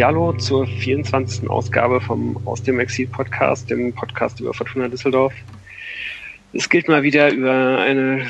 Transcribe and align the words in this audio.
Ja, 0.00 0.06
hallo 0.06 0.32
zur 0.32 0.66
24. 0.66 1.50
Ausgabe 1.50 2.00
vom 2.00 2.40
Aus 2.46 2.62
dem 2.62 2.80
Exil 2.80 3.06
Podcast, 3.06 3.68
dem 3.68 3.92
Podcast 3.92 4.40
über 4.40 4.54
Fortuna 4.54 4.88
Düsseldorf. 4.88 5.34
Es 6.54 6.70
gilt 6.70 6.88
mal 6.88 7.02
wieder 7.02 7.30
über 7.30 7.76
eine 7.80 8.26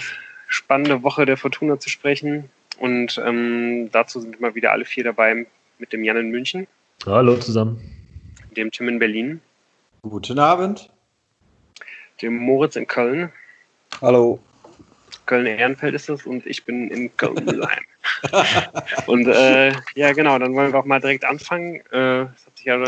spannende 0.49 1.05
Woche 1.05 1.27
der 1.27 1.37
Fortuna 1.37 1.79
zu 1.79 1.89
sprechen. 1.89 2.51
Und 2.81 3.23
ähm, 3.25 3.89
dazu 3.93 4.19
sind 4.19 4.41
mal 4.41 4.57
wieder 4.57 4.73
alle 4.73 4.85
vier 4.85 5.05
dabei 5.05 5.47
mit 5.79 5.93
dem 5.93 6.03
Jan 6.03 6.17
in 6.17 6.31
München. 6.33 6.67
Hallo 7.07 7.37
zusammen. 7.37 7.79
Dem 8.57 8.73
Tim 8.73 8.89
in 8.89 8.99
Berlin. 8.99 9.41
Guten 10.03 10.41
Abend. 10.41 10.91
Dem 12.21 12.37
Moritz 12.37 12.75
in 12.75 12.89
Köln. 12.89 13.31
Hallo. 14.03 14.41
Köln-Ehrenfeld 15.31 15.95
ist 15.95 16.09
es 16.09 16.27
und 16.27 16.45
ich 16.45 16.65
bin 16.65 16.91
in 16.91 17.17
Köln-Mülheim. 17.17 17.85
und 19.07 19.29
äh, 19.29 19.73
ja, 19.95 20.13
genau, 20.13 20.37
dann 20.41 20.55
wollen 20.55 20.73
wir 20.73 20.81
auch 20.81 20.85
mal 20.85 21.01
direkt 21.01 21.25
anfangen. 21.25 21.77
Äh, 21.93 22.23
es 22.23 22.47
hat 22.47 22.57
sich 22.57 22.67
ja 22.67 22.85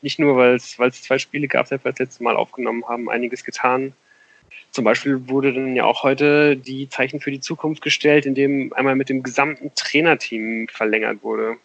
nicht 0.00 0.18
nur, 0.18 0.36
weil 0.36 0.54
es 0.54 0.72
zwei 0.72 1.18
Spiele 1.18 1.48
gab, 1.48 1.68
seit 1.68 1.84
wir 1.84 1.92
das 1.92 1.98
letzte 1.98 2.22
Mal 2.24 2.34
aufgenommen 2.34 2.88
haben, 2.88 3.10
einiges 3.10 3.44
getan. 3.44 3.92
Zum 4.70 4.84
Beispiel 4.84 5.28
wurde 5.28 5.52
dann 5.52 5.76
ja 5.76 5.84
auch 5.84 6.02
heute 6.02 6.56
die 6.56 6.88
Zeichen 6.88 7.20
für 7.20 7.30
die 7.30 7.40
Zukunft 7.40 7.82
gestellt, 7.82 8.24
indem 8.24 8.72
einmal 8.72 8.96
mit 8.96 9.10
dem 9.10 9.22
gesamten 9.22 9.74
Trainerteam 9.74 10.68
verlängert 10.68 11.22
wurde. 11.22 11.56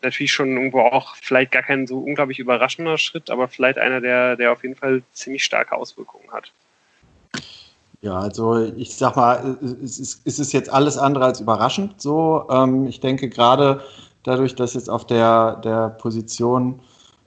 Natürlich 0.00 0.32
schon 0.32 0.56
irgendwo 0.56 0.80
auch 0.80 1.14
vielleicht 1.16 1.52
gar 1.52 1.62
kein 1.62 1.86
so 1.86 1.98
unglaublich 1.98 2.38
überraschender 2.38 2.96
Schritt, 2.96 3.28
aber 3.28 3.48
vielleicht 3.48 3.76
einer, 3.76 4.00
der, 4.00 4.36
der 4.36 4.52
auf 4.52 4.62
jeden 4.62 4.76
Fall 4.76 5.02
ziemlich 5.12 5.44
starke 5.44 5.76
Auswirkungen 5.76 6.32
hat. 6.32 6.52
Ja, 8.02 8.18
also 8.18 8.56
ich 8.58 8.96
sag 8.96 9.14
mal, 9.14 9.56
es 9.82 10.00
ist, 10.00 10.22
es 10.24 10.40
ist 10.40 10.52
jetzt 10.52 10.72
alles 10.72 10.98
andere 10.98 11.24
als 11.24 11.40
überraschend 11.40 12.00
so. 12.00 12.44
Ähm, 12.50 12.86
ich 12.86 12.98
denke 12.98 13.28
gerade 13.28 13.80
dadurch, 14.24 14.56
dass 14.56 14.74
jetzt 14.74 14.90
auf 14.90 15.06
der, 15.06 15.56
der 15.58 15.90
Position 15.90 16.80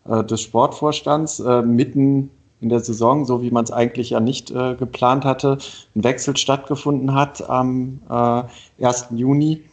äh, 0.06 0.22
des 0.26 0.42
Sportvorstands 0.42 1.40
äh, 1.40 1.62
mitten 1.62 2.30
in 2.60 2.68
der 2.68 2.82
Saison, 2.82 3.26
so 3.26 3.42
wie 3.42 3.52
man 3.52 3.64
es 3.64 3.72
eigentlich 3.72 4.10
ja 4.10 4.20
nicht 4.20 4.52
äh, 4.52 4.76
geplant 4.76 5.24
hatte, 5.24 5.60
ein 5.96 6.04
Wechsel 6.04 6.36
stattgefunden 6.36 7.14
hat 7.14 7.50
am 7.50 8.02
äh, 8.10 8.86
1. 8.86 9.08
Juni, 9.12 9.64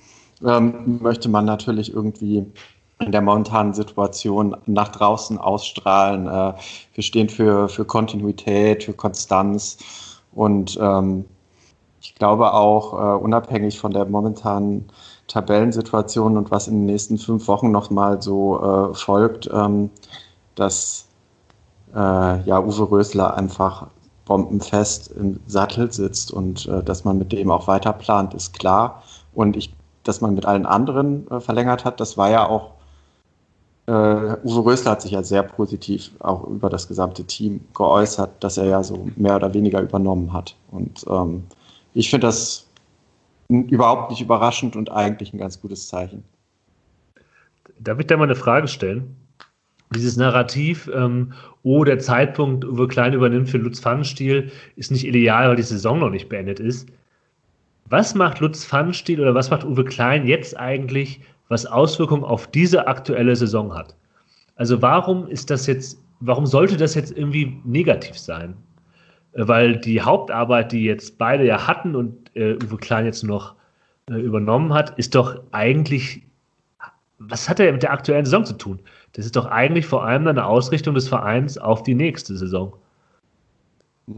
ähm, 0.45 1.01
möchte 1.03 1.29
man 1.29 1.47
natürlich 1.47 1.93
irgendwie 1.93 2.47
in 3.01 3.11
der 3.11 3.23
momentanen 3.23 3.75
Situation 3.75 4.57
nach 4.67 4.89
draußen 4.89 5.37
ausstrahlen. 5.39 6.29
Äh, 6.29 6.55
wir 6.95 7.03
stehen 7.03 7.29
für, 7.29 7.69
für 7.69 7.85
Kontinuität, 7.85 8.85
für 8.85 8.93
Konstanz 8.93 9.79
und 10.35 10.79
ähm, 10.81 11.25
ich 12.01 12.15
glaube 12.17 12.53
auch, 12.53 12.95
äh, 12.95 13.23
unabhängig 13.23 13.79
von 13.79 13.93
der 13.93 14.07
momentanen 14.07 14.89
Tabellensituation 15.29 16.37
und 16.37 16.51
was 16.51 16.67
in 16.67 16.75
den 16.75 16.87
nächsten 16.87 17.17
fünf 17.17 17.47
Wochen 17.49 17.71
nochmal 17.71 18.21
so 18.21 18.61
äh, 18.61 18.95
folgt, 18.95 19.49
ähm, 19.53 19.91
dass 20.57 21.07
äh, 21.95 22.43
ja, 22.43 22.61
Uwe 22.61 22.91
Rösler 22.91 23.35
einfach 23.35 23.87
bombenfest 24.25 25.13
im 25.13 25.41
Sattel 25.47 25.93
sitzt 25.93 26.33
und 26.33 26.67
äh, 26.67 26.83
dass 26.83 27.05
man 27.05 27.19
mit 27.19 27.33
dem 27.33 27.51
auch 27.51 27.67
weiter 27.69 27.93
plant, 27.93 28.35
ist 28.35 28.59
klar. 28.59 29.03
Und 29.35 29.57
ich, 29.57 29.75
dass 30.03 30.21
man 30.21 30.35
mit 30.35 30.45
allen 30.47 30.67
anderen 30.67 31.31
äh, 31.31 31.41
verlängert 31.41 31.85
hat, 31.85 32.01
das 32.01 32.17
war 32.19 32.31
ja 32.31 32.49
auch 32.49 32.73
Uwe 33.93 34.65
Rösler 34.65 34.93
hat 34.93 35.03
sich 35.03 35.13
ja 35.13 35.23
sehr 35.23 35.43
positiv 35.43 36.13
auch 36.21 36.47
über 36.47 36.71
das 36.71 36.89
gesamte 36.89 37.25
Team 37.25 37.61
geäußert, 37.75 38.43
dass 38.43 38.57
er 38.57 38.67
ja 38.67 38.83
so 38.83 39.09
mehr 39.17 39.37
oder 39.37 39.53
weniger 39.53 39.81
übernommen 39.81 40.33
hat. 40.33 40.57
Und 40.71 41.05
ähm, 41.09 41.45
ich 41.95 42.09
finde 42.09 42.29
das 42.29 42.69
überhaupt 43.49 44.11
nicht 44.11 44.23
überraschend 44.23 44.77
und 44.77 44.91
eigentlich 44.91 45.33
ein 45.33 45.39
ganz 45.39 45.61
gutes 45.61 45.89
Zeichen. 45.89 46.25
Darf 47.79 47.99
ich 47.99 48.07
da 48.07 48.17
mal 48.17 48.25
eine 48.25 48.37
Frage 48.37 48.69
stellen? 48.69 49.17
Dieses 49.95 50.17
Narrativ, 50.17 50.91
ähm, 50.95 51.35
oh, 51.63 51.85
der 51.85 51.99
Zeitpunkt, 51.99 52.65
Uwe 52.65 52.89
Klein 52.89 53.13
übernimmt 53.13 53.51
für 53.51 53.59
Lutz 53.59 53.81
Pfannenstiel, 53.81 54.51
ist 54.77 54.91
nicht 54.91 55.07
ideal, 55.07 55.49
weil 55.49 55.57
die 55.57 55.63
Saison 55.63 55.99
noch 55.99 56.09
nicht 56.09 56.31
beendet 56.31 56.61
ist. 56.61 56.89
Was 57.91 58.15
macht 58.15 58.41
Lutz 58.41 58.65
Pfannenstiel 58.65 59.21
oder 59.21 59.35
was 59.35 59.51
macht 59.51 59.65
Uwe 59.65 59.85
Klein 59.85 60.27
jetzt 60.27 60.59
eigentlich, 60.59 61.21
was 61.53 61.67
Auswirkungen 61.67 62.25
auf 62.25 62.47
diese 62.47 62.89
aktuelle 62.89 63.37
Saison 63.37 63.75
hat. 63.75 63.95
Also 64.57 64.81
warum 64.81 65.29
ist 65.29 65.51
das 65.51 65.67
jetzt, 65.67 66.03
warum 66.21 66.47
sollte 66.47 66.79
das 66.79 66.95
jetzt 66.95 67.15
irgendwie 67.17 67.61
negativ 67.65 68.19
sein? 68.19 68.55
Äh, 69.35 69.47
weil 69.47 69.77
die 69.77 70.01
Hauptarbeit, 70.01 70.73
die 70.73 70.85
jetzt 70.85 71.19
beide 71.19 71.45
ja 71.45 71.67
hatten 71.67 71.95
und 71.95 72.35
äh, 72.35 72.55
Uwe 72.55 72.79
Klein 72.79 73.05
jetzt 73.05 73.23
noch 73.23 73.55
äh, 74.11 74.15
übernommen 74.15 74.73
hat, 74.73 74.99
ist 74.99 75.15
doch 75.15 75.43
eigentlich, 75.53 76.23
was 77.19 77.51
hat 77.51 77.61
er 77.61 77.71
mit 77.71 77.83
der 77.83 77.93
aktuellen 77.93 78.25
Saison 78.25 78.47
zu 78.47 78.55
tun? 78.55 78.81
Das 79.13 79.27
ist 79.27 79.37
doch 79.37 79.45
eigentlich 79.45 79.85
vor 79.85 80.05
allem 80.05 80.27
eine 80.27 80.47
Ausrichtung 80.47 80.95
des 80.95 81.07
Vereins 81.07 81.59
auf 81.59 81.83
die 81.83 81.95
nächste 81.95 82.35
Saison. 82.35 82.73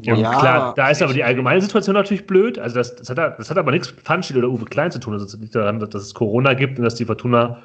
Ja, 0.03 0.15
ja, 0.15 0.39
klar, 0.39 0.75
da 0.75 0.89
ist 0.89 1.03
aber 1.03 1.13
die 1.13 1.25
allgemeine 1.25 1.61
Situation 1.61 1.95
natürlich 1.95 2.27
blöd. 2.27 2.59
Also 2.59 2.77
das, 2.77 2.97
das, 2.97 3.11
hat, 3.11 3.19
das 3.19 3.51
hat 3.51 3.59
aber 3.59 3.71
nichts 3.71 3.91
mit 3.91 4.01
Pfandschild 4.01 4.39
oder 4.39 4.49
Uwe 4.49 4.65
Klein 4.65 4.91
zu 4.91 4.99
tun. 4.99 5.13
Also 5.13 5.27
es 5.27 5.35
liegt 5.39 5.55
daran, 5.55 5.79
dass 5.79 5.95
es 5.95 6.15
Corona 6.15 6.55
gibt 6.55 6.79
und 6.79 6.85
dass 6.85 6.95
die 6.95 7.05
Fortuna 7.05 7.63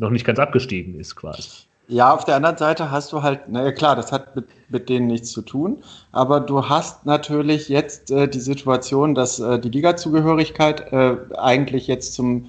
noch 0.00 0.10
nicht 0.10 0.26
ganz 0.26 0.38
abgestiegen 0.38 0.98
ist 0.98 1.14
quasi. 1.14 1.42
Ja, 1.86 2.12
auf 2.14 2.24
der 2.24 2.36
anderen 2.36 2.56
Seite 2.56 2.90
hast 2.90 3.12
du 3.12 3.22
halt, 3.22 3.48
naja 3.48 3.70
klar, 3.70 3.94
das 3.94 4.10
hat 4.10 4.34
mit, 4.34 4.46
mit 4.70 4.88
denen 4.88 5.06
nichts 5.06 5.30
zu 5.32 5.42
tun, 5.42 5.82
aber 6.12 6.40
du 6.40 6.66
hast 6.66 7.04
natürlich 7.04 7.68
jetzt 7.68 8.10
äh, 8.10 8.26
die 8.26 8.40
Situation, 8.40 9.14
dass 9.14 9.38
äh, 9.38 9.58
die 9.58 9.68
Ligazugehörigkeit 9.68 10.92
äh, 10.92 11.16
eigentlich 11.36 11.86
jetzt 11.86 12.14
zum 12.14 12.46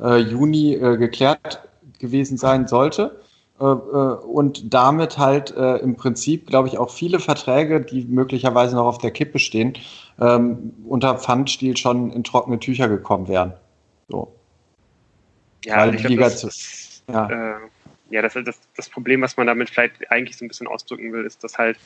äh, 0.00 0.18
Juni 0.18 0.74
äh, 0.74 0.98
geklärt 0.98 1.62
gewesen 1.98 2.36
sein 2.36 2.66
sollte. 2.66 3.18
Äh, 3.64 3.66
äh, 3.66 4.14
und 4.26 4.74
damit 4.74 5.16
halt 5.16 5.56
äh, 5.56 5.76
im 5.76 5.96
Prinzip, 5.96 6.48
glaube 6.48 6.68
ich, 6.68 6.76
auch 6.76 6.90
viele 6.90 7.18
Verträge, 7.18 7.80
die 7.80 8.04
möglicherweise 8.04 8.76
noch 8.76 8.84
auf 8.84 8.98
der 8.98 9.10
Kippe 9.10 9.38
stehen, 9.38 9.72
ähm, 10.20 10.74
unter 10.86 11.16
Pfandstil 11.16 11.74
schon 11.78 12.10
in 12.10 12.24
trockene 12.24 12.60
Tücher 12.60 12.88
gekommen 12.88 13.26
wären. 13.26 13.54
So. 14.08 14.34
Ja, 15.64 15.78
Weil 15.78 15.92
die 15.92 16.06
Liga 16.08 16.24
das, 16.24 16.40
zu, 16.40 16.48
ja. 17.10 17.54
Äh, 17.54 17.60
ja, 18.10 18.20
das 18.20 18.36
ist 18.36 18.46
das, 18.46 18.60
das 18.76 18.90
Problem, 18.90 19.22
was 19.22 19.38
man 19.38 19.46
damit 19.46 19.70
vielleicht 19.70 20.10
eigentlich 20.10 20.36
so 20.36 20.44
ein 20.44 20.48
bisschen 20.48 20.66
ausdrücken 20.66 21.10
will, 21.14 21.24
ist, 21.24 21.42
dass 21.42 21.56
halt 21.56 21.78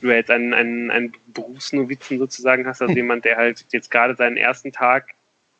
du 0.00 0.08
jetzt 0.08 0.30
einen, 0.30 0.54
einen, 0.54 0.90
einen 0.90 1.12
Berufsnovizen 1.34 2.18
sozusagen 2.18 2.66
hast, 2.66 2.80
also 2.80 2.92
hm. 2.92 2.96
jemand, 2.96 3.26
der 3.26 3.36
halt 3.36 3.66
jetzt 3.72 3.90
gerade 3.90 4.16
seinen 4.16 4.38
ersten 4.38 4.72
Tag 4.72 5.14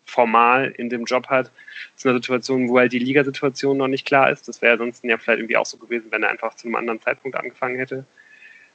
formal 0.06 0.72
in 0.78 0.88
dem 0.88 1.04
Job 1.04 1.26
hat, 1.26 1.50
zu 1.96 2.08
einer 2.08 2.18
Situation, 2.18 2.68
wo 2.68 2.78
halt 2.78 2.92
die 2.92 2.98
Ligasituation 2.98 3.76
noch 3.76 3.88
nicht 3.88 4.06
klar 4.06 4.30
ist. 4.30 4.48
Das 4.48 4.62
wäre 4.62 4.78
sonst 4.78 5.04
ja 5.04 5.18
vielleicht 5.18 5.40
irgendwie 5.40 5.56
auch 5.56 5.66
so 5.66 5.76
gewesen, 5.76 6.06
wenn 6.10 6.22
er 6.22 6.30
einfach 6.30 6.54
zu 6.54 6.66
einem 6.66 6.76
anderen 6.76 7.02
Zeitpunkt 7.02 7.36
angefangen 7.36 7.76
hätte. 7.76 8.04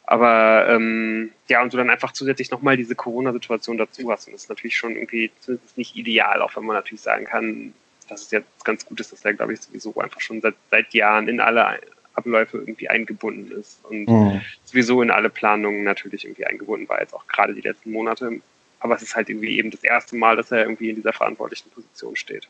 Aber 0.04 0.68
ähm, 0.68 1.32
ja, 1.48 1.62
und 1.62 1.72
du 1.72 1.78
dann 1.78 1.90
einfach 1.90 2.12
zusätzlich 2.12 2.52
nochmal 2.52 2.76
diese 2.76 2.96
Corona-Situation 2.96 3.78
dazu 3.78 4.12
hast. 4.12 4.28
Und 4.28 4.34
das 4.34 4.44
ist 4.44 4.50
natürlich 4.50 4.76
schon 4.76 4.96
irgendwie 4.96 5.32
zumindest 5.40 5.78
nicht 5.78 5.96
ideal, 5.96 6.42
auch 6.42 6.56
wenn 6.56 6.66
man 6.66 6.76
natürlich 6.76 7.02
sagen 7.02 7.26
kann, 7.26 7.74
dass 8.10 8.24
es 8.24 8.32
jetzt 8.32 8.66
ganz 8.66 8.86
gut 8.86 9.00
ist, 9.00 9.14
dass 9.14 9.24
er, 9.24 9.34
glaube 9.34 9.54
ich, 9.54 9.62
sowieso 9.62 9.96
einfach 9.96 10.20
schon 10.20 10.42
seit, 10.42 10.56
seit 10.70 10.94
Jahren 10.94 11.30
in 11.30 11.40
alle 11.40 11.80
Abläufe 12.14 12.58
irgendwie 12.58 12.90
eingebunden 12.90 13.52
ist 13.58 13.80
und 13.86 14.10
mhm. 14.10 14.42
sowieso 14.66 15.02
in 15.02 15.12
alle 15.12 15.30
Planungen 15.30 15.84
natürlich 15.84 16.26
irgendwie 16.26 16.46
eingebunden 16.46 16.90
war, 16.90 17.00
jetzt 17.00 17.14
auch 17.14 17.26
gerade 17.28 17.54
die 17.54 17.62
letzten 17.62 17.92
Monate 17.92 18.42
aber 18.82 18.96
es 18.96 19.02
ist 19.02 19.16
halt 19.16 19.30
irgendwie 19.30 19.58
eben 19.58 19.72
das 19.72 19.84
erste 19.84 20.16
Mal, 20.16 20.36
dass 20.36 20.52
er 20.52 20.64
irgendwie 20.64 20.90
in 20.90 20.96
dieser 20.98 21.14
verantwortlichen 21.14 21.70
Position 21.72 22.16
steht. 22.16 22.48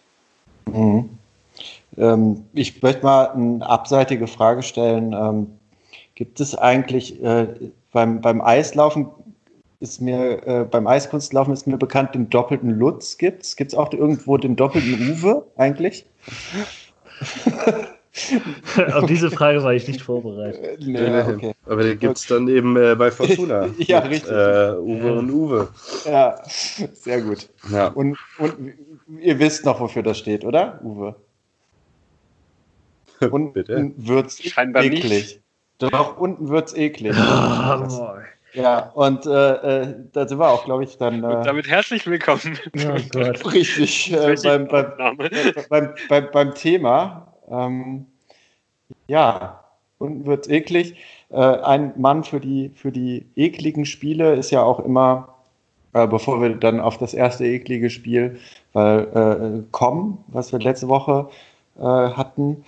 Mhm. 0.65 1.09
Ähm, 1.97 2.45
ich 2.53 2.81
möchte 2.81 3.03
mal 3.03 3.31
eine 3.31 3.67
abseitige 3.67 4.27
Frage 4.27 4.63
stellen. 4.63 5.13
Ähm, 5.13 5.47
gibt 6.15 6.39
es 6.39 6.55
eigentlich 6.55 7.21
äh, 7.23 7.47
beim, 7.91 8.21
beim 8.21 8.41
Eislaufen 8.41 9.07
ist 9.79 9.99
mir, 9.99 10.47
äh, 10.47 10.63
beim 10.63 10.87
Eiskunstlaufen 10.87 11.53
ist 11.53 11.67
mir 11.67 11.77
bekannt, 11.77 12.15
den 12.15 12.29
doppelten 12.29 12.69
Lutz 12.69 13.17
gibt 13.17 13.43
es. 13.43 13.55
Gibt 13.55 13.73
es 13.73 13.77
auch 13.77 13.91
irgendwo 13.91 14.37
den 14.37 14.55
doppelten 14.55 15.11
Uwe 15.11 15.45
eigentlich? 15.57 16.05
Auf 18.93 19.05
diese 19.05 19.31
Frage 19.31 19.63
war 19.63 19.73
ich 19.73 19.87
nicht 19.87 20.01
vorbereitet. 20.01 20.79
Nee, 20.81 21.21
okay. 21.21 21.53
Aber 21.65 21.83
den 21.83 21.97
gibt 21.97 22.17
es 22.17 22.27
dann 22.27 22.47
eben 22.49 22.75
äh, 22.75 22.95
bei 22.95 23.09
Fortuna. 23.09 23.69
ja, 23.77 24.01
mit, 24.01 24.11
richtig. 24.11 24.31
Äh, 24.31 24.75
Uwe 24.77 25.13
und 25.13 25.31
Uwe. 25.31 25.69
Ja, 26.05 26.41
sehr 26.93 27.21
gut. 27.21 27.47
Ja. 27.71 27.87
Und, 27.87 28.17
und 28.37 28.73
ihr 29.21 29.39
wisst 29.39 29.65
noch, 29.65 29.79
wofür 29.79 30.03
das 30.03 30.17
steht, 30.17 30.43
oder? 30.43 30.79
Uwe. 30.83 31.15
Und 33.31 33.53
Bitte? 33.53 33.91
wird's 33.97 34.41
Scheinbar 34.41 34.83
eklig. 34.83 35.03
Nicht. 35.03 35.41
Doch, 35.77 36.17
unten 36.17 36.49
wird's 36.49 36.73
eklig. 36.73 37.15
Oh, 37.15 38.15
ja, 38.53 38.91
und 38.95 39.25
äh, 39.25 39.81
äh, 39.81 39.95
da 40.11 40.27
sind 40.27 40.39
wir 40.39 40.49
auch, 40.49 40.65
glaube 40.65 40.83
ich, 40.83 40.97
dann. 40.97 41.23
Äh, 41.23 41.43
damit 41.43 41.69
herzlich 41.69 42.05
willkommen. 42.07 42.59
Oh 43.15 43.47
richtig, 43.49 44.11
äh, 44.11 44.35
beim, 44.43 44.67
beim, 44.67 45.17
beim, 45.69 45.93
beim, 46.09 46.27
beim 46.31 46.55
Thema. 46.55 47.30
Ähm, 47.51 48.05
ja, 49.07 49.63
unten 49.99 50.25
wird 50.25 50.45
es 50.45 50.51
eklig. 50.51 50.95
Äh, 51.29 51.35
ein 51.37 51.93
Mann 51.97 52.23
für 52.23 52.39
die, 52.39 52.71
für 52.75 52.91
die 52.91 53.25
ekligen 53.35 53.85
Spiele 53.85 54.35
ist 54.35 54.51
ja 54.51 54.63
auch 54.63 54.79
immer, 54.79 55.35
äh, 55.93 56.07
bevor 56.07 56.41
wir 56.41 56.49
dann 56.55 56.79
auf 56.79 56.97
das 56.97 57.13
erste 57.13 57.45
eklige 57.45 57.89
Spiel 57.89 58.39
weil, 58.73 59.63
äh, 59.63 59.63
kommen, 59.71 60.23
was 60.27 60.51
wir 60.51 60.59
letzte 60.59 60.87
Woche 60.87 61.29
äh, 61.77 61.81
hatten, 61.81 62.63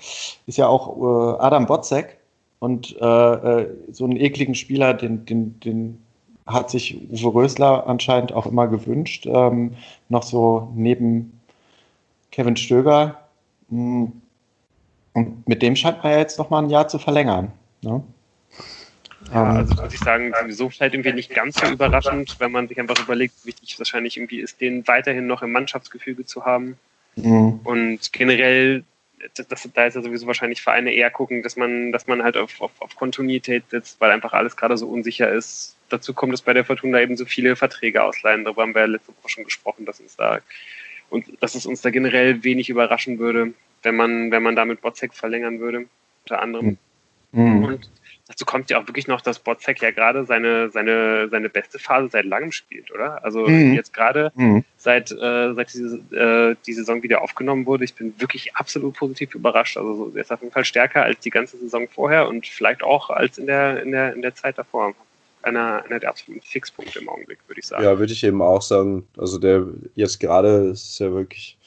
ist 0.47 0.57
ja 0.57 0.67
auch 0.67 0.97
äh, 0.97 1.41
Adam 1.41 1.65
Botzek. 1.65 2.17
Und 2.59 2.95
äh, 3.01 3.05
äh, 3.05 3.69
so 3.91 4.05
einen 4.05 4.15
ekligen 4.15 4.55
Spieler, 4.55 4.93
den, 4.93 5.25
den, 5.25 5.59
den 5.59 6.01
hat 6.45 6.69
sich 6.69 6.97
Uwe 7.11 7.33
Rösler 7.33 7.87
anscheinend 7.87 8.33
auch 8.33 8.45
immer 8.45 8.67
gewünscht. 8.67 9.25
Ähm, 9.25 9.73
noch 10.07 10.23
so 10.23 10.69
neben 10.73 11.39
Kevin 12.31 12.55
Stöger. 12.55 13.19
Hm. 13.69 14.22
Und 15.13 15.47
mit 15.47 15.61
dem 15.61 15.75
scheint 15.75 16.03
man 16.03 16.11
ja 16.11 16.19
jetzt 16.19 16.39
noch 16.39 16.49
mal 16.49 16.63
ein 16.63 16.69
Jahr 16.69 16.87
zu 16.87 16.99
verlängern. 16.99 17.51
Ne? 17.81 18.03
Ja, 19.31 19.51
ähm, 19.51 19.57
also 19.57 19.81
muss 19.81 19.93
ich 19.93 19.99
sagen, 19.99 20.33
sowieso 20.39 20.69
vielleicht 20.69 20.93
irgendwie 20.93 21.13
nicht 21.13 21.33
ganz 21.33 21.59
so 21.59 21.67
überraschend, 21.67 22.35
wenn 22.39 22.51
man 22.51 22.67
sich 22.67 22.79
einfach 22.79 22.99
überlegt, 22.99 23.35
wie 23.43 23.47
wichtig 23.47 23.73
es 23.73 23.79
wahrscheinlich 23.79 24.17
irgendwie 24.17 24.39
ist, 24.39 24.59
den 24.59 24.87
weiterhin 24.87 25.27
noch 25.27 25.41
im 25.41 25.51
Mannschaftsgefüge 25.51 26.25
zu 26.25 26.45
haben. 26.45 26.77
Mhm. 27.15 27.59
Und 27.63 28.11
generell, 28.11 28.83
das, 29.35 29.47
das, 29.47 29.69
da 29.73 29.85
ist 29.85 29.95
ja 29.95 30.01
sowieso 30.01 30.27
wahrscheinlich 30.27 30.61
Vereine 30.61 30.91
eher 30.91 31.11
gucken, 31.11 31.43
dass 31.43 31.55
man, 31.55 31.91
dass 31.91 32.07
man 32.07 32.23
halt 32.23 32.35
auf, 32.35 32.59
auf, 32.59 32.71
auf 32.79 32.95
Kontinuität 32.95 33.69
setzt, 33.69 34.01
weil 34.01 34.11
einfach 34.11 34.33
alles 34.33 34.57
gerade 34.57 34.77
so 34.77 34.87
unsicher 34.87 35.31
ist. 35.31 35.75
Dazu 35.89 36.13
kommt 36.13 36.33
es 36.33 36.41
bei 36.41 36.53
der 36.53 36.65
Fortuna 36.65 37.01
eben 37.01 37.17
so 37.17 37.25
viele 37.25 37.55
Verträge 37.55 38.03
ausleihen. 38.03 38.43
Darüber 38.43 38.63
haben 38.63 38.73
wir 38.73 38.81
ja 38.81 38.87
letzte 38.87 39.11
Woche 39.11 39.29
schon 39.29 39.43
gesprochen, 39.43 39.85
dass 39.85 39.99
uns 39.99 40.15
da 40.15 40.39
und 41.09 41.25
dass 41.41 41.53
es 41.53 41.67
uns 41.67 41.81
da 41.81 41.91
generell 41.91 42.43
wenig 42.43 42.69
überraschen 42.69 43.19
würde, 43.19 43.53
wenn 43.83 43.95
man, 43.95 44.31
wenn 44.31 44.43
man 44.43 44.55
damit 44.55 44.81
Botzek 44.81 45.13
verlängern 45.13 45.59
würde, 45.59 45.85
unter 46.23 46.41
anderem. 46.41 46.77
Mhm. 47.31 47.63
Und 47.63 47.89
Dazu 48.27 48.45
kommt 48.45 48.69
ja 48.69 48.79
auch 48.79 48.87
wirklich 48.87 49.07
noch, 49.07 49.19
dass 49.19 49.39
Botzek 49.39 49.81
ja 49.81 49.91
gerade 49.91 50.25
seine, 50.25 50.69
seine, 50.69 51.27
seine 51.29 51.49
beste 51.49 51.77
Phase 51.77 52.07
seit 52.09 52.23
langem 52.23 52.53
spielt, 52.53 52.89
oder? 52.91 53.23
Also 53.23 53.45
mhm. 53.45 53.73
jetzt 53.73 53.93
gerade 53.93 54.31
mhm. 54.35 54.63
seit, 54.77 55.11
äh, 55.11 55.53
seit 55.53 55.73
diese, 55.73 55.97
äh, 56.15 56.55
die 56.65 56.73
Saison 56.73 57.03
wieder 57.03 57.21
aufgenommen 57.21 57.65
wurde, 57.65 57.83
ich 57.83 57.93
bin 57.95 58.13
wirklich 58.19 58.55
absolut 58.55 58.95
positiv 58.95 59.35
überrascht. 59.35 59.75
Also 59.75 60.13
er 60.15 60.21
ist 60.21 60.31
auf 60.31 60.39
jeden 60.39 60.53
Fall 60.53 60.63
stärker 60.63 61.03
als 61.03 61.19
die 61.19 61.31
ganze 61.31 61.57
Saison 61.57 61.89
vorher 61.89 62.29
und 62.29 62.47
vielleicht 62.47 62.81
auch 62.81 63.09
als 63.09 63.37
in 63.37 63.47
der, 63.47 63.83
in 63.83 63.91
der, 63.91 64.13
in 64.13 64.21
der 64.21 64.33
Zeit 64.35 64.57
davor. 64.57 64.93
Einer, 65.41 65.83
einer 65.83 65.99
der 65.99 66.07
absoluten 66.07 66.41
Fixpunkte 66.41 66.99
im 66.99 67.09
Augenblick, 67.09 67.39
würde 67.47 67.59
ich 67.59 67.67
sagen. 67.67 67.83
Ja, 67.83 67.99
würde 67.99 68.13
ich 68.13 68.23
eben 68.23 68.41
auch 68.41 68.61
sagen. 68.61 69.05
Also 69.17 69.37
der 69.37 69.65
jetzt 69.93 70.21
gerade 70.21 70.69
ist 70.71 70.97
ja 70.99 71.11
wirklich 71.11 71.57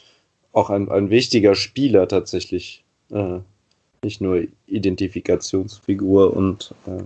auch 0.57 0.71
ein, 0.71 0.91
ein 0.91 1.11
wichtiger 1.11 1.55
Spieler 1.55 2.09
tatsächlich. 2.09 2.83
Äh, 3.11 3.41
nicht 4.03 4.21
nur 4.21 4.45
Identifikationsfigur 4.67 6.35
und 6.35 6.75
äh, 6.87 7.03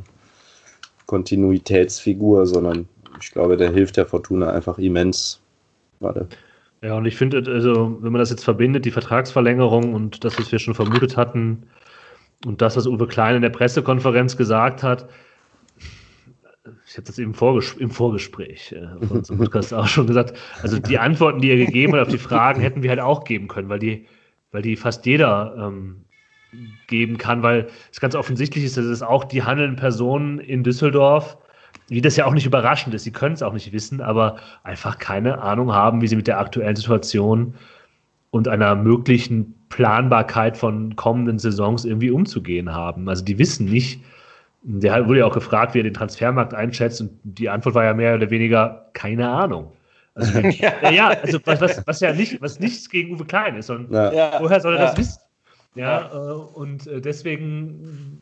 Kontinuitätsfigur, 1.07 2.47
sondern 2.47 2.89
ich 3.21 3.31
glaube, 3.31 3.57
der 3.57 3.73
hilft 3.73 3.97
der 3.97 4.07
Fortuna 4.07 4.51
einfach 4.53 4.79
immens 4.79 5.41
gerade. 5.99 6.29
Ja, 6.83 6.97
und 6.97 7.07
ich 7.07 7.17
finde, 7.17 7.43
also, 7.47 7.99
wenn 8.01 8.13
man 8.13 8.21
das 8.21 8.31
jetzt 8.31 8.45
verbindet, 8.45 8.85
die 8.85 8.91
Vertragsverlängerung 8.91 9.95
und 9.95 10.25
das, 10.25 10.39
was 10.39 10.51
wir 10.53 10.59
schon 10.59 10.75
vermutet 10.75 11.17
hatten, 11.17 11.65
und 12.47 12.63
das, 12.63 12.77
was 12.77 12.87
Uwe 12.87 13.07
Klein 13.07 13.37
in 13.37 13.43
der 13.43 13.51
Pressekonferenz 13.51 14.37
gesagt 14.37 14.83
hat, 14.83 15.09
ich 16.91 16.97
habe 16.97 17.07
das 17.07 17.21
eben 17.21 17.35
Vorges 17.35 17.75
im 17.75 17.91
Vorgespräch 17.91 18.73
äh, 18.73 19.07
von 19.07 19.19
unserem 19.19 19.39
Podcast 19.39 19.73
auch 19.73 19.87
schon 19.87 20.09
gesagt, 20.09 20.37
also 20.61 20.77
die 20.81 20.99
Antworten, 20.99 21.41
die 21.41 21.51
er 21.51 21.57
gegeben 21.57 21.93
hat 21.93 22.01
auf 22.01 22.09
die 22.09 22.19
Fragen, 22.19 22.61
hätten 22.61 22.83
wir 22.83 22.91
halt 22.91 22.99
auch 22.99 23.23
geben 23.23 23.47
können, 23.47 23.69
weil 23.69 23.79
die, 23.79 24.07
weil 24.51 24.63
die 24.63 24.75
fast 24.75 25.07
jeder 25.07 25.55
ähm, 25.57 26.05
geben 26.89 27.17
kann, 27.17 27.45
weil 27.45 27.69
es 27.93 28.01
ganz 28.01 28.17
offensichtlich 28.17 28.65
ist, 28.65 28.77
dass 28.77 28.87
es 28.87 29.03
auch 29.03 29.23
die 29.23 29.45
handelnden 29.45 29.77
Personen 29.77 30.41
in 30.41 30.65
Düsseldorf, 30.65 31.39
wie 31.87 32.01
das 32.01 32.17
ja 32.17 32.27
auch 32.27 32.35
nicht 32.35 32.47
überraschend 32.47 32.93
ist, 32.93 33.05
sie 33.05 33.13
können 33.13 33.35
es 33.35 33.43
auch 33.45 33.53
nicht 33.53 33.73
wissen, 33.73 34.01
aber 34.01 34.39
einfach 34.65 34.99
keine 34.99 35.41
Ahnung 35.43 35.73
haben, 35.73 36.03
wie 36.03 36.09
sie 36.09 36.17
mit 36.17 36.27
der 36.27 36.41
aktuellen 36.41 36.75
Situation 36.75 37.55
und 38.33 38.49
einer 38.49 38.75
möglichen 38.75 39.55
Planbarkeit 39.69 40.57
von 40.57 40.97
kommenden 40.97 41.39
Saisons 41.39 41.85
irgendwie 41.85 42.11
umzugehen 42.11 42.75
haben. 42.75 43.09
Also 43.09 43.25
die 43.25 43.39
wissen 43.39 43.67
nicht, 43.67 44.01
der 44.63 45.07
wurde 45.07 45.21
ja 45.21 45.27
auch 45.27 45.35
gefragt, 45.35 45.75
wie 45.75 45.81
er 45.81 45.85
den 45.85 45.95
Transfermarkt 45.95 46.55
einschätzt 46.55 47.01
und 47.01 47.19
die 47.25 47.49
Antwort 47.49 47.75
war 47.75 47.85
ja 47.85 47.95
mehr 47.95 48.15
oder 48.15 48.31
weniger 48.31 48.91
keine 48.93 49.29
Ahnung. 49.29 49.73
Also, 50.15 50.39
ja. 50.39 50.91
ja, 50.91 51.09
also 51.09 51.39
was, 51.45 51.61
was, 51.61 51.87
was, 51.87 52.01
ja 52.01 52.13
nicht, 52.13 52.41
was 52.43 52.61
nichts 52.61 52.89
gegen 52.91 53.15
Uwe 53.15 53.25
Klein 53.25 53.57
ist, 53.57 53.67
sondern 53.67 54.15
ja. 54.15 54.39
woher 54.41 54.61
soll 54.61 54.75
er 54.75 54.81
ja. 54.81 54.87
das 54.87 54.99
wissen? 54.99 55.21
Ja, 55.77 56.11
äh, 56.13 56.33
und 56.35 56.87
äh, 56.87 57.01
deswegen 57.01 58.21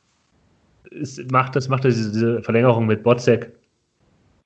ist, 0.91 1.31
macht 1.33 1.57
das 1.57 1.69
macht 1.69 1.85
diese, 1.85 2.13
diese 2.13 2.43
Verlängerung 2.43 2.87
mit 2.87 3.03
Botzek 3.03 3.53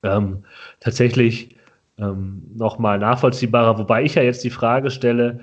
ähm, 0.03 0.43
tatsächlich 0.79 1.55
ähm, 1.97 2.43
nochmal 2.55 2.97
nachvollziehbarer. 2.97 3.77
Wobei 3.77 4.03
ich 4.03 4.15
ja 4.15 4.23
jetzt 4.23 4.43
die 4.43 4.49
Frage 4.49 4.89
stelle, 4.89 5.41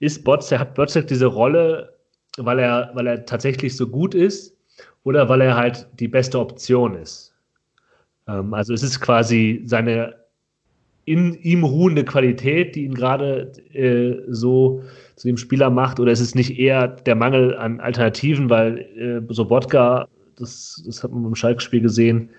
ist 0.00 0.24
Botzek, 0.24 0.58
hat 0.58 0.74
Botzek 0.74 1.06
diese 1.06 1.26
Rolle, 1.26 1.94
weil 2.36 2.58
er, 2.58 2.90
weil 2.94 3.06
er 3.06 3.24
tatsächlich 3.24 3.76
so 3.76 3.86
gut 3.86 4.14
ist 4.14 4.56
oder 5.04 5.28
weil 5.28 5.40
er 5.40 5.56
halt 5.56 5.88
die 5.98 6.08
beste 6.08 6.38
Option 6.38 6.94
ist? 6.94 7.34
Ähm, 8.28 8.54
also 8.54 8.74
es 8.74 8.82
ist 8.82 9.00
quasi 9.00 9.62
seine 9.64 10.20
in 11.04 11.34
ihm 11.34 11.64
ruhende 11.64 12.04
Qualität, 12.04 12.76
die 12.76 12.84
ihn 12.84 12.94
gerade 12.94 13.52
äh, 13.72 14.22
so 14.28 14.82
zu 15.16 15.28
dem 15.28 15.36
Spieler 15.36 15.68
macht? 15.68 15.98
Oder 15.98 16.12
ist 16.12 16.20
es 16.20 16.34
nicht 16.34 16.58
eher 16.58 16.88
der 16.88 17.14
Mangel 17.14 17.56
an 17.56 17.80
Alternativen, 17.80 18.48
weil 18.48 18.78
äh, 18.96 19.32
Sobotka, 19.32 20.06
das, 20.36 20.82
das 20.86 21.02
hat 21.02 21.10
man 21.10 21.24
beim 21.24 21.34
Schalke-Spiel 21.34 21.80
gesehen, 21.80 22.30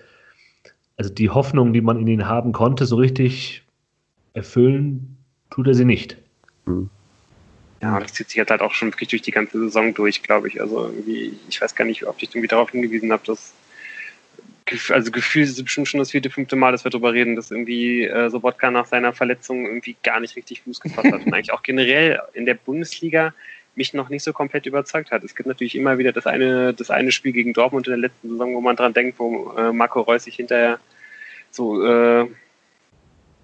also 0.96 1.12
die 1.12 1.30
Hoffnung, 1.30 1.72
die 1.72 1.80
man 1.80 1.98
in 1.98 2.06
ihn 2.06 2.26
haben 2.26 2.52
konnte, 2.52 2.86
so 2.86 2.96
richtig 2.96 3.62
erfüllen, 4.34 5.16
tut 5.50 5.66
er 5.66 5.74
sie 5.74 5.84
nicht. 5.84 6.16
Mhm. 6.64 6.88
Ja, 7.82 7.98
das 7.98 8.12
zieht 8.12 8.28
sich 8.28 8.36
jetzt 8.36 8.50
halt 8.50 8.60
auch 8.60 8.74
schon 8.74 8.92
wirklich 8.92 9.08
durch 9.08 9.22
die 9.22 9.32
ganze 9.32 9.58
Saison 9.58 9.92
durch, 9.92 10.22
glaube 10.22 10.46
ich. 10.46 10.60
Also 10.60 10.86
irgendwie, 10.86 11.36
ich 11.48 11.60
weiß 11.60 11.74
gar 11.74 11.84
nicht, 11.84 12.06
ob 12.06 12.22
ich 12.22 12.30
irgendwie 12.30 12.46
darauf 12.46 12.70
hingewiesen 12.70 13.10
habe, 13.10 13.24
dass 13.26 13.54
also 14.90 15.10
Gefühl 15.10 15.42
ist 15.42 15.62
bestimmt 15.62 15.88
schon 15.88 15.98
das 15.98 16.12
vierte, 16.12 16.30
fünfte 16.30 16.54
Mal, 16.54 16.70
dass 16.70 16.84
wir 16.84 16.90
darüber 16.90 17.12
reden, 17.12 17.34
dass 17.34 17.50
irgendwie 17.50 18.04
äh, 18.04 18.30
Sobotka 18.30 18.70
nach 18.70 18.86
seiner 18.86 19.12
Verletzung 19.12 19.66
irgendwie 19.66 19.96
gar 20.04 20.20
nicht 20.20 20.36
richtig 20.36 20.62
Fuß 20.62 20.80
gefasst 20.80 21.12
hat. 21.12 21.26
Und 21.26 21.34
eigentlich 21.34 21.52
auch 21.52 21.64
generell 21.64 22.20
in 22.34 22.46
der 22.46 22.54
Bundesliga 22.54 23.34
mich 23.74 23.92
noch 23.94 24.08
nicht 24.08 24.22
so 24.22 24.32
komplett 24.32 24.66
überzeugt 24.66 25.10
hat. 25.10 25.24
Es 25.24 25.34
gibt 25.34 25.48
natürlich 25.48 25.74
immer 25.74 25.98
wieder 25.98 26.12
das 26.12 26.26
eine, 26.26 26.72
das 26.72 26.90
eine 26.90 27.10
Spiel 27.10 27.32
gegen 27.32 27.52
Dortmund 27.52 27.88
in 27.88 27.92
der 27.92 27.98
letzten 27.98 28.30
Saison, 28.30 28.54
wo 28.54 28.60
man 28.60 28.76
dran 28.76 28.94
denkt, 28.94 29.18
wo 29.18 29.52
äh, 29.58 29.72
Marco 29.72 30.02
Reus 30.02 30.24
sich 30.24 30.36
hinterher 30.36 30.78
so, 31.50 31.84
äh, 31.84 32.28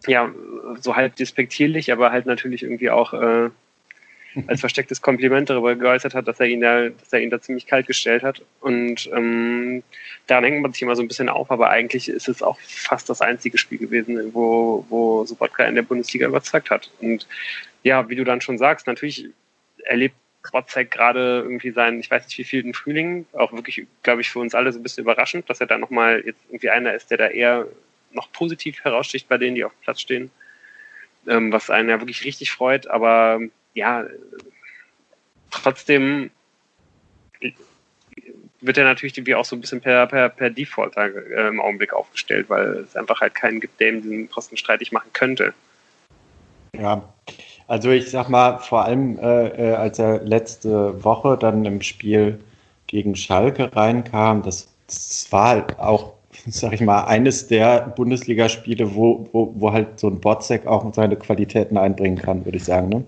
ja, 0.07 0.31
so 0.81 0.95
halb 0.95 1.17
despektierlich, 1.17 1.91
aber 1.91 2.13
halt 2.13 2.27
natürlich 2.27 2.63
irgendwie 2.63 2.91
auch 2.91 3.13
äh, 3.15 3.51
als 4.47 4.61
verstecktes 4.61 5.03
Kompliment 5.03 5.51
darüber 5.51 5.75
geäußert 5.75 6.15
hat, 6.15 6.29
dass 6.29 6.41
er 6.41 6.47
ihn 6.47 6.61
da, 6.61 6.89
dass 6.89 7.13
er 7.13 7.21
ihn 7.21 7.31
da 7.31 7.41
ziemlich 7.41 7.67
kalt 7.67 7.87
gestellt 7.87 8.23
hat. 8.23 8.43
Und 8.61 9.11
ähm, 9.15 9.83
daran 10.27 10.45
hängt 10.45 10.63
man 10.63 10.73
sich 10.73 10.83
immer 10.83 10.97
so 10.97 11.03
ein 11.03 11.09
bisschen 11.09 11.29
auf, 11.29 11.51
aber 11.51 11.71
eigentlich 11.71 12.09
ist 12.09 12.29
es 12.29 12.43
auch 12.43 12.59
fast 12.61 13.09
das 13.09 13.21
einzige 13.21 13.59
Spiel 13.59 13.79
gewesen, 13.79 14.33
wo, 14.33 14.85
wo 14.89 15.25
Sobotka 15.25 15.65
in 15.65 15.75
der 15.75 15.83
Bundesliga 15.83 16.27
überzeugt 16.27 16.71
hat. 16.71 16.91
Und 17.01 17.27
ja, 17.83 18.09
wie 18.09 18.17
du 18.17 18.25
dann 18.25 18.41
schon 18.41 18.59
sagst, 18.59 18.87
natürlich 18.87 19.29
erlebt 19.85 20.15
Botzek 20.51 20.91
gerade 20.91 21.41
irgendwie 21.43 21.71
seinen, 21.71 22.01
ich 22.01 22.11
weiß 22.11 22.25
nicht 22.27 22.39
wie 22.39 22.45
viel, 22.45 22.73
Frühling, 22.73 23.27
auch 23.33 23.53
wirklich, 23.53 23.87
glaube 24.03 24.21
ich, 24.21 24.31
für 24.31 24.39
uns 24.39 24.55
alle 24.55 24.73
so 24.73 24.79
ein 24.79 24.83
bisschen 24.83 25.03
überraschend, 25.03 25.49
dass 25.51 25.61
er 25.61 25.67
da 25.67 25.79
nochmal 25.79 26.23
jetzt 26.25 26.41
irgendwie 26.49 26.71
einer 26.71 26.95
ist, 26.95 27.11
der 27.11 27.19
da 27.19 27.29
eher 27.29 27.67
noch 28.13 28.33
positiv 28.33 28.83
heraussticht 28.85 29.29
bei 29.29 29.39
denen, 29.39 29.57
die 29.57 29.65
auf 29.65 29.73
dem 29.73 29.83
Platz 29.83 30.01
stehen. 30.01 30.31
Ähm, 31.27 31.53
was 31.53 31.71
einen 31.71 31.91
ja 31.91 32.01
wirklich 32.01 32.25
richtig 32.25 32.51
freut, 32.51 32.87
aber 32.87 33.41
ja, 33.79 34.05
trotzdem 35.51 36.31
wird 38.61 38.77
er 38.77 38.85
natürlich 38.85 39.17
irgendwie 39.17 39.35
auch 39.35 39.45
so 39.45 39.57
ein 39.57 39.61
bisschen 39.61 39.81
per, 39.81 40.07
per, 40.07 40.29
per 40.29 40.51
Default 40.51 40.97
äh, 40.97 41.49
im 41.49 41.61
Augenblick 41.61 41.93
aufgestellt, 41.93 42.51
weil 42.51 42.79
es 42.79 42.97
einfach 42.97 43.21
halt 43.21 43.35
keinen 43.35 43.61
gibt, 43.61 43.79
der 43.81 43.91
ihm 43.91 44.03
diesen 44.03 44.29
Posten 44.29 44.57
streitig 44.57 44.93
machen 44.93 45.11
könnte. 45.13 45.55
Ja, 46.77 47.03
also 47.67 47.91
ich 47.91 48.11
sag 48.11 48.29
mal, 48.29 48.59
vor 48.59 48.85
allem 48.85 49.19
äh, 49.19 49.49
äh 49.49 49.75
als 49.75 49.99
er 49.99 50.23
letzte 50.25 51.03
Woche 51.05 51.37
dann 51.39 51.65
im 51.65 51.83
Spiel 51.83 52.41
gegen 52.87 53.15
Schalke 53.15 53.75
reinkam, 53.75 54.43
das, 54.43 54.69
das 54.87 55.29
war 55.31 55.49
halt 55.49 55.79
auch, 55.79 56.15
sag 56.47 56.73
ich 56.73 56.81
mal, 56.81 57.05
eines 57.05 57.47
der 57.47 57.81
Bundesligaspiele, 57.95 58.95
wo, 58.95 59.29
wo, 59.33 59.55
wo 59.57 59.73
halt 59.73 60.01
so 60.01 60.09
ein 60.09 60.21
Botzek 60.21 60.67
auch 60.67 60.93
seine 60.95 61.17
Qualitäten 61.17 61.77
einbringen 61.77 62.19
kann, 62.19 62.45
würde 62.45 62.57
ich 62.57 62.65
sagen. 62.65 62.89
Ne? 62.89 63.05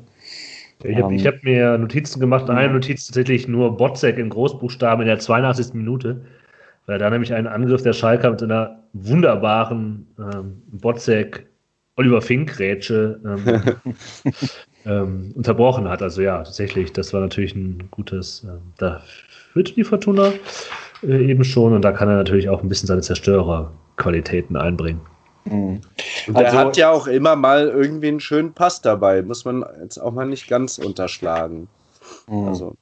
Ich 0.82 0.96
habe 0.96 1.06
um, 1.06 1.18
hab 1.18 1.42
mir 1.42 1.78
Notizen 1.78 2.20
gemacht, 2.20 2.48
eine. 2.48 2.72
Notiz 2.72 3.06
tatsächlich 3.06 3.48
nur 3.48 3.76
Botzek 3.76 4.18
in 4.18 4.30
Großbuchstaben 4.30 5.02
in 5.02 5.08
der 5.08 5.18
82. 5.18 5.74
Minute, 5.74 6.24
weil 6.86 6.98
da 6.98 7.10
nämlich 7.10 7.32
einen 7.34 7.46
Angriff 7.46 7.82
der 7.82 7.92
Schalker 7.92 8.30
mit 8.30 8.42
einer 8.42 8.80
wunderbaren 8.92 10.06
ähm, 10.18 10.62
Botzek 10.70 11.46
Oliver 11.96 12.22
Fink-Rätsche 12.22 13.20
ähm, 13.24 13.94
ähm, 14.86 15.32
unterbrochen 15.34 15.88
hat. 15.88 16.02
Also 16.02 16.22
ja, 16.22 16.38
tatsächlich, 16.38 16.92
das 16.92 17.12
war 17.12 17.20
natürlich 17.20 17.54
ein 17.54 17.88
gutes, 17.90 18.44
ähm, 18.44 18.72
da 18.78 19.02
führte 19.52 19.74
die 19.74 19.84
Fortuna 19.84 20.32
äh, 21.02 21.30
eben 21.30 21.44
schon 21.44 21.74
und 21.74 21.82
da 21.82 21.92
kann 21.92 22.08
er 22.08 22.16
natürlich 22.16 22.48
auch 22.48 22.62
ein 22.62 22.68
bisschen 22.68 22.86
seine 22.86 23.02
Zerstörerqualitäten 23.02 24.56
einbringen. 24.56 25.00
Mhm. 25.44 25.80
Also, 26.28 26.40
er 26.40 26.52
hat 26.52 26.76
ja 26.76 26.90
auch 26.90 27.06
immer 27.06 27.36
mal 27.36 27.68
irgendwie 27.68 28.08
einen 28.08 28.20
schönen 28.20 28.52
Pass 28.52 28.82
dabei, 28.82 29.22
muss 29.22 29.44
man 29.44 29.64
jetzt 29.82 29.98
auch 29.98 30.12
mal 30.12 30.26
nicht 30.26 30.48
ganz 30.48 30.78
unterschlagen. 30.78 31.68
Mhm. 32.28 32.48
Also. 32.48 32.74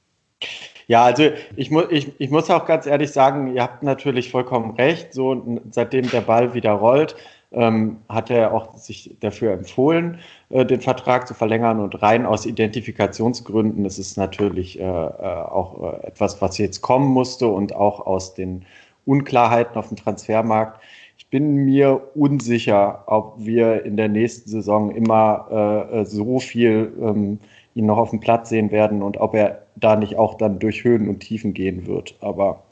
Ja, 0.87 1.03
also 1.03 1.29
ich, 1.55 1.69
mu 1.69 1.83
ich, 1.89 2.11
ich 2.19 2.31
muss 2.31 2.49
auch 2.49 2.65
ganz 2.65 2.87
ehrlich 2.87 3.11
sagen, 3.11 3.55
ihr 3.55 3.61
habt 3.61 3.83
natürlich 3.83 4.31
vollkommen 4.31 4.71
recht. 4.71 5.13
So, 5.13 5.59
seitdem 5.69 6.09
der 6.09 6.21
Ball 6.21 6.55
wieder 6.55 6.71
rollt, 6.71 7.15
ähm, 7.51 7.97
hat 8.09 8.31
er 8.31 8.53
auch 8.53 8.75
sich 8.75 9.15
dafür 9.19 9.53
empfohlen, 9.53 10.19
äh, 10.49 10.65
den 10.65 10.81
Vertrag 10.81 11.27
zu 11.27 11.35
verlängern. 11.35 11.79
Und 11.79 12.01
rein 12.01 12.25
aus 12.25 12.47
Identifikationsgründen 12.47 13.85
ist 13.85 13.99
es 13.99 14.17
natürlich 14.17 14.79
äh, 14.79 14.83
äh 14.83 14.85
auch 14.85 15.93
äh, 15.93 16.07
etwas, 16.07 16.41
was 16.41 16.57
jetzt 16.57 16.81
kommen 16.81 17.07
musste 17.07 17.47
und 17.47 17.75
auch 17.75 18.05
aus 18.05 18.33
den 18.33 18.65
Unklarheiten 19.05 19.77
auf 19.77 19.89
dem 19.89 19.97
Transfermarkt. 19.97 20.81
Bin 21.29 21.55
mir 21.57 22.09
unsicher, 22.15 23.03
ob 23.07 23.35
wir 23.37 23.85
in 23.85 23.97
der 23.97 24.07
nächsten 24.07 24.49
Saison 24.49 24.91
immer 24.91 25.89
äh, 25.91 26.01
äh 26.01 26.05
so 26.05 26.39
viel 26.39 26.91
ähm, 27.01 27.39
ihn 27.75 27.85
noch 27.85 27.97
auf 27.97 28.09
dem 28.09 28.19
Platz 28.19 28.49
sehen 28.49 28.71
werden 28.71 29.03
und 29.03 29.17
ob 29.17 29.35
er 29.35 29.63
da 29.75 29.95
nicht 29.95 30.17
auch 30.17 30.35
dann 30.35 30.59
durch 30.59 30.83
Höhen 30.83 31.07
und 31.07 31.19
Tiefen 31.19 31.53
gehen 31.53 31.85
wird. 31.85 32.15
Aber 32.21 32.63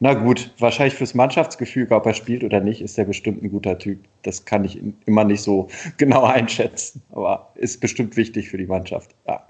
na 0.00 0.14
gut, 0.14 0.52
wahrscheinlich 0.58 0.94
fürs 0.94 1.14
Mannschaftsgefüge, 1.14 1.94
ob 1.94 2.04
er 2.06 2.14
spielt 2.14 2.42
oder 2.42 2.60
nicht, 2.60 2.82
ist 2.82 2.98
er 2.98 3.04
bestimmt 3.04 3.42
ein 3.42 3.50
guter 3.50 3.78
Typ. 3.78 4.00
Das 4.22 4.44
kann 4.44 4.64
ich 4.64 4.80
immer 5.06 5.24
nicht 5.24 5.42
so 5.42 5.68
genau 5.96 6.24
einschätzen, 6.24 7.02
aber 7.12 7.52
ist 7.54 7.80
bestimmt 7.80 8.16
wichtig 8.16 8.48
für 8.50 8.58
die 8.58 8.66
Mannschaft. 8.66 9.14
Ja 9.26 9.46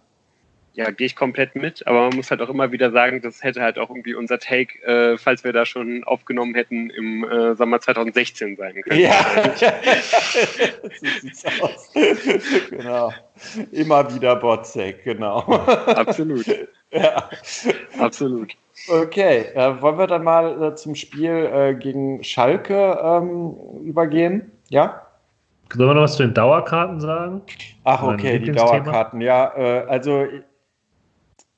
ja, 0.74 0.90
gehe 0.90 1.06
ich 1.06 1.14
komplett 1.14 1.54
mit, 1.54 1.86
aber 1.86 2.08
man 2.08 2.16
muss 2.16 2.30
halt 2.30 2.42
auch 2.42 2.48
immer 2.48 2.72
wieder 2.72 2.90
sagen, 2.90 3.22
das 3.22 3.42
hätte 3.44 3.62
halt 3.62 3.78
auch 3.78 3.90
irgendwie 3.90 4.14
unser 4.14 4.40
Take, 4.40 4.82
äh, 4.82 5.16
falls 5.16 5.44
wir 5.44 5.52
da 5.52 5.64
schon 5.64 6.02
aufgenommen 6.02 6.54
hätten, 6.54 6.90
im 6.90 7.24
äh, 7.24 7.54
Sommer 7.54 7.80
2016 7.80 8.56
sein 8.56 8.82
können. 8.82 9.00
Ja, 9.00 9.24
so 9.54 11.06
sieht's 11.20 11.44
aus. 11.60 11.92
genau. 12.70 13.12
Immer 13.70 14.12
wieder 14.12 14.34
Botzek, 14.34 15.04
genau. 15.04 15.38
Absolut. 15.42 16.46
Ja. 16.90 17.28
Absolut. 17.98 18.52
Okay, 18.88 19.46
äh, 19.54 19.80
wollen 19.80 19.98
wir 19.98 20.08
dann 20.08 20.24
mal 20.24 20.60
äh, 20.60 20.74
zum 20.74 20.96
Spiel 20.96 21.30
äh, 21.30 21.74
gegen 21.74 22.24
Schalke 22.24 22.98
ähm, 23.00 23.54
übergehen? 23.84 24.50
Ja? 24.70 25.02
Sollen 25.72 25.90
wir 25.90 25.94
noch 25.94 26.02
was 26.02 26.16
zu 26.16 26.24
den 26.24 26.34
Dauerkarten 26.34 27.00
sagen? 27.00 27.42
Ach, 27.84 28.02
okay, 28.02 28.40
die 28.40 28.52
Dauerkarten. 28.52 29.20
Ja, 29.20 29.52
äh, 29.56 29.86
also 29.88 30.26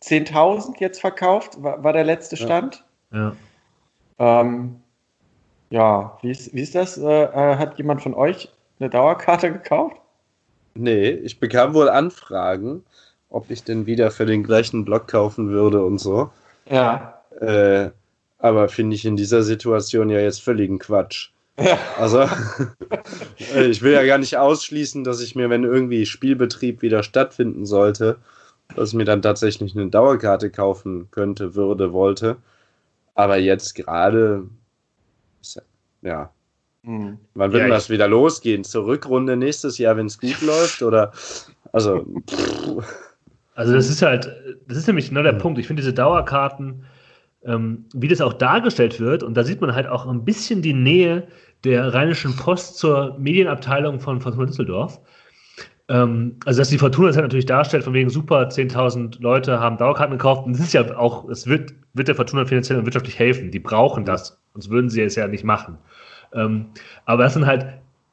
10.000 0.03 0.81
jetzt 0.81 1.01
verkauft, 1.01 1.63
war, 1.63 1.83
war, 1.83 1.93
der 1.93 2.05
letzte 2.05 2.37
Stand. 2.37 2.85
Ja. 3.13 3.35
Ähm, 4.19 4.77
ja, 5.71 6.19
wie 6.23 6.31
ist, 6.31 6.55
wie 6.55 6.63
ist 6.63 6.75
das? 6.75 6.97
Äh, 6.99 7.25
äh, 7.25 7.57
hat 7.57 7.79
jemand 7.79 8.03
von 8.03 8.15
euch 8.15 8.51
eine 8.79 8.91
Dauerkarte 8.91 9.53
gekauft? 9.53 9.97
Nee, 10.75 11.11
ich 11.11 11.41
bekam 11.41 11.75
wohl 11.75 11.89
Anfragen, 11.89 12.85
ob 13.31 13.51
ich 13.51 13.65
denn 13.65 13.87
wieder 13.87 14.11
für 14.11 14.27
den 14.27 14.43
gleichen 14.43 14.85
Block 14.85 15.09
kaufen 15.09 15.49
würde 15.49 15.85
und 15.85 15.99
so. 15.99 16.31
Ja. 16.69 17.23
Äh, 17.41 17.91
aber 18.39 18.69
finde 18.69 18.97
ich 18.97 19.05
in 19.05 19.17
dieser 19.17 19.43
Situation 19.43 20.11
ja 20.11 20.21
jetzt 20.21 20.43
völligen 20.43 20.79
Quatsch. 20.79 21.31
Ja. 21.59 21.79
Also, 21.99 22.29
ich 23.39 23.81
will 23.81 23.93
ja 23.93 24.05
gar 24.05 24.19
nicht 24.19 24.37
ausschließen, 24.37 25.05
dass 25.05 25.23
ich 25.23 25.35
mir, 25.35 25.49
wenn 25.49 25.65
irgendwie 25.65 26.05
Spielbetrieb 26.05 26.83
wieder 26.83 27.03
stattfinden 27.03 27.65
sollte, 27.65 28.19
dass 28.75 28.91
ich 28.91 28.95
mir 28.95 29.05
dann 29.05 29.23
tatsächlich 29.23 29.77
eine 29.77 29.89
Dauerkarte 29.89 30.51
kaufen 30.51 31.09
könnte, 31.11 31.55
würde, 31.55 31.93
wollte. 31.93 32.37
Aber 33.15 33.39
jetzt 33.39 33.75
gerade, 33.75 34.49
ja. 36.03 36.31
Hm. 36.85 37.19
Wann 37.35 37.53
wird 37.53 37.63
ja, 37.63 37.69
das 37.69 37.91
wieder 37.91 38.07
losgehen? 38.07 38.63
Zur 38.63 38.87
Rückrunde 38.87 39.37
nächstes 39.37 39.79
Jahr, 39.79 39.97
wenn 39.97 40.07
es 40.07 40.19
gut 40.19 40.41
läuft? 40.43 40.83
Oder, 40.83 41.13
also. 41.73 42.07
Also, 43.55 43.73
das 43.73 43.89
ist 43.89 44.03
halt, 44.03 44.31
das 44.69 44.77
ist 44.77 44.87
nämlich 44.87 45.09
genau 45.09 45.23
der 45.23 45.33
hm. 45.33 45.39
Punkt. 45.39 45.59
Ich 45.59 45.67
finde 45.67 45.83
diese 45.83 45.95
Dauerkarten, 45.95 46.85
ähm, 47.45 47.87
wie 47.95 48.09
das 48.09 48.21
auch 48.21 48.35
dargestellt 48.35 49.01
wird, 49.01 49.23
und 49.23 49.35
da 49.35 49.45
sieht 49.45 49.61
man 49.61 49.75
halt 49.75 49.87
auch 49.87 50.07
ein 50.07 50.25
bisschen 50.25 50.63
die 50.63 50.75
Nähe 50.75 51.27
der 51.65 51.95
Rheinischen 51.95 52.37
Post 52.37 52.77
zur 52.79 53.17
Medienabteilung 53.19 53.99
von 53.99 54.21
Fortuna 54.21 54.47
Düsseldorf. 54.47 55.01
Ähm, 55.89 56.37
also, 56.45 56.61
dass 56.61 56.69
die 56.69 56.79
Fortuna 56.79 57.09
das 57.09 57.17
halt 57.17 57.25
natürlich 57.25 57.47
darstellt, 57.47 57.85
von 57.85 57.95
wegen 57.95 58.11
super, 58.11 58.49
10.000 58.49 59.21
Leute 59.21 59.61
haben 59.61 59.77
Dauerkarten 59.77 60.17
gekauft. 60.17 60.47
Und 60.47 60.55
das 60.55 60.61
ist 60.61 60.73
ja 60.73 60.97
auch, 60.97 61.29
es 61.29 61.47
wird, 61.47 61.75
wird 61.95 62.09
der 62.09 62.15
Fortuna 62.15 62.45
finanziell 62.45 62.79
und 62.79 62.87
wirtschaftlich 62.87 63.19
helfen. 63.19 63.51
Die 63.51 63.61
brauchen 63.61 64.05
das, 64.05 64.41
sonst 64.55 64.71
würden 64.71 64.91
sie 64.91 65.03
es 65.03 65.15
ja 65.15 65.29
nicht 65.29 65.45
machen. 65.45 65.79
Ähm, 66.33 66.67
aber 67.05 67.25
das 67.25 67.35
sind 67.35 67.47
halt 67.47 67.67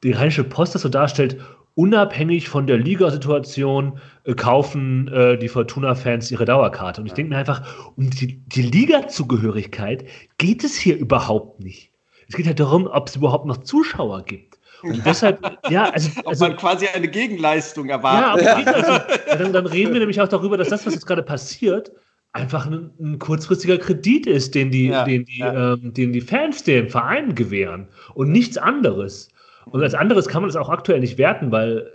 die 0.04 0.12
Rheinische 0.12 0.44
Post 0.44 0.76
das 0.76 0.84
so 0.84 0.90
darstellt, 0.90 1.38
unabhängig 1.76 2.50
von 2.50 2.68
der 2.68 2.78
Ligasituation 2.78 4.00
äh, 4.26 4.36
kaufen 4.36 5.08
äh, 5.08 5.38
die 5.38 5.48
Fortuna-Fans 5.48 6.30
ihre 6.30 6.46
Dauerkarte. 6.46 7.02
Und 7.02 7.08
ich 7.08 7.14
denke 7.14 7.32
mir 7.32 7.38
einfach, 7.38 7.64
um 7.96 8.10
die, 8.10 8.40
die 8.46 8.62
Liga-Zugehörigkeit 8.62 10.06
geht 10.38 10.64
es 10.64 10.76
hier 10.76 10.98
überhaupt 10.98 11.64
nicht. 11.64 11.92
Es 12.28 12.36
geht 12.36 12.46
halt 12.46 12.60
darum, 12.60 12.88
ob 12.88 13.08
es 13.08 13.16
überhaupt 13.16 13.46
noch 13.46 13.58
Zuschauer 13.58 14.24
gibt. 14.24 14.53
Und 14.84 15.06
deshalb, 15.06 15.40
ja, 15.70 15.90
also, 15.90 16.10
also. 16.26 16.46
Ob 16.46 16.52
man 16.52 16.58
quasi 16.58 16.88
eine 16.88 17.08
Gegenleistung 17.08 17.90
erwartet. 17.90 18.46
Ja, 18.46 18.58
aber 18.58 18.76
also, 19.28 19.44
dann, 19.44 19.54
dann, 19.54 19.66
reden 19.66 19.94
wir 19.94 20.00
nämlich 20.00 20.20
auch 20.22 20.28
darüber, 20.28 20.58
dass 20.58 20.70
das, 20.70 20.86
was 20.86 20.94
jetzt 20.94 21.08
gerade 21.08 21.24
passiert, 21.24 21.92
einfach 22.34 22.66
ein, 22.66 22.92
ein 23.00 23.20
kurzfristiger 23.20 23.78
Kredit 23.78 24.28
ist, 24.28 24.56
den 24.56 24.72
die, 24.72 24.88
ja, 24.88 25.06
den, 25.06 25.26
die, 25.26 25.40
ja. 25.40 25.74
ähm, 25.74 25.94
den 25.94 26.12
die 26.12 26.22
Fans 26.22 26.64
dem 26.64 26.90
Verein 26.90 27.36
gewähren 27.36 27.88
und 28.16 28.32
nichts 28.32 28.58
anderes. 28.58 29.30
Und 29.66 29.82
als 29.82 29.94
anderes 29.94 30.28
kann 30.28 30.42
man 30.42 30.50
das 30.50 30.58
auch 30.58 30.70
aktuell 30.70 31.00
nicht 31.00 31.18
werten, 31.18 31.52
weil 31.52 31.90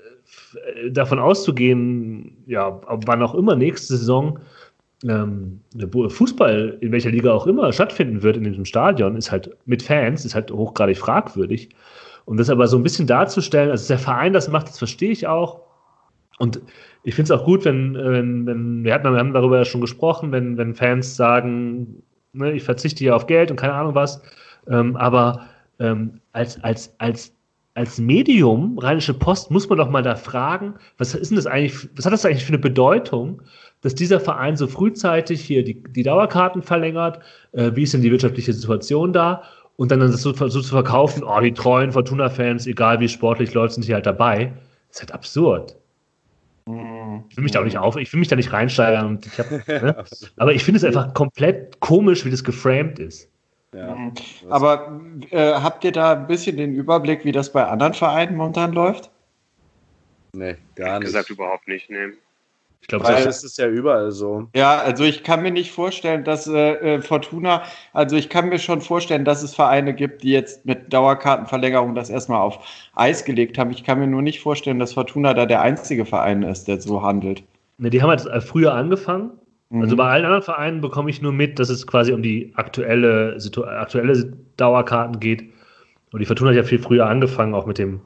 äh, 0.54 0.90
davon 0.90 1.18
auszugehen, 1.18 2.36
ja, 2.46 2.80
wann 2.86 3.22
auch 3.22 3.34
immer 3.34 3.56
nächste 3.56 3.96
Saison 3.96 4.38
ähm, 5.04 5.60
Fußball 6.08 6.78
in 6.80 6.92
welcher 6.92 7.10
Liga 7.10 7.32
auch 7.32 7.46
immer 7.46 7.72
stattfinden 7.72 8.22
wird 8.22 8.36
in 8.36 8.44
diesem 8.44 8.64
Stadion, 8.64 9.16
ist 9.16 9.30
halt 9.30 9.50
mit 9.64 9.82
Fans, 9.82 10.24
ist 10.24 10.34
halt 10.34 10.50
hochgradig 10.50 10.98
fragwürdig. 10.98 11.68
Und 12.28 12.36
das 12.36 12.50
aber 12.50 12.66
so 12.66 12.76
ein 12.76 12.82
bisschen 12.82 13.06
darzustellen, 13.06 13.70
also 13.70 13.88
der 13.88 13.98
Verein 13.98 14.34
das 14.34 14.48
macht, 14.48 14.68
das 14.68 14.76
verstehe 14.76 15.10
ich 15.10 15.26
auch. 15.26 15.62
Und 16.38 16.60
ich 17.02 17.14
finde 17.14 17.32
es 17.32 17.40
auch 17.40 17.46
gut, 17.46 17.64
wenn, 17.64 17.94
wenn, 17.94 18.46
wenn 18.46 18.84
wir, 18.84 18.92
hatten, 18.92 19.10
wir 19.10 19.18
haben 19.18 19.32
darüber 19.32 19.56
ja 19.56 19.64
schon 19.64 19.80
gesprochen, 19.80 20.30
wenn, 20.30 20.58
wenn 20.58 20.74
Fans 20.74 21.16
sagen, 21.16 22.02
ne, 22.34 22.52
ich 22.52 22.64
verzichte 22.64 22.98
hier 22.98 23.16
auf 23.16 23.26
Geld 23.26 23.50
und 23.50 23.56
keine 23.56 23.72
Ahnung 23.72 23.94
was. 23.94 24.20
Ähm, 24.68 24.94
aber 24.96 25.46
ähm, 25.78 26.20
als, 26.32 26.62
als, 26.62 26.94
als, 26.98 27.34
als 27.72 27.98
Medium, 27.98 28.78
Rheinische 28.78 29.14
Post, 29.14 29.50
muss 29.50 29.66
man 29.70 29.78
doch 29.78 29.88
mal 29.88 30.02
da 30.02 30.14
fragen, 30.14 30.74
was 30.98 31.14
ist 31.14 31.30
denn 31.30 31.36
das 31.36 31.46
eigentlich, 31.46 31.88
was 31.96 32.04
hat 32.04 32.12
das 32.12 32.26
eigentlich 32.26 32.44
für 32.44 32.52
eine 32.52 32.58
Bedeutung, 32.58 33.40
dass 33.80 33.94
dieser 33.94 34.20
Verein 34.20 34.54
so 34.54 34.66
frühzeitig 34.66 35.40
hier 35.40 35.64
die, 35.64 35.82
die 35.82 36.02
Dauerkarten 36.02 36.62
verlängert? 36.62 37.20
Äh, 37.52 37.70
wie 37.74 37.84
ist 37.84 37.94
denn 37.94 38.02
die 38.02 38.10
wirtschaftliche 38.10 38.52
Situation 38.52 39.14
da? 39.14 39.44
Und 39.78 39.92
dann 39.92 40.00
das 40.00 40.20
so, 40.20 40.32
so 40.32 40.48
zu 40.48 40.68
verkaufen, 40.68 41.22
oh, 41.22 41.40
die 41.40 41.54
treuen 41.54 41.92
Fortuna-Fans, 41.92 42.66
egal 42.66 42.98
wie 42.98 43.08
sportlich 43.08 43.54
läuft, 43.54 43.74
sind 43.74 43.84
hier 43.84 43.94
halt 43.94 44.06
dabei, 44.06 44.52
ist 44.90 45.00
halt 45.00 45.12
absurd. 45.12 45.76
Ich 46.66 47.36
will 47.36 47.44
mich 47.44 47.52
da 47.52 47.60
auch 47.60 47.64
nicht 47.64 47.78
auf, 47.78 47.96
ich 47.96 48.12
will 48.12 48.18
mich 48.18 48.28
da 48.28 48.36
nicht 48.36 48.52
reinsteigern 48.52 49.06
und 49.06 49.26
ich 49.26 49.38
hab, 49.38 49.50
ne? 49.68 50.04
aber 50.36 50.52
ich 50.52 50.64
finde 50.64 50.78
es 50.78 50.84
einfach 50.84 51.14
komplett 51.14 51.78
komisch, 51.80 52.24
wie 52.24 52.30
das 52.30 52.42
geframed 52.42 52.98
ist. 52.98 53.30
Ja. 53.72 53.94
Mhm. 53.94 54.12
Aber 54.50 55.00
äh, 55.30 55.54
habt 55.54 55.84
ihr 55.84 55.92
da 55.92 56.12
ein 56.12 56.26
bisschen 56.26 56.56
den 56.56 56.74
Überblick, 56.74 57.24
wie 57.24 57.32
das 57.32 57.52
bei 57.52 57.64
anderen 57.64 57.94
Vereinen 57.94 58.36
momentan 58.36 58.72
läuft? 58.72 59.10
Nee, 60.32 60.56
gar 60.74 60.98
nicht. 60.98 61.06
gesagt 61.06 61.30
überhaupt 61.30 61.68
nicht, 61.68 61.88
nee. 61.88 62.08
Ich 62.90 62.98
glaube, 62.98 63.22
das 63.22 63.44
ist 63.44 63.58
ja 63.58 63.68
überall 63.68 64.10
so. 64.12 64.48
Ja, 64.56 64.78
also 64.78 65.04
ich 65.04 65.22
kann 65.22 65.42
mir 65.42 65.50
nicht 65.50 65.72
vorstellen, 65.72 66.24
dass 66.24 66.46
äh, 66.46 66.94
äh, 66.94 67.02
Fortuna, 67.02 67.62
also 67.92 68.16
ich 68.16 68.30
kann 68.30 68.48
mir 68.48 68.58
schon 68.58 68.80
vorstellen, 68.80 69.26
dass 69.26 69.42
es 69.42 69.54
Vereine 69.54 69.92
gibt, 69.92 70.22
die 70.22 70.30
jetzt 70.30 70.64
mit 70.64 70.90
Dauerkartenverlängerung 70.90 71.94
das 71.94 72.08
erstmal 72.08 72.40
auf 72.40 72.60
Eis 72.94 73.26
gelegt 73.26 73.58
haben. 73.58 73.70
Ich 73.72 73.84
kann 73.84 73.98
mir 73.98 74.06
nur 74.06 74.22
nicht 74.22 74.40
vorstellen, 74.40 74.78
dass 74.78 74.94
Fortuna 74.94 75.34
da 75.34 75.44
der 75.44 75.60
einzige 75.60 76.06
Verein 76.06 76.42
ist, 76.42 76.66
der 76.66 76.80
so 76.80 77.02
handelt. 77.02 77.42
Ne, 77.76 77.90
die 77.90 78.00
haben 78.00 78.08
halt 78.08 78.24
äh, 78.24 78.40
früher 78.40 78.72
angefangen. 78.72 79.32
Mhm. 79.68 79.82
Also 79.82 79.94
bei 79.94 80.08
allen 80.08 80.24
anderen 80.24 80.42
Vereinen 80.42 80.80
bekomme 80.80 81.10
ich 81.10 81.20
nur 81.20 81.32
mit, 81.32 81.58
dass 81.58 81.68
es 81.68 81.86
quasi 81.86 82.14
um 82.14 82.22
die 82.22 82.52
aktuelle, 82.56 83.36
aktuelle 83.66 84.32
Dauerkarten 84.56 85.20
geht. 85.20 85.44
Und 86.10 86.20
die 86.20 86.24
Fortuna 86.24 86.52
hat 86.52 86.56
ja 86.56 86.62
viel 86.62 86.78
früher 86.78 87.06
angefangen, 87.06 87.54
auch 87.54 87.66
mit 87.66 87.76
dem 87.76 88.00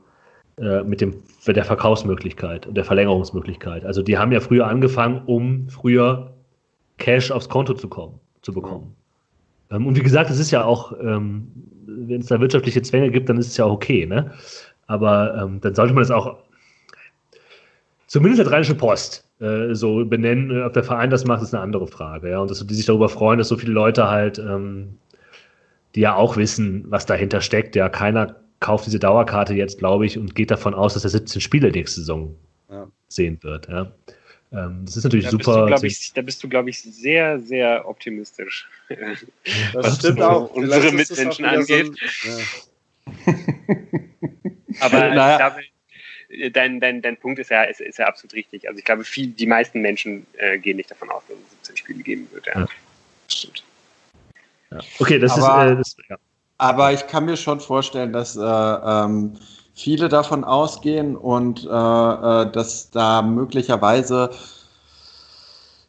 mit, 0.59 1.00
dem, 1.00 1.14
mit 1.47 1.56
der 1.56 1.64
Verkaufsmöglichkeit 1.64 2.66
und 2.66 2.75
der 2.75 2.85
Verlängerungsmöglichkeit. 2.85 3.85
Also 3.85 4.02
die 4.02 4.18
haben 4.18 4.32
ja 4.32 4.40
früher 4.40 4.66
angefangen, 4.66 5.23
um 5.25 5.68
früher 5.68 6.32
Cash 6.99 7.30
aufs 7.30 7.49
Konto 7.49 7.75
zu 7.75 7.88
kommen, 7.88 8.21
zu 8.42 8.52
bekommen. 8.52 8.94
Ähm, 9.71 9.87
und 9.87 9.97
wie 9.97 10.02
gesagt, 10.02 10.30
es 10.30 10.38
ist 10.38 10.50
ja 10.50 10.64
auch, 10.64 10.92
ähm, 11.00 11.49
wenn 11.87 12.21
es 12.21 12.26
da 12.26 12.40
wirtschaftliche 12.40 12.82
Zwänge 12.82 13.11
gibt, 13.11 13.28
dann 13.28 13.38
ist 13.38 13.49
es 13.49 13.56
ja 13.56 13.64
auch 13.64 13.73
okay, 13.73 14.06
ne? 14.06 14.30
Aber 14.87 15.37
ähm, 15.42 15.61
dann 15.61 15.75
sollte 15.75 15.94
man 15.94 16.02
es 16.02 16.11
auch 16.11 16.38
zumindest 18.06 18.42
als 18.42 18.52
Rheinische 18.52 18.75
Post 18.75 19.26
äh, 19.40 19.75
so 19.75 20.04
benennen. 20.04 20.62
Ob 20.62 20.75
der 20.75 20.85
Verein 20.85 21.11
das 21.11 21.25
macht, 21.25 21.42
ist 21.42 21.54
eine 21.54 21.62
andere 21.62 21.87
Frage. 21.87 22.30
Ja? 22.30 22.40
Und 22.40 22.50
dass 22.50 22.66
die 22.66 22.75
sich 22.75 22.85
darüber 22.85 23.09
freuen, 23.09 23.38
dass 23.38 23.49
so 23.49 23.56
viele 23.56 23.73
Leute 23.73 24.09
halt, 24.09 24.38
ähm, 24.38 24.99
die 25.94 26.00
ja 26.00 26.14
auch 26.14 26.37
wissen, 26.37 26.85
was 26.88 27.06
dahinter 27.06 27.40
steckt, 27.40 27.75
ja, 27.75 27.88
keiner 27.88 28.37
kauft 28.62 28.87
diese 28.87 28.99
Dauerkarte 28.99 29.52
jetzt, 29.52 29.78
glaube 29.78 30.07
ich, 30.07 30.16
und 30.16 30.35
geht 30.35 30.50
davon 30.50 30.73
aus, 30.73 30.95
dass 30.95 31.04
er 31.04 31.11
17 31.11 31.42
Spiele 31.42 31.71
nächste 31.71 32.00
Saison 32.00 32.35
ja. 32.71 32.88
sehen 33.09 33.38
wird. 33.42 33.69
Ja. 33.69 33.92
Ähm, 34.52 34.83
das 34.85 34.97
ist 34.97 35.04
natürlich 35.04 35.26
da 35.26 35.31
super. 35.31 35.66
Bist 35.66 35.83
du, 35.83 35.87
ich, 35.87 36.12
da 36.14 36.23
bist 36.23 36.42
du, 36.42 36.49
glaube 36.49 36.71
ich, 36.71 36.81
sehr, 36.81 37.38
sehr 37.40 37.87
optimistisch. 37.87 38.69
Das 39.73 39.99
stimmt 39.99 40.23
auch. 40.23 40.50
Unsere 40.50 40.92
Mitmenschen 40.92 41.45
angeht. 41.45 41.92
So 42.23 42.31
ein, 42.31 42.47
ja. 43.26 43.35
Aber 44.81 44.99
naja. 45.14 45.33
ich 45.33 45.38
glaube, 45.38 46.52
dein, 46.52 46.81
dein, 46.81 47.02
dein 47.02 47.16
Punkt 47.16 47.38
ist 47.38 47.50
ja, 47.50 47.64
ist, 47.64 47.81
ist 47.81 47.99
ja 47.99 48.07
absolut 48.07 48.35
richtig. 48.35 48.69
Also 48.69 48.78
ich 48.78 48.85
glaube, 48.85 49.04
viel, 49.04 49.28
die 49.28 49.47
meisten 49.47 49.81
Menschen 49.81 50.26
äh, 50.38 50.59
gehen 50.59 50.76
nicht 50.76 50.90
davon 50.90 51.11
aus, 51.11 51.23
dass 51.28 51.37
es 51.37 51.50
17 51.69 51.76
Spiele 51.76 52.02
geben 52.02 52.28
wird. 52.33 52.47
Ja. 52.47 52.66
stimmt. 53.28 53.64
Ja. 54.71 54.81
Okay, 54.99 55.19
das 55.19 55.33
aber, 55.33 55.81
ist. 55.81 55.99
Äh, 55.99 56.07
das, 56.07 56.09
ja. 56.11 56.16
Aber 56.62 56.92
ich 56.92 57.09
kann 57.09 57.25
mir 57.25 57.37
schon 57.37 57.59
vorstellen, 57.59 58.12
dass 58.12 58.37
äh, 58.37 58.40
ähm, 58.40 59.33
viele 59.75 60.09
davon 60.09 60.45
ausgehen 60.45 61.16
und 61.16 61.64
äh, 61.64 61.69
äh, 61.69 62.52
dass 62.52 62.88
da 62.92 63.21
möglicherweise 63.21 64.31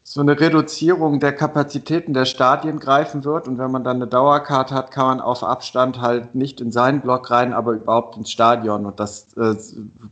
so 0.04 0.22
eine 0.22 0.40
Reduzierung 0.40 1.20
der 1.20 1.34
Kapazitäten 1.34 2.16
der 2.16 2.26
Stadien 2.26 2.80
greifen 2.80 3.24
wird. 3.24 3.48
Und 3.48 3.60
wenn 3.60 3.70
man 3.70 3.84
dann 3.84 3.98
eine 3.98 4.08
Dauerkarte 4.08 4.74
hat, 4.74 4.90
kann 4.90 5.06
man 5.06 5.22
auf 5.22 5.44
Abstand 5.44 6.02
halt 6.02 6.34
nicht 6.34 6.60
in 6.60 6.72
seinen 6.72 7.02
Block 7.02 7.30
rein, 7.30 7.54
aber 7.54 7.74
überhaupt 7.74 8.18
ins 8.18 8.32
Stadion. 8.32 8.88
Und 8.88 9.00
das 9.00 9.32
äh, 9.38 9.54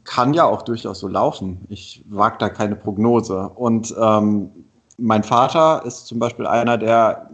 kann 0.03 0.35
ja 0.35 0.45
auch 0.45 0.61
durchaus 0.61 0.99
so 0.99 1.07
laufen. 1.07 1.65
Ich 1.69 2.05
wage 2.07 2.35
da 2.37 2.49
keine 2.49 2.75
Prognose. 2.75 3.49
Und 3.55 3.95
ähm, 3.99 4.51
mein 4.99 5.23
Vater 5.23 5.81
ist 5.87 6.05
zum 6.05 6.19
Beispiel 6.19 6.45
einer, 6.45 6.77
der 6.77 7.31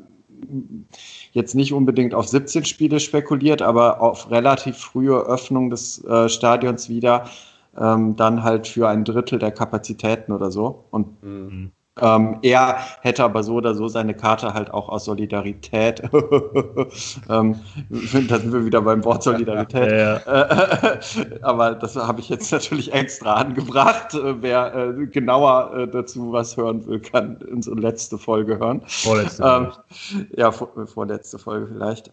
jetzt 1.38 1.56
nicht 1.56 1.72
unbedingt 1.72 2.14
auf 2.14 2.28
17 2.28 2.66
Spiele 2.66 3.00
spekuliert, 3.00 3.62
aber 3.62 4.02
auf 4.02 4.30
relativ 4.32 4.78
frühe 4.78 5.20
Öffnung 5.20 5.70
des 5.70 6.04
äh, 6.04 6.28
Stadions 6.28 6.90
wieder, 6.90 7.30
ähm, 7.78 8.16
dann 8.16 8.44
halt 8.44 8.68
für 8.68 8.90
ein 8.90 9.06
Drittel 9.06 9.38
der 9.40 9.52
Kapazitäten 9.52 10.32
oder 10.32 10.52
so. 10.52 10.86
Und 10.90 11.24
mhm. 11.24 11.72
Ähm, 12.02 12.40
er 12.42 12.78
hätte 13.02 13.24
aber 13.24 13.44
so 13.44 13.56
oder 13.56 13.74
so 13.74 13.88
seine 13.88 14.14
Karte 14.14 14.54
halt 14.54 14.72
auch 14.72 14.90
aus 14.90 15.06
Solidarität. 15.06 16.02
ähm, 17.30 17.56
da 17.90 18.40
sind 18.40 18.54
wir 18.54 18.66
wieder 18.66 18.82
beim 18.82 19.04
Wort 19.04 19.24
Solidarität. 19.24 19.88
Ja, 19.98 20.18
ja. 20.18 21.00
aber 21.42 21.76
das 21.76 21.96
habe 21.96 22.20
ich 22.20 22.30
jetzt 22.30 22.52
natürlich 22.52 22.94
extra 22.94 23.36
angebracht. 23.36 24.14
Äh, 24.14 24.42
wer 24.42 24.76
äh, 24.76 25.08
genauer 25.08 25.74
äh, 25.76 25.88
dazu 25.88 26.32
was 26.32 26.58
hören 26.58 26.86
will, 26.88 27.00
kann 27.00 27.38
unsere 27.52 27.76
letzte 27.76 28.18
Folge 28.18 28.60
hören. 28.60 28.82
Vorletzte 28.86 29.44
Folge. 29.44 29.72
Ähm, 30.14 30.26
ja, 30.36 30.52
vor, 30.52 30.70
vorletzte 30.88 31.40
Folge 31.40 31.68
vielleicht. 31.68 32.12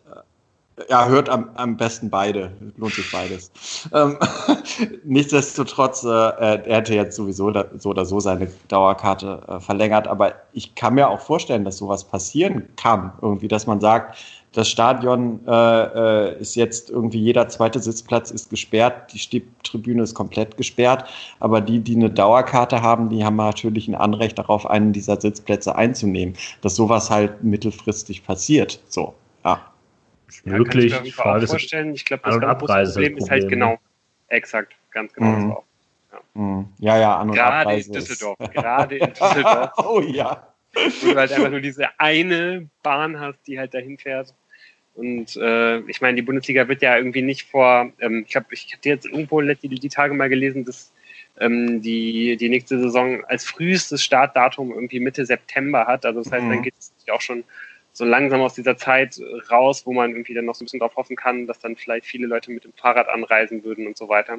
Ja, 0.88 1.06
hört 1.06 1.28
am, 1.28 1.50
am 1.54 1.76
besten 1.76 2.10
beide. 2.10 2.50
Lohnt 2.76 2.94
sich 2.94 3.10
beides. 3.12 3.52
Ähm, 3.92 4.18
nichtsdestotrotz, 5.04 6.02
äh, 6.02 6.08
er 6.08 6.76
hätte 6.76 6.94
jetzt 6.94 7.14
sowieso 7.14 7.52
da, 7.52 7.66
so 7.78 7.90
oder 7.90 8.04
so 8.04 8.18
seine 8.18 8.48
Dauerkarte 8.66 9.40
äh, 9.46 9.60
verlängert. 9.60 10.08
Aber 10.08 10.34
ich 10.52 10.74
kann 10.74 10.94
mir 10.94 11.08
auch 11.08 11.20
vorstellen, 11.20 11.64
dass 11.64 11.76
sowas 11.76 12.02
passieren 12.02 12.68
kann. 12.74 13.12
Irgendwie, 13.22 13.46
dass 13.46 13.68
man 13.68 13.80
sagt, 13.80 14.18
das 14.50 14.68
Stadion 14.68 15.40
äh, 15.46 16.32
äh 16.32 16.40
ist 16.40 16.56
jetzt 16.56 16.90
irgendwie 16.90 17.20
jeder 17.20 17.48
zweite 17.48 17.78
Sitzplatz 17.78 18.32
ist 18.32 18.50
gesperrt, 18.50 19.12
die 19.12 19.18
Stiebtribüne 19.20 20.02
ist 20.02 20.14
komplett 20.14 20.56
gesperrt. 20.56 21.04
Aber 21.38 21.60
die, 21.60 21.78
die 21.78 21.94
eine 21.94 22.10
Dauerkarte 22.10 22.82
haben, 22.82 23.10
die 23.10 23.24
haben 23.24 23.36
natürlich 23.36 23.86
ein 23.86 23.94
Anrecht 23.94 24.40
darauf, 24.40 24.68
einen 24.68 24.92
dieser 24.92 25.20
Sitzplätze 25.20 25.76
einzunehmen. 25.76 26.34
Dass 26.62 26.74
sowas 26.74 27.10
halt 27.10 27.44
mittelfristig 27.44 28.24
passiert. 28.26 28.80
So, 28.88 29.14
ja. 29.44 29.60
Möglich. 30.44 30.92
Ja, 30.92 31.02
ich 31.02 31.16
mir 31.16 31.46
vorstellen. 31.46 31.94
Ich 31.94 32.04
glaube, 32.04 32.22
das 32.24 32.38
Problem, 32.38 32.86
Problem 32.86 33.16
ist 33.18 33.30
halt 33.30 33.48
genau, 33.48 33.78
exakt, 34.28 34.74
ganz 34.90 35.12
genau 35.12 35.28
mhm. 35.28 35.48
das 35.48 35.56
auch. 35.56 35.64
Ja, 36.12 36.20
mhm. 36.34 36.68
ja, 36.78 36.98
ja 36.98 37.16
An- 37.18 37.30
und 37.30 37.34
Gerade 37.34 37.56
Abreise 37.56 37.86
in 37.88 37.92
Düsseldorf. 37.94 38.38
Gerade 38.52 38.96
in 38.96 39.06
Düsseldorf. 39.12 39.70
oh 39.78 40.00
ja. 40.00 40.48
Wo 40.74 41.12
du 41.12 41.16
halt 41.16 41.32
einfach 41.32 41.50
nur 41.50 41.60
diese 41.60 41.88
eine 41.98 42.68
Bahn 42.82 43.20
hast, 43.20 43.38
die 43.46 43.58
halt 43.58 43.74
dahin 43.74 43.96
fährt. 43.96 44.34
Und 44.94 45.36
äh, 45.36 45.80
ich 45.80 46.00
meine, 46.00 46.16
die 46.16 46.22
Bundesliga 46.22 46.68
wird 46.68 46.82
ja 46.82 46.96
irgendwie 46.96 47.22
nicht 47.22 47.48
vor, 47.48 47.92
ähm, 48.00 48.24
ich 48.28 48.36
habe 48.36 48.46
ich 48.50 48.72
hab 48.72 48.84
jetzt 48.84 49.06
irgendwo 49.06 49.40
die, 49.40 49.68
die 49.68 49.88
Tage 49.88 50.14
mal 50.14 50.28
gelesen, 50.28 50.64
dass 50.64 50.92
ähm, 51.40 51.82
die, 51.82 52.36
die 52.36 52.48
nächste 52.48 52.78
Saison 52.78 53.24
als 53.24 53.44
frühestes 53.44 54.04
Startdatum 54.04 54.72
irgendwie 54.72 55.00
Mitte 55.00 55.26
September 55.26 55.86
hat. 55.86 56.06
Also 56.06 56.22
das 56.22 56.30
heißt, 56.32 56.44
mhm. 56.44 56.50
dann 56.50 56.62
geht 56.62 56.74
es 56.78 56.92
auch 57.12 57.20
schon 57.20 57.44
so 57.94 58.04
langsam 58.04 58.40
aus 58.40 58.54
dieser 58.54 58.76
Zeit 58.76 59.20
raus, 59.50 59.86
wo 59.86 59.92
man 59.92 60.10
irgendwie 60.10 60.34
dann 60.34 60.44
noch 60.44 60.56
so 60.56 60.64
ein 60.64 60.66
bisschen 60.66 60.80
darauf 60.80 60.96
hoffen 60.96 61.16
kann, 61.16 61.46
dass 61.46 61.60
dann 61.60 61.76
vielleicht 61.76 62.06
viele 62.06 62.26
Leute 62.26 62.50
mit 62.50 62.64
dem 62.64 62.72
Fahrrad 62.72 63.08
anreisen 63.08 63.64
würden 63.64 63.86
und 63.86 63.96
so 63.96 64.08
weiter. 64.08 64.38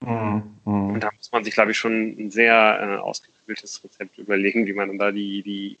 Mhm. 0.00 0.42
mhm. 0.64 0.90
Und 0.90 1.00
da 1.02 1.10
muss 1.14 1.30
man 1.30 1.44
sich, 1.44 1.52
glaube 1.52 1.72
ich, 1.72 1.78
schon 1.78 2.16
ein 2.18 2.30
sehr 2.30 2.54
äh, 2.54 3.00
ausgeklügeltes 3.00 3.84
Rezept 3.84 4.16
überlegen, 4.18 4.66
wie 4.66 4.72
man 4.72 4.88
dann 4.88 4.98
da 4.98 5.12
die, 5.12 5.42
die, 5.42 5.78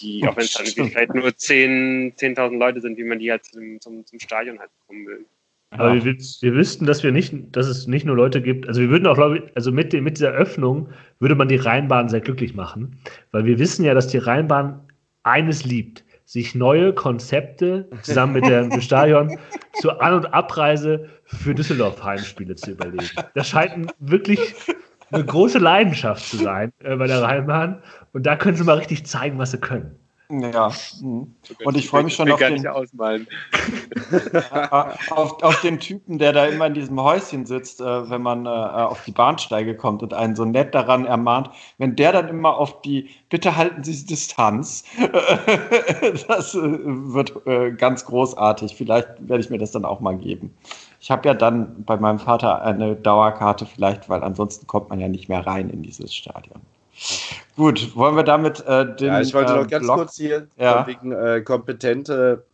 die 0.00 0.26
auch 0.26 0.36
wenn 0.36 0.44
es 0.44 0.52
dann 0.52 0.66
vielleicht 0.66 1.12
nur 1.12 1.28
10.000 1.28 2.14
10 2.16 2.58
Leute 2.58 2.80
sind, 2.80 2.96
wie 2.98 3.04
man 3.04 3.18
die 3.18 3.32
halt 3.32 3.44
zum, 3.44 3.80
zum, 3.80 4.06
zum 4.06 4.20
Stadion 4.20 4.60
halt 4.60 4.70
bekommen 4.80 5.06
will. 5.06 5.24
Aber 5.70 5.94
ja. 5.94 6.04
wir, 6.04 6.14
wir 6.14 6.54
wüssten, 6.54 6.86
dass 6.86 7.02
wir 7.02 7.10
nicht, 7.10 7.34
dass 7.50 7.66
es 7.66 7.88
nicht 7.88 8.06
nur 8.06 8.14
Leute 8.14 8.40
gibt, 8.40 8.68
also 8.68 8.80
wir 8.80 8.90
würden 8.90 9.08
auch, 9.08 9.16
glaube 9.16 9.38
ich, 9.38 9.56
also 9.56 9.72
mit, 9.72 9.92
dem, 9.92 10.04
mit 10.04 10.18
dieser 10.18 10.30
Öffnung 10.30 10.90
würde 11.18 11.34
man 11.34 11.48
die 11.48 11.56
Rheinbahn 11.56 12.08
sehr 12.08 12.20
glücklich 12.20 12.54
machen, 12.54 13.00
weil 13.32 13.44
wir 13.44 13.58
wissen 13.58 13.84
ja, 13.84 13.92
dass 13.92 14.06
die 14.06 14.18
Rheinbahn 14.18 14.86
eines 15.24 15.64
liebt, 15.64 16.03
sich 16.24 16.54
neue 16.54 16.94
Konzepte 16.94 17.88
zusammen 18.02 18.34
mit 18.34 18.46
dem 18.46 18.80
Stadion 18.80 19.38
zur 19.74 20.02
An- 20.02 20.14
und 20.14 20.32
Abreise 20.32 21.08
für 21.24 21.54
Düsseldorf 21.54 22.02
Heimspiele 22.02 22.54
zu 22.54 22.72
überlegen. 22.72 23.10
Das 23.34 23.48
scheint 23.48 23.92
wirklich 23.98 24.40
eine 25.10 25.24
große 25.24 25.58
Leidenschaft 25.58 26.24
zu 26.28 26.36
sein 26.38 26.72
äh, 26.82 26.96
bei 26.96 27.06
der 27.06 27.22
Rheinbahn. 27.22 27.82
Und 28.12 28.24
da 28.24 28.36
können 28.36 28.56
sie 28.56 28.64
mal 28.64 28.78
richtig 28.78 29.06
zeigen, 29.06 29.38
was 29.38 29.50
sie 29.50 29.58
können. 29.58 29.98
Ja, 30.30 30.72
mhm. 31.02 31.34
und 31.64 31.76
ich 31.76 31.88
freue 31.88 32.02
mich 32.02 32.14
schon 32.14 32.32
auf 32.32 32.38
den, 32.38 32.66
auf, 35.10 35.42
auf, 35.42 35.60
den 35.60 35.78
Typen, 35.78 36.18
der 36.18 36.32
da 36.32 36.46
immer 36.46 36.66
in 36.66 36.74
diesem 36.74 36.98
Häuschen 36.98 37.44
sitzt, 37.44 37.82
äh, 37.82 38.10
wenn 38.10 38.22
man 38.22 38.46
äh, 38.46 38.48
auf 38.48 39.04
die 39.04 39.12
Bahnsteige 39.12 39.76
kommt 39.76 40.02
und 40.02 40.14
einen 40.14 40.34
so 40.34 40.46
nett 40.46 40.74
daran 40.74 41.04
ermahnt, 41.04 41.50
wenn 41.76 41.94
der 41.94 42.12
dann 42.12 42.28
immer 42.28 42.56
auf 42.56 42.80
die 42.80 43.10
Bitte 43.28 43.54
halten 43.54 43.84
Sie 43.84 44.06
Distanz, 44.06 44.84
das 46.28 46.54
äh, 46.54 46.60
wird 46.62 47.78
ganz 47.78 48.06
großartig. 48.06 48.76
Vielleicht 48.76 49.08
werde 49.28 49.42
ich 49.42 49.50
mir 49.50 49.58
das 49.58 49.72
dann 49.72 49.84
auch 49.84 50.00
mal 50.00 50.16
geben. 50.16 50.54
Ich 51.00 51.10
habe 51.10 51.28
ja 51.28 51.34
dann 51.34 51.84
bei 51.84 51.98
meinem 51.98 52.18
Vater 52.18 52.62
eine 52.62 52.96
Dauerkarte 52.96 53.66
vielleicht, 53.66 54.08
weil 54.08 54.22
ansonsten 54.22 54.66
kommt 54.66 54.88
man 54.88 55.00
ja 55.00 55.08
nicht 55.08 55.28
mehr 55.28 55.46
rein 55.46 55.68
in 55.68 55.82
dieses 55.82 56.14
Stadion. 56.14 56.62
Gut, 57.56 57.94
wollen 57.94 58.16
wir 58.16 58.22
damit 58.22 58.64
äh, 58.66 58.94
den. 58.96 59.08
Ja, 59.08 59.20
ich 59.20 59.34
wollte 59.34 59.52
äh, 59.52 59.56
noch 59.56 59.68
ganz 59.68 59.84
Blog 59.84 59.96
kurz 59.96 60.16
hier 60.16 60.48
ja. 60.56 60.86
wegen 60.86 61.12
äh, 61.12 61.40
kompetente 61.42 62.44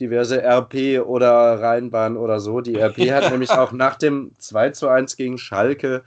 diverse 0.00 0.42
RP 0.42 1.00
oder 1.04 1.60
Rheinbahn 1.60 2.16
oder 2.16 2.40
so. 2.40 2.60
Die 2.60 2.76
RP 2.76 2.98
hat 3.12 3.30
nämlich 3.30 3.50
auch 3.50 3.72
nach 3.72 3.96
dem 3.96 4.32
2 4.38 4.70
zu 4.70 4.88
1 4.88 5.16
gegen 5.16 5.38
Schalke 5.38 6.02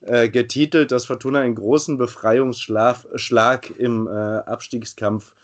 äh, 0.00 0.28
getitelt, 0.28 0.90
dass 0.90 1.06
Fortuna 1.06 1.40
einen 1.40 1.54
großen 1.54 1.96
Befreiungsschlag 1.96 3.70
im 3.78 4.06
äh, 4.08 4.10
Abstiegskampf 4.10 5.34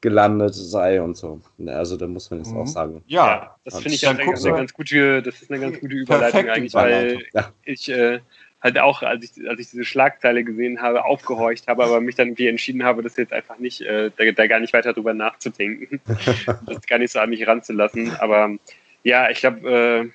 gelandet 0.00 0.54
sei 0.54 1.02
und 1.02 1.16
so. 1.16 1.40
Also 1.66 1.96
da 1.96 2.06
muss 2.06 2.30
man 2.30 2.40
jetzt 2.40 2.52
mhm. 2.52 2.58
auch 2.58 2.66
sagen. 2.66 3.02
Ja, 3.06 3.26
ja 3.26 3.56
das 3.64 3.74
finde 3.80 3.94
ich 3.94 4.08
eine, 4.08 4.20
eine, 4.20 4.52
ganz 4.52 4.72
gute, 4.72 5.22
das 5.22 5.42
ist 5.42 5.50
eine 5.50 5.60
ganz 5.60 5.78
gute 5.78 5.94
Überleitung 5.94 6.48
eigentlich, 6.48 6.74
weil 6.74 7.18
ja. 7.34 7.52
ich 7.64 7.90
äh, 7.90 8.20
halt 8.62 8.78
auch, 8.78 9.02
als 9.02 9.24
ich, 9.24 9.48
als 9.48 9.60
ich 9.60 9.70
diese 9.70 9.84
Schlagzeile 9.84 10.44
gesehen 10.44 10.82
habe, 10.82 11.04
aufgehorcht 11.04 11.66
habe, 11.66 11.84
aber 11.84 12.00
mich 12.00 12.14
dann 12.14 12.28
irgendwie 12.28 12.48
entschieden 12.48 12.84
habe, 12.84 13.02
das 13.02 13.16
jetzt 13.16 13.32
einfach 13.32 13.58
nicht, 13.58 13.80
äh, 13.80 14.10
da, 14.16 14.30
da, 14.32 14.46
gar 14.46 14.60
nicht 14.60 14.72
weiter 14.72 14.92
drüber 14.92 15.14
nachzudenken, 15.14 16.00
das 16.66 16.86
gar 16.86 16.98
nicht 16.98 17.12
so 17.12 17.20
an 17.20 17.30
mich 17.30 17.46
ranzulassen. 17.46 18.12
Aber 18.18 18.56
ja, 19.02 19.30
ich 19.30 19.40
glaube, 19.40 19.68
äh, 19.68 20.10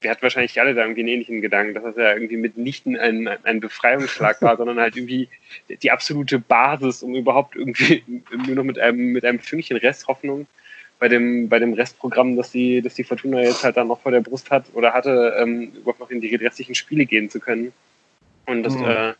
wir 0.00 0.10
hatten 0.10 0.22
wahrscheinlich 0.22 0.60
alle 0.60 0.74
da 0.74 0.82
irgendwie 0.82 1.00
einen 1.00 1.08
ähnlichen 1.08 1.40
Gedanken, 1.40 1.74
dass 1.74 1.82
das 1.82 1.96
ja 1.96 2.12
irgendwie 2.12 2.36
mitnichten 2.36 2.96
ein, 2.96 3.28
ein 3.44 3.60
Befreiungsschlag 3.60 4.40
war, 4.42 4.56
sondern 4.56 4.78
halt 4.78 4.96
irgendwie 4.96 5.28
die 5.68 5.90
absolute 5.90 6.38
Basis, 6.38 7.02
um 7.02 7.14
überhaupt 7.14 7.56
irgendwie 7.56 8.02
nur 8.46 8.56
noch 8.56 8.64
mit 8.64 8.78
einem, 8.78 9.12
mit 9.12 9.24
einem 9.24 9.40
Fünkchen 9.40 9.76
Resthoffnung 9.76 10.46
bei 10.98 11.08
dem, 11.08 11.48
bei 11.48 11.58
dem 11.58 11.74
Restprogramm, 11.74 12.36
das 12.36 12.50
die, 12.50 12.82
das 12.82 12.94
die 12.94 13.04
Fortuna 13.04 13.40
jetzt 13.40 13.62
halt 13.62 13.76
dann 13.76 13.88
noch 13.88 14.00
vor 14.00 14.12
der 14.12 14.20
Brust 14.20 14.50
hat 14.50 14.64
oder 14.74 14.92
hatte, 14.92 15.36
ähm, 15.38 15.72
überhaupt 15.74 16.00
noch 16.00 16.10
in 16.10 16.20
die 16.20 16.34
restlichen 16.34 16.74
Spiele 16.74 17.06
gehen 17.06 17.30
zu 17.30 17.40
können. 17.40 17.72
Und 18.46 18.62
das, 18.62 18.74
mhm. 18.74 18.84
äh, 18.84 19.14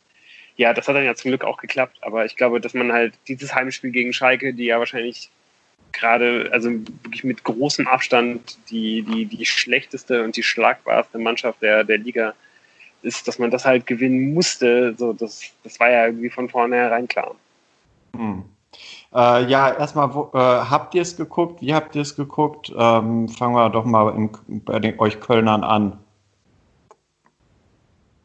ja, 0.56 0.74
das 0.74 0.88
hat 0.88 0.96
dann 0.96 1.04
ja 1.04 1.14
zum 1.14 1.30
Glück 1.30 1.44
auch 1.44 1.58
geklappt. 1.58 1.98
Aber 2.00 2.24
ich 2.24 2.36
glaube, 2.36 2.60
dass 2.60 2.74
man 2.74 2.92
halt 2.92 3.14
dieses 3.28 3.54
Heimspiel 3.54 3.90
gegen 3.90 4.12
Schalke, 4.12 4.54
die 4.54 4.64
ja 4.64 4.78
wahrscheinlich 4.78 5.30
gerade, 5.92 6.50
also 6.52 6.70
wirklich 6.70 7.24
mit 7.24 7.44
großem 7.44 7.86
Abstand 7.86 8.58
die, 8.70 9.02
die, 9.02 9.26
die 9.26 9.46
schlechteste 9.46 10.24
und 10.24 10.36
die 10.36 10.42
schlagbarste 10.42 11.18
Mannschaft 11.18 11.62
der, 11.62 11.84
der 11.84 11.98
Liga 11.98 12.34
ist, 13.02 13.28
dass 13.28 13.38
man 13.38 13.50
das 13.50 13.64
halt 13.64 13.86
gewinnen 13.86 14.34
musste. 14.34 14.94
So, 14.98 15.12
das, 15.12 15.52
das 15.62 15.78
war 15.78 15.90
ja 15.90 16.06
irgendwie 16.06 16.30
von 16.30 16.48
vornherein 16.48 17.06
klar. 17.06 17.36
Mhm. 18.12 18.44
Äh, 19.14 19.44
ja, 19.46 19.72
erstmal, 19.72 20.14
wo, 20.14 20.30
äh, 20.34 20.38
habt 20.38 20.94
ihr 20.94 21.02
es 21.02 21.16
geguckt? 21.16 21.62
Wie 21.62 21.74
habt 21.74 21.96
ihr 21.96 22.02
es 22.02 22.14
geguckt? 22.14 22.72
Ähm, 22.76 23.28
fangen 23.28 23.54
wir 23.54 23.70
doch 23.70 23.84
mal 23.84 24.14
in, 24.14 24.30
bei 24.64 24.78
den, 24.78 24.98
euch 24.98 25.20
Kölnern 25.20 25.64
an. 25.64 25.98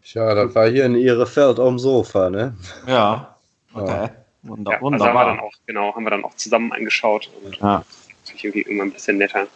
Tja, 0.04 0.36
das 0.36 0.54
war 0.54 0.70
hier 0.70 0.86
in 0.86 0.96
Ihrefeld 0.96 1.60
am 1.60 1.80
Sofa, 1.80 2.30
ne? 2.30 2.56
Ja. 2.88 3.30
Okay. 3.76 4.10
Wunder, 4.44 4.74
ja, 4.74 4.82
wunderbar. 4.82 5.08
Also 5.08 5.20
haben 5.20 5.28
wir 5.28 5.36
dann 5.36 5.40
auch, 5.40 5.54
genau, 5.66 5.96
haben 5.96 6.04
wir 6.04 6.12
dann 6.12 6.24
auch 6.24 6.36
zusammen 6.36 6.72
angeschaut 6.74 7.32
und 7.44 7.58
ja. 7.58 7.84
natürlich 8.24 8.44
irgendwie 8.44 8.62
immer 8.72 8.84
ein 8.84 8.92
bisschen 8.92 9.18
netter. 9.18 9.48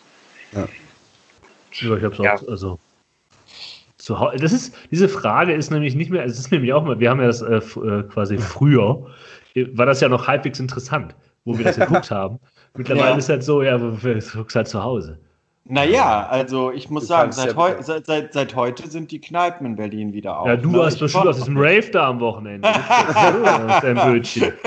Ja. 0.54 0.68
Ich 1.70 1.84
habe 1.84 2.08
es 2.08 2.20
auch, 2.20 2.50
also 2.50 2.80
zu 3.98 4.16
das 4.40 4.54
ist, 4.54 4.74
diese 4.90 5.10
Frage 5.10 5.54
ist 5.54 5.70
nämlich 5.70 5.94
nicht 5.94 6.10
mehr, 6.10 6.24
es 6.24 6.40
ist 6.40 6.52
nämlich 6.52 6.74
auch 6.74 6.84
mal, 6.84 7.00
wir 7.00 7.10
haben 7.10 7.20
ja 7.20 7.28
das 7.28 7.42
äh, 7.42 7.58
äh 7.58 8.04
quasi 8.04 8.38
früher, 8.38 9.06
war 9.74 9.86
das 9.86 10.02
ja 10.02 10.10
noch 10.10 10.28
halbwegs 10.28 10.60
interessant, 10.60 11.16
wo 11.46 11.58
wir 11.58 11.66
das 11.66 11.76
geguckt 11.80 12.12
haben. 12.12 12.40
Mittlerweile 12.76 13.12
ja. 13.12 13.18
ist 13.18 13.30
halt 13.30 13.44
so, 13.44 13.64
ja, 13.64 13.78
du 13.78 13.98
guckst 14.34 14.56
halt 14.56 14.68
zu 14.68 14.84
Hause. 14.84 15.20
Naja, 15.70 16.28
also 16.30 16.72
ich 16.72 16.90
muss 16.90 17.04
du 17.04 17.08
sagen, 17.08 17.32
seit, 17.32 17.50
ja 17.50 17.56
heu 17.56 17.74
seit, 17.82 18.06
seit, 18.06 18.34
seit, 18.34 18.56
heute 18.56 18.88
sind 18.90 19.12
die 19.12 19.20
Kneipen 19.20 19.66
in 19.66 19.76
Berlin 19.76 20.14
wieder 20.14 20.40
auf. 20.40 20.48
Ja, 20.48 20.56
du 20.56 20.72
ne? 20.72 20.84
hast 20.84 21.00
bestimmt 21.00 21.28
aus 21.28 21.38
diesem 21.38 21.58
Rave 21.58 21.90
da 21.92 22.08
am 22.08 22.20
Wochenende. 22.22 22.70
Dein 23.82 23.96
Bötchen. 23.96 24.54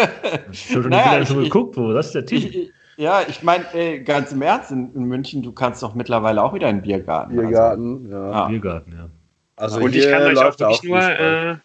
Ich 0.53 0.71
habe 0.71 0.83
schon 0.83 0.91
naja, 0.91 1.25
schon 1.25 1.45
geguckt, 1.45 1.77
wo, 1.77 1.93
das 1.93 2.07
ist 2.07 2.15
der 2.15 2.27
Team. 2.27 2.51
Ich, 2.51 2.71
ja, 2.97 3.23
ich 3.27 3.43
meine, 3.43 3.65
ganz 4.05 4.33
im 4.33 4.43
Ernst, 4.43 4.71
in, 4.73 4.95
in, 4.95 5.05
München, 5.05 5.43
du 5.43 5.53
kannst 5.53 5.83
doch 5.83 5.95
mittlerweile 5.95 6.43
auch 6.43 6.53
wieder 6.53 6.69
in 6.69 6.77
den 6.77 6.83
Biergarten. 6.83 7.35
Biergarten, 7.35 8.07
also. 8.07 8.17
ja. 8.17 8.31
ja. 8.31 8.49
Biergarten, 8.49 8.93
ja. 8.93 9.09
Also 9.57 9.81
und 9.81 9.95
ich 9.95 10.09
kann 10.09 10.23
euch 10.23 10.39
auch 10.39 10.59
wirklich 10.59 10.83
nur, 10.83 11.01
äh, 11.01 11.57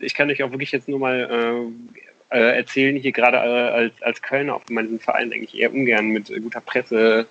ich 0.00 0.14
kann 0.14 0.30
euch 0.30 0.42
auch 0.42 0.50
wirklich 0.50 0.72
jetzt 0.72 0.88
nur 0.88 0.98
mal 0.98 1.20
äh, 1.20 2.00
äh 2.30 2.56
erzählen, 2.56 2.96
hier 2.96 3.12
gerade 3.12 3.38
äh, 3.38 3.40
als, 3.40 4.02
als 4.02 4.22
Kölner, 4.22 4.54
auf 4.54 4.68
meinen 4.68 5.00
Verein 5.00 5.32
eigentlich 5.32 5.58
eher 5.58 5.72
ungern 5.72 6.08
mit 6.08 6.28
guter 6.42 6.60
Presse 6.60 7.26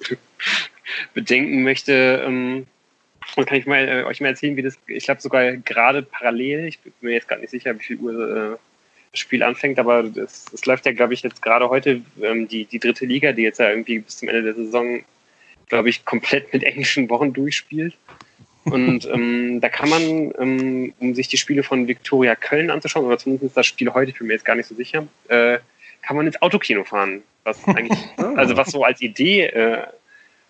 bedenken 1.14 1.62
möchte. 1.62 2.22
Ähm, 2.26 2.66
und 3.36 3.46
kann 3.46 3.58
ich 3.58 3.66
mal, 3.66 3.88
äh, 3.88 4.04
euch 4.04 4.20
mal 4.20 4.28
erzählen, 4.28 4.56
wie 4.56 4.62
das, 4.62 4.78
ich 4.86 5.04
glaube 5.04 5.20
sogar 5.20 5.52
gerade 5.52 6.02
parallel, 6.02 6.66
ich 6.66 6.78
bin 6.80 6.92
mir 7.00 7.12
jetzt 7.12 7.28
gar 7.28 7.38
nicht 7.38 7.50
sicher, 7.50 7.74
wie 7.74 7.82
viel 7.82 7.96
Uhr 7.96 8.58
das 9.14 9.20
Spiel 9.20 9.42
anfängt, 9.42 9.78
aber 9.78 10.04
es, 10.16 10.66
läuft 10.66 10.86
ja, 10.86 10.92
glaube 10.92 11.14
ich, 11.14 11.22
jetzt 11.22 11.40
gerade 11.40 11.70
heute 11.70 12.02
ähm, 12.20 12.48
die, 12.48 12.64
die 12.64 12.80
dritte 12.80 13.06
Liga, 13.06 13.32
die 13.32 13.42
jetzt 13.42 13.60
ja 13.60 13.70
irgendwie 13.70 14.00
bis 14.00 14.18
zum 14.18 14.28
Ende 14.28 14.42
der 14.42 14.54
Saison, 14.54 15.04
glaube 15.68 15.88
ich, 15.88 16.04
komplett 16.04 16.52
mit 16.52 16.64
englischen 16.64 17.08
Wochen 17.08 17.32
durchspielt. 17.32 17.96
Und 18.64 19.06
ähm, 19.06 19.60
da 19.60 19.68
kann 19.68 19.90
man, 19.90 20.32
ähm, 20.38 20.94
um 20.98 21.14
sich 21.14 21.28
die 21.28 21.36
Spiele 21.36 21.62
von 21.62 21.86
Viktoria 21.86 22.34
Köln 22.34 22.70
anzuschauen, 22.70 23.06
oder 23.06 23.18
zumindest 23.18 23.56
das 23.56 23.66
Spiel 23.66 23.92
heute, 23.92 24.10
ich 24.10 24.18
bin 24.18 24.26
mir 24.26 24.32
jetzt 24.32 24.44
gar 24.44 24.56
nicht 24.56 24.66
so 24.66 24.74
sicher, 24.74 25.06
äh, 25.28 25.58
kann 26.02 26.16
man 26.16 26.26
ins 26.26 26.40
Autokino 26.40 26.84
fahren. 26.84 27.22
Was 27.44 27.66
eigentlich, 27.68 27.98
ah. 28.16 28.32
also 28.36 28.56
was 28.56 28.70
so 28.70 28.84
als 28.84 29.00
Idee 29.02 29.42
äh, 29.46 29.82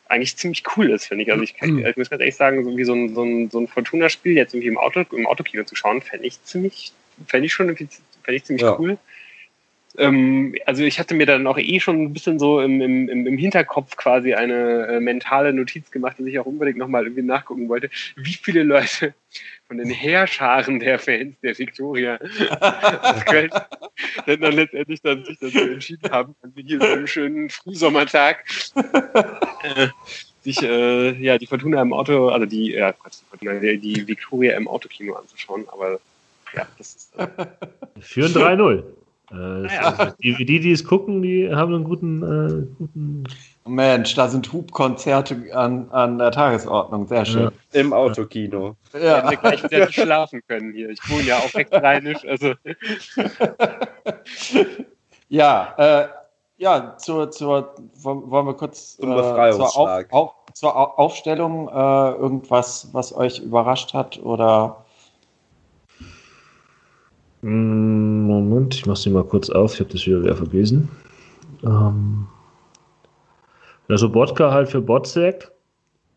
eigentlich 0.09 0.37
ziemlich 0.37 0.63
cool 0.77 0.91
ist, 0.91 1.07
finde 1.07 1.25
ich. 1.25 1.33
Also 1.33 1.43
ich, 1.43 1.57
kann, 1.57 1.79
ich 1.79 1.97
muss 1.97 2.11
ganz 2.11 2.21
ehrlich 2.21 2.37
sagen, 2.37 2.65
so 2.65 2.77
wie 2.77 2.85
so 2.85 2.95
ein, 2.95 3.15
so 3.15 3.23
ein, 3.23 3.51
so 3.51 3.59
ein 3.59 3.69
Fortuna-Spiel 3.69 4.37
jetzt 4.37 4.55
irgendwie 4.55 4.69
im, 4.69 4.79
Auto, 4.79 5.05
im 5.13 5.27
Autokino 5.27 5.65
zu 5.65 5.75
schauen, 5.75 6.03
fände 6.03 6.27
ich 6.27 6.43
ziemlich, 6.45 6.93
fände 7.27 7.47
ich 7.47 7.53
schon 7.53 7.75
fände 7.75 8.37
ich 8.37 8.45
ziemlich 8.45 8.63
ja. 8.63 8.79
cool. 8.79 8.99
Ähm, 9.97 10.55
also 10.67 10.83
ich 10.83 10.99
hatte 10.99 11.15
mir 11.15 11.27
dann 11.27 11.47
auch 11.47 11.59
eh 11.59 11.79
schon 11.79 12.03
ein 12.03 12.13
bisschen 12.13 12.39
so 12.39 12.61
im, 12.61 12.81
im, 12.81 13.27
im 13.27 13.39
Hinterkopf 13.39 13.97
quasi 13.97 14.35
eine 14.35 14.87
äh, 14.87 15.01
mentale 15.01 15.53
Notiz 15.53 15.91
gemacht, 15.91 16.19
dass 16.19 16.27
ich 16.27 16.39
auch 16.39 16.47
unbedingt 16.47 16.79
nochmal 16.79 17.05
irgendwie 17.05 17.23
nachgucken 17.23 17.69
wollte, 17.69 17.91
wie 18.17 18.33
viele 18.33 18.65
Leute 18.65 19.15
von 19.69 19.79
den 19.79 19.91
Heerscharen 19.91 20.81
der 20.81 20.99
Fans 20.99 21.37
der 21.43 21.59
Victoria 21.59 22.19
Köln 23.27 23.51
dann, 24.27 24.41
dann 24.41 24.55
letztendlich 24.55 25.01
dann 25.01 25.25
sich 25.25 25.39
dazu 25.39 25.59
entschieden 25.59 26.11
haben, 26.11 26.35
hier 26.57 26.81
so 26.81 26.87
einen 26.87 27.07
schönen 27.07 27.51
Frühsommertag 27.51 28.45
äh, 28.75 29.89
sich 30.43 30.63
äh, 30.63 31.13
ja 31.23 31.39
die 31.39 31.47
Fortuna 31.47 31.81
im 31.81 31.93
Auto, 31.93 32.29
also 32.29 32.47
die, 32.47 32.73
ja, 32.73 32.93
die, 32.93 32.99
Fortuna, 33.31 33.55
die, 33.55 33.79
die 33.79 34.07
Victoria 34.07 34.57
im 34.57 34.69
Autokino 34.69 35.15
anzuschauen, 35.15 35.65
aber 35.69 36.01
ja, 36.55 36.67
das 36.79 36.95
ist. 36.95 37.19
Äh, 37.19 37.27
Führen 38.01 38.33
3-0. 38.33 38.85
Äh, 39.35 39.75
ja. 39.75 40.15
die, 40.23 40.45
die, 40.45 40.61
die 40.61 40.73
es 40.73 40.85
gucken, 40.85 41.23
die 41.23 41.53
haben 41.53 41.75
einen 41.75 41.85
guten, 41.85 42.23
äh, 42.23 42.67
guten 42.79 43.25
Mensch, 43.67 44.15
da 44.15 44.29
sind 44.29 44.53
Hubkonzerte 44.53 45.37
an, 45.53 45.91
an 45.91 46.19
der 46.19 46.31
Tagesordnung. 46.31 47.09
Sehr 47.09 47.25
schön. 47.25 47.51
Ja. 47.73 47.81
Im 47.81 47.93
Autokino. 47.93 48.77
Ja. 48.93 49.17
Hätten 49.17 49.31
wir 49.31 49.37
gleich 49.39 49.65
wieder 49.65 49.87
nicht 49.87 49.95
schlafen 49.95 50.43
können 50.47 50.73
hier. 50.73 50.91
Ich 50.91 51.01
wohne 51.09 51.25
ja 51.25 51.39
auch 51.39 51.55
wegreinisch. 51.55 52.25
Also. 52.27 52.55
ja, 55.29 55.75
äh, 55.79 56.09
ja, 56.57 56.97
zur, 56.99 57.31
zur, 57.31 57.75
wollen 57.95 58.47
wir 58.47 58.55
kurz 58.55 58.99
äh, 58.99 59.03
zur, 59.03 59.77
auf, 59.77 60.05
auf, 60.11 60.35
zur 60.53 60.99
Aufstellung 60.99 61.69
äh, 61.69 61.73
irgendwas, 61.73 62.91
was 62.93 63.15
euch 63.15 63.41
überrascht 63.41 63.93
hat 63.93 64.23
oder 64.23 64.84
Moment, 67.47 68.75
ich 68.75 68.87
mache 68.87 68.97
sie 68.97 69.11
mal 69.11 69.25
kurz 69.25 69.51
auf. 69.51 69.75
Ich 69.75 69.81
habe 69.81 69.91
das 69.91 70.07
wieder, 70.07 70.23
wieder 70.23 70.37
vergessen. 70.37 70.89
Ähm, 71.63 72.27
der 73.89 73.99
Sobotka 73.99 74.51
halt 74.51 74.69
für 74.71 74.81
Botzek. 74.81 75.51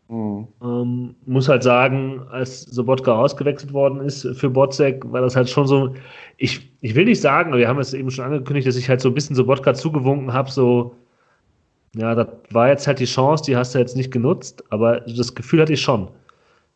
Mhm. 0.08 0.48
Ähm, 0.62 1.14
muss 1.26 1.50
halt 1.50 1.62
sagen, 1.62 2.22
als 2.30 2.62
Sobotka 2.62 3.12
ausgewechselt 3.12 3.74
worden 3.74 4.00
ist 4.00 4.26
für 4.38 4.48
Botzek, 4.48 5.04
war 5.12 5.20
das 5.20 5.36
halt 5.36 5.50
schon 5.50 5.66
so. 5.66 5.94
Ich, 6.38 6.72
ich 6.80 6.94
will 6.94 7.04
nicht 7.04 7.20
sagen, 7.20 7.52
wir 7.52 7.68
haben 7.68 7.78
es 7.78 7.92
eben 7.92 8.10
schon 8.10 8.24
angekündigt, 8.24 8.66
dass 8.66 8.76
ich 8.76 8.88
halt 8.88 9.02
so 9.02 9.10
ein 9.10 9.14
bisschen 9.14 9.36
Sobotka 9.36 9.74
zugewunken 9.74 10.32
habe, 10.32 10.50
so. 10.50 10.94
Ja, 11.94 12.14
das 12.14 12.28
war 12.50 12.68
jetzt 12.68 12.86
halt 12.86 13.00
die 13.00 13.04
Chance, 13.04 13.44
die 13.46 13.56
hast 13.56 13.74
du 13.74 13.78
jetzt 13.78 13.96
nicht 13.96 14.10
genutzt, 14.10 14.64
aber 14.70 15.00
das 15.00 15.34
Gefühl 15.34 15.60
hatte 15.60 15.72
ich 15.74 15.80
schon, 15.80 16.08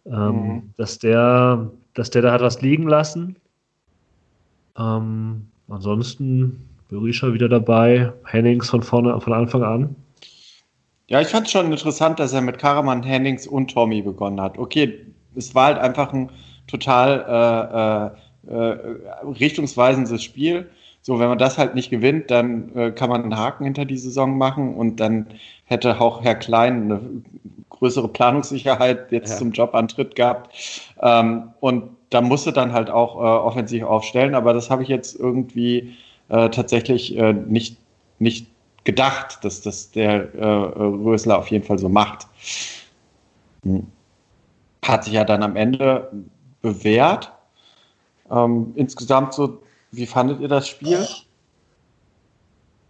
ähm, 0.07 0.13
mhm. 0.13 0.63
dass 0.77 0.99
der, 0.99 1.71
dass 1.95 2.11
der 2.11 2.23
da 2.23 2.33
hat 2.33 2.43
was 2.43 2.61
liegen 2.61 2.89
lassen. 2.89 3.37
Ähm, 4.79 5.49
ansonsten 5.69 6.69
Berisha 6.89 7.33
wieder 7.33 7.49
dabei, 7.49 8.13
Hennings 8.25 8.71
von 8.71 8.83
vorne 8.83 9.21
von 9.21 9.33
Anfang 9.33 9.63
an. 9.63 9.97
Ja, 11.09 11.21
ich 11.21 11.29
fand 11.29 11.47
es 11.47 11.53
schon 11.53 11.71
interessant, 11.71 12.19
dass 12.21 12.33
er 12.33 12.41
mit 12.41 12.59
Karaman, 12.59 13.03
Hennings 13.03 13.47
und 13.47 13.71
Tommy 13.71 14.03
begonnen 14.03 14.41
hat. 14.41 14.59
Okay, 14.59 15.07
es 15.35 15.55
war 15.55 15.67
halt 15.67 15.79
einfach 15.79 16.13
ein 16.13 16.31
total 16.67 18.13
äh, 18.49 18.51
äh, 18.51 18.55
äh, 18.55 18.79
richtungsweisendes 19.39 20.23
Spiel. 20.23 20.71
So, 21.01 21.19
wenn 21.19 21.29
man 21.29 21.39
das 21.39 21.59
halt 21.59 21.75
nicht 21.75 21.91
gewinnt, 21.91 22.31
dann 22.31 22.75
äh, 22.77 22.93
kann 22.93 23.11
man 23.11 23.23
einen 23.23 23.37
Haken 23.37 23.65
hinter 23.65 23.85
die 23.85 23.99
Saison 23.99 24.39
machen 24.39 24.75
und 24.75 25.01
dann 25.01 25.27
hätte 25.65 26.01
auch 26.01 26.23
Herr 26.23 26.37
Klein 26.37 26.85
eine 26.85 27.01
größere 27.71 28.09
Planungssicherheit 28.09 29.11
jetzt 29.11 29.33
ja. 29.33 29.37
zum 29.39 29.53
Jobantritt 29.53 30.15
gehabt. 30.15 30.55
Ähm, 31.03 31.51
und 31.61 31.91
da 32.13 32.21
musste 32.21 32.53
dann 32.53 32.73
halt 32.73 32.91
auch 32.91 33.17
äh, 33.17 33.19
offensiv 33.19 33.85
aufstellen, 33.85 34.35
aber 34.35 34.53
das 34.53 34.71
habe 34.71 34.83
ich 34.83 34.89
jetzt 34.89 35.19
irgendwie 35.19 35.97
äh, 36.29 36.51
tatsächlich 36.51 37.17
äh, 37.17 37.33
nicht, 37.33 37.79
nicht 38.19 38.47
gedacht, 38.85 39.45
dass 39.45 39.63
das 39.63 39.91
der 39.91 40.35
äh, 40.35 40.45
Rösler 40.45 41.39
auf 41.39 41.49
jeden 41.49 41.65
Fall 41.65 41.79
so 41.79 41.89
macht. 41.89 42.27
Hm. 43.65 43.87
Hat 44.85 45.05
sich 45.05 45.15
ja 45.15 45.25
dann 45.25 45.43
am 45.43 45.57
Ende 45.57 46.11
bewährt. 46.61 47.33
Ähm, 48.31 48.73
insgesamt 48.75 49.33
so, 49.35 49.63
wie 49.91 50.07
fandet 50.07 50.41
ihr 50.41 50.49
das 50.49 50.69
Spiel? 50.69 51.07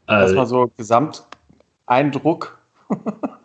Also, 0.07 0.35
Erstmal 0.35 0.47
so 0.47 0.71
Gesamteindruck. 0.77 2.59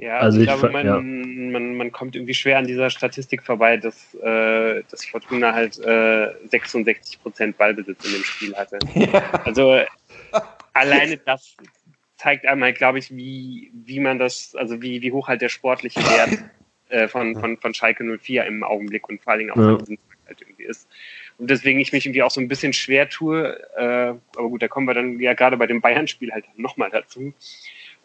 Ja, 0.00 0.18
also 0.18 0.38
ich, 0.40 0.48
ich 0.48 0.48
glaube, 0.48 0.72
man, 0.72 0.86
ja. 0.86 0.98
man, 0.98 1.76
man 1.76 1.92
kommt 1.92 2.16
irgendwie 2.16 2.32
schwer 2.32 2.56
an 2.56 2.66
dieser 2.66 2.88
Statistik 2.88 3.42
vorbei, 3.42 3.76
dass, 3.76 4.14
äh, 4.14 4.82
dass 4.90 5.04
Fortuna 5.04 5.52
halt 5.52 5.78
äh, 5.78 6.32
66% 6.48 7.52
Ballbesitz 7.54 8.06
in 8.06 8.12
dem 8.12 8.24
Spiel 8.24 8.56
hatte. 8.56 8.78
Ja. 8.94 9.22
Also 9.44 9.80
alleine 10.72 11.18
das 11.18 11.56
zeigt 12.16 12.46
einmal, 12.46 12.72
glaube 12.72 12.98
ich, 12.98 13.14
wie, 13.14 13.70
wie 13.74 14.00
man 14.00 14.18
das, 14.18 14.54
also 14.54 14.80
wie, 14.80 15.02
wie 15.02 15.12
hoch 15.12 15.28
halt 15.28 15.42
der 15.42 15.48
sportliche 15.48 16.00
Wert 16.00 16.44
äh, 16.88 17.06
von, 17.06 17.38
von, 17.38 17.58
von 17.58 17.74
Schalke 17.74 18.04
04 18.04 18.46
im 18.46 18.62
Augenblick 18.62 19.08
und 19.08 19.22
vor 19.22 19.32
allen 19.32 19.40
Dingen 19.40 19.50
auch 19.50 19.56
ja. 19.56 19.78
in 19.86 19.98
halt 20.26 20.40
irgendwie 20.40 20.64
ist. 20.64 20.88
Und 21.38 21.50
deswegen 21.50 21.80
ich 21.80 21.92
mich 21.92 22.06
irgendwie 22.06 22.22
auch 22.22 22.30
so 22.30 22.40
ein 22.40 22.48
bisschen 22.48 22.72
schwer 22.72 23.08
tue, 23.08 23.60
äh, 23.76 24.14
aber 24.36 24.48
gut, 24.48 24.62
da 24.62 24.68
kommen 24.68 24.86
wir 24.86 24.94
dann 24.94 25.20
ja 25.20 25.34
gerade 25.34 25.56
bei 25.56 25.66
dem 25.66 25.80
Bayern-Spiel 25.80 26.32
halt 26.32 26.44
nochmal 26.56 26.90
dazu, 26.90 27.34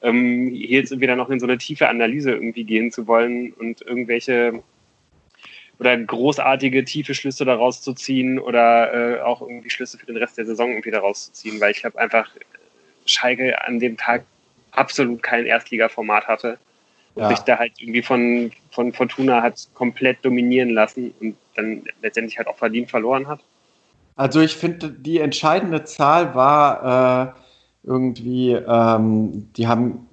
ähm, 0.06 0.50
hier 0.54 0.80
jetzt 0.80 1.00
wieder 1.00 1.16
noch 1.16 1.30
in 1.30 1.40
so 1.40 1.48
eine 1.48 1.58
tiefe 1.58 1.90
Analyse 1.90 2.32
irgendwie 2.32 2.64
gehen 2.64 2.92
zu 2.92 3.08
wollen 3.08 3.52
und 3.54 3.82
irgendwelche 3.82 4.62
oder 5.80 5.98
großartige 5.98 6.86
tiefe 6.86 7.14
Schlüsse 7.14 7.44
daraus 7.44 7.82
zu 7.82 7.94
ziehen 7.94 8.40
oder 8.40 8.94
äh, 8.94 9.22
auch 9.22 9.42
irgendwie 9.42 9.70
Schlüsse 9.70 9.98
für 9.98 10.06
den 10.06 10.18
Rest 10.18 10.38
der 10.38 10.46
Saison 10.46 10.70
irgendwie 10.70 10.92
daraus 10.92 11.26
zu 11.26 11.34
ziehen, 11.34 11.60
weil 11.60 11.72
ich 11.72 11.84
habe 11.84 12.00
einfach 12.00 12.30
Schalke 13.06 13.62
an 13.66 13.80
dem 13.80 13.98
Tag 13.98 14.24
absolut 14.72 15.22
kein 15.22 15.46
Erstliga-Format 15.46 16.28
hatte 16.28 16.58
und 17.16 17.24
ja. 17.24 17.30
sich 17.30 17.40
da 17.40 17.58
halt 17.58 17.74
irgendwie 17.78 18.04
von, 18.04 18.52
von 18.72 18.94
Fortuna 18.94 19.42
hat 19.42 19.68
komplett 19.74 20.24
dominieren 20.24 20.70
lassen 20.70 21.14
und 21.20 21.36
dann 21.56 21.84
letztendlich 22.02 22.38
halt 22.38 22.48
auch 22.48 22.58
verdient 22.58 22.90
verloren 22.90 23.28
hat. 23.28 23.40
Also 24.16 24.40
ich 24.40 24.56
finde, 24.56 24.92
die 24.92 25.20
entscheidende 25.20 25.84
Zahl 25.84 26.36
war 26.36 27.36
äh, 27.36 27.45
irgendwie, 27.86 28.52
ähm, 28.52 29.50
die 29.56 29.68
haben, 29.68 30.08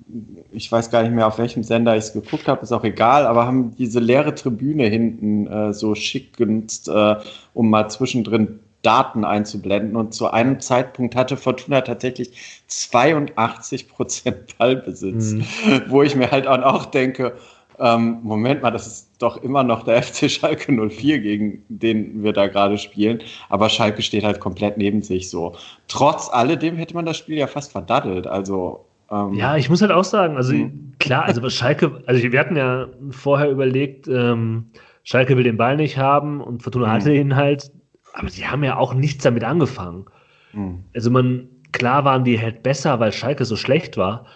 ich 0.53 0.71
weiß 0.71 0.91
gar 0.91 1.03
nicht 1.03 1.13
mehr, 1.13 1.27
auf 1.27 1.39
welchem 1.39 1.63
Sender 1.63 1.97
ich 1.97 2.05
es 2.05 2.13
geguckt 2.13 2.49
habe, 2.49 2.63
ist 2.63 2.73
auch 2.73 2.85
egal, 2.85 3.27
aber 3.27 3.47
haben 3.47 3.75
diese 3.77 4.01
leere 4.01 4.35
Tribüne 4.35 4.87
hinten 4.87 5.47
äh, 5.47 5.73
so 5.73 5.95
schick 5.95 6.37
genutzt, 6.37 6.89
äh, 6.89 7.17
um 7.55 7.71
mal 7.71 7.89
zwischendrin 7.89 8.61
Daten 8.83 9.25
einzublenden. 9.25 9.97
Und 9.97 10.13
zu 10.13 10.31
einem 10.31 10.61
Zeitpunkt 10.61 11.17
hatte 11.17 11.37
Fortuna 11.37 11.81
tatsächlich 11.81 12.33
82 12.67 13.89
Prozent 13.89 14.59
Ballbesitz, 14.59 15.33
mhm. 15.33 15.45
wo 15.89 16.03
ich 16.03 16.17
mir 16.17 16.31
halt 16.31 16.47
auch 16.47 16.87
denke, 16.87 17.35
ähm, 17.79 18.19
Moment 18.23 18.63
mal, 18.63 18.71
das 18.71 18.87
ist 18.87 19.11
doch 19.19 19.43
immer 19.43 19.63
noch 19.63 19.83
der 19.85 20.03
FC 20.03 20.31
Schalke 20.31 20.73
04, 20.73 21.21
gegen 21.21 21.63
den 21.69 22.23
wir 22.23 22.33
da 22.33 22.47
gerade 22.47 22.79
spielen. 22.79 23.21
Aber 23.49 23.69
Schalke 23.69 24.03
steht 24.03 24.25
halt 24.25 24.41
komplett 24.41 24.77
neben 24.77 25.03
sich 25.03 25.31
so. 25.31 25.55
Trotz 25.89 26.29
alledem 26.31 26.77
hätte 26.77 26.95
man 26.95 27.07
das 27.07 27.17
Spiel 27.17 27.39
ja 27.39 27.47
fast 27.47 27.73
verdaddelt. 27.73 28.27
Also. 28.27 28.85
Ähm, 29.11 29.35
ja, 29.35 29.57
ich 29.57 29.69
muss 29.69 29.83
halt 29.83 29.93
auch 29.93 30.05
sagen, 30.05 30.37
also 30.37 30.55
mhm. 30.55 30.93
klar, 30.99 31.25
also 31.25 31.49
Schalke, 31.51 32.03
also 32.07 32.23
wir 32.23 32.39
hatten 32.39 32.57
ja 32.57 32.89
vorher 33.11 33.51
überlegt, 33.51 34.09
ähm, 34.09 34.71
Schalke 35.05 35.37
will 35.37 35.45
den 35.45 35.57
Ball 35.57 35.77
nicht 35.77 35.99
haben 35.99 36.41
und 36.41 36.63
Fortuna 36.63 36.87
mhm. 36.87 36.93
hatte 36.93 37.15
ihn 37.15 37.37
halt, 37.37 37.71
aber 38.15 38.29
sie 38.29 38.47
haben 38.47 38.63
ja 38.65 38.77
auch 38.77 38.95
nichts 38.95 39.25
damit 39.25 39.45
angefangen. 39.45 40.07
Mhm. 40.53 40.85
Also 40.95 41.11
man, 41.11 41.49
klar 41.73 42.05
waren 42.05 42.25
die 42.25 42.41
halt 42.41 42.63
besser, 42.63 43.01
weil 43.01 43.13
Schalke 43.13 43.45
so 43.45 43.57
schlecht 43.57 43.97
war, 43.97 44.27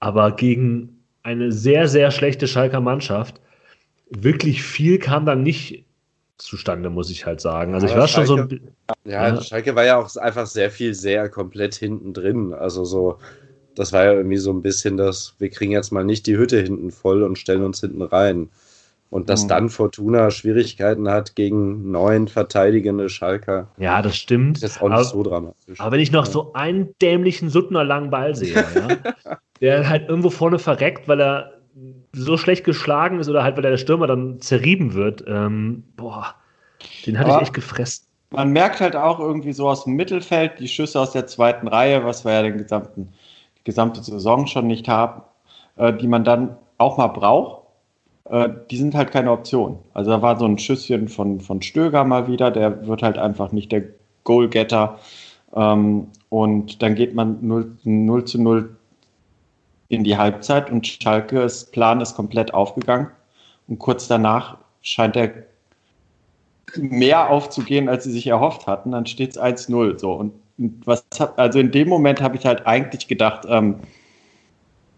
aber 0.00 0.32
gegen 0.32 0.93
eine 1.24 1.50
sehr, 1.50 1.88
sehr 1.88 2.12
schlechte 2.12 2.46
Schalker 2.46 2.80
Mannschaft. 2.80 3.40
Wirklich 4.10 4.62
viel 4.62 4.98
kam 4.98 5.26
dann 5.26 5.42
nicht 5.42 5.84
zustande, 6.36 6.90
muss 6.90 7.10
ich 7.10 7.26
halt 7.26 7.40
sagen. 7.40 7.74
Also 7.74 7.86
ich 7.86 7.96
war 7.96 8.06
Schalke, 8.06 8.26
schon 8.28 8.48
so 8.48 8.54
ein 8.54 8.60
ja, 9.04 9.34
ja, 9.34 9.40
Schalke 9.40 9.74
war 9.74 9.84
ja 9.84 9.96
auch 9.96 10.14
einfach 10.16 10.46
sehr 10.46 10.70
viel, 10.70 10.94
sehr 10.94 11.28
komplett 11.28 11.74
hinten 11.74 12.12
drin. 12.12 12.52
Also 12.52 12.84
so, 12.84 13.18
das 13.74 13.92
war 13.92 14.04
ja 14.04 14.12
irgendwie 14.12 14.36
so 14.36 14.52
ein 14.52 14.62
bisschen 14.62 14.96
das, 14.96 15.34
wir 15.38 15.48
kriegen 15.48 15.72
jetzt 15.72 15.90
mal 15.90 16.04
nicht 16.04 16.26
die 16.26 16.36
Hütte 16.36 16.60
hinten 16.60 16.90
voll 16.90 17.22
und 17.22 17.38
stellen 17.38 17.64
uns 17.64 17.80
hinten 17.80 18.02
rein. 18.02 18.50
Und 19.10 19.30
dass 19.30 19.44
mhm. 19.44 19.48
dann 19.48 19.68
Fortuna 19.70 20.30
Schwierigkeiten 20.30 21.08
hat 21.08 21.36
gegen 21.36 21.90
neun 21.92 22.26
verteidigende 22.26 23.08
Schalker. 23.08 23.68
Ja, 23.78 24.02
das 24.02 24.16
stimmt. 24.16 24.62
Das 24.62 24.72
ist 24.72 24.82
auch 24.82 24.88
nicht 24.88 24.98
aber, 24.98 25.04
so 25.04 25.22
dramatisch. 25.22 25.80
Aber 25.80 25.92
wenn 25.92 26.00
ich 26.00 26.10
noch 26.10 26.26
so 26.26 26.52
einen 26.52 26.94
dämlichen 27.00 27.48
Suttner 27.48 27.84
langen 27.84 28.10
Ball 28.10 28.34
sehe, 28.34 28.54
ja, 28.54 29.38
der 29.60 29.88
halt 29.88 30.08
irgendwo 30.08 30.30
vorne 30.30 30.58
verreckt, 30.58 31.08
weil 31.08 31.20
er 31.20 31.54
so 32.12 32.36
schlecht 32.36 32.64
geschlagen 32.64 33.18
ist 33.18 33.28
oder 33.28 33.42
halt, 33.42 33.56
weil 33.56 33.62
der 33.62 33.76
Stürmer 33.76 34.06
dann 34.06 34.40
zerrieben 34.40 34.94
wird. 34.94 35.24
Ähm, 35.26 35.84
boah, 35.96 36.34
den 37.06 37.18
hatte 37.18 37.30
Aber 37.30 37.36
ich 37.38 37.42
echt 37.48 37.54
gefressen. 37.54 38.06
Man 38.30 38.50
merkt 38.50 38.80
halt 38.80 38.96
auch 38.96 39.20
irgendwie 39.20 39.52
so 39.52 39.68
aus 39.68 39.84
dem 39.84 39.94
Mittelfeld 39.94 40.58
die 40.58 40.68
Schüsse 40.68 41.00
aus 41.00 41.12
der 41.12 41.26
zweiten 41.26 41.68
Reihe, 41.68 42.04
was 42.04 42.24
wir 42.24 42.32
ja 42.32 42.42
den 42.42 42.58
gesamten, 42.58 43.12
die 43.58 43.64
gesamte 43.64 44.02
Saison 44.02 44.46
schon 44.46 44.66
nicht 44.66 44.88
haben, 44.88 45.22
äh, 45.76 45.92
die 45.92 46.08
man 46.08 46.24
dann 46.24 46.56
auch 46.78 46.96
mal 46.96 47.08
braucht. 47.08 47.62
Äh, 48.24 48.48
die 48.70 48.76
sind 48.76 48.94
halt 48.94 49.12
keine 49.12 49.30
Option. 49.30 49.78
Also 49.92 50.10
da 50.10 50.22
war 50.22 50.38
so 50.38 50.46
ein 50.46 50.58
Schüsschen 50.58 51.08
von, 51.08 51.40
von 51.40 51.62
Stöger 51.62 52.04
mal 52.04 52.26
wieder, 52.26 52.50
der 52.50 52.86
wird 52.86 53.02
halt 53.02 53.18
einfach 53.18 53.52
nicht 53.52 53.70
der 53.70 53.84
Goalgetter. 54.24 54.98
Ähm, 55.54 56.08
und 56.28 56.82
dann 56.82 56.94
geht 56.94 57.14
man 57.14 57.38
0, 57.40 57.76
0 57.84 58.24
zu 58.24 58.40
0 58.40 58.76
in 59.88 60.04
die 60.04 60.16
Halbzeit 60.16 60.70
und 60.70 60.86
Schalkes 60.86 61.70
Plan 61.70 62.00
ist 62.00 62.14
komplett 62.14 62.54
aufgegangen. 62.54 63.08
Und 63.68 63.78
kurz 63.78 64.08
danach 64.08 64.58
scheint 64.82 65.16
er 65.16 65.32
mehr 66.76 67.30
aufzugehen, 67.30 67.88
als 67.88 68.04
sie 68.04 68.12
sich 68.12 68.26
erhofft 68.26 68.66
hatten. 68.66 68.92
Dann 68.92 69.06
steht 69.06 69.30
es 69.30 69.40
1-0. 69.40 69.98
So. 69.98 70.12
Und 70.12 70.32
was 70.84 71.04
also 71.36 71.58
in 71.58 71.70
dem 71.70 71.88
Moment 71.88 72.20
habe 72.20 72.36
ich 72.36 72.46
halt 72.46 72.66
eigentlich 72.66 73.08
gedacht, 73.08 73.44
ähm, 73.48 73.80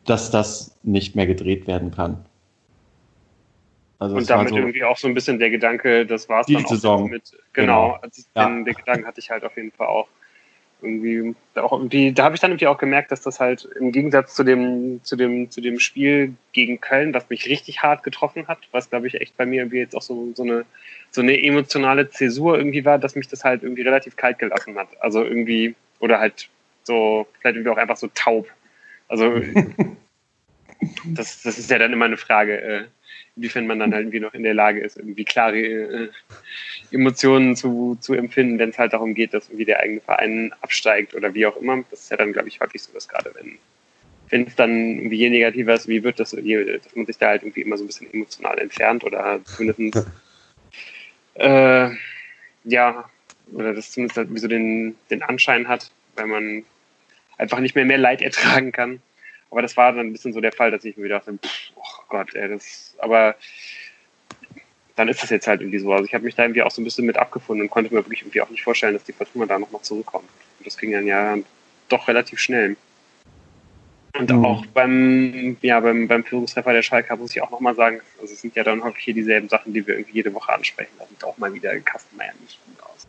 dass 0.05 0.31
das 0.31 0.77
nicht 0.83 1.17
mehr 1.17 1.27
gedreht 1.27 1.67
werden 1.67 1.91
kann. 1.91 2.25
Also 3.99 4.17
und 4.17 4.29
damit 4.29 4.51
so 4.51 4.57
irgendwie 4.57 4.85
auch 4.85 4.99
so 4.99 5.09
ein 5.09 5.15
bisschen 5.15 5.39
der 5.39 5.51
Gedanke, 5.51 6.05
das 6.05 6.29
war 6.29 6.41
es 6.41 6.47
dann 6.47 6.65
auch 6.65 6.69
Saison. 6.69 7.09
mit. 7.09 7.33
Genau, 7.55 7.93
genau. 7.93 7.99
Also 8.03 8.23
ja. 8.35 8.47
den, 8.47 8.65
den 8.65 8.75
Gedanken 8.75 9.07
hatte 9.07 9.21
ich 9.21 9.31
halt 9.31 9.45
auf 9.45 9.57
jeden 9.57 9.73
Fall 9.73 9.87
auch 9.87 10.09
irgendwie 10.83 11.35
auch 11.55 11.73
irgendwie, 11.73 12.13
da 12.13 12.25
habe 12.25 12.35
ich 12.35 12.41
dann 12.41 12.51
irgendwie 12.51 12.67
auch 12.67 12.79
gemerkt, 12.79 13.11
dass 13.11 13.23
das 13.23 13.41
halt 13.41 13.69
im 13.79 13.93
Gegensatz 13.93 14.35
zu 14.35 14.45
dem, 14.45 15.01
zu 15.03 15.17
dem, 15.17 15.51
zu 15.51 15.61
dem 15.61 15.81
Spiel 15.81 16.35
gegen 16.53 16.81
Köln, 16.81 17.15
was 17.15 17.29
mich 17.31 17.47
richtig 17.47 17.83
hart 17.83 18.03
getroffen 18.03 18.47
hat, 18.47 18.59
was 18.73 18.91
glaube 18.91 19.07
ich 19.07 19.21
echt 19.21 19.37
bei 19.37 19.47
mir 19.47 19.63
irgendwie 19.63 19.79
jetzt 19.79 19.97
auch 19.97 20.03
so, 20.03 20.33
so 20.35 20.43
eine, 20.43 20.65
so 21.11 21.23
eine 21.23 21.43
emotionale 21.43 22.11
Zäsur 22.11 22.59
irgendwie 22.59 22.85
war, 22.85 22.99
dass 22.99 23.15
mich 23.15 23.29
das 23.29 23.45
halt 23.45 23.63
irgendwie 23.63 23.83
relativ 23.83 24.17
kalt 24.17 24.39
gelassen 24.39 24.77
hat. 24.77 24.89
Also 25.01 25.25
irgendwie, 25.25 25.75
oder 25.99 26.21
halt 26.21 26.49
so, 26.83 27.27
vielleicht 27.41 27.57
irgendwie 27.57 27.71
auch 27.71 27.79
einfach 27.79 27.97
so 27.97 28.09
taub. 28.15 28.49
Also, 29.09 29.41
das, 31.07 31.43
das 31.43 31.59
ist 31.59 31.71
ja 31.71 31.79
dann 31.79 31.93
immer 31.93 32.05
eine 32.05 32.17
Frage, 32.17 32.61
äh, 32.61 32.85
inwiefern 33.37 33.67
man 33.67 33.79
dann 33.79 33.93
halt 33.93 34.03
irgendwie 34.03 34.21
noch 34.21 34.35
in 34.35 34.43
der 34.43 34.55
Lage 34.55 34.81
ist, 34.81 34.97
irgendwie 34.97 35.25
klare 35.25 35.59
äh, 35.59 36.09
Emotionen 36.91 37.55
zu, 37.55 37.97
zu 38.01 38.15
empfinden, 38.15 38.59
wenn 38.59 38.71
es 38.71 38.79
halt 38.79 38.93
darum 38.93 39.15
geht, 39.15 39.35
dass 39.35 39.49
irgendwie 39.49 39.67
der 39.67 39.81
eigene 39.81 40.01
Verein 40.01 40.53
absteigt 40.63 41.15
oder 41.15 41.35
wie 41.35 41.47
auch 41.47 41.57
immer. 41.57 41.85
Das 41.91 42.01
ist 42.01 42.11
ja 42.11 42.17
dann, 42.17 42.33
glaube 42.33 42.49
ich, 42.49 42.61
häufig 42.61 42.83
so, 42.83 42.93
dass 42.93 43.09
gerade 43.09 43.33
wenn 43.35 43.59
wenn 44.29 44.47
es 44.47 44.57
dann 44.57 44.71
irgendwie 44.71 45.17
je 45.17 45.31
negativer 45.31 45.75
ist, 45.75 45.89
wie 45.89 46.03
wird 46.03 46.19
das, 46.19 46.31
dass 46.31 46.97
man 46.97 47.07
sich 47.07 47.19
da 47.19 47.29
halt 47.29 47.43
irgendwie 47.43 47.63
immer 47.63 47.77
so 47.77 47.85
ein 47.85 47.87
bisschen 47.87 48.13
emotional 48.13 48.59
entfernt 48.59 49.05
oder 49.05 49.41
zumindest 49.45 50.05
äh, 51.35 51.91
ja, 52.65 53.09
oder 53.53 53.73
das 53.73 53.93
zumindest 53.93 54.17
halt 54.19 54.35
wie 54.35 54.39
so 54.39 54.49
den, 54.49 54.97
den 55.11 55.23
Anschein 55.23 55.69
hat, 55.69 55.91
weil 56.17 56.27
man 56.27 56.65
einfach 57.39 57.61
nicht 57.61 57.75
mehr 57.75 57.85
mehr 57.85 57.99
Leid 57.99 58.23
ertragen 58.23 58.73
kann. 58.73 59.01
Aber 59.51 59.63
das 59.63 59.77
war 59.77 59.93
dann 59.93 60.07
ein 60.07 60.13
bisschen 60.13 60.33
so 60.33 60.41
der 60.41 60.53
Fall, 60.53 60.71
dass 60.71 60.85
ich 60.85 60.97
mir 60.97 61.09
dachte, 61.09 61.39
oh 61.77 62.03
Gott, 62.09 62.35
ey, 62.35 62.49
das, 62.49 62.95
aber 62.99 63.37
dann 64.97 65.09
ist 65.09 65.23
das 65.23 65.31
jetzt 65.31 65.47
halt 65.47 65.61
irgendwie 65.61 65.79
so. 65.79 65.93
Also 65.93 66.05
ich 66.05 66.15
habe 66.15 66.25
mich 66.25 66.35
da 66.35 66.43
irgendwie 66.45 66.63
auch 66.63 66.71
so 66.71 66.81
ein 66.81 66.85
bisschen 66.85 67.07
mit 67.07 67.17
abgefunden 67.17 67.63
und 67.63 67.71
konnte 67.71 67.95
mir 67.95 68.01
wirklich 68.01 68.23
irgendwie 68.23 68.41
auch 68.41 68.51
nicht 68.51 68.65
vorstellen, 68.65 68.95
dass 68.95 69.05
die 69.05 69.13
Fortuna 69.13 69.47
da 69.47 69.59
nochmal 69.59 69.83
zurückkommt. 69.83 70.29
Und 70.59 70.67
das 70.67 70.77
ging 70.77 70.93
dann 70.93 71.07
ja 71.07 71.37
doch 71.89 72.09
relativ 72.09 72.41
schnell. 72.41 72.77
Und 74.19 74.31
mhm. 74.31 74.45
auch 74.45 74.65
beim, 74.67 75.57
ja, 75.61 75.79
beim, 75.81 76.09
beim 76.09 76.25
Führungstreffer 76.25 76.73
der 76.73 76.83
Schalke 76.83 77.15
muss 77.17 77.37
ich 77.37 77.43
auch 77.43 77.51
nochmal 77.51 77.75
sagen, 77.75 78.01
also 78.21 78.33
es 78.33 78.41
sind 78.41 78.57
ja 78.57 78.65
dann 78.65 78.83
häufig 78.83 79.05
hier 79.05 79.15
dieselben 79.15 79.49
Sachen, 79.51 79.75
die 79.75 79.87
wir 79.87 79.95
irgendwie 79.95 80.15
jede 80.15 80.33
Woche 80.33 80.53
ansprechen. 80.53 80.93
Da 80.99 81.07
sieht 81.07 81.23
auch 81.23 81.37
mal 81.37 81.53
wieder 81.53 81.79
Kastenmeier 81.81 82.33
nicht 82.41 82.59
gut 82.65 82.83
aus. 82.83 83.07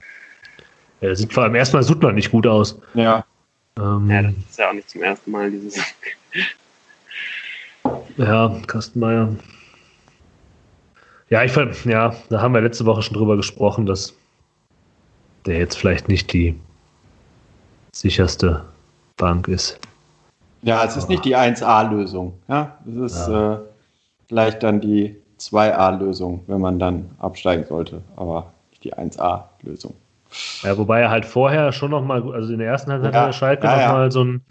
Ja, 1.00 1.16
sieht 1.16 1.34
vor 1.34 1.44
allem 1.44 1.56
erstmal 1.56 1.84
Suttner 1.84 2.12
nicht 2.12 2.32
gut 2.32 2.46
aus. 2.46 2.80
Ja. 2.94 3.26
Ähm, 3.78 4.10
ja, 4.10 4.22
das 4.24 4.34
ist 4.50 4.60
ja 4.60 4.70
auch 4.70 4.74
nicht 4.74 4.90
zum 4.90 5.04
ersten 5.04 5.32
Mal 5.32 5.52
dieses 5.52 5.76
ja, 8.18 8.60
Kastenmeier. 8.66 9.36
Ja, 11.30 11.44
ich 11.44 11.52
fand, 11.52 11.86
ja, 11.86 12.16
da 12.30 12.42
haben 12.42 12.54
wir 12.54 12.62
letzte 12.62 12.86
Woche 12.86 13.02
schon 13.02 13.18
drüber 13.18 13.36
gesprochen, 13.36 13.86
dass 13.86 14.14
der 15.46 15.60
jetzt 15.60 15.78
vielleicht 15.78 16.08
nicht 16.08 16.32
die 16.34 16.60
sicherste 17.94 18.66
Bank 19.18 19.48
ist. 19.48 19.80
Ja, 20.62 20.84
es 20.84 20.98
ist 20.98 21.10
nicht 21.10 21.26
die 21.26 21.36
1A-Lösung. 21.36 22.34
Ja, 22.48 22.78
es 22.88 22.96
ist 22.96 23.28
ja. 23.28 23.56
äh, 23.56 23.60
vielleicht 24.28 24.64
dann 24.64 24.82
die 24.82 25.16
2A-Lösung, 25.40 26.44
wenn 26.48 26.62
man 26.62 26.80
dann 26.80 27.12
absteigen 27.20 27.66
sollte, 27.66 28.02
aber 28.16 28.52
nicht 28.72 28.84
die 28.84 28.94
1A-Lösung. 28.94 29.94
Ja, 30.64 30.78
wobei 30.78 31.02
er 31.02 31.10
halt 31.10 31.26
vorher 31.26 31.72
schon 31.72 31.92
nochmal, 31.92 32.24
also 32.34 32.54
in 32.54 32.60
der 32.60 32.68
ersten 32.68 32.92
Halbzeit 32.92 33.14
ja, 33.14 33.20
hat 33.20 33.28
der 33.28 33.34
Schalke 33.34 33.68
ja, 33.68 33.88
nochmal 33.88 34.04
ja. 34.06 34.12
so 34.12 34.24
ein 34.24 34.42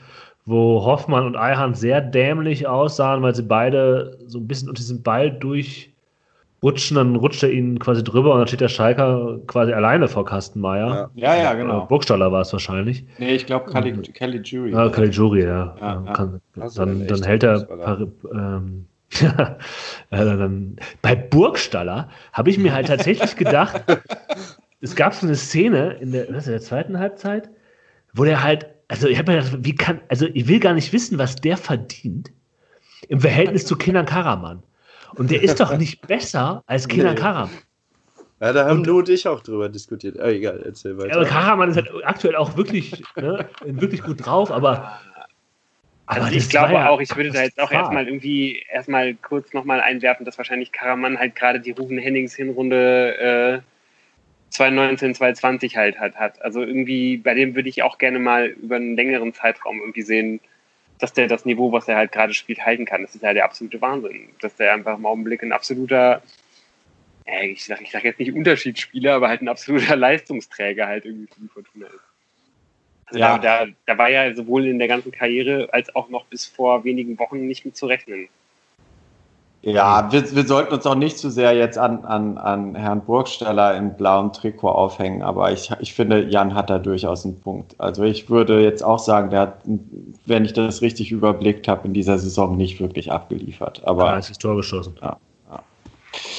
wo 0.46 0.84
Hoffmann 0.84 1.26
und 1.26 1.36
Eihahn 1.36 1.74
sehr 1.74 2.00
dämlich 2.00 2.68
aussahen, 2.68 3.20
weil 3.22 3.34
sie 3.34 3.42
beide 3.42 4.16
so 4.26 4.38
ein 4.38 4.46
bisschen 4.46 4.68
unter 4.68 4.78
diesem 4.78 5.02
Ball 5.02 5.32
durchrutschen, 5.32 6.96
dann 6.96 7.16
rutscht 7.16 7.42
er 7.42 7.50
ihnen 7.50 7.80
quasi 7.80 8.04
drüber 8.04 8.32
und 8.32 8.38
dann 8.38 8.46
steht 8.46 8.60
der 8.60 8.68
Schalker 8.68 9.40
quasi 9.48 9.72
alleine 9.72 10.06
vor 10.06 10.24
Kastenmeier. 10.24 11.10
Ja, 11.16 11.34
ja, 11.34 11.42
ja 11.42 11.54
genau. 11.54 11.82
Äh, 11.82 11.86
Burgstaller 11.86 12.30
war 12.30 12.42
es 12.42 12.52
wahrscheinlich. 12.52 13.04
Nee, 13.18 13.34
ich 13.34 13.46
glaube 13.46 13.72
Kelly, 13.72 14.00
Kelly 14.12 14.38
Jury. 14.38 14.72
Ah, 14.72 14.88
Kelly 14.88 15.10
Jury, 15.10 15.42
ja. 15.42 15.74
ja, 15.80 16.02
ja. 16.06 16.12
Kann, 16.12 16.40
dann, 16.54 17.06
dann 17.08 17.22
hält 17.24 17.42
er 17.42 17.66
ähm, 18.32 18.86
ja, 19.20 19.56
dann, 20.10 20.76
bei 21.02 21.16
Burgstaller 21.16 22.08
habe 22.32 22.50
ich 22.50 22.58
mir 22.58 22.72
halt 22.72 22.86
tatsächlich 22.86 23.34
gedacht, 23.34 23.82
es 24.80 24.94
gab 24.96 25.14
so 25.14 25.26
eine 25.26 25.36
Szene 25.36 25.94
in 26.00 26.12
der, 26.12 26.32
was, 26.32 26.46
in 26.46 26.52
der 26.52 26.60
zweiten 26.60 26.98
Halbzeit, 26.98 27.50
wo 28.12 28.24
der 28.24 28.42
halt 28.42 28.66
also 28.88 29.08
ich 29.08 29.18
habe 29.18 29.32
mir 29.32 29.38
gedacht, 29.38 29.58
wie 29.64 29.74
kann, 29.74 30.00
also 30.08 30.26
ich 30.32 30.48
will 30.48 30.60
gar 30.60 30.74
nicht 30.74 30.92
wissen, 30.92 31.18
was 31.18 31.36
der 31.36 31.56
verdient 31.56 32.30
im 33.08 33.20
Verhältnis 33.20 33.66
zu 33.66 33.76
Kindern 33.76 34.06
Karaman. 34.06 34.62
Und 35.14 35.30
der 35.30 35.42
ist 35.42 35.60
doch 35.60 35.76
nicht 35.78 36.06
besser 36.06 36.62
als 36.66 36.88
Kindern 36.88 37.14
nee. 37.14 37.20
Karaman. 37.20 37.56
Ja, 38.40 38.52
da 38.52 38.66
haben 38.66 38.78
und, 38.78 38.86
du 38.86 38.98
und 38.98 39.08
ich 39.08 39.26
auch 39.26 39.40
drüber 39.40 39.68
diskutiert. 39.68 40.16
Oh, 40.18 40.26
egal, 40.26 40.62
erzähl 40.64 40.98
weiter. 40.98 41.16
aber 41.16 41.24
Karaman 41.24 41.70
ist 41.70 41.76
halt 41.76 41.90
aktuell 42.04 42.36
auch 42.36 42.56
wirklich, 42.56 43.02
ne, 43.16 43.48
wirklich 43.64 44.02
gut 44.02 44.24
drauf, 44.24 44.50
aber. 44.50 45.00
Also 46.08 46.36
ich 46.36 46.48
glaube 46.50 46.74
ja 46.74 46.88
auch, 46.88 47.00
ich 47.00 47.16
würde 47.16 47.32
da 47.32 47.42
jetzt 47.42 47.58
auch 47.58 47.72
erstmal 47.72 48.06
irgendwie 48.06 48.62
erstmal 48.70 49.14
kurz 49.14 49.52
nochmal 49.52 49.80
einwerfen, 49.80 50.24
dass 50.24 50.38
wahrscheinlich 50.38 50.70
Karaman 50.70 51.18
halt 51.18 51.34
gerade 51.34 51.58
die 51.58 51.72
Rufen 51.72 51.98
Hennings 51.98 52.34
Hinrunde 52.36 53.16
äh, 53.18 53.60
2019, 54.56 55.14
2020 55.14 55.76
halt 55.76 55.98
hat, 55.98 56.16
hat. 56.16 56.42
Also 56.42 56.62
irgendwie, 56.62 57.16
bei 57.16 57.34
dem 57.34 57.54
würde 57.54 57.68
ich 57.68 57.82
auch 57.82 57.98
gerne 57.98 58.18
mal 58.18 58.46
über 58.46 58.76
einen 58.76 58.96
längeren 58.96 59.32
Zeitraum 59.32 59.80
irgendwie 59.80 60.02
sehen, 60.02 60.40
dass 60.98 61.12
der 61.12 61.28
das 61.28 61.44
Niveau, 61.44 61.72
was 61.72 61.88
er 61.88 61.96
halt 61.96 62.12
gerade 62.12 62.34
spielt, 62.34 62.64
halten 62.64 62.84
kann. 62.84 63.02
Das 63.02 63.14
ist 63.14 63.22
ja 63.22 63.34
der 63.34 63.44
absolute 63.44 63.80
Wahnsinn. 63.80 64.30
Dass 64.40 64.56
der 64.56 64.72
einfach 64.72 64.96
im 64.96 65.06
Augenblick 65.06 65.42
ein 65.42 65.52
absoluter 65.52 66.22
äh, 67.26 67.48
ich 67.48 67.64
sage 67.64 67.82
ich 67.82 67.90
sag 67.90 68.04
jetzt 68.04 68.18
nicht 68.18 68.32
Unterschiedsspieler, 68.32 69.14
aber 69.14 69.28
halt 69.28 69.42
ein 69.42 69.48
absoluter 69.48 69.96
Leistungsträger 69.96 70.86
halt 70.86 71.04
irgendwie 71.04 71.26
für 71.26 71.40
die 71.40 71.48
Fortuna 71.48 71.86
ist. 71.86 72.00
Also 73.06 73.20
ja. 73.20 73.38
da, 73.38 73.66
da, 73.66 73.72
da 73.86 73.98
war 73.98 74.10
ja 74.10 74.34
sowohl 74.34 74.66
in 74.66 74.78
der 74.78 74.88
ganzen 74.88 75.12
Karriere 75.12 75.68
als 75.72 75.94
auch 75.94 76.08
noch 76.08 76.26
bis 76.26 76.46
vor 76.46 76.84
wenigen 76.84 77.18
Wochen 77.18 77.46
nicht 77.46 77.64
mit 77.64 77.76
zu 77.76 77.86
rechnen. 77.86 78.28
Ja, 79.66 80.12
wir, 80.12 80.32
wir 80.32 80.46
sollten 80.46 80.74
uns 80.74 80.86
auch 80.86 80.94
nicht 80.94 81.18
zu 81.18 81.28
sehr 81.28 81.52
jetzt 81.52 81.76
an, 81.76 82.04
an, 82.04 82.38
an 82.38 82.76
Herrn 82.76 83.04
Burgsteller 83.04 83.76
im 83.76 83.96
blauen 83.96 84.32
Trikot 84.32 84.68
aufhängen, 84.68 85.22
aber 85.22 85.50
ich, 85.50 85.72
ich 85.80 85.92
finde, 85.92 86.22
Jan 86.28 86.54
hat 86.54 86.70
da 86.70 86.78
durchaus 86.78 87.24
einen 87.24 87.40
Punkt. 87.40 87.74
Also 87.78 88.04
ich 88.04 88.30
würde 88.30 88.62
jetzt 88.62 88.84
auch 88.84 89.00
sagen, 89.00 89.30
der 89.30 89.40
hat, 89.40 89.54
wenn 90.24 90.44
ich 90.44 90.52
das 90.52 90.82
richtig 90.82 91.10
überblickt 91.10 91.66
habe, 91.66 91.88
in 91.88 91.94
dieser 91.94 92.16
Saison 92.16 92.56
nicht 92.56 92.78
wirklich 92.78 93.10
abgeliefert. 93.10 93.82
Aber, 93.84 94.04
ja, 94.04 94.18
ist 94.18 94.30
das 94.30 94.38
Tor 94.38 94.54
geschossen. 94.54 94.94
Ja, 95.02 95.16
ja. 95.50 95.60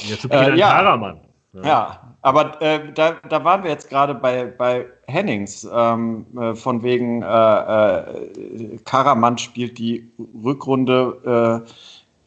Jetzt 0.08 0.24
äh, 0.32 0.56
ja, 0.56 0.70
Karaman. 0.70 1.20
Ja. 1.52 1.62
ja, 1.62 2.00
aber 2.22 2.62
äh, 2.62 2.80
da, 2.94 3.16
da 3.28 3.44
waren 3.44 3.62
wir 3.62 3.70
jetzt 3.70 3.90
gerade 3.90 4.14
bei, 4.14 4.46
bei 4.46 4.86
Hennings, 5.06 5.68
ähm, 5.70 6.24
äh, 6.40 6.54
von 6.54 6.82
wegen 6.82 7.20
äh, 7.20 7.26
äh 7.26 8.78
Karaman 8.86 9.36
spielt 9.36 9.76
die 9.76 10.10
Rückrunde 10.42 11.64
äh, 11.66 11.70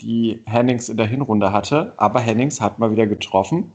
die 0.01 0.41
Hennings 0.45 0.89
in 0.89 0.97
der 0.97 1.07
Hinrunde 1.07 1.51
hatte. 1.51 1.93
Aber 1.97 2.19
Hennings 2.19 2.61
hat 2.61 2.79
mal 2.79 2.91
wieder 2.91 3.07
getroffen. 3.07 3.71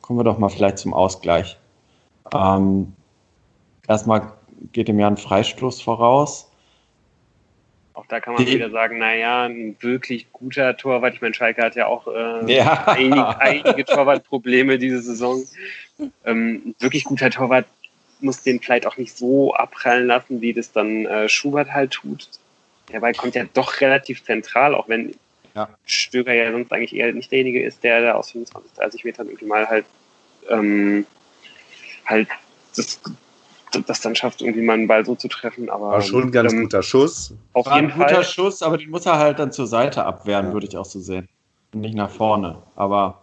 Kommen 0.00 0.18
wir 0.18 0.24
doch 0.24 0.38
mal 0.38 0.48
vielleicht 0.48 0.78
zum 0.78 0.94
Ausgleich. 0.94 1.58
Ähm, 2.32 2.92
erstmal 3.88 4.32
geht 4.72 4.88
ihm 4.88 4.98
ja 4.98 5.06
ein 5.06 5.16
Freistoß 5.16 5.82
voraus. 5.82 6.50
Auch 7.94 8.06
da 8.06 8.20
kann 8.20 8.34
man 8.34 8.44
die, 8.44 8.54
wieder 8.54 8.70
sagen, 8.70 8.98
naja, 8.98 9.44
ein 9.44 9.76
wirklich 9.80 10.32
guter 10.32 10.76
Torwart. 10.76 11.14
Ich 11.14 11.20
meine, 11.20 11.34
Schalke 11.34 11.62
hat 11.62 11.76
ja 11.76 11.86
auch 11.86 12.06
äh, 12.06 12.54
ja. 12.54 12.84
einige, 12.86 13.40
einige 13.40 13.84
Torwartprobleme 13.84 14.78
diese 14.78 15.02
Saison. 15.02 15.42
Ähm, 16.24 16.62
ein 16.64 16.74
wirklich 16.78 17.04
guter 17.04 17.30
Torwart 17.30 17.66
muss 18.20 18.42
den 18.42 18.60
vielleicht 18.60 18.86
auch 18.86 18.96
nicht 18.96 19.16
so 19.16 19.54
abprallen 19.54 20.06
lassen, 20.06 20.40
wie 20.40 20.52
das 20.52 20.72
dann 20.72 21.06
äh, 21.06 21.28
Schubert 21.28 21.72
halt 21.72 21.90
tut. 21.90 22.28
Der 22.92 23.00
Ball 23.00 23.12
kommt 23.12 23.34
ja 23.34 23.44
doch 23.52 23.80
relativ 23.80 24.24
zentral, 24.24 24.74
auch 24.74 24.88
wenn 24.88 25.14
ja. 25.68 25.76
Stöger 25.84 26.32
ja 26.32 26.50
sonst 26.52 26.72
eigentlich 26.72 26.94
eher 26.94 27.12
nicht 27.12 27.30
derjenige 27.30 27.62
ist, 27.62 27.82
der 27.82 28.02
da 28.02 28.12
aus 28.14 28.30
25, 28.30 28.72
30 28.72 29.04
Metern 29.04 29.26
irgendwie 29.28 29.46
mal 29.46 29.66
halt, 29.66 29.84
ähm, 30.48 31.06
halt 32.06 32.28
das, 32.76 33.00
das 33.86 34.00
dann 34.00 34.14
schafft, 34.14 34.42
irgendwie 34.42 34.62
mal 34.62 34.74
einen 34.74 34.86
Ball 34.86 35.04
so 35.04 35.14
zu 35.14 35.28
treffen. 35.28 35.70
Aber 35.70 35.90
War 35.90 36.02
schon 36.02 36.24
ein 36.24 36.32
ganz 36.32 36.52
ähm, 36.52 36.62
guter 36.62 36.82
Schuss. 36.82 37.34
Auf 37.52 37.66
War 37.66 37.76
jeden 37.76 37.92
ein 37.92 37.98
guter 37.98 38.14
Fall. 38.16 38.24
Schuss, 38.24 38.62
aber 38.62 38.78
den 38.78 38.90
muss 38.90 39.06
er 39.06 39.18
halt 39.18 39.38
dann 39.38 39.52
zur 39.52 39.66
Seite 39.66 40.04
abwehren, 40.04 40.46
ja. 40.46 40.52
würde 40.52 40.66
ich 40.66 40.76
auch 40.76 40.84
so 40.84 41.00
sehen. 41.00 41.28
Und 41.72 41.80
nicht 41.80 41.94
nach 41.94 42.10
vorne. 42.10 42.62
Aber 42.74 43.22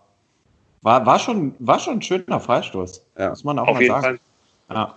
war, 0.81 1.05
war, 1.05 1.19
schon, 1.19 1.55
war 1.59 1.79
schon 1.79 1.95
ein 1.95 2.01
schöner 2.01 2.39
Freistoß. 2.39 3.05
Ja. 3.17 3.29
Muss 3.29 3.43
man 3.43 3.59
auch 3.59 3.67
Auf 3.67 3.79
mal 3.79 3.87
sagen. 3.87 4.01
Fall. 4.01 4.19
Ja. 4.69 4.95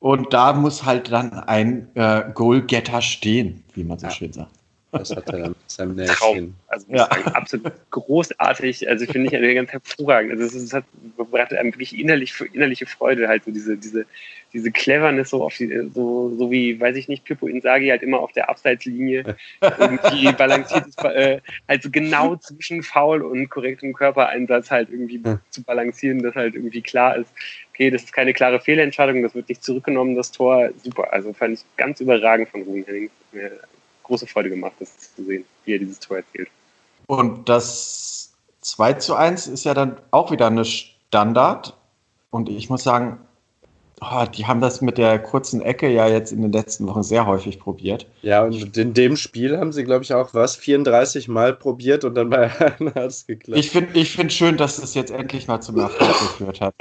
Und 0.00 0.32
da 0.32 0.52
muss 0.52 0.84
halt 0.84 1.10
dann 1.10 1.32
ein 1.32 1.88
äh, 1.94 2.24
Goalgetter 2.34 3.00
stehen, 3.00 3.64
wie 3.74 3.84
man 3.84 3.98
so 3.98 4.06
ja. 4.06 4.12
schön 4.12 4.32
sagt. 4.32 4.50
Das 4.98 5.10
hat 5.10 5.28
er 5.30 5.48
mit 5.48 5.56
seinem 5.66 5.96
Traum. 6.06 6.54
Also 6.68 6.86
ja. 6.88 7.06
sagen, 7.06 7.24
absolut 7.34 7.72
großartig. 7.90 8.88
Also 8.88 9.06
finde 9.06 9.34
ich 9.34 9.54
ganz 9.54 9.70
hervorragend. 9.72 10.32
Also 10.32 10.58
es, 10.58 10.72
hat 10.72 10.84
bereitet 11.16 11.58
einem 11.58 11.72
wirklich 11.72 11.98
innerlich, 11.98 12.34
innerliche 12.52 12.86
Freude, 12.86 13.28
halt 13.28 13.44
so 13.44 13.50
diese, 13.50 13.76
diese, 13.76 14.06
diese 14.52 14.70
Cleverness 14.70 15.30
so 15.30 15.44
auf 15.44 15.56
die, 15.56 15.90
so, 15.92 16.34
so 16.36 16.50
wie, 16.50 16.80
weiß 16.80 16.96
ich 16.96 17.08
nicht, 17.08 17.24
Pippo 17.24 17.46
Insagi 17.46 17.88
halt 17.88 18.02
immer 18.02 18.20
auf 18.20 18.32
der 18.32 18.48
Abseitslinie 18.48 19.36
irgendwie 19.78 20.32
balanciert 20.32 20.86
ist, 20.86 21.02
äh, 21.04 21.40
halt 21.68 21.82
so 21.82 21.90
genau 21.90 22.36
zwischen 22.36 22.82
faul 22.82 23.22
und 23.22 23.48
korrektem 23.48 23.92
Körpereinsatz 23.92 24.70
halt 24.70 24.90
irgendwie 24.90 25.20
ja. 25.24 25.40
zu 25.50 25.62
balancieren, 25.62 26.22
dass 26.22 26.34
halt 26.34 26.54
irgendwie 26.54 26.82
klar 26.82 27.16
ist, 27.16 27.32
okay, 27.70 27.90
das 27.90 28.04
ist 28.04 28.12
keine 28.12 28.32
klare 28.32 28.60
Fehlentscheidung, 28.60 29.22
das 29.22 29.34
wird 29.34 29.48
nicht 29.48 29.64
zurückgenommen, 29.64 30.14
das 30.14 30.30
Tor, 30.30 30.70
super. 30.82 31.12
Also 31.12 31.32
fand 31.32 31.54
ich 31.54 31.64
ganz 31.76 32.00
überragend 32.00 32.48
von 32.48 32.62
Ruben 32.62 32.84
Hennings 32.84 33.10
große 34.04 34.26
Freude 34.26 34.50
gemacht, 34.50 34.74
das 34.78 35.14
zu 35.14 35.24
sehen, 35.24 35.44
wie 35.64 35.74
er 35.74 35.78
dieses 35.78 35.98
Tor 35.98 36.18
erzielt. 36.18 36.48
Und 37.06 37.48
das 37.48 38.32
2 38.60 38.94
zu 38.94 39.14
1 39.14 39.46
ist 39.48 39.64
ja 39.64 39.74
dann 39.74 39.96
auch 40.10 40.30
wieder 40.30 40.46
eine 40.46 40.64
Standard. 40.64 41.76
Und 42.30 42.48
ich 42.48 42.70
muss 42.70 42.82
sagen, 42.82 43.18
oh, 44.00 44.24
die 44.32 44.46
haben 44.46 44.60
das 44.60 44.80
mit 44.80 44.98
der 44.98 45.18
kurzen 45.18 45.60
Ecke 45.60 45.88
ja 45.88 46.08
jetzt 46.08 46.32
in 46.32 46.42
den 46.42 46.52
letzten 46.52 46.86
Wochen 46.86 47.02
sehr 47.02 47.26
häufig 47.26 47.58
probiert. 47.60 48.06
Ja, 48.22 48.44
und 48.44 48.76
in 48.76 48.94
dem 48.94 49.16
Spiel 49.16 49.58
haben 49.58 49.72
sie, 49.72 49.84
glaube 49.84 50.04
ich, 50.04 50.12
auch 50.14 50.34
was, 50.34 50.56
34 50.56 51.28
Mal 51.28 51.54
probiert 51.54 52.04
und 52.04 52.14
dann 52.14 52.30
bei 52.30 52.50
einer 52.78 52.94
hat 52.94 53.10
es 53.10 53.26
geklappt. 53.26 53.58
Ich 53.58 53.70
finde 53.70 53.98
ich 53.98 54.12
find 54.12 54.32
schön, 54.32 54.56
dass 54.56 54.78
es 54.78 54.94
jetzt 54.94 55.10
endlich 55.10 55.46
mal 55.46 55.60
zum 55.60 55.78
Erfolg 55.78 56.18
geführt 56.18 56.60
hat. 56.60 56.74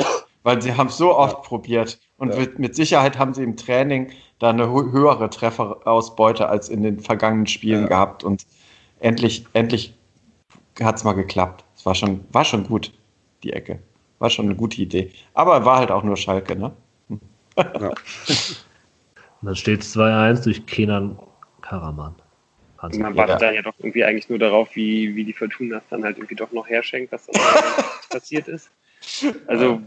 Weil 0.43 0.61
sie 0.61 0.75
haben 0.75 0.87
es 0.87 0.97
so 0.97 1.15
oft 1.15 1.37
ja. 1.37 1.41
probiert. 1.41 1.99
Und 2.17 2.35
ja. 2.35 2.45
mit 2.57 2.75
Sicherheit 2.75 3.17
haben 3.17 3.33
sie 3.33 3.43
im 3.43 3.55
Training 3.55 4.11
da 4.39 4.49
eine 4.49 4.69
höhere 4.69 5.29
Trefferausbeute 5.29 6.47
als 6.47 6.69
in 6.69 6.83
den 6.83 6.99
vergangenen 6.99 7.47
Spielen 7.47 7.83
ja. 7.83 7.87
gehabt. 7.87 8.23
Und 8.23 8.45
endlich, 8.99 9.45
endlich 9.53 9.93
hat 10.81 10.97
es 10.97 11.03
mal 11.03 11.13
geklappt. 11.13 11.63
Es 11.75 11.85
war 11.85 11.95
schon, 11.95 12.25
war 12.31 12.45
schon 12.45 12.65
gut, 12.65 12.91
die 13.43 13.53
Ecke. 13.53 13.79
War 14.19 14.29
schon 14.29 14.45
eine 14.45 14.55
gute 14.55 14.81
Idee. 14.81 15.11
Aber 15.33 15.65
war 15.65 15.77
halt 15.77 15.91
auch 15.91 16.03
nur 16.03 16.17
Schalke, 16.17 16.55
ne? 16.55 16.71
Ja. 17.57 17.89
Und 19.43 19.47
dann 19.47 19.55
steht 19.57 19.81
es 19.81 19.95
2-1 19.95 20.45
durch 20.45 20.65
Kenan 20.65 21.19
Karaman. 21.61 22.15
Man 22.81 23.15
wartet 23.15 23.41
dann 23.41 23.55
ja 23.55 23.61
doch 23.61 23.73
irgendwie 23.77 24.03
eigentlich 24.03 24.29
nur 24.29 24.39
darauf, 24.39 24.75
wie, 24.75 25.15
wie 25.15 25.23
die 25.23 25.33
Fortuna 25.33 25.81
dann 25.89 26.03
halt 26.03 26.17
irgendwie 26.17 26.35
doch 26.35 26.51
noch 26.51 26.67
herschenkt, 26.67 27.11
was 27.11 27.27
dann 27.27 27.41
passiert 28.09 28.47
ist. 28.47 28.71
Also 29.47 29.81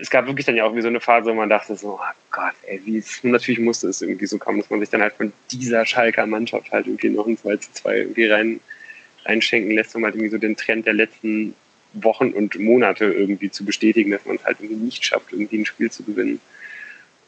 es 0.00 0.08
gab 0.10 0.26
wirklich 0.26 0.46
dann 0.46 0.56
ja 0.56 0.64
auch 0.64 0.74
wie 0.74 0.80
so 0.80 0.88
eine 0.88 1.00
Phase, 1.00 1.30
wo 1.30 1.34
man 1.34 1.48
dachte 1.48 1.76
so, 1.76 2.00
oh 2.00 2.14
Gott, 2.30 2.54
ey, 2.66 2.80
wie 2.84 2.98
es, 2.98 3.22
natürlich 3.22 3.60
musste 3.60 3.88
es 3.88 4.00
irgendwie 4.00 4.26
so 4.26 4.38
kommen, 4.38 4.58
dass 4.58 4.70
man 4.70 4.80
sich 4.80 4.88
dann 4.88 5.02
halt 5.02 5.14
von 5.14 5.32
dieser 5.50 5.84
Schalker 5.84 6.26
Mannschaft 6.26 6.72
halt 6.72 6.86
irgendwie 6.86 7.10
noch 7.10 7.26
ein 7.26 7.36
2 7.36 7.56
zu 7.56 7.72
2 7.72 7.96
irgendwie 7.96 8.26
rein, 8.26 8.60
reinschenken 9.26 9.72
lässt, 9.72 9.94
um 9.94 10.04
halt 10.04 10.14
irgendwie 10.14 10.30
so 10.30 10.38
den 10.38 10.56
Trend 10.56 10.86
der 10.86 10.94
letzten 10.94 11.54
Wochen 11.92 12.30
und 12.30 12.58
Monate 12.58 13.04
irgendwie 13.04 13.50
zu 13.50 13.64
bestätigen, 13.64 14.10
dass 14.10 14.24
man 14.24 14.36
es 14.36 14.44
halt 14.44 14.58
irgendwie 14.60 14.84
nicht 14.84 15.04
schafft, 15.04 15.32
irgendwie 15.32 15.58
ein 15.58 15.66
Spiel 15.66 15.90
zu 15.90 16.02
gewinnen. 16.02 16.40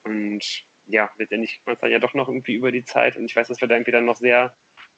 Und 0.04 0.64
ja, 0.88 1.10
letztendlich 1.18 1.52
kriegt 1.52 1.66
man 1.66 1.74
es 1.74 1.80
dann 1.80 1.90
ja 1.90 1.98
doch 1.98 2.14
noch 2.14 2.28
irgendwie 2.28 2.54
über 2.54 2.72
die 2.72 2.84
Zeit 2.84 3.16
und 3.16 3.26
ich 3.26 3.36
weiß, 3.36 3.48
dass 3.48 3.60
wir 3.60 3.68
da 3.68 3.74
irgendwie 3.74 3.92
dann 3.92 4.06
noch 4.06 4.16
sehr, 4.16 4.56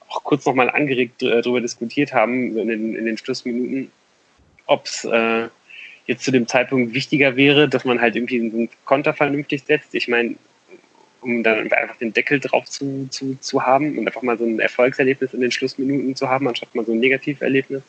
auch 0.08 0.22
kurz 0.22 0.46
nochmal 0.46 0.70
angeregt 0.70 1.22
darüber 1.22 1.60
diskutiert 1.60 2.12
haben, 2.12 2.56
in 2.56 2.68
den, 2.68 2.94
in 2.94 3.04
den 3.04 3.18
Schlussminuten, 3.18 3.90
ob 4.66 4.86
es 4.86 5.04
äh, 5.04 5.48
jetzt 6.06 6.24
zu 6.24 6.30
dem 6.30 6.46
Zeitpunkt 6.46 6.94
wichtiger 6.94 7.36
wäre, 7.36 7.68
dass 7.68 7.84
man 7.84 8.00
halt 8.00 8.16
irgendwie 8.16 8.40
einen 8.40 8.68
Konter 8.84 9.14
vernünftig 9.14 9.64
setzt. 9.64 9.94
Ich 9.94 10.08
meine, 10.08 10.36
um 11.24 11.42
dann 11.42 11.72
einfach 11.72 11.96
den 11.96 12.12
Deckel 12.12 12.38
drauf 12.38 12.66
zu, 12.66 13.08
zu, 13.10 13.36
zu 13.40 13.62
haben 13.62 13.98
und 13.98 14.06
einfach 14.06 14.22
mal 14.22 14.38
so 14.38 14.44
ein 14.44 14.60
Erfolgserlebnis 14.60 15.32
in 15.32 15.40
den 15.40 15.50
Schlussminuten 15.50 16.14
zu 16.14 16.28
haben, 16.28 16.46
anstatt 16.46 16.74
mal 16.74 16.84
so 16.84 16.92
ein 16.92 17.00
Negativerlebnis. 17.00 17.82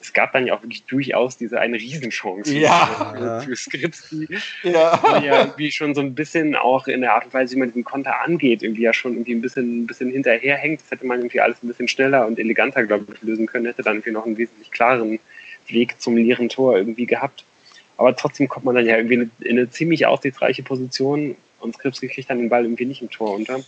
Es 0.00 0.12
gab 0.12 0.32
dann 0.32 0.46
ja 0.46 0.54
auch 0.54 0.62
wirklich 0.62 0.84
durchaus 0.84 1.36
diese 1.36 1.58
eine 1.58 1.76
Riesenchance 1.76 2.56
ja. 2.56 3.14
für, 3.16 3.40
für 3.40 3.56
Skripski, 3.56 4.28
ja. 4.62 5.20
ja 5.22 5.40
irgendwie 5.40 5.72
schon 5.72 5.92
so 5.94 6.00
ein 6.00 6.14
bisschen 6.14 6.54
auch 6.54 6.86
in 6.86 7.00
der 7.00 7.14
Art 7.14 7.24
und 7.26 7.34
Weise, 7.34 7.56
wie 7.56 7.58
man 7.58 7.68
diesen 7.68 7.82
Konter 7.82 8.20
angeht, 8.20 8.62
irgendwie 8.62 8.82
ja 8.82 8.92
schon 8.92 9.14
irgendwie 9.14 9.34
ein 9.34 9.40
bisschen, 9.40 9.82
ein 9.82 9.86
bisschen 9.88 10.10
hinterherhängt. 10.10 10.82
Das 10.82 10.92
hätte 10.92 11.06
man 11.06 11.18
irgendwie 11.18 11.40
alles 11.40 11.62
ein 11.64 11.68
bisschen 11.68 11.88
schneller 11.88 12.26
und 12.28 12.38
eleganter, 12.38 12.84
glaube 12.84 13.06
ich, 13.12 13.22
lösen 13.22 13.46
können, 13.46 13.66
hätte 13.66 13.82
dann 13.82 13.96
irgendwie 13.96 14.12
noch 14.12 14.24
einen 14.24 14.38
wesentlich 14.38 14.70
klareren 14.70 15.18
Weg 15.66 16.00
zum 16.00 16.16
leeren 16.16 16.48
Tor 16.48 16.78
irgendwie 16.78 17.06
gehabt. 17.06 17.44
Aber 17.98 18.16
trotzdem 18.16 18.48
kommt 18.48 18.64
man 18.64 18.76
dann 18.76 18.86
ja 18.86 18.96
irgendwie 18.96 19.30
in 19.40 19.58
eine, 19.58 19.68
ziemlich 19.70 20.06
aussichtsreiche 20.06 20.62
Position 20.62 21.36
und 21.60 21.74
Skripski 21.74 22.08
kriegt 22.08 22.30
dann 22.30 22.38
den 22.38 22.48
Ball 22.48 22.62
irgendwie 22.62 22.86
nicht 22.86 23.02
im 23.02 23.10
Tor 23.10 23.34
unter. 23.34 23.60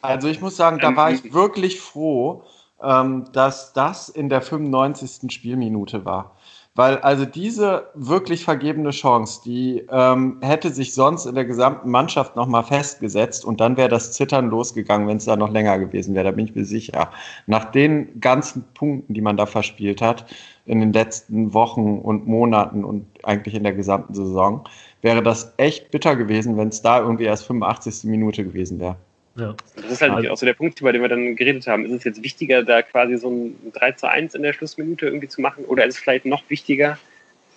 Also 0.00 0.28
ich 0.28 0.40
muss 0.40 0.56
sagen, 0.56 0.78
da 0.80 0.88
ähm, 0.88 0.96
war 0.96 1.12
ich 1.12 1.32
wirklich 1.32 1.80
froh, 1.80 2.42
ähm, 2.82 3.26
dass 3.32 3.72
das 3.72 4.08
in 4.08 4.28
der 4.28 4.42
95. 4.42 5.30
Spielminute 5.30 6.04
war. 6.04 6.36
Weil 6.76 6.98
also 6.98 7.24
diese 7.24 7.90
wirklich 7.94 8.44
vergebene 8.44 8.90
Chance, 8.90 9.42
die 9.44 9.86
ähm, 9.90 10.38
hätte 10.40 10.70
sich 10.70 10.92
sonst 10.92 11.24
in 11.24 11.36
der 11.36 11.44
gesamten 11.44 11.88
Mannschaft 11.88 12.34
nochmal 12.34 12.64
festgesetzt 12.64 13.44
und 13.44 13.60
dann 13.60 13.76
wäre 13.76 13.88
das 13.88 14.12
Zittern 14.12 14.50
losgegangen, 14.50 15.06
wenn 15.06 15.18
es 15.18 15.24
da 15.24 15.36
noch 15.36 15.52
länger 15.52 15.78
gewesen 15.78 16.16
wäre, 16.16 16.24
da 16.24 16.30
bin 16.32 16.46
ich 16.46 16.54
mir 16.56 16.64
sicher. 16.64 17.12
Nach 17.46 17.64
den 17.66 18.20
ganzen 18.20 18.64
Punkten, 18.74 19.14
die 19.14 19.20
man 19.20 19.36
da 19.36 19.46
verspielt 19.46 20.02
hat, 20.02 20.26
in 20.66 20.80
den 20.80 20.92
letzten 20.92 21.54
Wochen 21.54 21.98
und 21.98 22.26
Monaten 22.26 22.84
und 22.84 23.06
eigentlich 23.22 23.54
in 23.54 23.62
der 23.62 23.74
gesamten 23.74 24.14
Saison, 24.14 24.64
wäre 25.00 25.22
das 25.22 25.54
echt 25.58 25.92
bitter 25.92 26.16
gewesen, 26.16 26.56
wenn 26.56 26.68
es 26.68 26.82
da 26.82 27.00
irgendwie 27.00 27.24
erst 27.24 27.46
85. 27.46 28.02
Minute 28.10 28.42
gewesen 28.42 28.80
wäre. 28.80 28.96
Ja. 29.36 29.56
Das 29.76 29.90
ist 29.90 30.02
halt 30.02 30.12
also, 30.12 30.30
auch 30.30 30.36
so 30.36 30.46
der 30.46 30.54
Punkt, 30.54 30.80
über 30.80 30.92
den 30.92 31.02
wir 31.02 31.08
dann 31.08 31.34
geredet 31.36 31.66
haben. 31.66 31.84
Ist 31.84 31.92
es 31.92 32.04
jetzt 32.04 32.22
wichtiger, 32.22 32.62
da 32.62 32.82
quasi 32.82 33.16
so 33.16 33.30
ein 33.30 33.72
3 33.72 33.92
zu 33.92 34.08
1 34.08 34.34
in 34.34 34.42
der 34.42 34.52
Schlussminute 34.52 35.06
irgendwie 35.06 35.28
zu 35.28 35.40
machen? 35.40 35.64
Oder 35.64 35.86
ist 35.86 35.96
es 35.96 36.00
vielleicht 36.00 36.24
noch 36.24 36.48
wichtiger, 36.48 36.98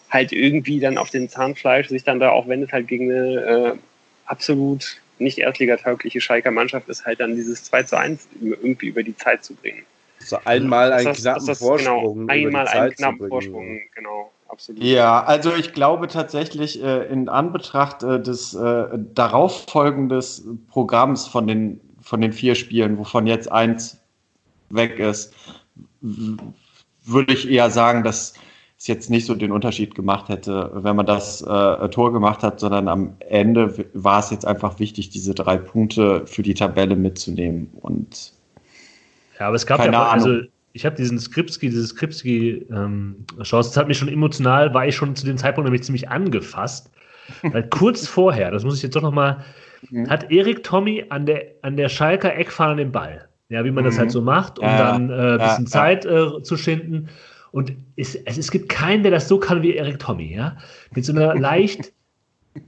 halt 0.09 0.31
irgendwie 0.31 0.79
dann 0.79 0.97
auf 0.97 1.09
den 1.09 1.29
Zahnfleisch 1.29 1.89
sich 1.89 2.03
dann 2.03 2.19
da, 2.19 2.29
auch 2.29 2.47
wenn 2.47 2.63
es 2.63 2.71
halt 2.71 2.87
gegen 2.87 3.11
eine 3.11 3.41
äh, 3.41 3.73
absolut 4.25 5.01
nicht 5.19 5.39
erstligataugliche 5.39 6.21
Schalker 6.21 6.51
Mannschaft 6.51 6.89
ist, 6.89 7.05
halt 7.05 7.19
dann 7.19 7.35
dieses 7.35 7.63
2 7.65 7.83
zu 7.83 7.97
1 7.97 8.27
irgendwie 8.41 8.87
über 8.87 9.03
die 9.03 9.15
Zeit 9.15 9.43
zu 9.43 9.55
bringen. 9.55 9.83
So 10.19 10.37
einmal 10.45 10.91
einen 10.93 11.05
das, 11.05 11.21
knappen 11.21 11.39
das, 11.39 11.45
das, 11.45 11.59
Vorsprung. 11.59 12.27
Genau, 12.27 12.31
einmal 12.31 12.67
einen 12.67 12.91
knappen 12.91 13.27
Vorsprung, 13.27 13.81
genau. 13.95 14.31
Absolut. 14.47 14.83
Ja, 14.83 15.23
also 15.23 15.53
ich 15.53 15.73
glaube 15.73 16.07
tatsächlich 16.07 16.83
äh, 16.83 17.05
in 17.07 17.29
Anbetracht 17.29 18.03
äh, 18.03 18.21
des 18.21 18.53
äh, 18.53 18.87
darauffolgenden 19.13 20.65
Programms 20.67 21.27
von 21.27 21.47
den, 21.47 21.79
von 22.01 22.21
den 22.21 22.33
vier 22.33 22.55
Spielen, 22.55 22.97
wovon 22.97 23.27
jetzt 23.27 23.51
eins 23.51 23.99
weg 24.69 24.99
ist, 24.99 25.33
würde 26.01 27.33
ich 27.33 27.49
eher 27.49 27.69
sagen, 27.69 28.03
dass 28.03 28.33
es 28.77 28.87
jetzt 28.87 29.09
nicht 29.09 29.25
so 29.25 29.33
den 29.33 29.51
Unterschied 29.51 29.95
gemacht 29.95 30.29
hätte, 30.29 30.69
wenn 30.73 30.95
man 30.95 31.05
das 31.05 31.41
äh, 31.41 31.89
Tor 31.89 32.13
gemacht 32.13 32.43
hat, 32.43 32.59
sondern 32.59 32.87
am 32.87 33.15
Ende 33.19 33.89
war 33.93 34.19
es 34.19 34.29
jetzt 34.29 34.45
einfach 34.45 34.79
wichtig, 34.79 35.09
diese 35.09 35.33
drei 35.33 35.57
Punkte 35.57 36.27
für 36.27 36.43
die 36.43 36.53
Tabelle 36.53 36.95
mitzunehmen. 36.95 37.71
Und 37.81 38.33
ja, 39.39 39.47
aber 39.47 39.55
es 39.55 39.65
gab 39.65 39.83
ja, 39.83 40.09
also 40.09 40.41
ich 40.77 40.85
habe 40.85 40.95
diesen 40.95 41.17
Skripski, 41.17 41.69
diese 41.69 41.87
Skripski-Chance, 41.87 42.69
ähm, 42.71 43.25
das 43.37 43.77
hat 43.77 43.87
mich 43.87 43.97
schon 43.97 44.09
emotional, 44.09 44.75
war 44.75 44.85
ich 44.85 44.95
schon 44.95 45.15
zu 45.15 45.25
dem 45.25 45.35
Zeitpunkt 45.35 45.65
nämlich 45.65 45.81
ziemlich 45.81 46.07
angefasst. 46.07 46.91
Weil 47.41 47.63
kurz 47.69 48.07
vorher, 48.07 48.51
das 48.51 48.63
muss 48.63 48.77
ich 48.77 48.83
jetzt 48.83 48.95
doch 48.95 49.01
nochmal, 49.01 49.43
mhm. 49.89 50.07
hat 50.07 50.31
Erik 50.31 50.63
Tommy 50.63 51.03
an 51.09 51.25
der, 51.25 51.45
an 51.63 51.77
der 51.77 51.89
Schalker 51.89 52.35
Eckfahne 52.35 52.75
den 52.75 52.91
Ball. 52.91 53.27
Ja, 53.49 53.65
wie 53.65 53.71
man 53.71 53.85
mhm. 53.85 53.87
das 53.87 53.97
halt 53.97 54.11
so 54.11 54.21
macht, 54.21 54.59
um 54.59 54.65
ja, 54.65 54.77
dann 54.77 55.09
äh, 55.09 55.13
ein 55.13 55.37
bisschen 55.39 55.65
ja, 55.65 55.71
Zeit 55.71 56.05
äh, 56.05 56.43
zu 56.43 56.57
schinden. 56.57 57.09
Und 57.51 57.73
es, 57.95 58.13
es, 58.13 58.37
es 58.37 58.51
gibt 58.51 58.69
keinen, 58.69 59.01
der 59.01 59.11
das 59.11 59.27
so 59.27 59.39
kann 59.39 59.63
wie 59.63 59.73
Erik 59.73 59.97
Tommy, 59.97 60.35
ja. 60.35 60.57
Mit 60.93 61.05
so 61.05 61.11
einer 61.11 61.33
leicht 61.39 61.91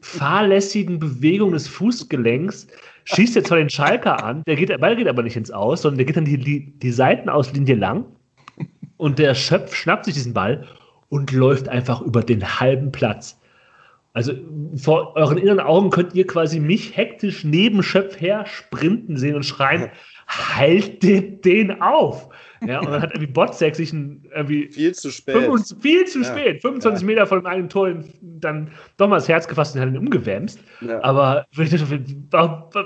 fahrlässigen 0.01 0.97
Bewegung 0.97 1.51
des 1.51 1.67
Fußgelenks 1.67 2.67
schießt 3.13 3.35
jetzt 3.35 3.47
zwar 3.47 3.57
den 3.57 3.69
Schalker 3.69 4.23
an, 4.23 4.43
der, 4.45 4.55
geht, 4.55 4.69
der 4.69 4.77
Ball 4.77 4.95
geht 4.95 5.07
aber 5.07 5.23
nicht 5.23 5.35
ins 5.35 5.51
Aus, 5.51 5.81
sondern 5.81 5.97
der 5.97 6.05
geht 6.05 6.17
dann 6.17 6.25
die, 6.25 6.37
die, 6.37 6.71
die 6.79 6.91
Seitenauslinie 6.91 7.75
lang 7.75 8.05
und 8.97 9.19
der 9.19 9.33
Schöpf 9.35 9.75
schnappt 9.75 10.05
sich 10.05 10.13
diesen 10.13 10.33
Ball 10.33 10.67
und 11.09 11.31
läuft 11.31 11.69
einfach 11.69 12.01
über 12.01 12.21
den 12.21 12.59
halben 12.59 12.91
Platz. 12.91 13.39
Also 14.13 14.33
vor 14.75 15.15
euren 15.15 15.37
inneren 15.37 15.59
Augen 15.59 15.91
könnt 15.91 16.13
ihr 16.15 16.25
quasi 16.27 16.59
mich 16.59 16.97
hektisch 16.97 17.43
neben 17.43 17.83
Schöpf 17.83 18.19
her 18.19 18.45
sprinten 18.45 19.17
sehen 19.17 19.35
und 19.35 19.43
schreien, 19.43 19.89
haltet 20.27 21.45
den 21.45 21.81
auf! 21.81 22.29
Ja, 22.65 22.79
und 22.79 22.91
dann 22.91 23.01
hat 23.01 23.11
irgendwie 23.11 23.31
Botzek 23.31 23.75
sich 23.75 23.93
ein, 23.93 24.25
irgendwie 24.35 24.67
viel 24.67 24.93
zu 24.93 25.11
spät, 25.11 25.35
25, 25.35 25.81
viel 25.81 26.05
zu 26.05 26.19
ja. 26.19 26.25
spät, 26.25 26.61
25 26.61 27.01
ja. 27.01 27.07
Meter 27.07 27.27
von 27.27 27.39
dem 27.39 27.45
eigenen 27.45 27.69
Tor 27.69 27.93
dann 28.21 28.71
doch 28.97 29.07
mal 29.07 29.15
das 29.15 29.27
Herz 29.27 29.47
gefasst 29.47 29.75
und 29.75 29.81
hat 29.81 29.89
ihn 29.89 29.97
umgewämst. 29.97 30.59
Ja. 30.81 31.03
Aber 31.03 31.45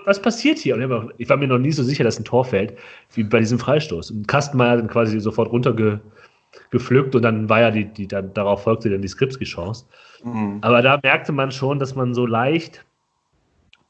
was 0.06 0.22
passiert 0.22 0.60
hier? 0.60 0.76
Und 0.76 1.14
ich 1.18 1.30
war 1.30 1.38
mir 1.38 1.48
noch 1.48 1.58
nie 1.58 1.72
so 1.72 1.84
sicher, 1.84 2.04
dass 2.04 2.20
ein 2.20 2.26
Tor 2.26 2.46
fällt, 2.46 2.78
wie 3.14 3.24
bei 3.24 3.40
diesem 3.40 3.60
Freistoß. 3.60 4.12
Und 4.12 4.28
Kastenmeier 4.28 4.72
hat 4.72 4.80
dann 4.80 4.88
quasi 4.90 5.20
sofort 5.20 5.52
runtergepflückt 5.52 7.16
und 7.16 7.22
dann 7.22 7.50
war 7.50 7.62
ja 7.62 7.72
die, 7.72 7.86
die 7.86 8.08
dann, 8.08 8.34
darauf 8.34 8.64
folgte 8.64 8.90
dann 8.90 9.02
die 9.02 9.08
Skripski-Chance. 9.08 9.86
Mhm. 10.24 10.60
Aber 10.62 10.82
da 10.82 11.00
merkte 11.02 11.32
man 11.32 11.52
schon, 11.52 11.80
dass 11.80 11.96
man 11.96 12.14
so 12.14 12.26
leicht, 12.26 12.86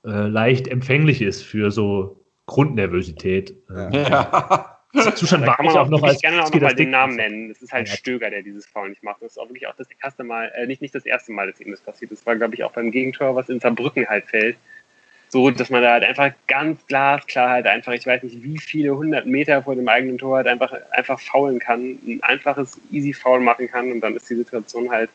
äh, 0.06 0.28
leicht 0.28 0.68
empfänglich 0.68 1.22
ist 1.22 1.44
für 1.44 1.72
so 1.72 2.20
Grundnervosität. 2.46 3.56
Ja. 3.70 4.73
Zustand 5.16 5.48
war 5.48 5.60
ich 5.60 5.70
auch 5.72 5.90
noch 5.90 6.04
als 6.04 6.22
gerne 6.22 6.44
auch 6.44 6.54
noch 6.54 6.62
mal 6.62 6.76
den 6.76 6.92
Namen 6.92 7.16
nennen. 7.16 7.50
Das 7.50 7.62
ist 7.62 7.74
halt 7.74 7.90
ja. 7.90 7.96
Stöger, 7.96 8.30
der 8.30 8.44
dieses 8.44 8.66
Foul 8.68 8.90
nicht 8.90 9.04
macht. 9.04 9.22
Das 9.22 9.32
ist 9.32 9.38
auch 9.38 9.50
wirklich 9.50 9.68
auch 9.68 9.76
das 9.76 9.88
erste 10.04 10.24
Mal, 10.24 10.52
äh, 10.56 10.68
nicht, 10.68 10.82
nicht 10.82 10.94
das 10.94 11.06
erste 11.06 11.32
Mal, 11.32 11.50
dass 11.50 11.60
ihm 11.60 11.72
das 11.72 11.82
passiert. 11.82 12.12
Das 12.12 12.26
war, 12.26 12.36
glaube 12.36 12.54
ich, 12.54 12.64
auch 12.64 12.72
beim 12.72 12.92
Gegentor, 12.92 13.36
was 13.36 13.50
in 13.50 13.60
Saarbrücken 13.60 14.08
halt 14.08 14.26
fällt. 14.26 14.58
So, 15.30 15.50
dass 15.50 15.72
man 15.72 15.82
da 15.82 15.94
halt 15.94 16.04
einfach 16.04 16.32
ganz 16.48 16.86
glasklar 16.86 17.50
halt 17.50 17.66
einfach, 17.66 17.94
ich 17.94 18.06
weiß 18.06 18.22
nicht, 18.22 18.44
wie 18.44 18.60
viele 18.60 18.96
hundert 18.96 19.26
Meter 19.26 19.64
vor 19.64 19.76
dem 19.76 19.88
eigenen 19.88 20.20
Tor 20.20 20.38
halt 20.38 20.48
einfach, 20.48 20.72
einfach 20.92 21.20
faulen 21.20 21.58
kann, 21.58 21.98
ein 22.06 22.20
einfaches 22.22 22.80
Easy 22.92 23.14
Foul 23.14 23.40
machen 23.40 23.68
kann 23.68 23.92
und 23.92 24.02
dann 24.02 24.16
ist 24.16 24.30
die 24.30 24.36
Situation 24.36 24.92
halt 24.92 25.10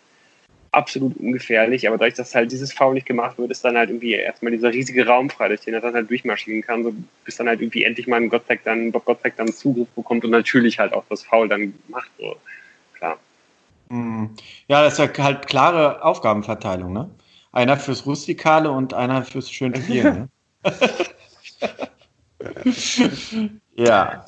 absolut 0.73 1.17
ungefährlich, 1.17 1.87
aber 1.89 1.99
dadurch, 1.99 2.15
dass 2.15 2.35
halt 2.35 2.53
dieses 2.53 2.73
Foul 2.73 2.95
nicht 2.95 3.07
gemacht 3.07 3.39
wird, 3.39 3.51
ist 3.51 3.65
dann 3.65 3.77
halt 3.77 3.91
irgendwie 3.91 4.13
erstmal 4.13 4.53
dieser 4.53 4.73
riesige 4.73 5.07
Raum 5.07 5.31
frei, 5.31 5.49
durch 5.49 5.61
den 5.61 5.75
er 5.75 5.81
dann 5.81 5.95
halt 5.95 6.11
durchmarschieren 6.11 6.63
kann, 6.63 6.85
so 6.85 6.95
bis 7.25 7.37
dann 7.37 7.49
halt 7.49 7.61
irgendwie 7.61 7.85
endlich 7.85 8.07
mal 8.07 8.17
ein 8.17 8.29
Gottek 8.29 8.65
dann, 8.65 8.93
Gottek 8.93 9.37
dann 9.37 9.53
Zugriff 9.53 9.89
bekommt 9.91 10.25
und 10.25 10.31
natürlich 10.31 10.79
halt 10.79 10.93
auch 10.93 11.05
das 11.09 11.23
Foul 11.23 11.49
dann 11.49 11.75
macht, 11.89 12.11
so. 12.19 12.37
Klar. 12.95 13.19
Hm. 13.89 14.31
Ja, 14.69 14.83
das 14.83 14.99
ist 14.99 14.99
ja 14.99 15.25
halt 15.25 15.47
klare 15.47 16.05
Aufgabenverteilung, 16.05 16.93
ne? 16.93 17.11
Einer 17.53 17.77
fürs 17.77 18.05
Rustikale 18.05 18.71
und 18.71 18.93
einer 18.93 19.25
fürs 19.25 19.51
schöne 19.51 19.77
Spielen, 19.81 20.29
ne? 20.65 20.73
ja. 23.77 24.25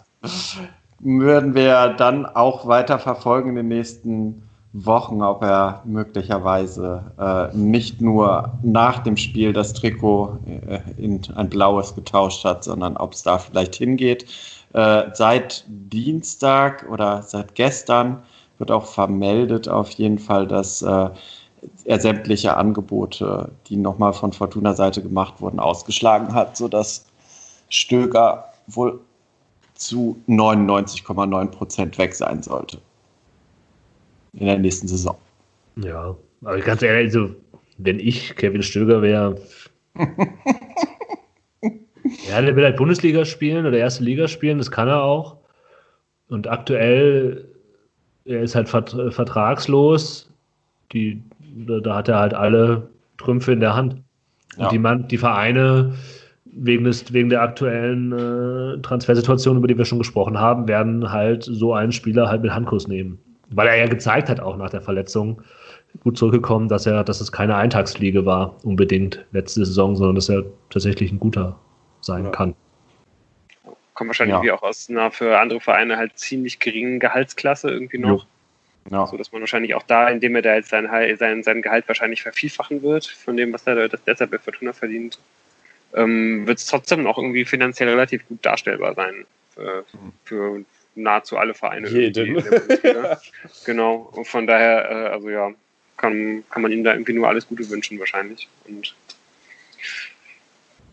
Würden 1.01 1.55
wir 1.55 1.89
dann 1.97 2.27
auch 2.27 2.67
weiter 2.67 2.99
verfolgen 2.99 3.51
in 3.51 3.57
den 3.57 3.69
nächsten 3.69 4.50
Wochen, 4.73 5.21
ob 5.23 5.43
er 5.43 5.83
möglicherweise 5.85 7.13
äh, 7.19 7.57
nicht 7.57 8.01
nur 8.01 8.53
nach 8.63 9.01
dem 9.01 9.17
Spiel 9.17 9.53
das 9.53 9.73
Trikot 9.73 10.39
äh, 10.47 10.81
in 10.97 11.21
ein 11.35 11.49
blaues 11.49 11.95
getauscht 11.95 12.45
hat, 12.45 12.63
sondern 12.63 12.97
ob 12.97 13.15
es 13.15 13.25
da 13.25 13.39
vielleicht 13.39 13.75
hingeht. 13.75 14.27
Äh, 14.73 15.07
seit 15.13 15.65
Dienstag 15.67 16.87
oder 16.89 17.23
seit 17.23 17.57
gestern 17.57 18.23
wird 18.59 18.71
auch 18.71 18.87
vermeldet 18.87 19.69
auf 19.69 19.91
jeden 19.91 20.21
Fall, 20.21 20.47
dass 20.47 20.83
äh, 20.83 21.11
er 21.85 22.01
sämtliche 22.01 22.57
Angebote, 22.57 23.51
die 23.67 23.77
nochmal 23.77 24.13
von 24.13 24.33
Fortuna 24.33 24.75
Seite 24.75 25.03
gemacht 25.03 25.41
wurden, 25.41 25.59
ausgeschlagen 25.59 26.33
hat, 26.33 26.57
sodass 26.57 27.07
Stöger 27.71 28.45
wohl 28.69 29.01
zu 29.75 30.17
99,9 30.29 31.47
Prozent 31.47 31.99
weg 31.99 32.15
sein 32.15 32.43
sollte 32.43 32.79
in 34.33 34.47
der 34.47 34.59
nächsten 34.59 34.89
Saison. 34.89 35.17
Ja, 35.77 36.17
aber 36.43 36.59
ganz 36.61 36.83
ehrlich, 36.83 37.15
also, 37.15 37.35
wenn 37.79 37.99
ich 37.99 38.37
Kevin 38.37 38.63
Stöger 38.63 39.03
wäre, 39.03 39.41
ja, 42.29 42.41
der 42.41 42.57
will 42.57 42.65
halt 42.65 42.77
Bundesliga 42.77 43.25
spielen 43.25 43.67
oder 43.67 43.79
erste 43.79 44.05
Liga 44.05 44.29
spielen, 44.29 44.59
das 44.59 44.71
kann 44.71 44.89
er 44.89 45.03
auch. 45.03 45.37
Und 46.29 46.49
aktuell, 46.49 47.49
er 48.25 48.43
ist 48.43 48.55
halt 48.55 48.69
vertragslos. 48.69 50.31
Die, 50.93 51.23
da 51.67 51.97
hat 51.97 52.09
er 52.09 52.19
halt 52.19 52.35
alle 52.35 52.89
Trümpfe 53.19 53.53
in 53.53 53.61
der 53.61 53.75
Hand. 53.75 53.97
Ja. 54.57 54.65
Und 54.65 54.73
die, 54.73 54.79
Mann, 54.79 55.09
die 55.09 55.19
Vereine, 55.19 55.95
wegen, 56.45 56.85
des, 56.85 57.13
wegen 57.13 57.31
der 57.31 57.43
aktuellen 57.43 58.13
äh, 58.13 58.81
Transfersituation, 58.83 59.57
über 59.57 59.69
die 59.69 59.79
wir 59.79 59.85
schon 59.85 59.99
gesprochen 59.99 60.39
haben, 60.39 60.69
werden 60.69 61.11
halt 61.11 61.45
so 61.45 61.75
einen 61.75 61.93
Spieler 61.93 62.29
halt 62.29 62.43
mit 62.43 62.53
Handkuss 62.53 62.89
nehmen 62.89 63.19
weil 63.51 63.69
er 63.69 63.77
ja 63.77 63.87
gezeigt 63.87 64.29
hat, 64.29 64.41
auch 64.41 64.57
nach 64.57 64.71
der 64.71 64.81
Verletzung, 64.81 65.43
gut 66.03 66.17
zurückgekommen, 66.17 66.69
dass 66.69 66.87
er, 66.87 67.05
dass 67.05 67.21
es 67.21 67.33
keine 67.33 67.57
Eintagsfliege 67.57 68.25
war, 68.25 68.57
unbedingt 68.65 69.25
letzte 69.33 69.65
Saison, 69.65 69.97
sondern 69.97 70.15
dass 70.15 70.29
er 70.29 70.45
tatsächlich 70.71 71.11
ein 71.11 71.19
guter 71.19 71.59
sein 72.01 72.25
ja. 72.25 72.31
kann. 72.31 72.55
Kommt 73.95 74.09
wahrscheinlich 74.09 74.43
ja. 74.43 74.55
auch 74.55 74.63
aus 74.63 74.89
einer 74.89 75.11
für 75.11 75.39
andere 75.39 75.61
Vereine 75.61 75.97
halt 75.97 76.19
ziemlich 76.19 76.59
geringen 76.59 77.01
Gehaltsklasse 77.01 77.71
irgendwie 77.71 77.99
noch. 77.99 78.27
Ja. 78.91 79.07
So 79.07 79.17
dass 79.17 79.31
man 79.31 79.43
wahrscheinlich 79.43 79.75
auch 79.75 79.83
da, 79.83 80.09
indem 80.09 80.37
er 80.37 80.43
da 80.43 80.55
jetzt 80.55 80.71
sein, 80.71 80.89
sein, 81.19 81.43
sein 81.43 81.63
Gehalt 81.63 81.87
wahrscheinlich 81.87 82.23
vervielfachen 82.23 82.83
wird, 82.83 83.07
von 83.07 83.37
dem, 83.37 83.53
was 83.53 83.67
er 83.67 83.89
das 83.89 84.03
deshalb 84.05 84.31
bei 84.31 84.39
Fortuna 84.39 84.73
verdient, 84.73 85.19
ähm, 85.95 86.47
wird 86.47 86.59
es 86.59 86.67
trotzdem 86.67 87.07
auch 87.07 87.19
irgendwie 87.19 87.45
finanziell 87.45 87.91
relativ 87.91 88.27
gut 88.27 88.39
darstellbar 88.45 88.95
sein 88.95 89.27
für, 89.51 89.85
für, 90.25 90.65
nahezu 90.95 91.37
alle 91.37 91.55
Vereine. 91.55 91.89
Jeden. 91.89 92.43
genau. 93.65 94.11
Und 94.13 94.27
von 94.27 94.47
daher, 94.47 94.91
äh, 94.91 95.09
also 95.09 95.29
ja, 95.29 95.51
kann, 95.97 96.45
kann 96.51 96.63
man 96.63 96.73
ihm 96.73 96.85
da 96.85 96.93
irgendwie 96.93 97.13
nur 97.13 97.29
alles 97.29 97.47
Gute 97.47 97.69
wünschen 97.69 97.99
wahrscheinlich. 97.99 98.49
Und 98.67 98.95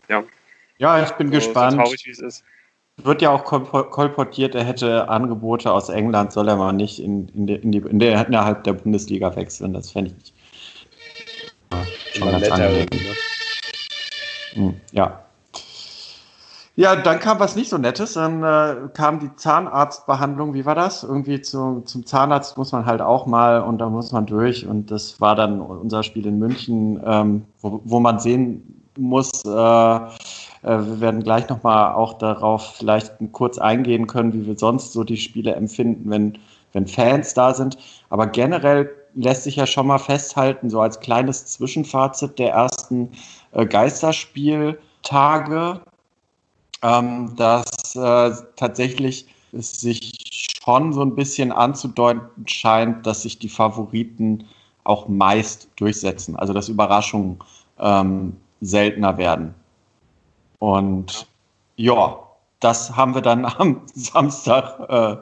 ja. 0.08 0.24
Ja, 0.78 1.02
ich 1.02 1.10
bin 1.12 1.28
so, 1.28 1.34
gespannt. 1.34 1.72
So 1.72 1.78
traurig, 1.78 2.06
wie 2.06 2.10
es 2.10 2.20
ist. 2.20 2.44
Wird 2.98 3.22
ja 3.22 3.30
auch 3.30 3.44
kolportiert, 3.44 4.56
er 4.56 4.64
hätte 4.64 5.08
Angebote 5.08 5.70
aus 5.70 5.88
England, 5.88 6.32
soll 6.32 6.48
er 6.48 6.56
mal 6.56 6.72
nicht 6.72 6.98
in, 6.98 7.28
in, 7.28 7.46
die, 7.46 7.54
in, 7.54 7.70
die, 7.70 7.78
in 7.78 8.00
der, 8.00 8.26
innerhalb 8.26 8.64
der 8.64 8.72
Bundesliga 8.72 9.34
wechseln. 9.36 9.72
Das 9.72 9.92
fände 9.92 10.12
ich 10.18 10.34
ja, 11.72 11.86
schon 12.12 12.32
ganz 12.32 12.50
angenehm. 12.50 12.86
Ne? 12.90 13.14
Hm, 14.54 14.80
ja. 14.90 15.27
Ja, 16.78 16.94
dann 16.94 17.18
kam 17.18 17.40
was 17.40 17.56
nicht 17.56 17.70
so 17.70 17.76
Nettes. 17.76 18.12
Dann 18.12 18.44
äh, 18.44 18.88
kam 18.94 19.18
die 19.18 19.34
Zahnarztbehandlung. 19.34 20.54
Wie 20.54 20.64
war 20.64 20.76
das? 20.76 21.02
Irgendwie 21.02 21.40
zu, 21.40 21.80
zum 21.80 22.06
Zahnarzt 22.06 22.56
muss 22.56 22.70
man 22.70 22.86
halt 22.86 23.02
auch 23.02 23.26
mal 23.26 23.62
und 23.62 23.78
da 23.78 23.90
muss 23.90 24.12
man 24.12 24.26
durch. 24.26 24.64
Und 24.64 24.92
das 24.92 25.20
war 25.20 25.34
dann 25.34 25.60
unser 25.60 26.04
Spiel 26.04 26.24
in 26.24 26.38
München, 26.38 27.00
ähm, 27.04 27.44
wo, 27.62 27.80
wo, 27.84 27.98
man 27.98 28.20
sehen 28.20 28.84
muss, 28.96 29.44
äh, 29.44 29.48
äh, 29.48 30.00
wir 30.62 31.00
werden 31.00 31.24
gleich 31.24 31.48
nochmal 31.48 31.94
auch 31.94 32.12
darauf 32.12 32.76
vielleicht 32.76 33.12
kurz 33.32 33.58
eingehen 33.58 34.06
können, 34.06 34.32
wie 34.32 34.46
wir 34.46 34.56
sonst 34.56 34.92
so 34.92 35.02
die 35.02 35.16
Spiele 35.16 35.56
empfinden, 35.56 36.08
wenn, 36.08 36.38
wenn 36.74 36.86
Fans 36.86 37.34
da 37.34 37.54
sind. 37.54 37.76
Aber 38.08 38.28
generell 38.28 38.88
lässt 39.16 39.42
sich 39.42 39.56
ja 39.56 39.66
schon 39.66 39.88
mal 39.88 39.98
festhalten, 39.98 40.70
so 40.70 40.80
als 40.80 41.00
kleines 41.00 41.44
Zwischenfazit 41.46 42.38
der 42.38 42.52
ersten 42.52 43.10
äh, 43.50 43.66
Geisterspieltage 43.66 45.80
ähm, 46.82 47.34
dass 47.36 47.96
äh, 47.96 48.32
tatsächlich 48.56 49.26
es 49.52 49.80
sich 49.80 50.48
schon 50.62 50.92
so 50.92 51.02
ein 51.02 51.14
bisschen 51.14 51.52
anzudeuten 51.52 52.46
scheint, 52.46 53.06
dass 53.06 53.22
sich 53.22 53.38
die 53.38 53.48
Favoriten 53.48 54.44
auch 54.84 55.08
meist 55.08 55.68
durchsetzen. 55.76 56.36
Also 56.36 56.52
dass 56.52 56.68
Überraschungen 56.68 57.38
ähm, 57.78 58.36
seltener 58.60 59.16
werden. 59.18 59.54
Und 60.58 61.26
ja, 61.76 62.18
das 62.60 62.96
haben 62.96 63.14
wir 63.14 63.22
dann 63.22 63.44
am 63.58 63.82
Samstag 63.94 64.88
äh, 64.88 65.16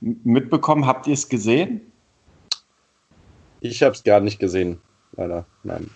mitbekommen. 0.00 0.86
Habt 0.86 1.06
ihr 1.06 1.14
es 1.14 1.28
gesehen? 1.28 1.80
Ich 3.60 3.82
habe 3.82 3.92
es 3.92 4.04
gar 4.04 4.20
nicht 4.20 4.38
gesehen, 4.38 4.80
leider. 5.16 5.44
Nein. 5.64 5.90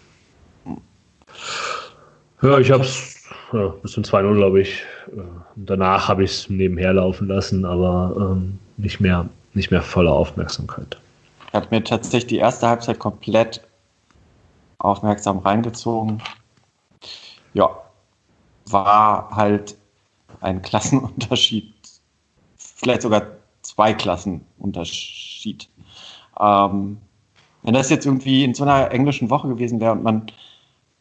Ja, 2.43 2.59
ich 2.59 2.71
habe 2.71 2.83
es 2.83 3.23
ja, 3.53 3.69
bis 3.69 3.93
zum 3.93 4.03
2-0, 4.03 4.35
glaube 4.35 4.61
ich. 4.61 4.83
Äh, 5.15 5.21
danach 5.57 6.09
habe 6.09 6.25
ich 6.25 6.33
es 6.33 6.51
nebenher 6.51 6.93
laufen 6.93 7.29
lassen, 7.29 7.65
aber 7.65 8.15
ähm, 8.17 8.59
nicht, 8.77 9.01
mehr, 9.01 9.29
nicht 9.55 9.71
mehr 9.71 9.83
voller 9.83 10.13
Aufmerksamkeit. 10.13 10.99
Ich 11.49 11.55
habe 11.55 11.69
mir 11.71 11.85
tatsächlich 11.85 12.27
die 12.27 12.39
erste 12.39 12.69
Halbzeit 12.69 12.99
komplett 12.99 13.61
aufmerksam 14.79 15.39
reingezogen. 15.39 16.23
Ja, 17.55 17.71
war 18.71 19.31
halt 19.31 19.77
ein 20.41 20.63
Klassenunterschied, 20.63 21.73
vielleicht 22.57 23.03
sogar 23.03 23.27
zwei 23.61 23.93
Klassenunterschied. 23.93 25.69
Ähm, 26.41 26.99
wenn 27.63 27.75
das 27.75 27.91
jetzt 27.91 28.07
irgendwie 28.07 28.43
in 28.43 28.55
so 28.55 28.65
einer 28.65 28.91
englischen 28.91 29.31
Woche 29.31 29.49
gewesen 29.49 29.81
wäre 29.81 29.93
und 29.93 30.03
man, 30.03 30.27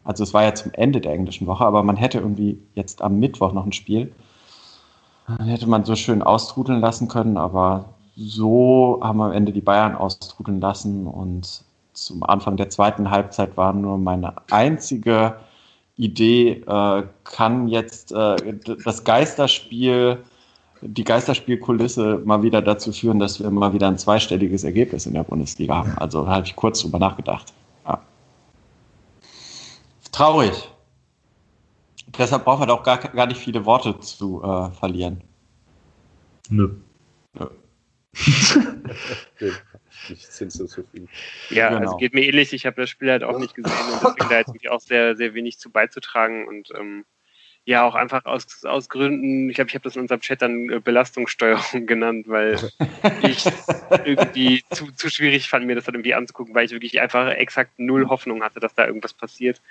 also 0.04 0.24
es 0.24 0.34
war 0.34 0.44
ja 0.44 0.54
zum 0.54 0.72
Ende 0.74 1.02
der 1.02 1.14
englischen 1.14 1.48
Woche, 1.48 1.66
aber 1.66 1.84
man 1.84 1.96
hätte 1.96 2.20
irgendwie 2.20 2.60
jetzt 2.76 3.02
am 3.02 3.20
Mittwoch 3.20 3.54
noch 3.54 3.66
ein 3.66 3.74
Spiel, 3.74 4.12
dann 5.28 5.48
hätte 5.48 5.68
man 5.68 5.86
so 5.86 5.96
schön 5.96 6.22
austrudeln 6.22 6.82
lassen 6.82 7.08
können, 7.08 7.38
aber 7.38 7.86
so 8.16 9.00
haben 9.02 9.18
wir 9.18 9.26
am 9.26 9.32
Ende 9.32 9.52
die 9.52 9.62
Bayern 9.62 9.96
austrudeln 9.96 10.60
lassen 10.60 11.08
und 11.08 11.64
zum 11.94 12.24
Anfang 12.24 12.58
der 12.58 12.70
zweiten 12.70 13.10
Halbzeit 13.10 13.56
war 13.58 13.74
nur 13.74 13.98
meine 13.98 14.34
einzige 14.50 15.36
Idee, 15.98 16.64
äh, 16.66 17.04
kann 17.24 17.68
jetzt 17.68 18.12
äh, 18.12 18.36
das 18.84 19.04
Geisterspiel, 19.04 20.18
die 20.82 21.04
Geisterspielkulisse 21.04 22.22
mal 22.26 22.42
wieder 22.42 22.62
dazu 22.62 22.92
führen, 22.92 23.20
dass 23.20 23.40
wir 23.40 23.52
mal 23.52 23.74
wieder 23.74 23.88
ein 23.88 23.98
zweistelliges 23.98 24.64
Ergebnis 24.64 25.06
in 25.06 25.14
der 25.14 25.24
Bundesliga 25.24 25.76
haben. 25.76 25.94
Also 25.98 26.26
da 26.26 26.32
habe 26.32 26.46
ich 26.46 26.56
kurz 26.56 26.82
drüber 26.82 26.98
nachgedacht. 26.98 27.54
Traurig. 30.12 30.70
Deshalb 32.18 32.44
brauchen 32.44 32.62
wir 32.62 32.68
doch 32.68 32.84
gar, 32.84 32.98
gar 32.98 33.28
nicht 33.28 33.40
viele 33.40 33.66
Worte 33.66 34.00
zu 34.00 34.44
äh, 34.44 34.72
verlieren. 34.72 35.24
Nö. 36.50 36.76
Nö. 37.34 37.48
nichts 40.10 40.38
hinzuzufügen. 40.38 41.08
Ja, 41.50 41.68
also 41.68 41.78
genau. 41.78 41.92
also 41.92 41.98
geht 41.98 42.14
mir 42.14 42.26
ähnlich. 42.26 42.54
Ich 42.54 42.66
habe 42.66 42.82
das 42.82 42.90
Spiel 42.90 43.10
halt 43.10 43.24
auch 43.24 43.40
nicht 43.40 43.56
gesehen 43.56 43.72
und 43.94 44.04
deswegen 44.04 44.30
da 44.30 44.38
jetzt 44.38 44.70
auch 44.70 44.82
sehr, 44.82 45.16
sehr 45.16 45.34
wenig 45.34 45.60
zu 45.60 45.70
beizutragen 45.70 46.48
und 46.48 46.70
ähm, 46.78 47.06
ja, 47.66 47.84
auch 47.84 47.94
einfach 47.94 48.26
aus, 48.26 48.66
aus 48.66 48.90
Gründen, 48.90 49.50
ich 49.50 49.56
glaube, 49.56 49.70
ich 49.70 49.76
habe 49.76 49.84
das 49.84 49.96
in 49.96 50.02
unserem 50.02 50.22
Chat 50.22 50.42
dann 50.42 50.70
äh, 50.70 50.80
Belastungssteuerung 50.80 51.86
genannt, 51.86 52.26
weil 52.28 52.58
ich 53.22 53.46
irgendwie 54.04 54.64
zu, 54.72 54.92
zu 54.92 55.10
schwierig 55.10 55.48
fand, 55.48 55.68
mir 55.68 55.76
das 55.76 55.86
dann 55.86 55.94
irgendwie 55.94 56.16
anzugucken, 56.16 56.56
weil 56.56 56.66
ich 56.66 56.72
wirklich 56.72 57.00
einfach 57.00 57.30
exakt 57.32 57.78
null 57.78 58.10
Hoffnung 58.10 58.42
hatte, 58.42 58.60
dass 58.60 58.74
da 58.74 58.88
irgendwas 58.88 59.14
passiert. 59.14 59.62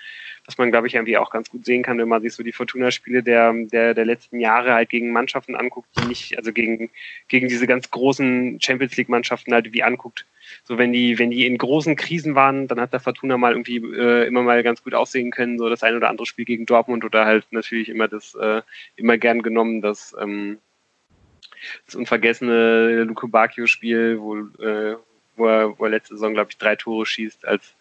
Was 0.45 0.57
man, 0.57 0.71
glaube 0.71 0.87
ich, 0.87 0.95
irgendwie 0.95 1.17
auch 1.17 1.31
ganz 1.31 1.49
gut 1.49 1.65
sehen 1.65 1.83
kann, 1.83 1.97
wenn 1.97 2.07
man 2.07 2.21
sich 2.21 2.33
so 2.33 2.43
die 2.43 2.53
Fortuna-Spiele 2.53 3.23
der, 3.23 3.53
der, 3.53 3.93
der 3.93 4.05
letzten 4.05 4.39
Jahre 4.39 4.73
halt 4.73 4.89
gegen 4.89 5.11
Mannschaften 5.11 5.55
anguckt, 5.55 5.89
die 5.99 6.07
nicht, 6.07 6.37
also 6.37 6.53
gegen, 6.53 6.89
gegen 7.27 7.49
diese 7.49 7.67
ganz 7.67 7.91
großen 7.91 8.61
Champions 8.61 8.95
League-Mannschaften 8.95 9.53
halt 9.53 9.73
wie 9.73 9.83
anguckt, 9.83 10.25
so 10.63 10.77
wenn 10.77 10.93
die, 10.93 11.19
wenn 11.19 11.31
die 11.31 11.45
in 11.45 11.57
großen 11.57 11.95
Krisen 11.95 12.35
waren, 12.35 12.67
dann 12.67 12.79
hat 12.79 12.93
der 12.93 12.99
Fortuna 12.99 13.37
mal 13.37 13.51
irgendwie 13.51 13.77
äh, 13.77 14.27
immer 14.27 14.41
mal 14.43 14.63
ganz 14.63 14.83
gut 14.83 14.93
aussehen 14.93 15.31
können, 15.31 15.57
so 15.57 15.69
das 15.69 15.83
ein 15.83 15.95
oder 15.95 16.09
andere 16.09 16.25
Spiel 16.25 16.45
gegen 16.45 16.65
Dortmund 16.65 17.03
oder 17.03 17.25
halt 17.25 17.45
natürlich 17.51 17.89
immer 17.89 18.07
das, 18.07 18.35
äh, 18.35 18.61
immer 18.95 19.17
gern 19.17 19.41
genommen, 19.41 19.81
das, 19.81 20.15
ähm, 20.19 20.59
das 21.85 21.95
unvergessene 21.95 23.03
Luke 23.03 23.27
Bacchio-Spiel, 23.27 24.19
wo, 24.19 24.37
äh, 24.37 24.97
wo, 25.35 25.45
wo 25.45 25.85
er 25.85 25.89
letzte 25.89 26.15
Saison, 26.15 26.33
glaube 26.33 26.51
ich, 26.51 26.57
drei 26.57 26.75
Tore 26.75 27.05
schießt, 27.05 27.47
als 27.47 27.75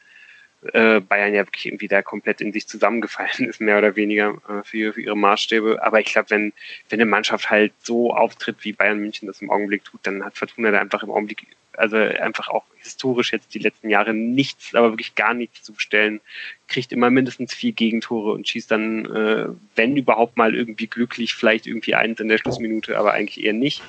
äh, 0.72 1.00
Bayern 1.00 1.34
ja 1.34 1.46
wirklich 1.46 1.66
irgendwie 1.66 1.88
da 1.88 2.02
komplett 2.02 2.40
in 2.40 2.52
sich 2.52 2.66
zusammengefallen 2.66 3.48
ist, 3.48 3.60
mehr 3.60 3.78
oder 3.78 3.96
weniger 3.96 4.36
äh, 4.48 4.62
für, 4.62 4.92
für 4.92 5.00
ihre 5.00 5.16
Maßstäbe. 5.16 5.82
Aber 5.82 6.00
ich 6.00 6.12
glaube, 6.12 6.30
wenn, 6.30 6.52
wenn 6.88 7.00
eine 7.00 7.10
Mannschaft 7.10 7.50
halt 7.50 7.72
so 7.82 8.14
auftritt, 8.14 8.56
wie 8.60 8.72
Bayern 8.72 9.00
München 9.00 9.26
das 9.26 9.40
im 9.40 9.50
Augenblick 9.50 9.84
tut, 9.84 10.00
dann 10.02 10.24
hat 10.24 10.36
Fortuna 10.36 10.70
da 10.70 10.80
einfach 10.80 11.02
im 11.02 11.10
Augenblick, 11.10 11.46
also 11.76 11.96
einfach 11.96 12.48
auch 12.48 12.64
historisch 12.76 13.32
jetzt 13.32 13.54
die 13.54 13.58
letzten 13.58 13.88
Jahre 13.88 14.12
nichts, 14.12 14.74
aber 14.74 14.90
wirklich 14.90 15.14
gar 15.14 15.32
nichts 15.32 15.62
zu 15.62 15.72
bestellen, 15.72 16.20
kriegt 16.68 16.92
immer 16.92 17.10
mindestens 17.10 17.54
vier 17.54 17.72
Gegentore 17.72 18.32
und 18.32 18.46
schießt 18.46 18.70
dann, 18.70 19.06
äh, 19.06 19.46
wenn 19.76 19.96
überhaupt 19.96 20.36
mal 20.36 20.54
irgendwie 20.54 20.88
glücklich, 20.88 21.34
vielleicht 21.34 21.66
irgendwie 21.66 21.94
eins 21.94 22.20
in 22.20 22.28
der 22.28 22.38
Schlussminute, 22.38 22.98
aber 22.98 23.12
eigentlich 23.12 23.44
eher 23.44 23.52
nicht. 23.54 23.82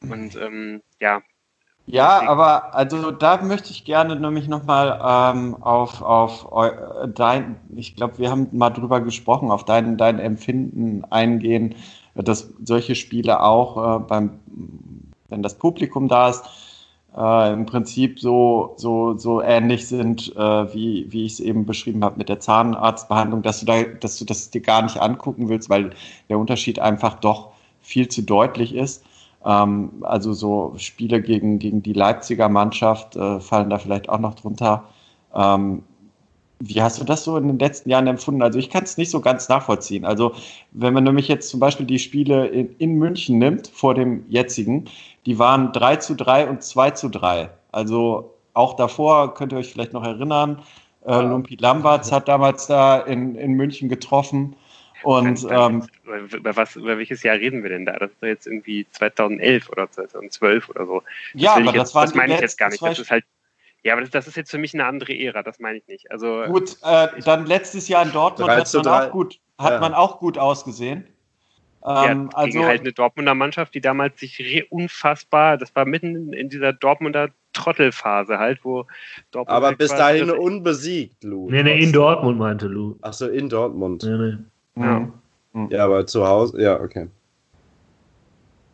Und 0.00 0.34
ähm, 0.36 0.80
ja, 0.98 1.22
ja, 1.92 2.28
aber 2.28 2.74
also 2.74 3.10
da 3.10 3.42
möchte 3.42 3.70
ich 3.70 3.84
gerne 3.84 4.16
nämlich 4.16 4.48
nochmal 4.48 5.00
ähm, 5.02 5.56
auf, 5.62 6.02
auf 6.02 6.46
dein, 7.14 7.56
ich 7.74 7.96
glaube, 7.96 8.18
wir 8.18 8.30
haben 8.30 8.48
mal 8.52 8.70
drüber 8.70 9.00
gesprochen, 9.00 9.50
auf 9.50 9.64
dein, 9.64 9.96
dein 9.96 10.18
Empfinden 10.18 11.04
eingehen, 11.10 11.74
dass 12.14 12.52
solche 12.64 12.94
Spiele 12.94 13.42
auch 13.42 13.96
äh, 13.96 13.98
beim, 14.00 14.40
wenn 15.28 15.42
das 15.42 15.58
Publikum 15.58 16.08
da 16.08 16.30
ist, 16.30 16.44
äh, 17.16 17.52
im 17.52 17.66
Prinzip 17.66 18.20
so, 18.20 18.74
so, 18.76 19.16
so 19.16 19.42
ähnlich 19.42 19.88
sind, 19.88 20.34
äh, 20.36 20.74
wie, 20.74 21.06
wie 21.10 21.24
ich 21.24 21.34
es 21.34 21.40
eben 21.40 21.66
beschrieben 21.66 22.04
habe 22.04 22.18
mit 22.18 22.28
der 22.28 22.40
Zahnarztbehandlung, 22.40 23.42
dass 23.42 23.60
du, 23.60 23.66
da, 23.66 23.82
dass 23.82 24.18
du 24.18 24.24
das 24.24 24.50
dir 24.50 24.60
gar 24.60 24.82
nicht 24.82 25.00
angucken 25.00 25.48
willst, 25.48 25.70
weil 25.70 25.90
der 26.28 26.38
Unterschied 26.38 26.78
einfach 26.78 27.14
doch 27.14 27.50
viel 27.80 28.08
zu 28.08 28.22
deutlich 28.22 28.74
ist. 28.74 29.04
Ähm, 29.44 29.90
also 30.02 30.32
so 30.32 30.74
Spiele 30.76 31.22
gegen, 31.22 31.58
gegen 31.58 31.82
die 31.82 31.92
Leipziger 31.92 32.48
Mannschaft 32.48 33.16
äh, 33.16 33.40
fallen 33.40 33.70
da 33.70 33.78
vielleicht 33.78 34.08
auch 34.08 34.18
noch 34.18 34.34
drunter. 34.34 34.84
Ähm, 35.34 35.82
wie 36.60 36.82
hast 36.82 37.00
du 37.00 37.04
das 37.04 37.24
so 37.24 37.38
in 37.38 37.48
den 37.48 37.58
letzten 37.58 37.88
Jahren 37.88 38.06
empfunden? 38.06 38.42
Also 38.42 38.58
ich 38.58 38.68
kann 38.68 38.84
es 38.84 38.98
nicht 38.98 39.10
so 39.10 39.20
ganz 39.20 39.48
nachvollziehen. 39.48 40.04
Also 40.04 40.32
wenn 40.72 40.92
man 40.92 41.04
nämlich 41.04 41.26
jetzt 41.26 41.48
zum 41.48 41.58
Beispiel 41.58 41.86
die 41.86 41.98
Spiele 41.98 42.46
in, 42.48 42.76
in 42.76 42.94
München 42.96 43.38
nimmt, 43.38 43.68
vor 43.68 43.94
dem 43.94 44.24
jetzigen, 44.28 44.84
die 45.24 45.38
waren 45.38 45.72
3 45.72 45.96
zu 45.96 46.14
3 46.14 46.48
und 46.50 46.62
2 46.62 46.90
zu 46.90 47.08
3. 47.08 47.48
Also 47.72 48.34
auch 48.52 48.74
davor 48.74 49.32
könnt 49.34 49.52
ihr 49.52 49.58
euch 49.58 49.72
vielleicht 49.72 49.94
noch 49.94 50.04
erinnern, 50.04 50.60
äh, 51.06 51.20
Lumpi 51.20 51.56
Lamberts 51.56 52.12
hat 52.12 52.28
damals 52.28 52.66
da 52.66 52.98
in, 52.98 53.34
in 53.34 53.52
München 53.52 53.88
getroffen. 53.88 54.54
Und 55.02 55.46
ähm, 55.50 55.86
über, 56.32 56.56
was, 56.56 56.76
über 56.76 56.98
welches 56.98 57.22
Jahr 57.22 57.36
reden 57.36 57.62
wir 57.62 57.70
denn 57.70 57.86
da? 57.86 57.98
Das 57.98 58.10
ist 58.10 58.22
jetzt 58.22 58.46
irgendwie 58.46 58.86
2011 58.90 59.70
oder 59.70 59.90
2012 59.90 60.68
oder 60.68 60.86
so. 60.86 61.02
Das 61.32 61.42
ja, 61.42 61.52
aber 61.54 61.64
jetzt, 61.64 61.76
das, 61.76 61.94
war 61.94 62.04
das 62.04 62.14
meine 62.14 62.34
ich 62.34 62.40
jetzt 62.40 62.58
gar 62.58 62.70
nicht. 62.70 62.82
Das 62.82 62.98
ist 62.98 63.10
halt, 63.10 63.24
ja, 63.82 63.94
aber 63.94 64.02
das, 64.02 64.10
das, 64.10 64.26
ist 64.26 64.36
jetzt 64.36 64.50
für 64.50 64.58
mich 64.58 64.74
eine 64.74 64.84
andere 64.84 65.14
Ära, 65.14 65.42
das 65.42 65.58
meine 65.58 65.78
ich 65.78 65.86
nicht. 65.88 66.10
Also, 66.10 66.44
gut, 66.46 66.76
äh, 66.82 67.08
dann 67.24 67.46
letztes 67.46 67.88
Jahr 67.88 68.04
in 68.04 68.12
Dortmund 68.12 68.50
hat, 68.50 68.74
man 68.74 68.86
auch, 68.86 69.10
gut, 69.10 69.38
hat 69.58 69.72
ja. 69.72 69.80
man 69.80 69.94
auch 69.94 70.18
gut 70.18 70.36
ausgesehen. 70.36 71.06
Ähm, 71.82 72.28
ja, 72.32 72.36
also 72.36 72.64
halt 72.64 72.80
eine 72.80 72.92
Dortmunder 72.92 73.34
Mannschaft, 73.34 73.74
die 73.74 73.80
damals 73.80 74.20
sich 74.20 74.70
unfassbar, 74.70 75.56
das 75.56 75.74
war 75.74 75.86
mitten 75.86 76.34
in 76.34 76.50
dieser 76.50 76.74
Dortmunder 76.74 77.30
Trottelphase 77.52 78.38
halt, 78.38 78.64
wo 78.64 78.86
Dortmund. 79.30 79.56
Aber 79.56 79.74
bis 79.74 79.90
dahin 79.90 80.30
unbesiegt, 80.30 81.24
Lou. 81.24 81.50
Nee, 81.50 81.62
nee, 81.62 81.82
in 81.82 81.92
Dortmund 81.92 82.38
meinte 82.38 82.66
Lou. 82.66 82.96
Achso, 83.00 83.26
in 83.26 83.48
Dortmund. 83.48 84.02
Nee, 84.02 84.16
nee. 84.16 84.38
Ja. 84.76 85.08
Mhm. 85.52 85.68
ja, 85.70 85.84
aber 85.84 86.06
zu 86.06 86.26
Hause, 86.26 86.62
ja, 86.62 86.80
okay. 86.80 87.08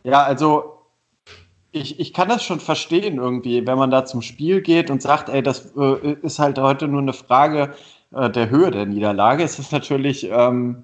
Ja, 0.03 0.23
also 0.23 0.77
ich, 1.71 1.99
ich 1.99 2.13
kann 2.13 2.29
das 2.29 2.43
schon 2.43 2.59
verstehen 2.59 3.17
irgendwie, 3.17 3.65
wenn 3.67 3.77
man 3.77 3.91
da 3.91 4.05
zum 4.05 4.21
Spiel 4.21 4.61
geht 4.61 4.89
und 4.89 5.01
sagt, 5.01 5.29
ey, 5.29 5.43
das 5.43 5.73
äh, 5.75 6.13
ist 6.21 6.39
halt 6.39 6.59
heute 6.59 6.87
nur 6.87 7.01
eine 7.01 7.13
Frage 7.13 7.73
äh, 8.11 8.29
der 8.29 8.49
Höhe 8.49 8.71
der 8.71 8.85
Niederlage. 8.85 9.43
Es 9.43 9.59
ist 9.59 9.71
natürlich 9.71 10.29
ähm, 10.31 10.83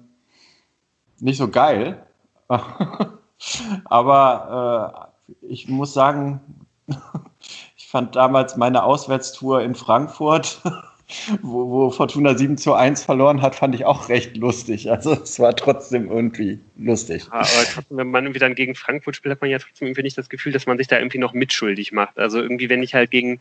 nicht 1.20 1.38
so 1.38 1.48
geil. 1.48 2.04
Aber 3.84 5.10
äh, 5.28 5.46
ich 5.46 5.68
muss 5.68 5.94
sagen, 5.94 6.40
ich 7.76 7.88
fand 7.88 8.16
damals 8.16 8.56
meine 8.56 8.84
Auswärtstour 8.84 9.62
in 9.62 9.74
Frankfurt 9.74 10.60
wo, 11.42 11.70
wo 11.70 11.90
Fortuna 11.90 12.36
7 12.36 12.56
zu 12.56 12.74
1 12.74 13.04
verloren 13.04 13.42
hat, 13.42 13.54
fand 13.54 13.74
ich 13.74 13.84
auch 13.84 14.08
recht 14.08 14.36
lustig. 14.36 14.90
Also 14.90 15.12
es 15.12 15.38
war 15.38 15.54
trotzdem 15.54 16.10
irgendwie 16.10 16.60
lustig. 16.76 17.24
Ja, 17.24 17.32
aber 17.32 17.64
trotzdem, 17.72 17.96
wenn 17.96 18.10
man 18.10 18.24
irgendwie 18.24 18.40
dann 18.40 18.54
gegen 18.54 18.74
Frankfurt 18.74 19.16
spielt, 19.16 19.32
hat 19.32 19.40
man 19.40 19.50
ja 19.50 19.58
trotzdem 19.58 19.88
irgendwie 19.88 20.02
nicht 20.02 20.18
das 20.18 20.28
Gefühl, 20.28 20.52
dass 20.52 20.66
man 20.66 20.78
sich 20.78 20.86
da 20.86 20.98
irgendwie 20.98 21.18
noch 21.18 21.32
mitschuldig 21.32 21.92
macht. 21.92 22.18
Also 22.18 22.40
irgendwie, 22.40 22.68
wenn 22.68 22.82
ich 22.82 22.94
halt 22.94 23.10
gegen, 23.10 23.40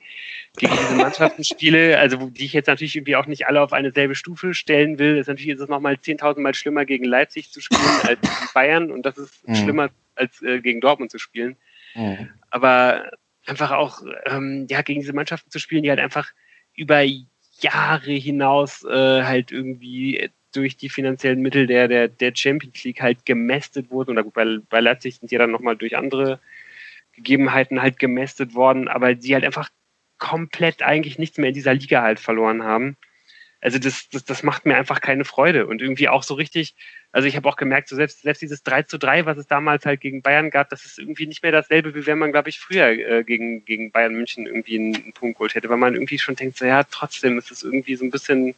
gegen 0.57 0.73
diese 0.73 0.95
Mannschaften 0.95 1.43
spiele, 1.43 1.99
also 1.99 2.29
die 2.29 2.45
ich 2.45 2.53
jetzt 2.53 2.67
natürlich 2.67 2.95
irgendwie 2.95 3.15
auch 3.15 3.25
nicht 3.25 3.47
alle 3.47 3.61
auf 3.61 3.73
eine 3.73 3.91
selbe 3.91 4.15
Stufe 4.15 4.53
stellen 4.53 4.99
will, 4.99 5.17
ist 5.17 5.27
natürlich 5.27 5.51
ist 5.51 5.61
es 5.61 5.69
nochmal 5.69 5.95
10.000 5.95 6.39
Mal 6.39 6.53
schlimmer 6.53 6.85
gegen 6.85 7.05
Leipzig 7.05 7.51
zu 7.51 7.61
spielen 7.61 7.81
als 8.03 8.21
gegen 8.21 8.49
Bayern 8.53 8.91
und 8.91 9.05
das 9.05 9.17
ist 9.17 9.47
mhm. 9.47 9.55
schlimmer 9.55 9.89
als 10.15 10.41
äh, 10.41 10.59
gegen 10.59 10.81
Dortmund 10.81 11.11
zu 11.11 11.17
spielen. 11.17 11.55
Mhm. 11.95 12.29
Aber 12.49 13.11
einfach 13.45 13.71
auch 13.71 14.01
ähm, 14.25 14.67
ja 14.69 14.81
gegen 14.81 15.01
diese 15.01 15.13
Mannschaften 15.13 15.49
zu 15.49 15.59
spielen, 15.59 15.83
die 15.83 15.89
halt 15.89 15.99
einfach 15.99 16.31
über 16.75 17.03
Jahre 17.59 18.11
hinaus 18.11 18.83
äh, 18.83 19.23
halt 19.23 19.51
irgendwie 19.51 20.29
durch 20.53 20.77
die 20.77 20.89
finanziellen 20.89 21.41
Mittel 21.41 21.67
der, 21.67 21.87
der, 21.87 22.07
der 22.07 22.33
Champions 22.35 22.83
League 22.83 23.01
halt 23.01 23.25
gemästet 23.25 23.89
wurden. 23.89 24.11
Oder 24.11 24.23
bei, 24.23 24.59
bei 24.69 24.79
Leipzig 24.79 25.17
sind 25.17 25.31
die 25.31 25.37
dann 25.37 25.51
nochmal 25.51 25.75
durch 25.75 25.97
andere 25.97 26.39
Gegebenheiten 27.13 27.81
halt 27.81 27.99
gemästet 27.99 28.55
worden, 28.55 28.87
aber 28.87 29.15
die 29.15 29.33
halt 29.33 29.45
einfach 29.45 29.69
komplett 30.17 30.81
eigentlich 30.81 31.19
nichts 31.19 31.37
mehr 31.37 31.49
in 31.49 31.53
dieser 31.53 31.73
Liga 31.73 32.01
halt 32.01 32.19
verloren 32.19 32.63
haben. 32.63 32.97
Also 33.63 33.79
das, 33.79 34.09
das, 34.09 34.25
das 34.25 34.43
macht 34.43 34.65
mir 34.65 34.75
einfach 34.75 34.99
keine 34.99 35.23
Freude. 35.23 35.67
Und 35.67 35.81
irgendwie 35.81 36.09
auch 36.09 36.23
so 36.23 36.33
richtig, 36.33 36.75
also 37.13 37.29
ich 37.29 37.37
habe 37.37 37.47
auch 37.47 37.55
gemerkt, 37.55 37.87
so 37.87 37.95
selbst, 37.95 38.21
selbst 38.21 38.41
dieses 38.41 38.61
3 38.63 38.83
zu 38.83 38.97
3, 38.97 39.25
was 39.25 39.37
es 39.37 39.47
damals 39.47 39.85
halt 39.85 40.01
gegen 40.01 40.21
Bayern 40.21 40.49
gab, 40.49 40.69
das 40.69 40.83
ist 40.83 40.99
irgendwie 40.99 41.27
nicht 41.27 41.43
mehr 41.43 41.53
dasselbe, 41.53 41.95
wie 41.95 42.05
wenn 42.05 42.17
man, 42.17 42.33
glaube 42.33 42.49
ich, 42.49 42.59
früher 42.59 42.87
äh, 42.87 43.23
gegen, 43.23 43.63
gegen 43.63 43.91
Bayern 43.91 44.15
München 44.15 44.47
irgendwie 44.47 44.77
einen, 44.77 44.95
einen 44.95 45.13
Punkt 45.13 45.37
geholt 45.37 45.55
hätte, 45.55 45.69
weil 45.69 45.77
man 45.77 45.93
irgendwie 45.93 46.19
schon 46.19 46.35
denkt, 46.35 46.57
so 46.57 46.65
ja, 46.65 46.83
trotzdem 46.83 47.37
ist 47.37 47.51
es 47.51 47.63
irgendwie 47.63 47.95
so 47.95 48.03
ein 48.03 48.11
bisschen, 48.11 48.53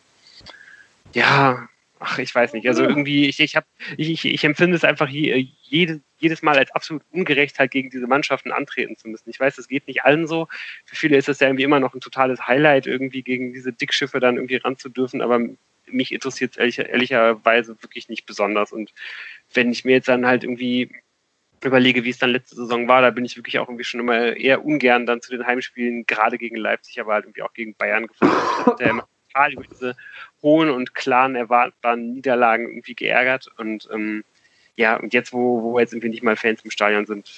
ja, 1.14 1.70
ach, 2.00 2.20
ich 2.20 2.34
weiß 2.34 2.54
nicht. 2.54 2.68
Also 2.68 2.84
irgendwie, 2.84 3.28
ich, 3.28 3.39
ich, 3.39 3.56
hab, 3.56 3.66
ich, 3.98 4.26
ich 4.26 4.43
empfinde 4.43 4.76
es 4.76 4.84
einfach 4.84 5.10
je, 5.10 5.48
jede, 5.62 6.02
jedes 6.18 6.41
Mal 6.41 6.58
als 6.58 6.72
absolut 6.72 7.04
ungerecht, 7.12 7.60
halt 7.60 7.72
gegen 7.72 7.89
diese 7.89 8.08
Mannschaften 8.08 8.52
antreten 8.52 8.98
zu 8.98 9.08
müssen. 9.08 9.30
Ich 9.30 9.39
weiß, 9.39 9.58
es 9.58 9.68
geht 9.68 9.88
nicht 9.88 10.04
allen 10.04 10.28
so. 10.28 10.48
Für 10.86 10.96
viele 10.96 11.18
ist 11.18 11.30
es 11.30 11.39
ja 11.39 11.48
irgendwie 11.48 11.64
immer 11.64 11.80
noch 11.80 11.93
ein 11.93 12.02
totales 12.02 12.48
Highlight, 12.48 12.88
irgendwie 12.88 13.24
gegen 13.24 13.54
diese 13.54 13.74
Dickschiffe 13.74 14.20
dann 14.20 14.36
irgendwie 14.36 14.58
ran 14.58 14.78
zu 14.78 14.89
dürfen, 14.89 15.22
aber 15.22 15.39
mich 15.88 16.12
interessiert 16.12 16.52
es 16.52 16.58
ehrlich, 16.58 16.80
ehrlicherweise 16.80 17.82
wirklich 17.82 18.10
nicht 18.10 18.26
besonders. 18.26 18.72
Und 18.72 18.91
wenn 19.54 19.72
ich 19.72 19.86
mir 19.86 19.93
jetzt 19.93 20.08
dann 20.08 20.26
halt 20.26 20.43
irgendwie 20.43 20.89
überlege, 21.64 22.04
wie 22.04 22.10
es 22.10 22.18
dann 22.18 22.32
letzte 22.32 22.56
Saison 22.56 22.88
war, 22.88 23.02
da 23.02 23.12
bin 23.12 23.26
ich 23.26 23.38
wirklich 23.38 23.60
auch 23.60 23.68
irgendwie 23.68 23.84
schon 23.84 24.00
immer 24.00 24.36
eher 24.36 24.66
ungern 24.66 25.06
dann 25.06 25.22
zu 25.22 25.32
den 25.32 25.46
Heimspielen, 25.46 26.06
gerade 26.06 26.38
gegen 26.38 26.56
Leipzig, 26.56 27.00
aber 27.00 27.14
halt 27.14 27.26
irgendwie 27.26 27.41
auch 27.41 27.54
gegen 27.54 27.76
Bayern 27.76 28.08
gefahren. 28.08 28.76
Total 29.36 29.54
über 29.54 29.64
diese 29.70 29.96
hohen 30.42 30.70
und 30.70 30.96
klaren, 30.96 31.36
erwartbaren 31.36 32.14
Niederlagen 32.14 32.68
irgendwie 32.70 32.96
geärgert. 32.96 33.50
Und 33.58 33.88
ähm, 33.94 34.24
ja, 34.78 34.96
und 34.96 35.14
jetzt, 35.14 35.34
wo, 35.34 35.62
wo 35.62 35.80
jetzt 35.80 35.94
irgendwie 35.94 36.10
nicht 36.10 36.24
mal 36.24 36.38
Fans 36.38 36.62
im 36.64 36.72
Stadion 36.72 37.06
sind, 37.06 37.30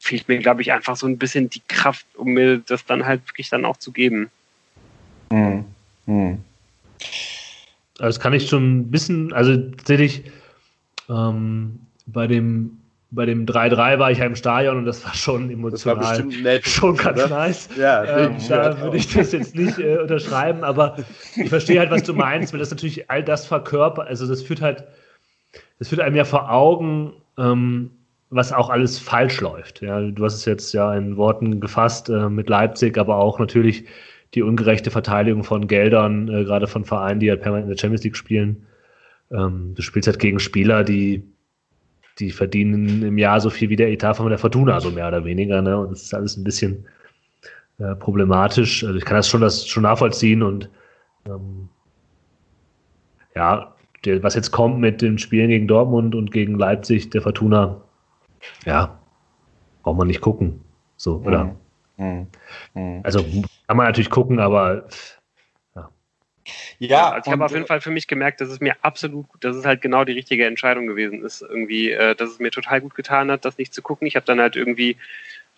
fehlt 0.00 0.28
mir, 0.28 0.38
glaube 0.38 0.62
ich, 0.62 0.72
einfach 0.72 0.96
so 0.96 1.06
ein 1.06 1.18
bisschen 1.18 1.48
die 1.48 1.62
Kraft, 1.68 2.06
um 2.16 2.32
mir 2.32 2.58
das 2.58 2.84
dann 2.84 3.06
halt 3.06 3.26
wirklich 3.28 3.48
dann 3.48 3.64
auch 3.64 3.76
zu 3.76 3.92
geben. 3.92 4.30
Hm. 5.30 5.64
Hm. 6.06 6.44
Das 7.94 8.18
kann 8.18 8.32
ich 8.32 8.48
schon 8.48 8.78
ein 8.78 8.90
bisschen, 8.90 9.32
also 9.32 9.56
tatsächlich 9.56 10.24
ähm, 11.08 11.78
bei 12.06 12.26
dem 12.26 12.80
bei 13.10 13.24
dem 13.24 13.46
3-3 13.46 13.98
war 13.98 14.10
ich 14.10 14.18
ja 14.18 14.26
im 14.26 14.34
Stadion 14.34 14.78
und 14.78 14.84
das 14.84 15.04
war 15.04 15.14
schon 15.14 15.50
emotional. 15.50 15.96
Das 15.96 16.18
war 16.18 16.24
nett, 16.24 16.66
schon 16.66 16.96
ganz 16.96 17.24
oder? 17.24 17.28
nice. 17.28 17.68
Ja, 17.78 18.04
ähm, 18.04 18.36
da 18.48 18.80
würde 18.80 18.96
ich 18.96 19.12
das 19.12 19.32
jetzt 19.32 19.54
nicht 19.54 19.78
äh, 19.78 19.98
unterschreiben, 19.98 20.64
aber 20.64 20.96
ich 21.36 21.48
verstehe 21.48 21.78
halt, 21.78 21.90
was 21.90 22.02
du 22.02 22.14
meinst, 22.14 22.52
weil 22.52 22.60
das 22.60 22.70
natürlich 22.70 23.08
all 23.10 23.22
das 23.22 23.46
verkörpert, 23.46 24.08
also 24.08 24.26
das 24.26 24.42
führt 24.42 24.60
halt, 24.60 24.84
das 25.78 25.88
führt 25.88 26.00
einem 26.00 26.16
ja 26.16 26.24
vor 26.24 26.50
Augen, 26.50 27.12
ähm, 27.38 27.92
was 28.30 28.52
auch 28.52 28.70
alles 28.70 28.98
falsch 28.98 29.40
läuft. 29.40 29.82
Ja, 29.82 30.00
du 30.00 30.24
hast 30.24 30.34
es 30.34 30.44
jetzt 30.44 30.74
ja 30.74 30.92
in 30.94 31.16
Worten 31.16 31.60
gefasst 31.60 32.08
äh, 32.08 32.28
mit 32.28 32.48
Leipzig, 32.48 32.98
aber 32.98 33.16
auch 33.16 33.38
natürlich 33.38 33.84
die 34.34 34.42
ungerechte 34.42 34.90
Verteidigung 34.90 35.44
von 35.44 35.68
Geldern, 35.68 36.28
äh, 36.28 36.44
gerade 36.44 36.66
von 36.66 36.84
Vereinen, 36.84 37.20
die 37.20 37.30
halt 37.30 37.40
permanent 37.40 37.68
in 37.68 37.74
der 37.76 37.80
Champions 37.80 38.02
League 38.02 38.16
spielen. 38.16 38.66
Ähm, 39.30 39.74
du 39.76 39.82
spielst 39.82 40.08
halt 40.08 40.18
gegen 40.18 40.40
Spieler, 40.40 40.82
die 40.82 41.22
die 42.18 42.30
verdienen 42.30 43.02
im 43.02 43.18
Jahr 43.18 43.40
so 43.40 43.50
viel 43.50 43.68
wie 43.68 43.76
der 43.76 43.90
Etat 43.90 44.14
von 44.14 44.28
der 44.28 44.38
Fortuna, 44.38 44.80
so 44.80 44.90
mehr 44.90 45.08
oder 45.08 45.24
weniger. 45.24 45.60
Ne? 45.62 45.78
Und 45.78 45.90
das 45.90 46.02
ist 46.02 46.14
alles 46.14 46.36
ein 46.36 46.44
bisschen 46.44 46.86
äh, 47.78 47.94
problematisch. 47.94 48.84
Also 48.84 48.96
ich 48.96 49.04
kann 49.04 49.16
das 49.16 49.28
schon, 49.28 49.40
das 49.40 49.66
schon 49.66 49.82
nachvollziehen 49.82 50.42
und 50.42 50.70
ähm, 51.26 51.68
ja, 53.34 53.74
der, 54.04 54.22
was 54.22 54.34
jetzt 54.34 54.50
kommt 54.50 54.78
mit 54.78 55.02
den 55.02 55.18
Spielen 55.18 55.48
gegen 55.48 55.68
Dortmund 55.68 56.14
und 56.14 56.30
gegen 56.30 56.58
Leipzig, 56.58 57.10
der 57.10 57.22
Fortuna, 57.22 57.82
ja, 58.64 58.98
braucht 59.82 59.98
man 59.98 60.06
nicht 60.06 60.20
gucken. 60.20 60.60
So, 60.96 61.16
oder? 61.24 61.56
Mhm. 61.98 62.26
Mhm. 62.74 63.00
Also 63.02 63.22
kann 63.66 63.76
man 63.76 63.86
natürlich 63.86 64.10
gucken, 64.10 64.38
aber 64.38 64.86
ja, 66.78 67.10
also 67.10 67.26
ich 67.26 67.32
habe 67.32 67.44
auf 67.44 67.52
jeden 67.52 67.66
Fall 67.66 67.80
für 67.80 67.90
mich 67.90 68.06
gemerkt, 68.06 68.40
dass 68.40 68.48
es 68.48 68.60
mir 68.60 68.76
absolut, 68.82 69.26
dass 69.40 69.56
es 69.56 69.64
halt 69.64 69.80
genau 69.80 70.04
die 70.04 70.12
richtige 70.12 70.46
Entscheidung 70.46 70.86
gewesen 70.86 71.24
ist. 71.24 71.42
Irgendwie, 71.42 71.90
äh, 71.90 72.14
dass 72.14 72.30
es 72.30 72.38
mir 72.38 72.50
total 72.50 72.80
gut 72.80 72.94
getan 72.94 73.30
hat, 73.30 73.44
das 73.44 73.58
nicht 73.58 73.74
zu 73.74 73.82
gucken. 73.82 74.06
Ich 74.06 74.16
habe 74.16 74.26
dann 74.26 74.40
halt 74.40 74.56
irgendwie 74.56 74.96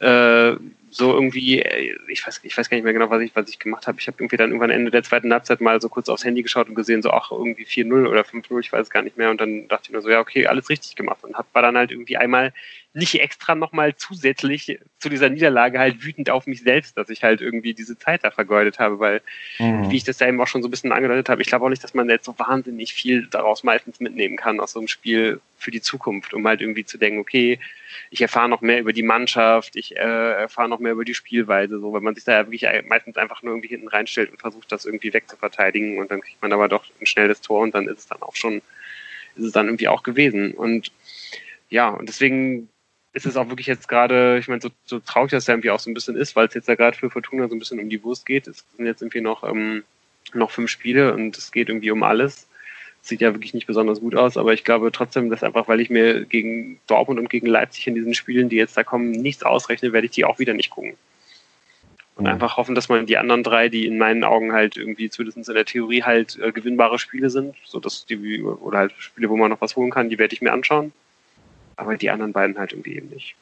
äh, 0.00 0.54
so 0.90 1.12
irgendwie, 1.12 1.60
äh, 1.60 1.96
ich 2.08 2.26
weiß, 2.26 2.40
ich 2.42 2.56
weiß 2.56 2.70
gar 2.70 2.76
nicht 2.76 2.84
mehr 2.84 2.92
genau, 2.92 3.10
was 3.10 3.22
ich, 3.22 3.34
was 3.34 3.48
ich 3.48 3.58
gemacht 3.58 3.86
habe. 3.86 3.98
Ich 4.00 4.06
habe 4.06 4.16
irgendwie 4.18 4.36
dann 4.36 4.50
irgendwann 4.50 4.70
Ende 4.70 4.90
der 4.90 5.02
zweiten 5.02 5.32
Halbzeit 5.32 5.60
mal 5.60 5.80
so 5.80 5.88
kurz 5.88 6.08
aufs 6.08 6.24
Handy 6.24 6.42
geschaut 6.42 6.68
und 6.68 6.74
gesehen, 6.74 7.02
so 7.02 7.10
ach, 7.10 7.30
irgendwie 7.30 7.64
4-0 7.64 8.08
oder 8.08 8.22
5-0, 8.22 8.60
ich 8.60 8.72
weiß 8.72 8.82
es 8.82 8.90
gar 8.90 9.02
nicht 9.02 9.16
mehr. 9.16 9.30
Und 9.30 9.40
dann 9.40 9.68
dachte 9.68 9.84
ich 9.86 9.90
mir 9.90 10.02
so, 10.02 10.10
ja, 10.10 10.20
okay, 10.20 10.46
alles 10.46 10.68
richtig 10.68 10.96
gemacht. 10.96 11.22
Und 11.22 11.36
hab, 11.36 11.52
war 11.54 11.62
dann 11.62 11.76
halt 11.76 11.90
irgendwie 11.90 12.16
einmal 12.16 12.52
nicht 12.94 13.20
extra 13.20 13.54
nochmal 13.54 13.94
zusätzlich 13.96 14.78
zu 14.98 15.08
dieser 15.08 15.28
Niederlage 15.28 15.78
halt 15.78 16.02
wütend 16.02 16.30
auf 16.30 16.46
mich 16.46 16.62
selbst, 16.62 16.96
dass 16.96 17.10
ich 17.10 17.22
halt 17.22 17.40
irgendwie 17.40 17.74
diese 17.74 17.98
Zeit 17.98 18.24
da 18.24 18.30
vergeudet 18.30 18.78
habe, 18.78 18.98
weil, 18.98 19.20
mhm. 19.58 19.90
wie 19.90 19.96
ich 19.96 20.04
das 20.04 20.18
ja 20.18 20.26
eben 20.26 20.40
auch 20.40 20.46
schon 20.46 20.62
so 20.62 20.68
ein 20.68 20.70
bisschen 20.70 20.92
angedeutet 20.92 21.28
habe, 21.28 21.42
ich 21.42 21.48
glaube 21.48 21.64
auch 21.64 21.68
nicht, 21.68 21.84
dass 21.84 21.94
man 21.94 22.08
jetzt 22.08 22.24
so 22.24 22.38
wahnsinnig 22.38 22.94
viel 22.94 23.26
daraus 23.26 23.62
meistens 23.62 24.00
mitnehmen 24.00 24.36
kann 24.36 24.58
aus 24.58 24.72
so 24.72 24.80
einem 24.80 24.88
Spiel 24.88 25.40
für 25.58 25.70
die 25.70 25.82
Zukunft, 25.82 26.34
um 26.34 26.46
halt 26.46 26.60
irgendwie 26.60 26.84
zu 26.84 26.98
denken, 26.98 27.20
okay, 27.20 27.60
ich 28.10 28.22
erfahre 28.22 28.48
noch 28.48 28.60
mehr 28.60 28.80
über 28.80 28.92
die 28.92 29.02
Mannschaft, 29.02 29.76
ich 29.76 29.96
äh, 29.96 30.32
erfahre 30.32 30.68
noch 30.68 30.77
mehr 30.78 30.92
über 30.92 31.04
die 31.04 31.14
Spielweise, 31.14 31.78
so, 31.78 31.92
wenn 31.92 32.02
man 32.02 32.14
sich 32.14 32.24
da 32.24 32.32
ja 32.32 32.50
wirklich 32.50 32.66
meistens 32.88 33.16
einfach 33.16 33.42
nur 33.42 33.54
irgendwie 33.54 33.68
hinten 33.68 33.88
reinstellt 33.88 34.30
und 34.30 34.40
versucht, 34.40 34.70
das 34.72 34.86
irgendwie 34.86 35.12
wegzuverteidigen 35.12 35.98
und 35.98 36.10
dann 36.10 36.20
kriegt 36.20 36.40
man 36.42 36.52
aber 36.52 36.68
doch 36.68 36.84
ein 37.00 37.06
schnelles 37.06 37.40
Tor 37.40 37.60
und 37.60 37.74
dann 37.74 37.88
ist 37.88 37.98
es 37.98 38.06
dann 38.06 38.22
auch 38.22 38.36
schon, 38.36 38.62
ist 39.36 39.44
es 39.44 39.52
dann 39.52 39.66
irgendwie 39.66 39.88
auch 39.88 40.02
gewesen 40.02 40.52
und 40.52 40.92
ja, 41.70 41.88
und 41.90 42.08
deswegen 42.08 42.68
ist 43.12 43.26
es 43.26 43.36
auch 43.36 43.48
wirklich 43.48 43.66
jetzt 43.66 43.88
gerade, 43.88 44.38
ich 44.38 44.48
meine, 44.48 44.60
so, 44.60 44.70
so 44.84 45.00
traurig 45.00 45.30
das 45.30 45.46
ja 45.46 45.54
irgendwie 45.54 45.70
auch 45.70 45.80
so 45.80 45.90
ein 45.90 45.94
bisschen 45.94 46.16
ist, 46.16 46.36
weil 46.36 46.46
es 46.46 46.54
jetzt 46.54 46.68
ja 46.68 46.74
gerade 46.74 46.96
für 46.96 47.10
Fortuna 47.10 47.48
so 47.48 47.54
ein 47.54 47.58
bisschen 47.58 47.80
um 47.80 47.88
die 47.88 48.02
Wurst 48.04 48.26
geht. 48.26 48.46
Es 48.46 48.64
sind 48.76 48.86
jetzt 48.86 49.02
irgendwie 49.02 49.20
noch, 49.20 49.42
ähm, 49.44 49.84
noch 50.34 50.50
fünf 50.50 50.70
Spiele 50.70 51.14
und 51.14 51.36
es 51.36 51.50
geht 51.50 51.68
irgendwie 51.68 51.90
um 51.90 52.02
alles. 52.02 52.47
Sieht 53.08 53.20
ja 53.20 53.32
wirklich 53.32 53.54
nicht 53.54 53.66
besonders 53.66 54.00
gut 54.00 54.14
aus, 54.14 54.36
aber 54.36 54.52
ich 54.52 54.64
glaube 54.64 54.92
trotzdem, 54.92 55.30
dass 55.30 55.42
einfach, 55.42 55.66
weil 55.66 55.80
ich 55.80 55.90
mir 55.90 56.24
gegen 56.24 56.78
Dortmund 56.86 57.18
und 57.18 57.30
gegen 57.30 57.46
Leipzig 57.46 57.86
in 57.86 57.94
diesen 57.94 58.14
Spielen, 58.14 58.48
die 58.48 58.56
jetzt 58.56 58.76
da 58.76 58.84
kommen, 58.84 59.10
nichts 59.10 59.42
ausrechne, 59.42 59.92
werde 59.92 60.06
ich 60.06 60.12
die 60.12 60.24
auch 60.24 60.38
wieder 60.38 60.54
nicht 60.54 60.70
gucken. 60.70 60.94
Und 62.16 62.24
mhm. 62.24 62.30
einfach 62.30 62.56
hoffen, 62.56 62.74
dass 62.74 62.88
man 62.88 63.06
die 63.06 63.16
anderen 63.16 63.42
drei, 63.42 63.68
die 63.68 63.86
in 63.86 63.96
meinen 63.96 64.24
Augen 64.24 64.52
halt 64.52 64.76
irgendwie 64.76 65.08
zumindest 65.08 65.48
in 65.48 65.54
der 65.54 65.64
Theorie 65.64 66.02
halt 66.02 66.38
äh, 66.38 66.52
gewinnbare 66.52 66.98
Spiele 66.98 67.30
sind, 67.30 67.54
so 67.64 67.80
dass 67.80 68.04
die, 68.06 68.42
oder 68.42 68.78
halt 68.78 68.92
Spiele, 68.98 69.30
wo 69.30 69.36
man 69.36 69.50
noch 69.50 69.60
was 69.60 69.76
holen 69.76 69.90
kann, 69.90 70.10
die 70.10 70.18
werde 70.18 70.34
ich 70.34 70.42
mir 70.42 70.52
anschauen 70.52 70.92
aber 71.78 71.96
die 71.96 72.10
anderen 72.10 72.32
beiden 72.32 72.58
halt 72.58 72.72
irgendwie 72.72 72.96
eben 72.96 73.08
nicht. 73.08 73.36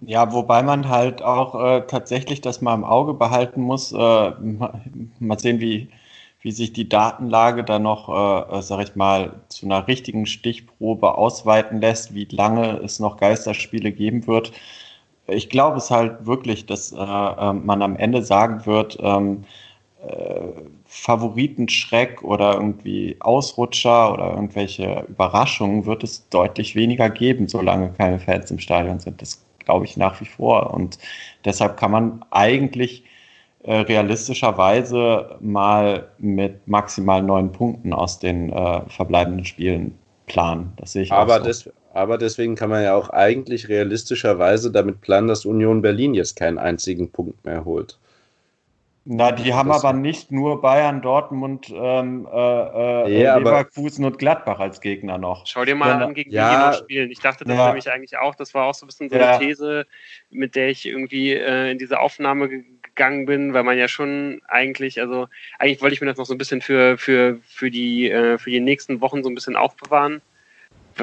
Ja, 0.00 0.32
wobei 0.32 0.62
man 0.64 0.88
halt 0.88 1.22
auch 1.22 1.54
äh, 1.54 1.86
tatsächlich 1.86 2.40
das 2.40 2.60
mal 2.60 2.74
im 2.74 2.84
Auge 2.84 3.14
behalten 3.14 3.62
muss. 3.62 3.92
Äh, 3.92 3.96
mal 3.96 5.38
sehen, 5.38 5.60
wie, 5.60 5.88
wie 6.42 6.52
sich 6.52 6.72
die 6.72 6.88
Datenlage 6.88 7.64
da 7.64 7.78
noch, 7.78 8.08
äh, 8.08 8.58
äh, 8.58 8.62
sag 8.62 8.82
ich 8.82 8.96
mal, 8.96 9.40
zu 9.48 9.66
einer 9.66 9.86
richtigen 9.86 10.26
Stichprobe 10.26 11.16
ausweiten 11.16 11.80
lässt, 11.80 12.14
wie 12.14 12.26
lange 12.30 12.80
es 12.84 12.98
noch 12.98 13.16
Geisterspiele 13.16 13.92
geben 13.92 14.26
wird. 14.26 14.52
Ich 15.28 15.48
glaube 15.48 15.78
es 15.78 15.90
halt 15.90 16.26
wirklich, 16.26 16.66
dass 16.66 16.92
äh, 16.92 16.96
äh, 16.96 17.52
man 17.52 17.82
am 17.82 17.96
Ende 17.96 18.22
sagen 18.22 18.66
wird, 18.66 18.98
ähm, 19.00 19.44
Favoritenschreck 20.86 22.24
oder 22.24 22.54
irgendwie 22.54 23.16
Ausrutscher 23.20 24.12
oder 24.12 24.30
irgendwelche 24.30 25.06
Überraschungen 25.08 25.86
wird 25.86 26.02
es 26.02 26.28
deutlich 26.28 26.74
weniger 26.74 27.08
geben, 27.08 27.46
solange 27.46 27.92
keine 27.92 28.18
Fans 28.18 28.50
im 28.50 28.58
Stadion 28.58 28.98
sind. 28.98 29.22
Das 29.22 29.44
glaube 29.60 29.84
ich 29.84 29.96
nach 29.96 30.20
wie 30.20 30.24
vor. 30.24 30.74
Und 30.74 30.98
deshalb 31.44 31.76
kann 31.76 31.92
man 31.92 32.24
eigentlich 32.32 33.04
äh, 33.64 33.76
realistischerweise 33.76 35.36
mal 35.40 36.08
mit 36.18 36.66
maximal 36.66 37.22
neun 37.22 37.52
Punkten 37.52 37.92
aus 37.92 38.18
den 38.18 38.50
äh, 38.50 38.80
verbleibenden 38.88 39.44
Spielen 39.44 39.96
planen. 40.26 40.72
Das 40.76 40.92
sehe 40.92 41.02
ich 41.02 41.12
aber, 41.12 41.38
so. 41.38 41.44
des, 41.44 41.70
aber 41.94 42.18
deswegen 42.18 42.54
kann 42.54 42.70
man 42.70 42.82
ja 42.82 42.94
auch 42.94 43.10
eigentlich 43.10 43.68
realistischerweise 43.68 44.72
damit 44.72 45.00
planen, 45.00 45.28
dass 45.28 45.44
Union 45.44 45.82
Berlin 45.82 46.14
jetzt 46.14 46.36
keinen 46.36 46.58
einzigen 46.58 47.10
Punkt 47.10 47.44
mehr 47.44 47.64
holt. 47.64 47.98
Na, 49.04 49.32
die 49.32 49.52
haben 49.52 49.72
aber 49.72 49.92
nicht 49.92 50.30
nur 50.30 50.60
Bayern, 50.60 51.02
Dortmund, 51.02 51.72
ähm, 51.74 52.28
äh, 52.32 52.36
äh 52.36 53.22
ja, 53.22 53.36
Leverkusen 53.36 54.04
und 54.04 54.16
Gladbach 54.18 54.60
als 54.60 54.80
Gegner 54.80 55.18
noch. 55.18 55.44
Schau 55.44 55.64
dir 55.64 55.74
mal 55.74 55.88
ja, 55.88 56.06
an, 56.06 56.14
gegen 56.14 56.30
ja, 56.30 56.50
die 56.50 56.56
die 56.56 56.62
noch 56.62 56.84
spielen. 56.84 57.10
Ich 57.10 57.18
dachte 57.18 57.44
das 57.44 57.56
ja. 57.56 57.66
nämlich 57.66 57.90
eigentlich 57.90 58.16
auch, 58.18 58.36
das 58.36 58.54
war 58.54 58.66
auch 58.66 58.74
so 58.74 58.86
ein 58.86 58.88
bisschen 58.88 59.08
so 59.08 59.16
eine 59.16 59.40
These, 59.40 59.86
mit 60.30 60.54
der 60.54 60.68
ich 60.68 60.86
irgendwie 60.86 61.32
äh, 61.32 61.72
in 61.72 61.78
diese 61.78 61.98
Aufnahme 61.98 62.48
gegangen 62.94 63.26
bin, 63.26 63.54
weil 63.54 63.62
man 63.62 63.78
ja 63.78 63.88
schon 63.88 64.42
eigentlich, 64.48 65.00
also 65.00 65.28
eigentlich 65.58 65.80
wollte 65.80 65.94
ich 65.94 66.00
mir 66.00 66.06
das 66.06 66.18
noch 66.18 66.26
so 66.26 66.34
ein 66.34 66.38
bisschen 66.38 66.60
für, 66.60 66.98
für, 66.98 67.38
für, 67.46 67.70
die, 67.70 68.10
äh, 68.10 68.38
für 68.38 68.50
die 68.50 68.60
nächsten 68.60 69.00
Wochen 69.00 69.22
so 69.22 69.30
ein 69.30 69.34
bisschen 69.34 69.56
aufbewahren. 69.56 70.20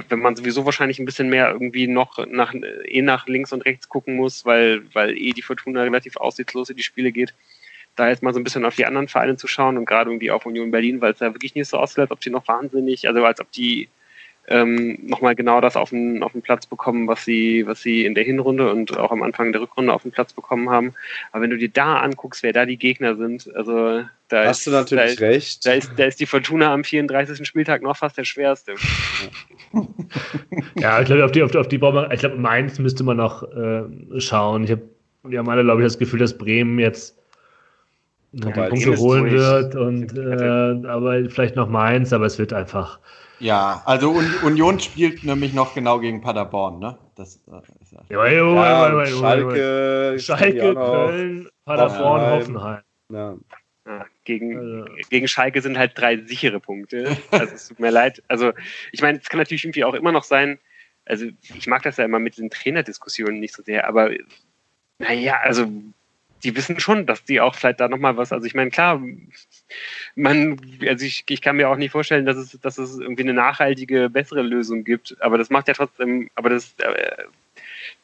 Wenn 0.08 0.20
man 0.20 0.36
sowieso 0.36 0.66
wahrscheinlich 0.66 1.00
ein 1.00 1.06
bisschen 1.06 1.30
mehr 1.30 1.50
irgendwie 1.50 1.88
noch 1.88 2.24
nach, 2.28 2.54
eh 2.54 3.02
nach 3.02 3.28
links 3.28 3.52
und 3.52 3.66
rechts 3.66 3.90
gucken 3.90 4.16
muss, 4.16 4.46
weil, 4.46 4.84
weil 4.94 5.18
eh 5.18 5.32
die 5.32 5.42
Fortuna 5.42 5.82
relativ 5.82 6.16
aussichtslos 6.18 6.70
in 6.70 6.78
die 6.78 6.84
Spiele 6.84 7.12
geht, 7.12 7.34
da 7.96 8.08
jetzt 8.08 8.22
mal 8.22 8.34
so 8.34 8.40
ein 8.40 8.44
bisschen 8.44 8.66
auf 8.66 8.76
die 8.76 8.86
anderen 8.86 9.08
Vereine 9.08 9.36
zu 9.36 9.48
schauen 9.48 9.78
und 9.78 9.86
gerade 9.86 10.12
irgendwie 10.12 10.30
auf 10.30 10.46
Union 10.46 10.70
Berlin, 10.70 11.02
weil 11.02 11.14
es 11.14 11.20
ja 11.20 11.34
wirklich 11.34 11.56
nicht 11.56 11.68
so 11.68 11.78
aussieht, 11.78 12.00
als 12.00 12.12
ob 12.12 12.22
die 12.22 12.30
noch 12.30 12.48
wahnsinnig, 12.48 13.08
also 13.08 13.26
als 13.26 13.42
ob 13.42 13.52
die 13.52 13.90
ähm, 14.50 14.98
nochmal 15.04 15.36
genau 15.36 15.62
das 15.62 15.76
auf 15.76 15.92
den, 15.92 16.24
auf 16.24 16.32
den 16.32 16.42
Platz 16.42 16.66
bekommen, 16.66 17.08
was 17.08 17.24
sie, 17.24 17.66
was 17.68 17.82
sie 17.82 18.06
in 18.06 18.16
der 18.16 18.24
Hinrunde 18.24 18.72
und 18.72 18.98
auch 18.98 19.12
am 19.12 19.22
Anfang 19.22 19.52
der 19.52 19.62
Rückrunde 19.62 19.94
auf 19.94 20.02
den 20.02 20.12
Platz 20.12 20.34
bekommen 20.34 20.70
haben. 20.70 20.94
Aber 21.32 21.44
wenn 21.44 21.52
du 21.52 21.58
dir 21.58 21.70
da 21.70 22.00
anguckst, 22.00 22.42
wer 22.42 22.52
da 22.52 22.66
die 22.66 22.78
Gegner 22.78 23.16
sind, 23.16 23.54
also 23.56 24.04
da 24.28 24.46
Hast 24.46 24.60
ist, 24.60 24.68
du 24.68 24.72
natürlich 24.72 25.16
da, 25.18 25.26
recht. 25.26 25.66
Da 25.66 25.74
ist, 25.74 25.92
da 25.98 26.06
ist 26.06 26.20
die 26.20 26.26
Fortuna 26.26 26.74
am 26.74 26.84
34. 26.84 27.48
Spieltag 27.48 27.84
noch 27.84 27.98
fast 27.98 28.18
der 28.18 28.24
schwerste. 28.24 28.74
ja, 30.76 31.00
ich 31.00 31.06
glaube, 31.06 31.26
auf 31.26 31.32
die, 31.32 31.44
auf, 31.44 31.52
die, 31.52 31.58
auf 31.58 31.68
die 31.68 31.78
braucht 31.78 32.12
ich 32.12 32.20
glaube, 32.20 32.38
Mainz 32.38 32.80
müsste 32.80 33.04
man 33.04 33.18
noch 33.18 33.44
äh, 33.44 33.84
schauen. 34.20 34.64
Ich 34.64 34.72
habe, 34.72 34.82
wir 35.24 35.40
haben 35.40 35.50
alle, 35.50 35.64
glaube 35.64 35.82
ich, 35.82 35.86
das 35.86 36.00
Gefühl, 36.00 36.20
dass 36.20 36.38
Bremen 36.38 36.80
jetzt 36.80 37.18
ja, 38.32 38.52
die 38.52 38.70
Punkte 38.70 38.98
holen 38.98 39.32
wird 39.32 39.76
und 39.76 40.18
äh, 40.18 40.88
aber 40.88 41.30
vielleicht 41.30 41.56
noch 41.56 41.68
Mainz, 41.68 42.14
aber 42.14 42.26
es 42.26 42.38
wird 42.38 42.54
einfach 42.54 43.00
ja, 43.40 43.82
also 43.86 44.12
Union 44.44 44.80
spielt 44.80 45.24
nämlich 45.24 45.54
noch 45.54 45.74
genau 45.74 46.00
gegen 46.00 46.22
Paderborn, 46.22 46.80
ne? 46.80 46.98
Das 47.16 47.38
äh, 47.48 47.82
ist 47.82 47.92
ja. 47.92 48.02
Ja, 48.10 48.28
ja, 48.28 49.06
Schalke, 49.06 50.18
Schalke 50.20 50.74
Köln, 50.74 51.50
Paderborn, 51.66 52.32
Hoffenheim. 52.32 52.82
Ja. 53.12 53.38
Ja, 53.86 54.06
gegen, 54.24 54.58
also. 54.58 54.86
gegen 55.10 55.28
Schalke 55.28 55.62
sind 55.62 55.78
halt 55.78 55.98
drei 55.98 56.18
sichere 56.18 56.60
Punkte. 56.60 57.18
Also 57.32 57.56
es 57.56 57.68
tut 57.70 57.80
mir 57.80 57.90
leid. 57.90 58.22
Also 58.28 58.54
ich 58.92 59.02
meine, 59.02 59.18
es 59.18 59.30
kann 59.30 59.40
natürlich 59.40 59.64
irgendwie 59.64 59.84
auch 59.84 59.96
immer 59.96 60.12
noch 60.12 60.24
sein, 60.24 60.60
also 61.06 61.26
ich 61.42 61.66
mag 61.66 61.82
das 61.82 61.98
ja 61.98 62.06
immer 62.06 62.20
mit 62.20 62.38
den 62.38 62.52
Trainerdiskussionen 62.52 63.40
nicht 63.40 63.56
so 63.56 63.64
sehr, 63.64 63.88
aber 63.88 64.12
naja, 65.00 65.40
also 65.42 65.66
die 66.44 66.56
wissen 66.56 66.80
schon, 66.80 67.06
dass 67.06 67.26
die 67.26 67.42
auch 67.42 67.56
vielleicht 67.56 67.80
da 67.80 67.88
nochmal 67.88 68.16
was, 68.16 68.32
also 68.32 68.46
ich 68.46 68.54
meine, 68.54 68.70
klar, 68.70 69.02
man, 70.16 70.60
also 70.88 71.06
ich, 71.06 71.24
ich 71.30 71.42
kann 71.42 71.56
mir 71.56 71.70
auch 71.70 71.78
nicht 71.78 71.92
vorstellen, 71.92 72.26
dass 72.26 72.38
es, 72.38 72.60
dass 72.62 72.78
es 72.78 73.00
irgendwie 73.00 73.24
eine 73.24 73.34
nachhaltige, 73.34 74.10
bessere 74.10 74.42
Lösung 74.42 74.84
gibt, 74.84 75.16
aber 75.22 75.38
das 75.38 75.50
macht 75.50 75.68
ja 75.68 75.74
trotzdem, 75.74 76.30
aber 76.36 76.50
das, 76.50 76.76
äh, 76.80 77.24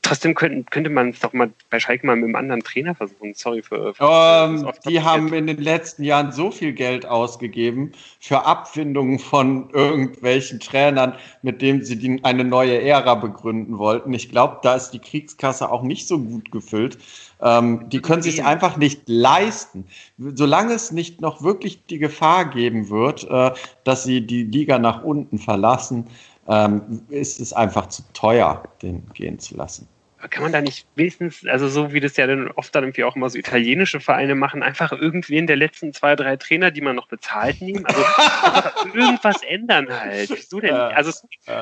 trotzdem 0.06 0.36
könnte, 0.36 0.64
könnte 0.70 0.90
man 0.90 1.10
es 1.10 1.20
doch 1.20 1.34
mal 1.34 1.52
bei 1.70 1.80
Schalke 1.80 2.06
mal 2.06 2.16
mit 2.16 2.26
einem 2.26 2.36
anderen 2.36 2.62
Trainer 2.62 2.94
versuchen. 2.94 3.34
Sorry 3.34 3.62
für. 3.62 3.94
für 3.94 4.04
um, 4.04 4.66
ähm, 4.66 4.72
die 4.88 5.02
haben 5.02 5.34
in 5.34 5.48
den 5.48 5.58
letzten 5.58 6.04
Jahren 6.04 6.32
so 6.32 6.52
viel 6.52 6.74
Geld 6.74 7.06
ausgegeben 7.06 7.92
für 8.20 8.46
Abfindungen 8.46 9.18
von 9.20 9.70
irgendwelchen 9.72 10.60
Trainern, 10.60 11.14
mit 11.42 11.62
denen 11.62 11.84
sie 11.84 11.98
die, 11.98 12.24
eine 12.24 12.44
neue 12.44 12.82
Ära 12.82 13.16
begründen 13.16 13.78
wollten. 13.80 14.14
Ich 14.14 14.30
glaube, 14.30 14.60
da 14.62 14.76
ist 14.76 14.92
die 14.92 15.00
Kriegskasse 15.00 15.72
auch 15.72 15.82
nicht 15.82 16.08
so 16.08 16.20
gut 16.20 16.52
gefüllt. 16.52 17.00
Ähm, 17.42 17.90
die 17.90 18.02
können 18.02 18.22
sich 18.22 18.44
einfach 18.44 18.78
nicht 18.78 19.02
leisten. 19.08 19.86
Solange 20.18 20.74
es 20.74 20.92
nicht 20.92 21.20
noch 21.20 21.42
wirklich 21.42 21.86
die 21.88 21.98
Gefahr 21.98 22.46
geben 22.46 22.90
wird, 22.90 23.28
äh, 23.30 23.52
dass 23.84 24.04
sie 24.04 24.22
die 24.22 24.44
Liga 24.44 24.78
nach 24.78 25.04
unten 25.04 25.40
verlassen, 25.40 26.08
ähm, 26.48 27.02
ist 27.10 27.40
es 27.40 27.54
einfach 27.54 27.88
zu 27.88 28.04
teuer, 28.14 28.64
den 28.82 29.04
gehen 29.14 29.40
zu 29.40 29.58
lassen. 29.58 29.88
Kann 30.30 30.44
man 30.44 30.52
da 30.52 30.62
nicht 30.62 30.88
wenigstens, 30.96 31.46
also 31.46 31.68
so 31.68 31.94
wie 31.94 32.00
das 32.00 32.18
ja 32.18 32.28
dann 32.28 32.50
oft 32.52 32.74
dann 32.74 32.84
irgendwie 32.84 33.04
auch 33.04 33.16
immer 33.16 33.30
so 33.30 33.38
italienische 33.38 34.00
Vereine 34.00 34.36
machen, 34.36 34.64
einfach 34.64 34.92
irgendwen 34.92 35.48
der 35.48 35.56
letzten 35.56 35.94
zwei, 35.94 36.16
drei 36.16 36.36
Trainer, 36.36 36.72
die 36.72 36.82
man 36.82 36.96
noch 36.96 37.08
bezahlt, 37.08 37.62
nehmen? 37.62 37.86
Also 37.86 38.04
irgendwas 38.94 39.44
ändern 39.44 39.88
halt. 39.90 40.30
Wieso 40.30 40.60
denn? 40.60 40.74
Also 40.74 41.12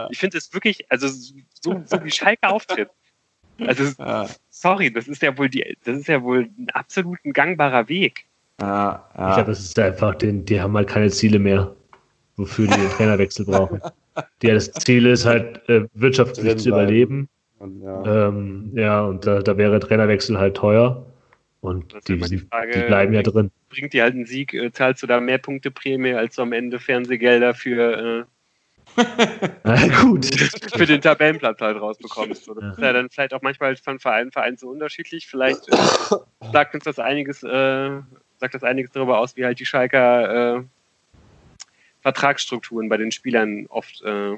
ich 0.09 0.17
finde 0.17 0.37
es 0.37 0.53
wirklich, 0.53 0.89
also 0.91 1.07
so, 1.07 1.83
so 1.85 2.03
wie 2.03 2.11
Schalke 2.11 2.49
auftritt. 2.49 2.89
Also 3.59 3.91
sorry, 4.49 4.91
das 4.91 5.07
ist 5.07 5.21
ja 5.21 5.37
wohl 5.37 5.49
die, 5.49 5.77
das 5.83 5.99
ist 5.99 6.07
ja 6.07 6.21
wohl 6.23 6.49
ein 6.57 6.69
absolut 6.73 7.19
ein 7.25 7.33
gangbarer 7.33 7.87
Weg. 7.89 8.25
Ja, 8.61 9.09
ja. 9.17 9.29
Ich 9.29 9.35
glaube, 9.35 9.51
das 9.51 9.59
ist 9.59 9.77
einfach, 9.79 10.15
den, 10.15 10.45
die 10.45 10.61
haben 10.61 10.75
halt 10.75 10.87
keine 10.87 11.09
Ziele 11.09 11.39
mehr, 11.39 11.75
wofür 12.35 12.67
die 12.67 12.73
den 12.79 12.89
Trainerwechsel 12.89 13.45
brauchen. 13.45 13.81
Ja, 14.41 14.53
das 14.53 14.71
Ziel 14.71 15.05
ist 15.07 15.25
halt, 15.25 15.67
äh, 15.69 15.85
wirtschaftlich 15.93 16.57
zu 16.57 16.69
überleben. 16.69 17.29
Und, 17.63 17.81
ja. 17.81 18.27
Ähm, 18.27 18.71
ja, 18.75 19.01
und 19.03 19.25
da, 19.25 19.39
da, 19.39 19.57
wäre 19.57 19.79
Trainerwechsel 19.79 20.37
halt 20.37 20.57
teuer. 20.57 21.05
Und 21.61 21.93
die, 22.09 22.17
die, 22.17 22.37
Frage, 22.39 22.73
die, 22.73 22.87
bleiben 22.87 23.13
ja 23.13 23.23
drin. 23.23 23.51
Bringt 23.69 23.93
dir 23.93 24.03
halt 24.03 24.15
einen 24.15 24.25
Sieg, 24.25 24.53
äh, 24.53 24.69
zahlst 24.73 25.01
du 25.01 25.07
da 25.07 25.21
mehr 25.21 25.37
Punkte 25.37 25.71
Prämie, 25.71 26.13
als 26.13 26.35
du 26.35 26.41
am 26.41 26.51
Ende 26.51 26.77
Fernsehgelder 26.77 27.53
für 27.53 28.27
äh, 29.63 29.89
gut. 30.01 30.25
für 30.75 30.85
den 30.85 30.99
Tabellenplatz 30.99 31.61
halt 31.61 31.79
rausbekommst. 31.79 32.49
Das 32.49 32.57
ja. 32.59 32.71
ist 32.71 32.79
ja 32.79 32.91
dann 32.91 33.09
vielleicht 33.09 33.33
auch 33.33 33.41
manchmal 33.41 33.77
von 33.77 33.97
Verein 33.97 34.27
zu 34.27 34.33
Verein 34.33 34.57
so 34.57 34.67
unterschiedlich. 34.67 35.27
Vielleicht 35.27 35.69
äh, 35.69 35.77
sagt 36.51 36.75
uns 36.75 36.83
das 36.83 36.99
einiges, 36.99 37.43
äh, 37.43 37.91
sagt 38.39 38.55
das 38.55 38.65
einiges 38.65 38.91
darüber 38.91 39.19
aus, 39.19 39.37
wie 39.37 39.45
halt 39.45 39.57
die 39.57 39.65
Schalker 39.65 40.57
äh, 40.57 40.63
Vertragsstrukturen 42.01 42.89
bei 42.89 42.97
den 42.97 43.13
Spielern 43.13 43.67
oft 43.69 44.01
äh, 44.03 44.35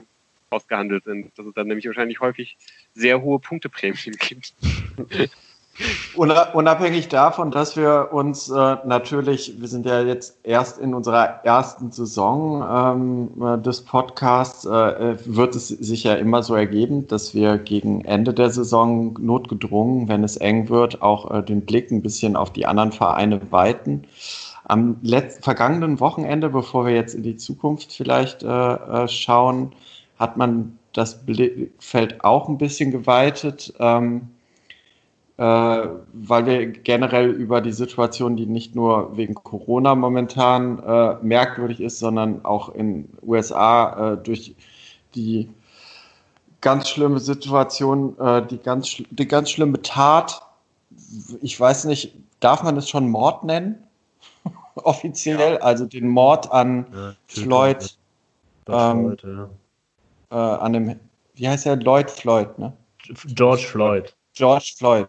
ausgehandelt 0.56 1.04
sind. 1.04 1.38
Dass 1.38 1.46
es 1.46 1.54
dann 1.54 1.68
nämlich 1.68 1.86
wahrscheinlich 1.86 2.20
häufig 2.20 2.58
sehr 2.94 3.22
hohe 3.22 3.40
Punkteprämien 3.40 4.16
gibt. 4.18 4.54
Unabhängig 6.16 7.10
davon, 7.10 7.52
dass 7.52 7.76
wir 7.76 8.10
uns 8.14 8.50
äh, 8.50 8.78
natürlich, 8.86 9.60
wir 9.60 9.68
sind 9.68 9.86
ja 9.86 10.02
jetzt 10.04 10.40
erst 10.44 10.80
in 10.80 10.94
unserer 10.94 11.44
ersten 11.44 11.92
Saison 11.92 13.30
ähm, 13.38 13.62
des 13.62 13.82
Podcasts, 13.82 14.64
äh, 14.66 15.18
wird 15.26 15.54
es 15.54 15.68
sich 15.68 16.06
ja 16.06 16.14
immer 16.14 16.44
so 16.44 16.56
ergeben, 16.56 17.08
dass 17.08 17.36
wir 17.36 17.58
gegen 17.58 18.06
Ende 18.06 18.34
der 18.34 18.52
Saison 18.52 19.18
notgedrungen, 19.20 20.08
wenn 20.08 20.24
es 20.24 20.38
eng 20.38 20.70
wird, 20.70 21.02
auch 21.02 21.30
äh, 21.30 21.44
den 21.44 21.66
Blick 21.66 21.92
ein 21.92 22.02
bisschen 22.02 22.38
auf 22.38 22.54
die 22.54 22.66
anderen 22.66 22.94
Vereine 22.94 23.42
weiten. 23.52 24.04
Am 24.64 24.96
letzten, 25.02 25.44
vergangenen 25.44 26.00
Wochenende, 26.00 26.50
bevor 26.50 26.86
wir 26.86 26.94
jetzt 26.94 27.16
in 27.16 27.24
die 27.24 27.36
Zukunft 27.36 27.92
vielleicht 27.92 28.44
äh, 28.44 28.48
äh, 28.48 29.08
schauen, 29.10 29.74
hat 30.18 30.38
man 30.38 30.78
das 30.94 31.26
Blickfeld 31.26 32.24
auch 32.24 32.48
ein 32.48 32.58
bisschen 32.58 32.92
geweitet, 32.92 33.74
ähm, 33.80 34.30
äh, 35.38 35.44
weil 35.44 36.46
wir 36.46 36.68
generell 36.68 37.30
über 37.30 37.60
die 37.60 37.74
Situation, 37.74 38.38
die 38.38 38.46
nicht 38.46 38.76
nur 38.76 39.18
wegen 39.18 39.34
Corona 39.34 39.94
momentan 39.96 40.80
äh, 40.80 41.16
merkwürdig 41.22 41.82
ist, 41.82 42.00
sondern 42.00 42.46
auch 42.46 42.74
in 42.74 43.10
USA 43.22 44.14
äh, 44.14 44.18
durch 44.18 44.56
die 45.16 45.50
ganz 46.62 46.90
schlimme 46.90 47.20
Situation, 47.20 48.18
äh, 48.18 48.46
die, 48.46 48.58
ganz, 48.58 49.04
die 49.10 49.28
ganz 49.28 49.52
schlimme 49.52 49.82
Tat, 49.82 50.42
ich 51.42 51.60
weiß 51.60 51.86
nicht, 51.86 52.16
darf 52.40 52.64
man 52.64 52.78
es 52.78 52.90
schon 52.90 53.10
Mord 53.10 53.44
nennen? 53.44 53.84
offiziell, 54.76 55.56
ja. 55.56 55.60
also 55.60 55.86
den 55.86 56.08
Mord 56.08 56.52
an 56.52 56.86
ja, 56.94 57.16
Floyd. 57.28 57.98
Ähm, 58.68 59.18
Floyd 59.18 59.24
ja. 59.24 59.50
Äh, 60.32 60.36
an 60.36 60.74
dem, 60.74 61.00
wie 61.36 61.48
heißt 61.48 61.66
er? 61.66 61.76
Lloyd 61.78 62.10
Floyd, 62.10 62.58
ne? 62.58 62.74
George 63.28 63.64
Floyd. 63.64 64.16
George 64.34 64.74
Floyd. 64.78 65.08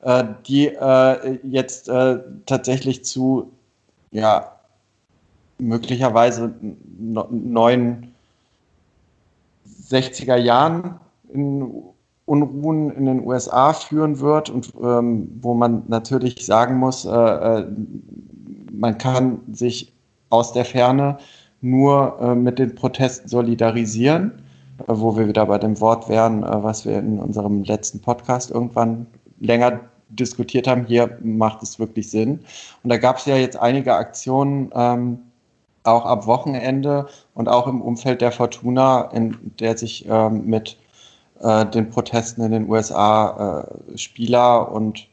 Äh, 0.00 0.24
die 0.46 0.68
äh, 0.68 1.38
jetzt 1.42 1.88
äh, 1.88 2.18
tatsächlich 2.46 3.04
zu, 3.04 3.52
ja, 4.10 4.52
möglicherweise 5.58 6.54
neuen 7.30 8.14
60er 9.90 10.36
Jahren 10.36 11.00
in 11.32 11.72
Unruhen 12.26 12.90
in 12.90 13.06
den 13.06 13.26
USA 13.26 13.72
führen 13.72 14.20
wird 14.20 14.50
und 14.50 14.72
ähm, 14.80 15.30
wo 15.40 15.54
man 15.54 15.82
natürlich 15.88 16.44
sagen 16.44 16.76
muss, 16.76 17.04
äh, 17.04 17.10
äh 17.10 17.66
man 18.70 18.96
kann 18.96 19.40
sich 19.52 19.92
aus 20.30 20.52
der 20.52 20.64
Ferne 20.64 21.18
nur 21.60 22.18
äh, 22.20 22.34
mit 22.34 22.58
den 22.58 22.74
Protesten 22.74 23.28
solidarisieren, 23.28 24.42
äh, 24.80 24.84
wo 24.86 25.16
wir 25.16 25.28
wieder 25.28 25.46
bei 25.46 25.58
dem 25.58 25.80
Wort 25.80 26.08
wären, 26.08 26.42
äh, 26.42 26.62
was 26.62 26.84
wir 26.84 26.98
in 26.98 27.18
unserem 27.18 27.64
letzten 27.64 28.00
Podcast 28.00 28.50
irgendwann 28.50 29.06
länger 29.40 29.80
diskutiert 30.10 30.66
haben. 30.66 30.86
Hier 30.86 31.18
macht 31.22 31.62
es 31.62 31.78
wirklich 31.78 32.10
Sinn. 32.10 32.40
Und 32.82 32.90
da 32.90 32.96
gab 32.96 33.18
es 33.18 33.26
ja 33.26 33.36
jetzt 33.36 33.56
einige 33.56 33.94
Aktionen, 33.94 34.70
ähm, 34.74 35.18
auch 35.84 36.04
ab 36.04 36.26
Wochenende 36.26 37.06
und 37.34 37.48
auch 37.48 37.66
im 37.66 37.80
Umfeld 37.80 38.20
der 38.20 38.32
Fortuna, 38.32 39.02
in 39.12 39.36
der 39.58 39.76
sich 39.76 40.06
ähm, 40.08 40.44
mit 40.44 40.76
äh, 41.40 41.66
den 41.66 41.90
Protesten 41.90 42.42
in 42.42 42.52
den 42.52 42.68
USA 42.68 43.64
äh, 43.92 43.98
Spieler 43.98 44.70
und 44.70 45.06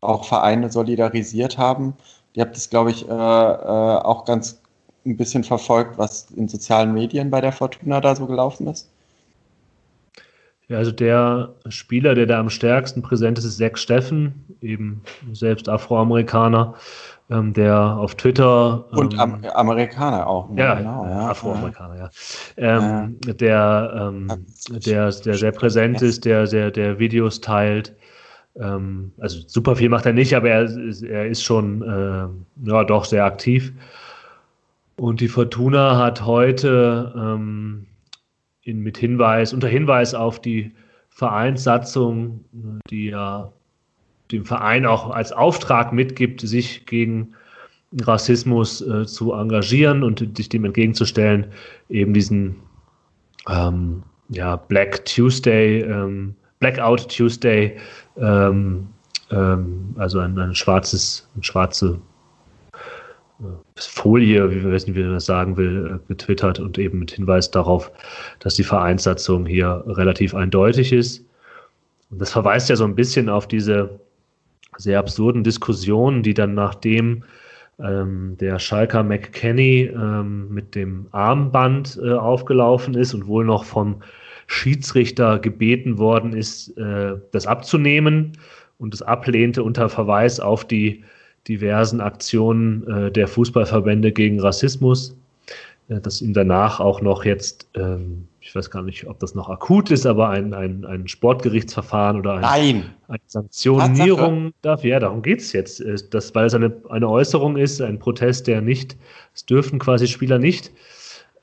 auch 0.00 0.24
Vereine 0.24 0.70
solidarisiert 0.70 1.58
haben. 1.58 1.94
Ihr 2.34 2.44
habt 2.44 2.56
es, 2.56 2.70
glaube 2.70 2.90
ich, 2.90 3.08
äh, 3.08 3.12
auch 3.12 4.24
ganz 4.24 4.61
ein 5.04 5.16
bisschen 5.16 5.44
verfolgt, 5.44 5.98
was 5.98 6.30
in 6.30 6.48
sozialen 6.48 6.92
Medien 6.92 7.30
bei 7.30 7.40
der 7.40 7.52
Fortuna 7.52 8.00
da 8.00 8.14
so 8.14 8.26
gelaufen 8.26 8.66
ist. 8.68 8.88
Ja, 10.68 10.78
also 10.78 10.92
der 10.92 11.54
Spieler, 11.68 12.14
der 12.14 12.26
da 12.26 12.38
am 12.38 12.48
stärksten 12.48 13.02
präsent 13.02 13.36
ist, 13.38 13.44
ist 13.44 13.58
Zack 13.58 13.78
Steffen, 13.78 14.44
eben 14.62 15.02
selbst 15.32 15.68
Afroamerikaner, 15.68 16.74
ähm, 17.30 17.52
der 17.52 17.76
auf 17.78 18.14
Twitter. 18.14 18.84
Ähm, 18.92 18.98
Und 18.98 19.18
Am 19.18 19.44
Amerikaner 19.44 20.26
auch. 20.26 20.48
Ne? 20.50 20.60
Ja, 20.60 20.74
genau, 20.76 21.04
ja, 21.04 21.28
Afroamerikaner, 21.30 21.96
ja. 21.96 22.10
Ähm, 22.56 23.18
Der, 23.20 23.92
ähm, 23.94 24.46
der, 24.70 25.10
der 25.10 25.34
sehr 25.34 25.52
präsent 25.52 26.00
ist, 26.00 26.24
der, 26.24 26.46
der, 26.46 26.70
der 26.70 26.98
Videos 26.98 27.40
teilt 27.40 27.94
Ähm, 28.54 29.12
also 29.18 29.40
super 29.46 29.76
viel 29.76 29.88
macht 29.88 30.06
er 30.06 30.12
nicht, 30.12 30.34
aber 30.34 30.50
er, 30.50 30.68
er 31.08 31.26
ist 31.26 31.42
schon 31.42 31.82
äh, 31.82 32.68
ja, 32.70 32.84
doch 32.84 33.04
sehr 33.06 33.24
aktiv. 33.24 33.72
Und 34.96 35.20
die 35.20 35.28
Fortuna 35.28 35.98
hat 35.98 36.24
heute 36.24 37.12
ähm, 37.16 37.86
in, 38.62 38.80
mit 38.80 38.98
Hinweis, 38.98 39.52
unter 39.52 39.68
Hinweis 39.68 40.14
auf 40.14 40.40
die 40.40 40.72
Vereinssatzung, 41.08 42.44
die 42.90 43.06
ja 43.06 43.52
dem 44.30 44.44
Verein 44.44 44.86
auch 44.86 45.10
als 45.10 45.32
Auftrag 45.32 45.92
mitgibt, 45.92 46.40
sich 46.40 46.86
gegen 46.86 47.34
Rassismus 48.00 48.80
äh, 48.80 49.04
zu 49.06 49.32
engagieren 49.32 50.02
und 50.02 50.36
sich 50.36 50.48
dem 50.48 50.64
entgegenzustellen, 50.64 51.46
eben 51.90 52.14
diesen 52.14 52.56
ähm, 53.48 54.02
ja, 54.30 54.56
Black 54.56 55.04
Tuesday, 55.04 55.80
ähm, 55.80 56.34
Blackout 56.58 57.08
Tuesday, 57.14 57.76
ähm, 58.16 58.88
ähm 59.30 59.94
also 59.98 60.20
ein, 60.20 60.38
ein 60.38 60.54
schwarzes, 60.54 61.28
ein 61.36 61.42
schwarze 61.42 61.98
äh, 61.98 62.11
Folie, 63.76 64.50
wie 64.50 64.62
wir 64.62 64.70
wissen, 64.70 64.94
wie 64.94 65.02
man 65.02 65.14
das 65.14 65.26
sagen 65.26 65.56
will, 65.56 66.00
äh, 66.00 66.08
getwittert 66.08 66.60
und 66.60 66.78
eben 66.78 66.98
mit 66.98 67.12
Hinweis 67.12 67.50
darauf, 67.50 67.90
dass 68.40 68.54
die 68.54 68.64
Vereinssatzung 68.64 69.46
hier 69.46 69.82
relativ 69.86 70.34
eindeutig 70.34 70.92
ist. 70.92 71.24
Und 72.10 72.20
das 72.20 72.30
verweist 72.30 72.68
ja 72.68 72.76
so 72.76 72.84
ein 72.84 72.94
bisschen 72.94 73.28
auf 73.28 73.48
diese 73.48 73.98
sehr 74.78 74.98
absurden 74.98 75.44
Diskussionen, 75.44 76.22
die 76.22 76.34
dann 76.34 76.54
nachdem 76.54 77.24
ähm, 77.78 78.36
der 78.38 78.58
Schalker 78.58 79.02
McKenny 79.02 79.90
ähm, 79.92 80.48
mit 80.52 80.74
dem 80.74 81.06
Armband 81.12 81.98
äh, 82.02 82.12
aufgelaufen 82.12 82.94
ist 82.94 83.14
und 83.14 83.26
wohl 83.26 83.44
noch 83.44 83.64
vom 83.64 84.02
Schiedsrichter 84.46 85.38
gebeten 85.38 85.98
worden 85.98 86.32
ist, 86.32 86.76
äh, 86.76 87.14
das 87.32 87.46
abzunehmen 87.46 88.32
und 88.78 88.94
es 88.94 89.02
ablehnte 89.02 89.62
unter 89.62 89.88
Verweis 89.88 90.40
auf 90.40 90.66
die 90.66 91.04
diversen 91.48 92.00
Aktionen 92.00 92.86
äh, 92.88 93.12
der 93.12 93.28
Fußballverbände 93.28 94.12
gegen 94.12 94.40
Rassismus, 94.40 95.16
äh, 95.88 96.00
dass 96.00 96.22
ihm 96.22 96.32
danach 96.34 96.80
auch 96.80 97.00
noch 97.00 97.24
jetzt, 97.24 97.68
ähm, 97.74 98.28
ich 98.40 98.54
weiß 98.54 98.70
gar 98.70 98.82
nicht, 98.82 99.06
ob 99.06 99.18
das 99.18 99.34
noch 99.34 99.48
akut 99.48 99.90
ist, 99.90 100.06
aber 100.06 100.28
ein, 100.30 100.54
ein, 100.54 100.84
ein 100.84 101.08
Sportgerichtsverfahren 101.08 102.18
oder 102.18 102.34
ein, 102.34 102.40
Nein. 102.40 102.84
eine 103.08 103.20
Sanktionierung 103.26 104.52
dafür, 104.62 104.90
ja, 104.90 105.00
darum 105.00 105.22
geht 105.22 105.40
es 105.40 105.52
jetzt, 105.52 105.80
äh, 105.80 105.96
das, 106.10 106.34
weil 106.34 106.46
es 106.46 106.54
eine, 106.54 106.72
eine 106.88 107.08
Äußerung 107.08 107.56
ist, 107.56 107.80
ein 107.80 107.98
Protest, 107.98 108.46
der 108.46 108.60
nicht, 108.60 108.96
es 109.34 109.44
dürfen 109.46 109.78
quasi 109.78 110.06
Spieler 110.06 110.38
nicht. 110.38 110.70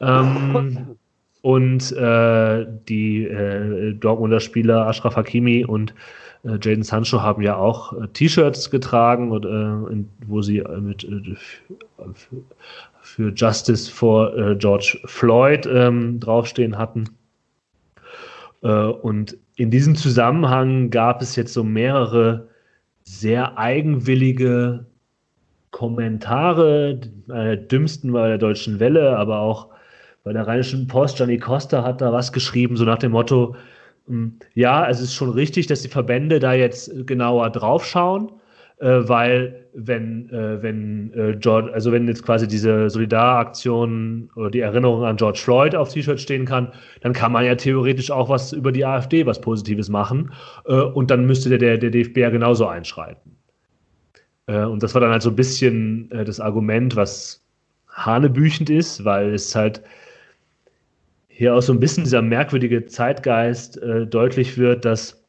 Ähm, 0.02 0.95
und 1.41 1.91
äh, 1.93 2.66
die 2.88 3.24
äh, 3.24 3.93
Dortmunder 3.93 4.39
Spieler 4.39 4.88
Ashraf 4.88 5.16
Hakimi 5.16 5.64
und 5.64 5.93
äh, 6.44 6.58
Jaden 6.62 6.84
Sancho 6.84 7.22
haben 7.22 7.42
ja 7.42 7.56
auch 7.56 7.94
äh, 7.94 8.08
T-Shirts 8.08 8.70
getragen, 8.70 9.32
und, 9.32 9.46
äh, 9.46 9.94
in, 9.94 10.10
wo 10.28 10.42
sie 10.42 10.60
äh, 10.60 10.80
mit 10.80 11.04
äh, 11.04 11.36
für 13.02 13.34
Justice 13.34 13.92
for 13.92 14.38
äh, 14.38 14.56
George 14.56 15.00
Floyd 15.06 15.66
ähm, 15.66 16.20
draufstehen 16.20 16.78
hatten. 16.78 17.10
und 18.62 19.38
in 19.56 19.72
diesem 19.72 19.96
Zusammenhang 19.96 20.90
gab 20.90 21.22
es 21.22 21.38
jetzt 21.38 21.54
so 21.54 21.64
mehrere 21.64 22.50
sehr 23.04 23.58
eigenwillige 23.58 24.86
Kommentare, 25.72 27.00
äh, 27.30 27.58
dümmsten 27.58 28.12
bei 28.12 28.28
der 28.28 28.38
Deutschen 28.38 28.80
Welle, 28.80 29.18
aber 29.18 29.40
auch 29.40 29.70
bei 30.24 30.34
der 30.34 30.48
Rheinischen 30.48 30.88
Post. 30.88 31.18
Gianni 31.18 31.38
Costa 31.38 31.84
hat 31.84 32.02
da 32.02 32.12
was 32.12 32.32
geschrieben, 32.32 32.76
so 32.76 32.86
nach 32.86 32.98
dem 32.98 33.12
Motto, 33.12 33.56
ja, 34.53 34.88
es 34.89 35.01
ist 35.01 35.14
schon 35.14 35.30
richtig, 35.30 35.68
dass 35.68 35.82
die 35.82 35.88
Verbände 35.88 36.39
da 36.39 36.53
jetzt 36.53 36.91
genauer 37.05 37.49
draufschauen, 37.51 38.32
äh, 38.80 39.07
weil 39.07 39.68
wenn, 39.74 40.30
äh, 40.30 40.62
wenn 40.62 41.14
äh, 41.14 41.36
George, 41.38 41.72
also 41.74 41.91
wenn 41.91 42.07
jetzt 42.07 42.24
quasi 42.24 42.47
diese 42.47 42.89
Solidaraktion 42.89 44.30
oder 44.36 44.49
die 44.49 44.62
Erinnerung 44.62 45.03
an 45.03 45.18
George 45.18 45.39
Floyd 45.39 45.76
auf 45.76 45.93
T-Shirt 45.93 46.20
stehen 46.20 46.45
kann, 46.45 46.72
dann 47.01 47.14
kann 47.14 47.32
man 47.32 47.45
ja 47.45 47.55
theoretisch 47.55 48.10
auch 48.10 48.30
was 48.30 48.53
über 48.53 48.72
die 48.72 48.86
AfD 48.86 49.26
was 49.26 49.39
Positives 49.41 49.89
machen 49.89 50.32
äh, 50.66 50.74
und 50.74 51.12
dann 51.12 51.26
müsste 51.26 51.55
der, 51.57 51.78
der 51.78 51.91
DFB 51.91 52.18
ja 52.18 52.30
genauso 52.30 52.68
einschreiten. 52.68 53.36
Äh, 54.47 54.64
und 54.64 54.82
das 54.82 54.93
war 54.93 55.01
dann 55.01 55.12
halt 55.12 55.22
so 55.22 55.30
ein 55.30 55.36
bisschen 55.36 56.10
äh, 56.12 56.26
das 56.26 56.39
Argument, 56.39 56.95
was 56.95 57.43
hanebüchend 57.89 58.70
ist, 58.70 59.05
weil 59.05 59.34
es 59.34 59.55
halt 59.55 59.84
hier 61.40 61.56
auch 61.56 61.62
so 61.62 61.72
ein 61.72 61.80
bisschen 61.80 62.04
dieser 62.04 62.22
merkwürdige 62.22 62.86
Zeitgeist 62.86 63.82
äh, 63.82 64.06
deutlich 64.06 64.58
wird, 64.58 64.84
dass 64.84 65.26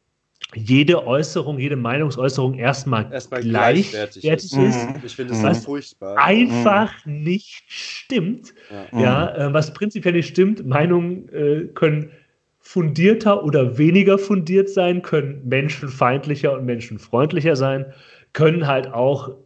jede 0.57 1.07
Äußerung, 1.07 1.61
jede 1.61 1.77
Meinungsäußerung 1.77 2.55
erstmal, 2.55 3.13
erstmal 3.13 3.43
gleichwertig, 3.43 4.23
gleichwertig 4.23 4.53
ist. 4.53 4.77
ist. 4.77 4.89
Mhm. 4.89 5.03
Ich 5.05 5.15
finde 5.15 5.35
das 5.35 5.43
was 5.45 5.65
furchtbar. 5.65 6.19
Einfach 6.19 7.07
mhm. 7.07 7.23
nicht 7.23 7.63
stimmt. 7.69 8.55
Ja, 8.91 9.01
ja 9.01 9.37
äh, 9.37 9.55
was 9.55 9.73
prinzipiell 9.73 10.15
nicht 10.15 10.31
stimmt. 10.31 10.67
Meinungen 10.67 11.29
äh, 11.29 11.69
können 11.75 12.11
fundierter 12.59 13.45
oder 13.45 13.79
weniger 13.79 14.19
fundiert 14.19 14.69
sein, 14.69 15.03
können 15.03 15.43
menschenfeindlicher 15.47 16.53
und 16.53 16.65
menschenfreundlicher 16.65 17.55
sein, 17.55 17.87
können 18.33 18.67
halt 18.67 18.93
auch 18.93 19.37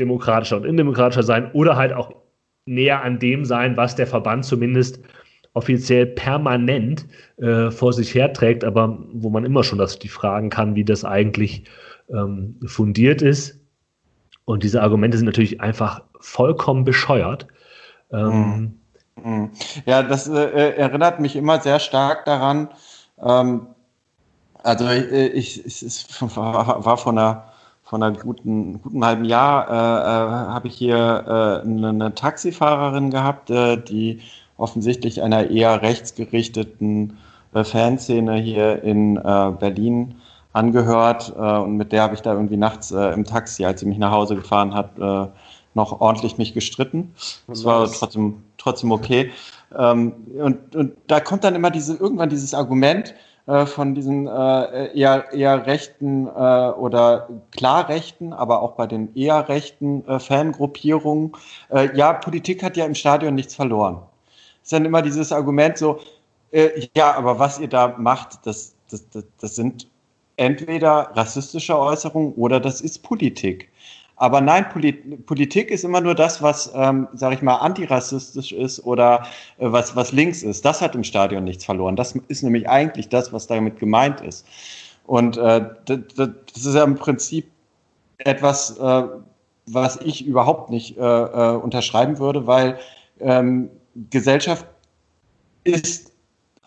demokratischer 0.00 0.56
und 0.56 0.64
indemokratischer 0.64 1.22
sein 1.22 1.52
oder 1.52 1.76
halt 1.76 1.92
auch 1.92 2.16
näher 2.66 3.00
an 3.04 3.20
dem 3.20 3.44
sein, 3.44 3.76
was 3.76 3.94
der 3.94 4.08
Verband 4.08 4.44
zumindest 4.44 4.98
offiziell 5.54 6.06
permanent 6.06 7.06
äh, 7.38 7.70
vor 7.70 7.92
sich 7.92 8.14
herträgt, 8.14 8.64
aber 8.64 8.98
wo 9.12 9.30
man 9.30 9.44
immer 9.44 9.64
schon 9.64 9.78
das, 9.78 9.98
die 9.98 10.08
fragen 10.08 10.50
kann, 10.50 10.74
wie 10.74 10.84
das 10.84 11.04
eigentlich 11.04 11.64
ähm, 12.08 12.56
fundiert 12.66 13.22
ist. 13.22 13.58
Und 14.44 14.62
diese 14.62 14.82
Argumente 14.82 15.16
sind 15.16 15.26
natürlich 15.26 15.60
einfach 15.60 16.02
vollkommen 16.20 16.84
bescheuert. 16.84 17.46
Ähm, 18.12 18.74
mhm. 19.22 19.24
Mhm. 19.24 19.50
ja, 19.86 20.02
das 20.02 20.28
äh, 20.28 20.76
erinnert 20.76 21.20
mich 21.20 21.36
immer 21.36 21.60
sehr 21.60 21.78
stark 21.78 22.24
daran. 22.24 22.68
Ähm, 23.22 23.66
also 24.62 24.86
äh, 24.86 25.28
ich, 25.28 25.64
ich, 25.66 25.84
ich 25.84 26.06
war, 26.20 26.96
von 26.96 27.18
einer 27.18 27.50
von 27.90 28.04
einer 28.04 28.16
guten, 28.16 28.80
guten 28.82 29.04
halben 29.04 29.24
Jahr 29.24 29.68
äh, 29.68 29.72
äh, 29.72 30.52
habe 30.52 30.68
ich 30.68 30.76
hier 30.76 30.94
äh, 30.96 31.66
eine, 31.66 31.88
eine, 31.88 32.14
Taxifahrerin 32.14 33.10
gehabt, 33.10 33.50
äh, 33.50 33.78
die 33.78 34.20
offensichtlich 34.60 35.22
einer 35.22 35.50
eher 35.50 35.82
rechtsgerichteten 35.82 37.18
äh, 37.54 37.64
Fanszene 37.64 38.36
hier 38.36 38.82
in 38.82 39.16
äh, 39.16 39.52
Berlin 39.58 40.16
angehört 40.52 41.32
äh, 41.36 41.40
und 41.40 41.76
mit 41.76 41.92
der 41.92 42.02
habe 42.02 42.14
ich 42.14 42.22
da 42.22 42.34
irgendwie 42.34 42.56
nachts 42.56 42.90
äh, 42.90 43.12
im 43.12 43.24
Taxi, 43.24 43.64
als 43.64 43.80
sie 43.80 43.86
mich 43.86 43.98
nach 43.98 44.10
Hause 44.10 44.36
gefahren 44.36 44.74
hat, 44.74 44.98
äh, 44.98 45.28
noch 45.74 46.00
ordentlich 46.00 46.38
mich 46.38 46.52
gestritten. 46.52 47.14
Das 47.46 47.64
war 47.64 47.90
trotzdem, 47.90 48.42
trotzdem 48.58 48.90
okay. 48.90 49.30
Ähm, 49.76 50.12
und, 50.36 50.74
und 50.74 50.92
da 51.06 51.20
kommt 51.20 51.44
dann 51.44 51.54
immer 51.54 51.70
diese, 51.70 51.96
irgendwann 51.96 52.28
dieses 52.28 52.54
Argument, 52.54 53.14
äh, 53.46 53.66
von 53.66 53.94
diesen 53.94 54.26
äh, 54.26 54.96
eher, 54.96 55.32
eher 55.32 55.66
rechten 55.66 56.26
äh, 56.26 56.30
oder 56.30 57.28
klar 57.50 57.88
rechten, 57.88 58.32
aber 58.32 58.62
auch 58.62 58.72
bei 58.72 58.86
den 58.86 59.14
eher 59.16 59.48
rechten 59.48 60.06
äh, 60.06 60.18
Fangruppierungen. 60.20 61.32
Ja, 61.94 62.12
Politik 62.12 62.62
hat 62.62 62.76
ja 62.76 62.84
im 62.84 62.94
Stadion 62.94 63.34
nichts 63.34 63.54
verloren 63.54 64.02
ist 64.62 64.72
dann 64.72 64.84
immer 64.84 65.02
dieses 65.02 65.32
Argument 65.32 65.78
so, 65.78 66.00
äh, 66.52 66.86
ja, 66.96 67.14
aber 67.14 67.38
was 67.38 67.58
ihr 67.58 67.68
da 67.68 67.94
macht, 67.98 68.44
das, 68.44 68.74
das, 68.90 69.08
das, 69.10 69.24
das 69.40 69.56
sind 69.56 69.88
entweder 70.36 71.10
rassistische 71.14 71.78
Äußerungen 71.78 72.32
oder 72.34 72.60
das 72.60 72.80
ist 72.80 73.02
Politik. 73.02 73.68
Aber 74.20 74.42
nein, 74.42 74.68
Polit 74.68 75.24
Politik 75.24 75.70
ist 75.70 75.82
immer 75.82 76.02
nur 76.02 76.14
das, 76.14 76.42
was, 76.42 76.70
ähm, 76.74 77.08
sage 77.14 77.36
ich 77.36 77.42
mal, 77.42 77.56
antirassistisch 77.56 78.52
ist 78.52 78.84
oder 78.84 79.22
äh, 79.58 79.72
was, 79.72 79.96
was 79.96 80.12
links 80.12 80.42
ist. 80.42 80.64
Das 80.64 80.82
hat 80.82 80.94
im 80.94 81.04
Stadion 81.04 81.44
nichts 81.44 81.64
verloren. 81.64 81.96
Das 81.96 82.14
ist 82.28 82.42
nämlich 82.42 82.68
eigentlich 82.68 83.08
das, 83.08 83.32
was 83.32 83.46
damit 83.46 83.78
gemeint 83.78 84.20
ist. 84.20 84.46
Und 85.06 85.38
äh, 85.38 85.64
das, 85.86 85.98
ist 86.54 86.74
ja 86.74 86.84
im 86.84 86.96
Prinzip 86.96 87.50
etwas, 88.18 88.78
äh, 88.78 89.04
was 89.66 89.96
ich 90.02 90.26
überhaupt 90.26 90.68
nicht 90.68 90.98
äh, 90.98 91.00
äh 91.00 91.56
unterschreiben 91.56 92.18
würde, 92.18 92.46
weil 92.46 92.78
ähm, 93.20 93.70
Gesellschaft 94.08 94.66
ist, 95.64 96.12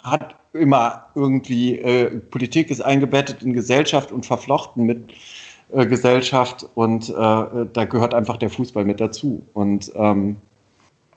hat 0.03 0.35
immer 0.53 1.07
irgendwie, 1.15 1.79
äh, 1.79 2.19
Politik 2.19 2.69
ist 2.69 2.81
eingebettet 2.81 3.41
in 3.41 3.53
Gesellschaft 3.53 4.11
und 4.11 4.25
verflochten 4.25 4.85
mit 4.85 5.13
äh, 5.71 5.85
Gesellschaft 5.85 6.67
und 6.75 7.09
äh, 7.09 7.13
da 7.13 7.85
gehört 7.85 8.13
einfach 8.13 8.37
der 8.37 8.49
Fußball 8.49 8.85
mit 8.85 8.99
dazu. 8.99 9.43
Und 9.53 9.91
ähm, 9.95 10.37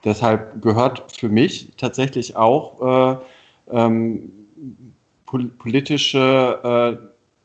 deshalb 0.04 0.62
gehört 0.62 1.12
für 1.12 1.28
mich 1.28 1.72
tatsächlich 1.76 2.36
auch 2.36 3.18
äh, 3.70 3.76
ähm, 3.76 4.30
pol 5.26 5.48
politische, 5.58 6.98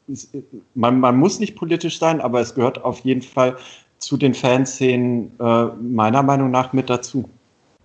äh, 0.07 0.13
man, 0.76 0.99
man 0.99 1.17
muss 1.17 1.39
nicht 1.39 1.55
politisch 1.55 1.99
sein, 1.99 2.22
aber 2.22 2.39
es 2.39 2.55
gehört 2.55 2.84
auf 2.84 2.99
jeden 2.99 3.22
Fall 3.22 3.57
zu 3.97 4.17
den 4.17 4.34
Fanszenen 4.34 5.32
äh, 5.39 5.65
meiner 5.82 6.24
Meinung 6.24 6.51
nach 6.51 6.74
mit 6.74 6.89
dazu 6.89 7.30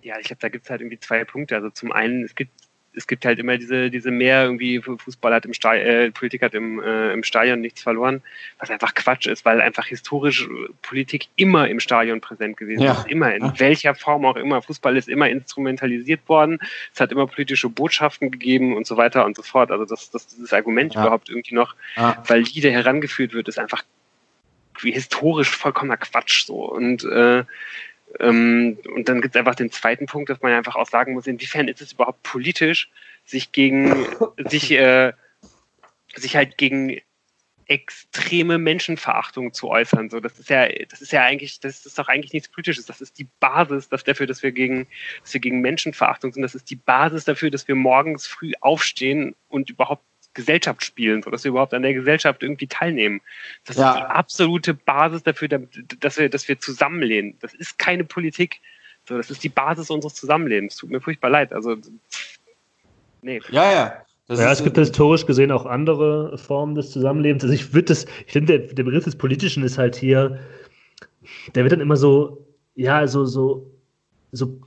ja, 0.07 0.17
ich 0.19 0.27
glaube, 0.27 0.39
da 0.39 0.49
gibt 0.49 0.63
es 0.63 0.69
halt 0.69 0.81
irgendwie 0.81 0.99
zwei 0.99 1.23
Punkte. 1.25 1.55
Also 1.55 1.69
zum 1.69 1.91
einen, 1.91 2.23
es 2.23 2.33
gibt 2.33 2.51
es 2.93 3.05
gibt 3.05 3.25
halt 3.25 3.37
immer 3.37 3.57
diese, 3.57 3.91
diese 3.91 4.09
mehr 4.09 4.43
irgendwie 4.43 4.81
Fußball 4.81 5.31
hat 5.31 5.45
im 5.45 5.53
Stadion, 5.53 5.85
äh, 5.85 6.11
Politik 6.11 6.41
hat 6.41 6.55
im, 6.55 6.81
äh, 6.81 7.13
im 7.13 7.23
Stadion 7.23 7.61
nichts 7.61 7.83
verloren, 7.83 8.23
was 8.57 8.71
einfach 8.71 8.95
Quatsch 8.95 9.27
ist, 9.27 9.45
weil 9.45 9.61
einfach 9.61 9.85
historisch 9.85 10.49
Politik 10.81 11.27
immer 11.35 11.67
im 11.67 11.79
Stadion 11.79 12.21
präsent 12.21 12.57
gewesen 12.57 12.81
ja. 12.81 12.93
ist. 12.93 13.07
Immer, 13.07 13.35
in 13.35 13.45
ja. 13.45 13.53
welcher 13.59 13.93
Form 13.93 14.25
auch 14.25 14.35
immer. 14.35 14.63
Fußball 14.63 14.97
ist 14.97 15.09
immer 15.09 15.29
instrumentalisiert 15.29 16.27
worden, 16.27 16.57
es 16.91 16.99
hat 16.99 17.11
immer 17.11 17.27
politische 17.27 17.69
Botschaften 17.69 18.31
gegeben 18.31 18.75
und 18.75 18.87
so 18.87 18.97
weiter 18.97 19.25
und 19.25 19.35
so 19.35 19.43
fort. 19.43 19.69
Also 19.69 19.85
das, 19.85 20.09
das 20.09 20.25
dieses 20.27 20.51
Argument 20.51 20.95
ja. 20.95 21.01
überhaupt 21.01 21.29
irgendwie 21.29 21.53
noch 21.53 21.75
valide 21.95 22.71
herangeführt 22.71 23.33
wird, 23.33 23.47
ist 23.47 23.59
einfach 23.59 23.83
wie 24.81 24.91
historisch 24.91 25.49
vollkommener 25.49 25.97
Quatsch 25.97 26.45
so. 26.45 26.65
Und 26.65 27.03
äh, 27.03 27.43
ähm, 28.19 28.77
und 28.93 29.09
dann 29.09 29.21
gibt 29.21 29.35
es 29.35 29.39
einfach 29.39 29.55
den 29.55 29.71
zweiten 29.71 30.05
Punkt, 30.05 30.29
dass 30.29 30.41
man 30.41 30.53
einfach 30.53 30.75
auch 30.75 30.87
sagen 30.87 31.13
muss, 31.13 31.27
inwiefern 31.27 31.67
ist 31.67 31.81
es 31.81 31.93
überhaupt 31.93 32.23
politisch, 32.23 32.89
sich 33.25 33.51
gegen, 33.51 34.05
sich, 34.37 34.71
äh, 34.71 35.13
sich 36.15 36.35
halt 36.35 36.57
gegen 36.57 37.01
extreme 37.69 38.57
Menschenverachtung 38.57 39.53
zu 39.53 39.69
äußern. 39.69 40.09
So, 40.09 40.21
das 40.21 40.39
ist 40.39 40.49
ja, 40.49 40.67
das 40.89 41.01
ist 41.01 41.11
ja 41.11 41.23
eigentlich, 41.23 41.59
das 41.59 41.85
ist 41.85 41.99
doch 41.99 42.07
eigentlich 42.07 42.31
nichts 42.31 42.47
Politisches. 42.47 42.85
Das 42.85 43.01
ist 43.01 43.19
die 43.19 43.27
Basis 43.41 43.89
dafür, 43.89 44.25
dass 44.25 44.41
wir 44.41 44.53
gegen, 44.53 44.87
dass 45.21 45.33
wir 45.33 45.41
gegen 45.41 45.59
Menschenverachtung 45.59 46.31
sind. 46.31 46.43
Das 46.43 46.55
ist 46.55 46.69
die 46.69 46.77
Basis 46.77 47.25
dafür, 47.25 47.51
dass 47.51 47.67
wir 47.67 47.75
morgens 47.75 48.25
früh 48.25 48.53
aufstehen 48.61 49.35
und 49.49 49.69
überhaupt 49.69 50.03
Gesellschaft 50.37 50.83
spielen, 50.83 51.23
so 51.23 51.31
dass 51.31 51.43
wir 51.43 51.49
überhaupt 51.49 51.73
an 51.73 51.81
der 51.81 51.93
Gesellschaft 51.93 52.43
irgendwie 52.43 52.67
teilnehmen. 52.67 53.21
Das 53.65 53.75
ja. 53.75 53.91
ist 53.91 53.97
die 53.97 54.03
absolute 54.03 54.73
Basis 54.75 55.23
dafür, 55.23 55.49
dass 55.99 56.17
wir, 56.17 56.29
dass 56.29 56.47
wir 56.47 56.59
zusammenlehnen. 56.59 57.35
Das 57.41 57.53
ist 57.53 57.77
keine 57.77 58.05
Politik. 58.05 58.61
So, 59.09 59.17
das 59.17 59.31
ist 59.31 59.43
die 59.43 59.49
Basis 59.49 59.89
unseres 59.89 60.13
Zusammenlebens. 60.13 60.75
Tut 60.75 60.91
mir 60.91 61.01
furchtbar 61.01 61.29
leid. 61.29 61.51
Also, 61.53 61.75
nee. 63.21 63.41
Ja, 63.49 63.71
ja. 63.71 64.05
Das 64.27 64.39
ja, 64.39 64.51
es 64.51 64.63
gibt 64.63 64.77
historisch 64.77 65.25
gesehen 65.25 65.51
auch 65.51 65.65
andere 65.65 66.37
Formen 66.37 66.75
des 66.75 66.91
Zusammenlebens. 66.91 67.43
Also 67.43 67.55
ich 67.55 67.73
würde 67.73 67.85
das, 67.85 68.05
ich 68.25 68.33
finde, 68.33 68.59
der, 68.59 68.73
der 68.73 68.83
Begriff 68.83 69.05
des 69.05 69.17
Politischen 69.17 69.63
ist 69.63 69.77
halt 69.77 69.95
hier, 69.95 70.39
der 71.55 71.63
wird 71.63 71.71
dann 71.71 71.79
immer 71.79 71.95
so, 71.95 72.45
ja, 72.75 73.07
so, 73.07 73.25
so, 73.25 73.71
so 74.33 74.59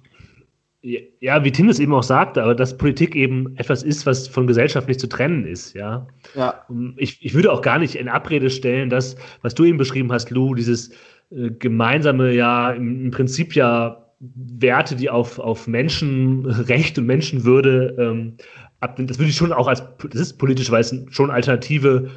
ja, 0.83 1.45
wie 1.45 1.53
Tim 1.53 1.69
es 1.69 1.79
eben 1.79 1.93
auch 1.93 2.03
sagte, 2.03 2.43
aber 2.43 2.55
dass 2.55 2.79
Politik 2.79 3.15
eben 3.15 3.55
etwas 3.57 3.83
ist, 3.83 4.07
was 4.07 4.29
von 4.29 4.47
Gesellschaft 4.47 4.89
nicht 4.89 5.01
zu 5.01 5.09
trennen 5.09 5.45
ist, 5.45 5.75
ja. 5.75 6.07
ja. 6.35 6.65
Ich, 6.97 7.25
ich 7.25 7.35
würde 7.35 7.53
auch 7.53 7.61
gar 7.61 7.79
nicht 7.79 7.97
in 7.97 8.09
Abrede 8.09 8.49
stellen, 8.49 8.89
dass, 8.89 9.17
was 9.43 9.55
du 9.55 9.65
eben 9.65 9.77
beschrieben 9.77 10.11
hast, 10.11 10.31
Lou, 10.31 10.55
dieses 10.55 10.91
äh, 11.31 11.51
gemeinsame, 11.51 12.33
ja, 12.33 12.71
im, 12.71 13.05
im, 13.05 13.11
Prinzip 13.11 13.55
ja 13.55 14.07
Werte, 14.21 14.97
die 14.97 15.11
auf, 15.11 15.39
auf 15.39 15.67
Menschenrecht 15.67 16.99
und 16.99 17.07
Menschenwürde 17.07 17.97
ähm, 17.99 18.37
abnimmt, 18.81 19.11
das 19.11 19.19
würde 19.19 19.31
ich 19.31 19.37
schon 19.37 19.53
auch 19.53 19.69
als, 19.69 19.83
das 20.11 20.21
ist 20.21 20.39
politisch, 20.39 20.71
weil 20.71 20.81
es 20.81 20.95
schon 21.11 21.31
alternative 21.31 22.11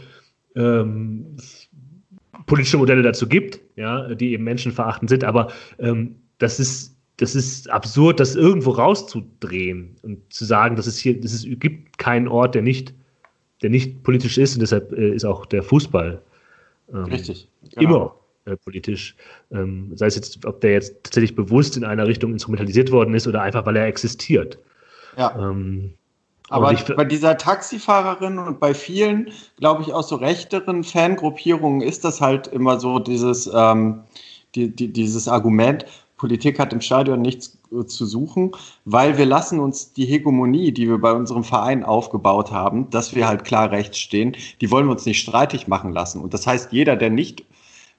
ähm, 0.56 1.36
politische 2.46 2.78
Modelle 2.78 3.02
dazu 3.02 3.28
gibt, 3.28 3.60
ja, 3.76 4.14
die 4.16 4.32
eben 4.32 4.46
menschenverachtend 4.46 5.10
sind, 5.10 5.26
aber 5.26 5.52
ähm, 5.80 6.16
das 6.38 6.60
ist 6.60 6.93
das 7.18 7.36
ist 7.36 7.70
absurd, 7.70 8.20
das 8.20 8.36
irgendwo 8.36 8.72
rauszudrehen 8.72 9.96
und 10.02 10.34
zu 10.34 10.46
sagen, 10.46 10.76
dass 10.76 10.88
es 10.88 10.98
hier, 10.98 11.20
dass 11.20 11.34
es 11.34 11.46
gibt 11.46 11.98
keinen 11.98 12.28
Ort, 12.28 12.56
der 12.56 12.62
nicht, 12.62 12.94
der 13.62 13.70
nicht 13.70 14.04
politisch 14.04 14.38
ist 14.38 14.56
und 14.56 14.62
deshalb 14.62 14.92
äh, 14.94 15.14
ist 15.14 15.26
auch 15.26 15.46
der 15.46 15.64
Fußball 15.64 16.22
ähm, 16.92 17.04
Richtig, 17.06 17.50
genau. 17.76 17.82
immer 17.82 18.16
äh, 18.46 18.58
politisch. 18.58 19.16
Ähm, 19.52 19.92
sei 19.96 20.08
es 20.08 20.16
jetzt, 20.16 20.46
ob 20.46 20.62
der 20.62 20.72
jetzt 20.72 21.04
tatsächlich 21.04 21.36
bewusst 21.36 21.78
in 21.78 21.84
einer 21.84 22.08
Richtung 22.08 22.34
instrumentalisiert 22.34 22.92
worden 22.92 23.14
ist 23.14 23.28
oder 23.28 23.42
einfach, 23.42 23.66
weil 23.66 23.78
er 23.78 23.88
existiert. 23.88 24.58
Ja. 25.18 25.36
Ähm, 25.38 25.94
aber 26.50 26.72
ich, 26.74 26.84
bei 26.84 27.06
dieser 27.06 27.38
Taxifahrerin 27.38 28.38
und 28.38 28.60
bei 28.60 28.74
vielen, 28.74 29.32
glaube 29.58 29.82
ich, 29.82 29.94
auch 29.94 30.04
so 30.04 30.18
rechteren 30.18 30.84
Fangruppierungen 30.84 31.82
ist 31.82 32.04
das 32.04 32.22
halt 32.22 32.48
immer 32.48 32.80
so 32.80 33.00
dieses, 33.00 33.50
ähm, 33.54 34.04
die, 34.54 34.76
die, 34.76 34.92
dieses 34.92 35.28
Argument, 35.28 35.86
Politik 36.24 36.58
hat 36.58 36.72
im 36.72 36.80
Stadion 36.80 37.22
nichts 37.22 37.60
äh, 37.70 37.84
zu 37.84 38.06
suchen, 38.06 38.52
weil 38.86 39.18
wir 39.18 39.26
lassen 39.26 39.60
uns 39.60 39.92
die 39.92 40.06
Hegemonie, 40.06 40.72
die 40.72 40.88
wir 40.88 40.98
bei 40.98 41.12
unserem 41.12 41.44
Verein 41.44 41.84
aufgebaut 41.84 42.50
haben, 42.50 42.90
dass 42.92 43.14
wir 43.14 43.28
halt 43.28 43.44
klar 43.44 43.72
rechts 43.72 44.00
stehen, 44.00 44.38
die 44.62 44.72
wollen 44.72 44.86
wir 44.88 44.94
uns 44.94 45.06
nicht 45.06 45.20
streitig 45.20 45.68
machen 45.68 45.92
lassen. 45.92 46.22
Und 46.22 46.34
das 46.34 46.48
heißt, 46.48 46.72
jeder, 46.72 46.96
der 46.96 47.10
nicht 47.10 47.44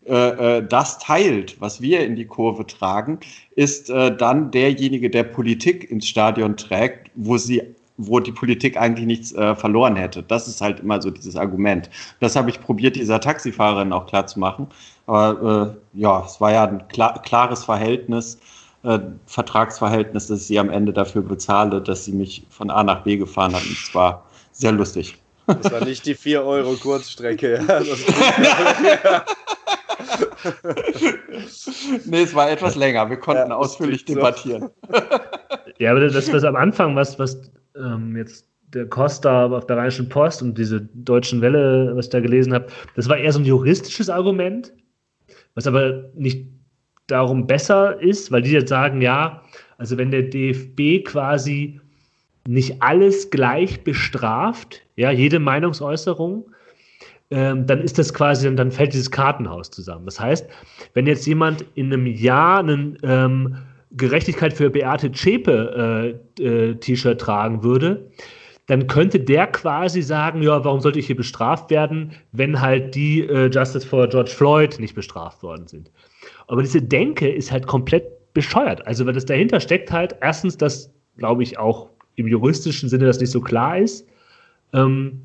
äh, 0.06 0.56
äh, 0.56 0.66
das 0.66 0.98
teilt, 0.98 1.60
was 1.60 1.82
wir 1.82 2.02
in 2.06 2.16
die 2.16 2.24
Kurve 2.24 2.66
tragen, 2.66 3.20
ist 3.56 3.90
äh, 3.90 4.16
dann 4.16 4.50
derjenige, 4.50 5.10
der 5.10 5.24
Politik 5.24 5.90
ins 5.90 6.08
Stadion 6.08 6.56
trägt, 6.56 7.10
wo 7.14 7.36
sie 7.36 7.62
wo 7.96 8.18
die 8.20 8.32
Politik 8.32 8.76
eigentlich 8.76 9.06
nichts 9.06 9.32
äh, 9.32 9.54
verloren 9.54 9.96
hätte. 9.96 10.22
Das 10.22 10.48
ist 10.48 10.60
halt 10.60 10.80
immer 10.80 11.00
so 11.00 11.10
dieses 11.10 11.36
Argument. 11.36 11.88
Das 12.20 12.34
habe 12.34 12.50
ich 12.50 12.60
probiert, 12.60 12.96
dieser 12.96 13.20
Taxifahrerin 13.20 13.92
auch 13.92 14.06
klar 14.06 14.26
zu 14.26 14.40
machen. 14.40 14.66
Aber 15.06 15.76
äh, 15.94 16.00
ja, 16.00 16.24
es 16.24 16.40
war 16.40 16.52
ja 16.52 16.64
ein 16.64 16.88
klar, 16.88 17.22
klares 17.22 17.64
Verhältnis, 17.64 18.38
äh, 18.82 18.98
Vertragsverhältnis, 19.26 20.26
dass 20.26 20.40
ich 20.40 20.46
sie 20.46 20.58
am 20.58 20.70
Ende 20.70 20.92
dafür 20.92 21.22
bezahle, 21.22 21.80
dass 21.80 22.04
sie 22.04 22.12
mich 22.12 22.44
von 22.50 22.70
A 22.70 22.82
nach 22.82 23.02
B 23.04 23.16
gefahren 23.16 23.54
hat. 23.54 23.62
Und 23.62 23.72
es 23.72 23.94
war 23.94 24.24
sehr 24.52 24.72
lustig. 24.72 25.16
Das 25.46 25.70
war 25.70 25.84
nicht 25.84 26.06
die 26.06 26.14
4 26.14 26.42
Euro 26.42 26.74
Kurzstrecke. 26.74 27.60
nee, 32.06 32.22
es 32.22 32.34
war 32.34 32.50
etwas 32.50 32.76
länger. 32.76 33.08
Wir 33.10 33.18
konnten 33.18 33.50
ja, 33.50 33.56
ausführlich 33.56 34.04
debattieren. 34.06 34.70
Ja, 35.78 35.90
aber 35.90 36.00
das, 36.00 36.32
was 36.32 36.44
am 36.44 36.56
Anfang, 36.56 36.94
was, 36.96 37.18
was 37.18 37.50
ähm, 37.76 38.16
jetzt 38.16 38.48
der 38.74 38.86
Costa 38.86 39.46
auf 39.46 39.66
der 39.66 39.76
Rheinischen 39.76 40.08
Post 40.08 40.42
und 40.42 40.58
diese 40.58 40.80
deutschen 40.80 41.40
Welle, 41.40 41.92
was 41.94 42.06
ich 42.06 42.10
da 42.10 42.20
gelesen 42.20 42.52
habe, 42.52 42.66
das 42.96 43.08
war 43.08 43.16
eher 43.16 43.32
so 43.32 43.38
ein 43.38 43.44
juristisches 43.44 44.10
Argument, 44.10 44.72
was 45.54 45.66
aber 45.66 46.10
nicht 46.14 46.48
darum 47.06 47.46
besser 47.46 48.00
ist, 48.00 48.32
weil 48.32 48.42
die 48.42 48.52
jetzt 48.52 48.68
sagen, 48.68 49.00
ja, 49.00 49.42
also 49.78 49.98
wenn 49.98 50.10
der 50.10 50.22
DFB 50.22 51.04
quasi 51.04 51.80
nicht 52.46 52.82
alles 52.82 53.30
gleich 53.30 53.82
bestraft, 53.84 54.82
ja, 54.96 55.10
jede 55.10 55.38
Meinungsäußerung, 55.38 56.44
ähm, 57.30 57.66
dann 57.66 57.80
ist 57.80 57.98
das 57.98 58.12
quasi, 58.12 58.54
dann 58.54 58.70
fällt 58.70 58.92
dieses 58.92 59.10
Kartenhaus 59.10 59.70
zusammen. 59.70 60.04
Das 60.04 60.20
heißt, 60.20 60.48
wenn 60.92 61.06
jetzt 61.06 61.26
jemand 61.26 61.64
in 61.74 61.92
einem 61.92 62.06
Jahr 62.06 62.58
einen 62.58 62.98
ähm, 63.02 63.56
Gerechtigkeit 63.96 64.52
für 64.52 64.70
Beate 64.70 65.12
Zschäpe 65.12 66.18
äh, 66.38 66.42
äh, 66.42 66.74
T-Shirt 66.76 67.20
tragen 67.20 67.62
würde, 67.62 68.10
dann 68.66 68.86
könnte 68.86 69.20
der 69.20 69.46
quasi 69.48 70.02
sagen, 70.02 70.42
ja, 70.42 70.64
warum 70.64 70.80
sollte 70.80 70.98
ich 70.98 71.06
hier 71.06 71.16
bestraft 71.16 71.70
werden, 71.70 72.12
wenn 72.32 72.60
halt 72.60 72.94
die 72.94 73.20
äh, 73.20 73.50
Justice 73.50 73.86
for 73.86 74.08
George 74.08 74.30
Floyd 74.30 74.78
nicht 74.78 74.94
bestraft 74.94 75.42
worden 75.42 75.66
sind. 75.66 75.90
Aber 76.46 76.62
diese 76.62 76.80
Denke 76.80 77.28
ist 77.28 77.52
halt 77.52 77.66
komplett 77.66 78.04
bescheuert. 78.32 78.86
Also, 78.86 79.04
weil 79.06 79.12
das 79.12 79.26
dahinter 79.26 79.60
steckt 79.60 79.92
halt 79.92 80.16
erstens, 80.20 80.56
dass, 80.56 80.92
glaube 81.18 81.42
ich, 81.42 81.58
auch 81.58 81.90
im 82.16 82.26
juristischen 82.26 82.88
Sinne 82.88 83.06
das 83.06 83.20
nicht 83.20 83.30
so 83.30 83.40
klar 83.40 83.78
ist. 83.78 84.06
Ähm, 84.72 85.22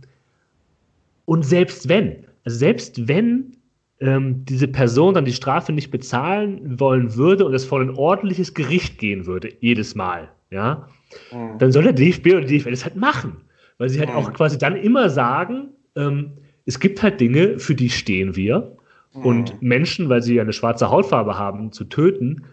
und 1.26 1.45
selbst 1.45 1.88
wenn, 1.88 2.26
also 2.43 2.57
selbst 2.57 3.07
wenn 3.07 3.55
ähm, 4.00 4.45
diese 4.45 4.68
Person 4.68 5.14
dann 5.14 5.26
die 5.26 5.34
Strafe 5.34 5.74
nicht 5.74 5.91
bezahlen 5.91 6.80
wollen 6.80 7.16
würde 7.16 7.45
und 7.45 7.54
es 7.54 7.66
vor 7.66 7.82
ein 7.82 7.91
ordentliches 7.91 8.54
Gericht 8.54 8.97
gehen 8.97 9.26
würde, 9.26 9.52
jedes 9.60 9.95
Mal, 9.95 10.30
ja, 10.52 10.88
mhm. 11.32 11.58
dann 11.58 11.72
soll 11.72 11.84
der 11.84 11.93
DFB 11.93 12.28
oder 12.28 12.41
die 12.41 12.60
DFL 12.60 12.72
das 12.72 12.86
halt 12.86 12.95
machen. 12.95 13.38
Weil 13.78 13.89
sie 13.89 14.00
halt 14.00 14.10
mhm. 14.10 14.16
auch 14.16 14.34
quasi 14.34 14.58
dann 14.58 14.76
immer 14.76 15.10
sagen, 15.10 15.70
ähm, 15.95 16.34
es 16.66 16.80
gibt 16.80 17.02
halt 17.02 17.20
Dinge, 17.20 17.60
für 17.60 17.76
die 17.76 17.89
stehen 17.89 18.36
wir. 18.36 18.76
Mhm. 19.14 19.26
Und 19.26 19.62
Menschen, 19.62 20.10
weil 20.10 20.22
sie 20.22 20.39
eine 20.39 20.54
schwarze 20.54 20.91
Hautfarbe 20.91 21.38
haben, 21.38 21.72
zu 21.72 21.86
töten, 21.86 22.43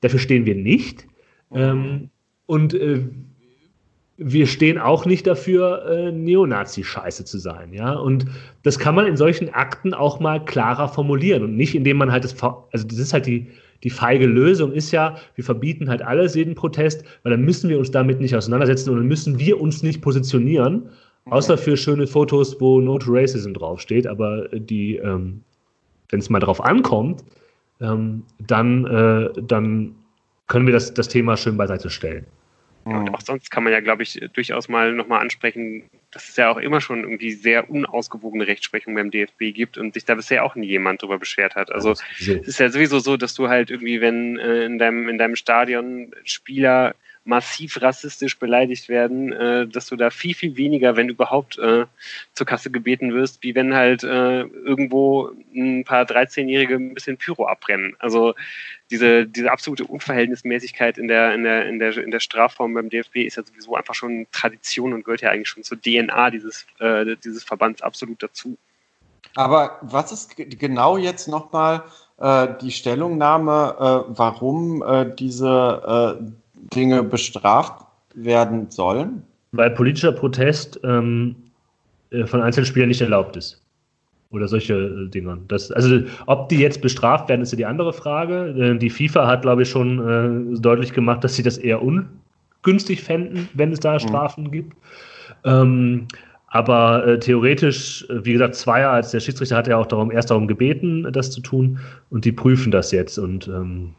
dafür 0.00 0.18
stehen 0.18 0.46
wir 0.46 0.54
nicht. 0.54 1.06
Mhm. 1.50 1.58
Ähm, 1.58 2.10
und 2.46 2.74
äh, 2.74 3.04
wir 4.24 4.46
stehen 4.46 4.78
auch 4.78 5.06
nicht 5.06 5.26
dafür, 5.26 5.84
äh, 5.86 6.12
Neonazi-Scheiße 6.12 7.24
zu 7.24 7.38
sein, 7.38 7.72
ja. 7.72 7.92
Und 7.92 8.26
das 8.62 8.78
kann 8.78 8.94
man 8.94 9.06
in 9.06 9.16
solchen 9.16 9.52
Akten 9.52 9.94
auch 9.94 10.20
mal 10.20 10.44
klarer 10.44 10.88
formulieren 10.88 11.42
und 11.42 11.56
nicht, 11.56 11.74
indem 11.74 11.98
man 11.98 12.12
halt 12.12 12.24
das, 12.24 12.36
also 12.42 12.86
das 12.86 12.98
ist 12.98 13.12
halt 13.12 13.26
die, 13.26 13.48
die 13.82 13.90
feige 13.90 14.26
Lösung 14.26 14.72
ist 14.72 14.92
ja, 14.92 15.16
wir 15.34 15.44
verbieten 15.44 15.88
halt 15.88 16.02
alles, 16.02 16.34
jeden 16.34 16.54
Protest, 16.54 17.04
weil 17.22 17.32
dann 17.32 17.42
müssen 17.42 17.68
wir 17.68 17.78
uns 17.78 17.90
damit 17.90 18.20
nicht 18.20 18.34
auseinandersetzen 18.36 18.90
und 18.90 18.96
dann 18.96 19.08
müssen 19.08 19.38
wir 19.38 19.60
uns 19.60 19.82
nicht 19.82 20.00
positionieren, 20.02 20.88
außer 21.26 21.58
für 21.58 21.76
schöne 21.76 22.06
Fotos, 22.06 22.60
wo 22.60 22.80
No 22.80 22.98
to 22.98 23.10
Racism 23.12 23.52
draufsteht, 23.52 24.06
aber 24.06 24.48
die, 24.52 24.96
ähm, 24.96 25.42
wenn 26.10 26.20
es 26.20 26.30
mal 26.30 26.40
drauf 26.40 26.64
ankommt, 26.64 27.24
ähm, 27.80 28.22
dann, 28.46 28.86
äh, 28.86 29.30
dann 29.42 29.94
können 30.46 30.66
wir 30.66 30.72
das, 30.72 30.94
das 30.94 31.08
Thema 31.08 31.36
schön 31.36 31.56
beiseite 31.56 31.90
stellen. 31.90 32.26
Ja, 32.84 32.98
und 32.98 33.14
auch 33.14 33.20
sonst 33.20 33.50
kann 33.50 33.64
man 33.64 33.72
ja, 33.72 33.80
glaube 33.80 34.02
ich, 34.02 34.20
durchaus 34.32 34.68
mal 34.68 34.92
nochmal 34.92 35.20
ansprechen, 35.20 35.84
dass 36.10 36.28
es 36.28 36.36
ja 36.36 36.50
auch 36.50 36.56
immer 36.56 36.80
schon 36.80 37.00
irgendwie 37.00 37.32
sehr 37.32 37.70
unausgewogene 37.70 38.46
Rechtsprechung 38.46 38.94
beim 38.94 39.10
DFB 39.10 39.54
gibt 39.54 39.78
und 39.78 39.94
sich 39.94 40.04
da 40.04 40.14
bisher 40.14 40.44
auch 40.44 40.56
nie 40.56 40.66
jemand 40.66 41.02
drüber 41.02 41.18
beschwert 41.18 41.54
hat. 41.54 41.70
Also 41.70 41.92
es 41.92 42.28
ist 42.28 42.58
ja 42.58 42.68
sowieso 42.68 42.98
so, 42.98 43.16
dass 43.16 43.34
du 43.34 43.48
halt 43.48 43.70
irgendwie, 43.70 44.00
wenn 44.00 44.38
äh, 44.38 44.64
in 44.64 44.78
deinem, 44.78 45.08
in 45.08 45.18
deinem 45.18 45.36
Stadion 45.36 46.12
Spieler 46.24 46.94
massiv 47.24 47.80
rassistisch 47.80 48.38
beleidigt 48.38 48.88
werden, 48.88 49.32
äh, 49.32 49.66
dass 49.66 49.86
du 49.86 49.96
da 49.96 50.10
viel, 50.10 50.34
viel 50.34 50.56
weniger, 50.56 50.96
wenn 50.96 51.08
überhaupt, 51.08 51.58
äh, 51.58 51.86
zur 52.32 52.46
Kasse 52.46 52.70
gebeten 52.70 53.14
wirst, 53.14 53.42
wie 53.42 53.54
wenn 53.54 53.74
halt 53.74 54.02
äh, 54.02 54.42
irgendwo 54.42 55.30
ein 55.54 55.84
paar 55.84 56.04
13-Jährige 56.04 56.74
ein 56.74 56.94
bisschen 56.94 57.16
Pyro 57.16 57.46
abbrennen. 57.46 57.94
Also 58.00 58.34
diese, 58.90 59.26
diese 59.26 59.50
absolute 59.50 59.84
Unverhältnismäßigkeit 59.84 60.98
in 60.98 61.08
der, 61.08 61.34
in, 61.34 61.44
der, 61.44 61.68
in, 61.68 61.78
der, 61.78 61.96
in 61.96 62.10
der 62.10 62.20
Strafform 62.20 62.74
beim 62.74 62.90
DFB 62.90 63.18
ist 63.18 63.36
ja 63.36 63.44
sowieso 63.44 63.76
einfach 63.76 63.94
schon 63.94 64.26
Tradition 64.32 64.92
und 64.92 65.04
gehört 65.04 65.22
ja 65.22 65.30
eigentlich 65.30 65.48
schon 65.48 65.62
zur 65.62 65.80
DNA 65.80 66.30
dieses, 66.30 66.66
äh, 66.80 67.16
dieses 67.24 67.44
Verbands 67.44 67.82
absolut 67.82 68.22
dazu. 68.22 68.58
Aber 69.34 69.78
was 69.82 70.12
ist 70.12 70.36
genau 70.36 70.98
jetzt 70.98 71.26
nochmal 71.26 71.84
äh, 72.18 72.48
die 72.60 72.70
Stellungnahme, 72.70 73.76
äh, 73.78 74.14
warum 74.16 74.82
äh, 74.82 75.14
diese 75.14 76.18
äh, 76.20 76.24
Dinge 76.74 77.02
bestraft 77.02 77.86
werden 78.14 78.70
sollen? 78.70 79.22
Weil 79.52 79.70
politischer 79.70 80.12
Protest 80.12 80.80
ähm, 80.84 81.36
äh, 82.10 82.26
von 82.26 82.40
Einzelspielern 82.40 82.88
nicht 82.88 83.00
erlaubt 83.00 83.36
ist. 83.36 83.62
Oder 84.30 84.48
solche 84.48 84.74
äh, 84.74 85.08
Dinge. 85.08 85.38
Das, 85.48 85.70
also, 85.70 86.00
ob 86.26 86.48
die 86.48 86.58
jetzt 86.58 86.80
bestraft 86.80 87.28
werden, 87.28 87.42
ist 87.42 87.52
ja 87.52 87.56
die 87.56 87.66
andere 87.66 87.92
Frage. 87.92 88.76
Die 88.78 88.90
FIFA 88.90 89.26
hat, 89.26 89.42
glaube 89.42 89.62
ich, 89.62 89.70
schon 89.70 90.60
deutlich 90.60 90.92
gemacht, 90.92 91.22
dass 91.22 91.36
sie 91.36 91.42
das 91.42 91.58
eher 91.58 91.80
ungünstig 91.82 93.02
fänden, 93.02 93.48
wenn 93.54 93.72
es 93.72 93.80
da 93.80 93.94
mhm. 93.94 93.98
Strafen 94.00 94.44
mhm. 94.44 94.50
gibt. 94.50 94.76
Ähm, 95.44 96.06
aber 96.52 97.06
äh, 97.06 97.18
theoretisch, 97.18 98.06
äh, 98.10 98.24
wie 98.26 98.32
gesagt, 98.32 98.54
Zweier 98.54 98.90
als 98.90 99.10
der 99.10 99.20
Schiedsrichter 99.20 99.56
hat 99.56 99.68
ja 99.68 99.78
auch 99.78 99.86
darum, 99.86 100.10
erst 100.10 100.30
darum 100.30 100.46
gebeten, 100.46 101.10
das 101.10 101.30
zu 101.30 101.40
tun. 101.40 101.78
Und 102.10 102.26
die 102.26 102.32
prüfen 102.32 102.70
das 102.70 102.92
jetzt. 102.92 103.18
Und 103.18 103.48
ähm, 103.48 103.94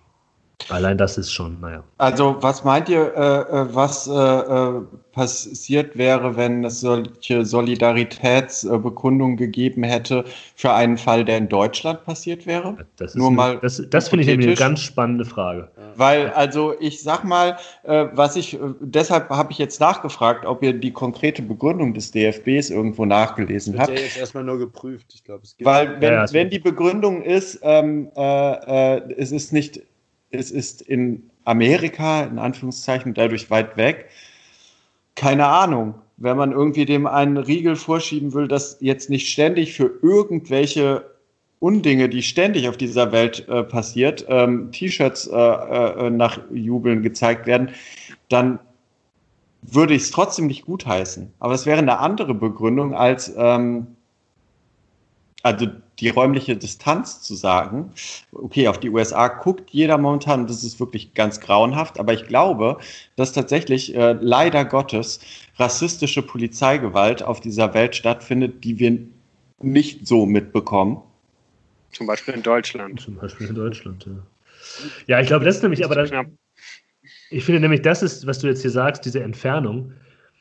Allein 0.70 0.98
das 0.98 1.18
ist 1.18 1.32
schon, 1.32 1.60
naja. 1.60 1.84
Also 1.98 2.38
was 2.40 2.64
meint 2.64 2.90
ihr, 2.90 3.14
äh, 3.16 3.62
äh 3.62 3.76
was 3.76 4.08
äh, 4.08 4.12
äh, 4.12 4.82
passiert 5.12 5.98
wäre, 5.98 6.36
wenn 6.36 6.64
es 6.64 6.80
solche 6.82 7.46
Solidaritätsbekundungen 7.46 9.38
gegeben 9.38 9.84
hätte 9.84 10.24
für 10.56 10.74
einen 10.74 10.98
Fall, 10.98 11.26
der 11.26 11.38
in 11.38 11.50
Deutschland 11.50 12.04
passiert 12.06 12.46
wäre? 12.46 12.78
Das, 12.98 13.16
Nur 13.16 13.32
mal 13.32 13.58
das, 13.60 13.82
das 13.90 14.10
finde 14.10 14.24
ich 14.24 14.28
nämlich 14.28 14.48
eine 14.48 14.56
ganz 14.56 14.82
spannende 14.82 15.26
Frage. 15.26 15.70
Weil, 15.96 16.30
also 16.32 16.74
ich 16.80 17.02
sag 17.02 17.24
mal, 17.24 17.58
äh, 17.84 18.08
was 18.14 18.36
ich, 18.36 18.56
äh, 18.56 18.60
deshalb 18.80 19.30
habe 19.30 19.52
ich 19.52 19.58
jetzt 19.58 19.80
nachgefragt, 19.80 20.46
ob 20.46 20.64
ihr 20.64 20.74
die 20.74 20.92
konkrete 20.92 21.42
Begründung 21.42 21.94
des 21.94 22.12
DFBs 22.12 22.70
irgendwo 22.70 23.06
nachgelesen 23.06 23.78
habt. 23.78 23.90
Ja 23.90 23.96
jetzt 23.96 24.18
erstmal 24.18 24.44
nur 24.44 24.58
geprüft, 24.58 25.14
ich 25.14 25.24
glaube, 25.24 25.44
es 25.44 25.56
gibt. 25.56 25.66
Weil, 25.70 26.02
wenn, 26.02 26.14
ja, 26.14 26.26
ja, 26.26 26.34
wenn 26.34 26.50
die 26.50 26.60
Begründung 26.60 27.22
ist, 27.24 27.60
ähm, 27.64 28.10
es 28.16 29.32
ist 29.32 29.54
nicht 29.54 29.82
es 30.34 30.52
ist 30.52 30.82
in 30.82 31.30
Amerika, 31.46 32.24
in 32.24 32.40
Anführungszeichen, 32.40 33.14
dadurch 33.14 33.50
weit 33.50 33.78
weg. 33.78 34.10
Keine 35.16 35.48
Ahnung. 35.48 35.96
Wenn 36.18 36.38
man 36.38 36.52
irgendwie 36.52 36.86
dem 36.86 37.08
einen 37.08 37.38
Riegel 37.38 37.76
vorschieben 37.76 38.34
will, 38.34 38.48
dass 38.48 38.78
jetzt 38.80 39.10
nicht 39.10 39.30
ständig 39.30 39.74
für 39.74 39.92
irgendwelche 40.02 41.10
Undinge, 41.60 42.10
die 42.10 42.22
ständig 42.22 42.68
auf 42.68 42.78
dieser 42.78 43.12
Welt 43.12 43.48
äh, 43.48 43.64
passiert, 43.64 44.26
ähm, 44.28 44.72
T-Shirts 44.72 45.28
äh, 45.28 45.36
äh, 45.36 46.10
nach 46.10 46.40
Jubeln 46.52 47.02
gezeigt 47.02 47.46
werden, 47.48 47.70
dann 48.30 48.60
würde 49.62 49.94
ich 49.94 50.04
es 50.04 50.12
trotzdem 50.12 50.48
nicht 50.48 50.66
gutheißen. 50.66 51.34
Aber 51.40 51.54
es 51.54 51.66
wäre 51.66 51.80
eine 51.80 52.00
andere 52.00 52.34
Begründung 52.34 52.94
als 52.94 53.34
ähm, 53.38 53.88
also 55.44 55.68
die 56.00 56.10
räumliche 56.10 56.56
Distanz 56.56 57.22
zu 57.22 57.36
sagen, 57.36 57.92
okay, 58.32 58.68
auf 58.68 58.80
die 58.80 58.90
USA 58.90 59.28
guckt 59.28 59.70
jeder 59.70 59.98
momentan 59.98 60.42
und 60.42 60.50
das 60.50 60.64
ist 60.64 60.80
wirklich 60.80 61.14
ganz 61.14 61.40
grauenhaft, 61.42 62.00
aber 62.00 62.14
ich 62.14 62.26
glaube, 62.26 62.78
dass 63.18 63.34
tatsächlich 63.34 63.94
äh, 63.96 64.14
leider 64.14 64.66
Gottes 64.66 65.20
rassistische 65.58 66.24
Polizeigewalt 66.24 67.22
auf 67.22 67.42
dieser 67.42 67.74
Welt 67.74 67.96
stattfindet, 67.96 68.64
die 68.64 68.80
wir 68.80 68.98
nicht 69.62 70.08
so 70.08 70.26
mitbekommen. 70.26 71.02
Zum 71.92 72.08
Beispiel 72.08 72.34
in 72.34 72.42
Deutschland. 72.42 73.02
Zum 73.02 73.16
Beispiel 73.16 73.48
in 73.48 73.56
Deutschland, 73.56 74.06
ja. 74.06 74.14
Ja, 75.08 75.20
ich 75.20 75.28
glaube, 75.28 75.46
das 75.46 75.58
ist 75.58 75.62
nämlich, 75.62 75.84
aber 75.84 75.96
das, 75.96 76.10
ich 77.30 77.44
finde 77.44 77.60
nämlich, 77.60 77.82
das 77.82 78.02
ist, 78.02 78.26
was 78.26 78.40
du 78.40 78.48
jetzt 78.48 78.62
hier 78.62 78.72
sagst, 78.72 79.06
diese 79.06 79.22
Entfernung, 79.22 79.94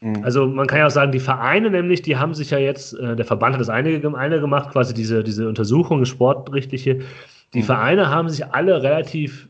Mhm. 0.03 0.24
Also 0.24 0.46
man 0.46 0.66
kann 0.66 0.80
ja 0.80 0.86
auch 0.86 0.90
sagen, 0.90 1.12
die 1.12 1.20
Vereine 1.20 1.70
nämlich, 1.70 2.03
die 2.03 2.16
haben 2.16 2.34
sich 2.34 2.50
ja 2.50 2.59
jetzt, 2.59 2.94
äh, 2.98 3.16
der 3.16 3.24
Verband 3.24 3.55
hat 3.55 3.61
das 3.61 3.68
eine, 3.68 3.88
eine 4.16 4.40
gemacht, 4.40 4.70
quasi 4.70 4.92
diese, 4.92 5.22
diese 5.22 5.48
Untersuchung, 5.48 6.05
sportrichtliche. 6.05 7.00
Die 7.55 7.61
mhm. 7.61 7.64
Vereine 7.64 8.11
haben 8.11 8.28
sich 8.28 8.44
alle 8.44 8.82
relativ 8.82 9.48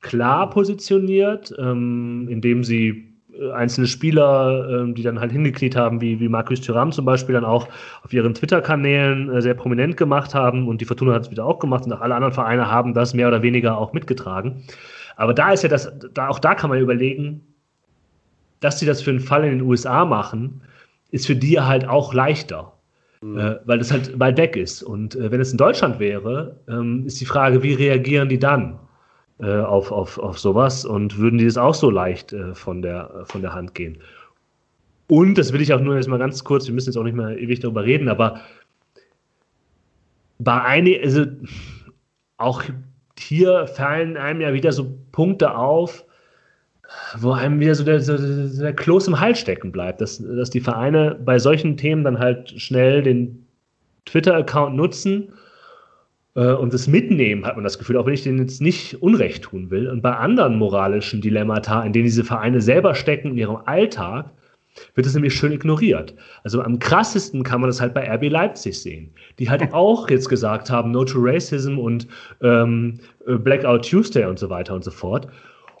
klar 0.00 0.50
positioniert, 0.50 1.54
ähm, 1.58 2.28
indem 2.28 2.62
sie 2.62 3.14
äh, 3.40 3.52
einzelne 3.52 3.86
Spieler, 3.86 4.68
ähm, 4.68 4.94
die 4.94 5.02
dann 5.02 5.18
halt 5.18 5.32
hingekniet 5.32 5.76
haben, 5.76 6.00
wie, 6.00 6.20
wie 6.20 6.28
Markus 6.28 6.60
Thuram 6.60 6.92
zum 6.92 7.06
Beispiel, 7.06 7.34
dann 7.34 7.44
auch 7.44 7.68
auf 8.02 8.12
ihren 8.12 8.34
Twitter-Kanälen 8.34 9.30
äh, 9.30 9.40
sehr 9.40 9.54
prominent 9.54 9.96
gemacht 9.96 10.34
haben 10.34 10.68
und 10.68 10.82
die 10.82 10.84
Fortuna 10.84 11.14
hat 11.14 11.22
es 11.22 11.30
wieder 11.30 11.46
auch 11.46 11.58
gemacht 11.58 11.86
und 11.86 11.92
auch 11.92 12.02
alle 12.02 12.14
anderen 12.14 12.34
Vereine 12.34 12.70
haben 12.70 12.92
das 12.92 13.14
mehr 13.14 13.28
oder 13.28 13.42
weniger 13.42 13.78
auch 13.78 13.94
mitgetragen. 13.94 14.64
Aber 15.16 15.32
da 15.32 15.52
ist 15.52 15.62
ja 15.62 15.68
das, 15.68 15.90
da, 16.12 16.28
auch 16.28 16.40
da 16.40 16.54
kann 16.54 16.68
man 16.68 16.80
überlegen, 16.80 17.53
dass 18.64 18.78
sie 18.78 18.86
das 18.86 19.02
für 19.02 19.10
einen 19.10 19.20
Fall 19.20 19.44
in 19.44 19.58
den 19.58 19.62
USA 19.62 20.04
machen, 20.04 20.62
ist 21.10 21.26
für 21.26 21.36
die 21.36 21.60
halt 21.60 21.86
auch 21.86 22.14
leichter. 22.14 22.72
Mhm. 23.20 23.38
Äh, 23.38 23.56
weil 23.66 23.78
das 23.78 23.92
halt 23.92 24.18
weit 24.18 24.38
weg 24.38 24.56
ist. 24.56 24.82
Und 24.82 25.16
äh, 25.16 25.30
wenn 25.30 25.40
es 25.40 25.52
in 25.52 25.58
Deutschland 25.58 25.98
wäre, 25.98 26.56
ähm, 26.68 27.04
ist 27.06 27.20
die 27.20 27.26
Frage, 27.26 27.62
wie 27.62 27.74
reagieren 27.74 28.28
die 28.28 28.38
dann 28.38 28.78
äh, 29.38 29.60
auf, 29.60 29.92
auf, 29.92 30.18
auf 30.18 30.38
sowas 30.38 30.84
und 30.84 31.18
würden 31.18 31.38
die 31.38 31.44
das 31.44 31.56
auch 31.56 31.74
so 31.74 31.90
leicht 31.90 32.32
äh, 32.32 32.54
von, 32.54 32.82
der, 32.82 33.24
von 33.24 33.42
der 33.42 33.54
Hand 33.54 33.74
gehen? 33.74 33.98
Und, 35.08 35.36
das 35.36 35.52
will 35.52 35.60
ich 35.60 35.72
auch 35.72 35.80
nur 35.80 35.96
jetzt 35.96 36.08
mal 36.08 36.18
ganz 36.18 36.42
kurz, 36.44 36.66
wir 36.66 36.74
müssen 36.74 36.88
jetzt 36.88 36.96
auch 36.96 37.04
nicht 37.04 37.16
mehr 37.16 37.38
ewig 37.38 37.60
darüber 37.60 37.84
reden, 37.84 38.08
aber 38.08 38.40
bei 40.38 40.62
einigen, 40.62 41.04
also 41.04 41.26
auch 42.38 42.62
hier 43.18 43.66
fallen 43.66 44.16
einem 44.16 44.40
ja 44.40 44.52
wieder 44.52 44.72
so 44.72 44.98
Punkte 45.12 45.54
auf, 45.56 46.03
wo 47.18 47.32
einem 47.32 47.60
wieder 47.60 47.74
so 47.74 47.84
der, 47.84 48.00
so 48.00 48.16
der 48.16 48.72
Kloß 48.72 49.08
im 49.08 49.20
Hals 49.20 49.38
stecken 49.38 49.72
bleibt, 49.72 50.00
dass, 50.00 50.18
dass 50.18 50.50
die 50.50 50.60
Vereine 50.60 51.18
bei 51.24 51.38
solchen 51.38 51.76
Themen 51.76 52.04
dann 52.04 52.18
halt 52.18 52.50
schnell 52.60 53.02
den 53.02 53.46
Twitter-Account 54.06 54.76
nutzen 54.76 55.32
äh, 56.34 56.52
und 56.52 56.72
das 56.74 56.86
mitnehmen, 56.88 57.46
hat 57.46 57.56
man 57.56 57.64
das 57.64 57.78
Gefühl, 57.78 57.96
auch 57.96 58.06
wenn 58.06 58.14
ich 58.14 58.22
denen 58.22 58.38
jetzt 58.38 58.60
nicht 58.60 59.02
Unrecht 59.02 59.44
tun 59.44 59.70
will. 59.70 59.88
Und 59.88 60.02
bei 60.02 60.16
anderen 60.16 60.56
moralischen 60.56 61.20
Dilemmata, 61.20 61.82
in 61.82 61.92
denen 61.92 62.06
diese 62.06 62.24
Vereine 62.24 62.60
selber 62.60 62.94
stecken 62.94 63.32
in 63.32 63.38
ihrem 63.38 63.58
Alltag, 63.64 64.30
wird 64.94 65.06
es 65.06 65.14
nämlich 65.14 65.34
schön 65.34 65.52
ignoriert. 65.52 66.14
Also 66.42 66.60
am 66.60 66.80
krassesten 66.80 67.44
kann 67.44 67.60
man 67.60 67.70
das 67.70 67.80
halt 67.80 67.94
bei 67.94 68.12
RB 68.12 68.28
Leipzig 68.28 68.80
sehen, 68.80 69.10
die 69.38 69.48
halt 69.48 69.62
auch 69.72 70.10
jetzt 70.10 70.28
gesagt 70.28 70.70
haben, 70.70 70.90
No 70.90 71.04
to 71.04 71.18
Racism 71.20 71.78
und 71.78 72.08
ähm, 72.42 72.98
Blackout 73.26 73.88
Tuesday 73.88 74.24
und 74.24 74.38
so 74.38 74.50
weiter 74.50 74.74
und 74.74 74.84
so 74.84 74.90
fort. 74.90 75.28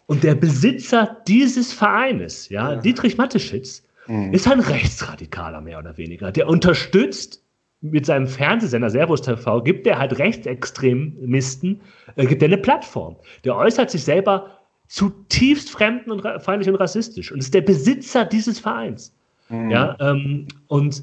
Und 0.06 0.22
der 0.22 0.34
Besitzer 0.34 1.16
dieses 1.26 1.72
Vereines, 1.72 2.48
ja, 2.48 2.72
ja. 2.72 2.80
Dietrich 2.80 3.16
Matteschitz, 3.16 3.82
mhm. 4.06 4.32
ist 4.32 4.46
ein 4.46 4.60
Rechtsradikaler 4.60 5.60
mehr 5.60 5.78
oder 5.78 5.96
weniger. 5.96 6.30
Der 6.30 6.48
unterstützt 6.48 7.42
mit 7.80 8.06
seinem 8.06 8.26
Fernsehsender 8.26 8.90
Servus 8.90 9.22
TV, 9.22 9.62
gibt 9.62 9.86
er 9.86 9.98
halt 9.98 10.18
Rechtsextremisten, 10.18 11.80
äh, 12.16 12.26
gibt 12.26 12.42
er 12.42 12.48
eine 12.48 12.58
Plattform. 12.58 13.16
Der 13.44 13.56
äußert 13.56 13.90
sich 13.90 14.04
selber 14.04 14.58
zutiefst 14.88 15.70
fremden 15.70 16.10
und 16.10 16.22
feindlich 16.42 16.68
und 16.68 16.76
rassistisch 16.76 17.32
und 17.32 17.40
ist 17.40 17.54
der 17.54 17.62
Besitzer 17.62 18.24
dieses 18.24 18.58
Vereins. 18.58 19.14
Mhm. 19.48 19.70
Ja, 19.70 19.96
ähm, 20.00 20.48
und 20.68 21.02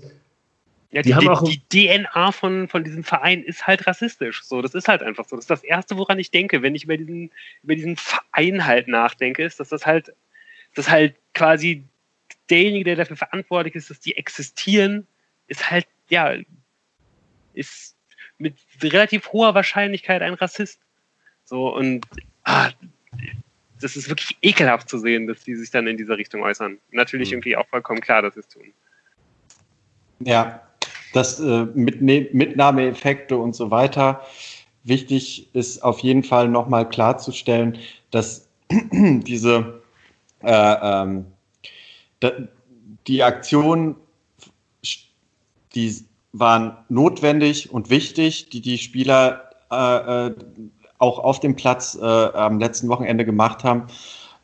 ja, 0.91 1.01
die, 1.01 1.09
die, 1.09 1.15
haben 1.15 1.29
auch 1.29 1.43
die 1.43 1.61
DNA 1.69 2.31
von, 2.33 2.67
von 2.67 2.83
diesem 2.83 3.05
Verein 3.05 3.43
ist 3.43 3.65
halt 3.65 3.87
rassistisch. 3.87 4.43
So, 4.43 4.61
das 4.61 4.75
ist 4.75 4.89
halt 4.89 5.01
einfach 5.01 5.25
so. 5.25 5.37
Das 5.37 5.43
ist 5.43 5.49
das 5.49 5.63
Erste, 5.63 5.97
woran 5.97 6.19
ich 6.19 6.31
denke, 6.31 6.61
wenn 6.61 6.75
ich 6.75 6.83
über 6.83 6.97
diesen, 6.97 7.31
über 7.63 7.75
diesen 7.75 7.95
Verein 7.95 8.65
halt 8.65 8.89
nachdenke, 8.89 9.43
ist, 9.43 9.59
dass 9.61 9.69
das 9.69 9.85
halt, 9.85 10.13
dass 10.75 10.89
halt 10.89 11.15
quasi 11.33 11.85
derjenige, 12.49 12.83
der 12.83 12.97
dafür 12.97 13.15
verantwortlich 13.15 13.75
ist, 13.75 13.89
dass 13.89 14.01
die 14.01 14.17
existieren, 14.17 15.07
ist 15.47 15.71
halt, 15.71 15.87
ja, 16.09 16.35
ist 17.53 17.95
mit 18.37 18.55
relativ 18.83 19.31
hoher 19.31 19.55
Wahrscheinlichkeit 19.55 20.21
ein 20.21 20.33
Rassist. 20.33 20.81
So, 21.45 21.73
und 21.73 22.05
ah, 22.43 22.69
das 23.79 23.95
ist 23.95 24.09
wirklich 24.09 24.37
ekelhaft 24.41 24.89
zu 24.89 24.97
sehen, 24.97 25.25
dass 25.27 25.43
die 25.43 25.55
sich 25.55 25.71
dann 25.71 25.87
in 25.87 25.95
dieser 25.95 26.17
Richtung 26.17 26.43
äußern. 26.43 26.79
Natürlich 26.91 27.29
mhm. 27.29 27.35
irgendwie 27.35 27.55
auch 27.55 27.67
vollkommen 27.67 28.01
klar, 28.01 28.21
dass 28.21 28.33
sie 28.33 28.41
es 28.41 28.47
tun. 28.49 28.73
Ja, 30.19 30.67
das 31.13 31.39
äh, 31.39 31.65
Mitne 31.73 32.27
Mitnahmeeffekte 32.31 33.37
und 33.37 33.55
so 33.55 33.71
weiter. 33.71 34.21
Wichtig 34.83 35.53
ist 35.53 35.83
auf 35.83 35.99
jeden 35.99 36.23
Fall 36.23 36.47
nochmal 36.47 36.87
klarzustellen, 36.87 37.77
dass 38.09 38.47
diese 38.69 39.81
äh, 40.43 40.75
ähm, 41.03 41.25
die 43.07 43.23
Aktionen, 43.23 43.95
die 45.73 45.95
waren 46.33 46.77
notwendig 46.89 47.71
und 47.71 47.89
wichtig, 47.89 48.49
die 48.49 48.61
die 48.61 48.77
Spieler 48.77 49.49
äh, 49.71 50.27
äh, 50.27 50.35
auch 50.97 51.19
auf 51.19 51.39
dem 51.39 51.55
Platz 51.55 51.97
äh, 51.99 52.05
am 52.05 52.59
letzten 52.59 52.87
Wochenende 52.89 53.25
gemacht 53.25 53.63
haben. 53.63 53.87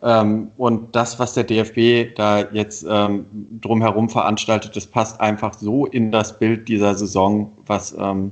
Ähm, 0.03 0.51
und 0.57 0.95
das, 0.95 1.17
was 1.17 1.33
der 1.33 1.43
DFB 1.43 2.15
da 2.15 2.49
jetzt 2.51 2.85
ähm, 2.87 3.25
drumherum 3.61 4.09
veranstaltet, 4.09 4.75
das 4.75 4.85
passt 4.85 5.19
einfach 5.19 5.53
so 5.55 5.85
in 5.87 6.11
das 6.11 6.37
Bild 6.37 6.67
dieser 6.67 6.93
Saison, 6.93 7.51
was 7.65 7.95
ähm, 7.97 8.31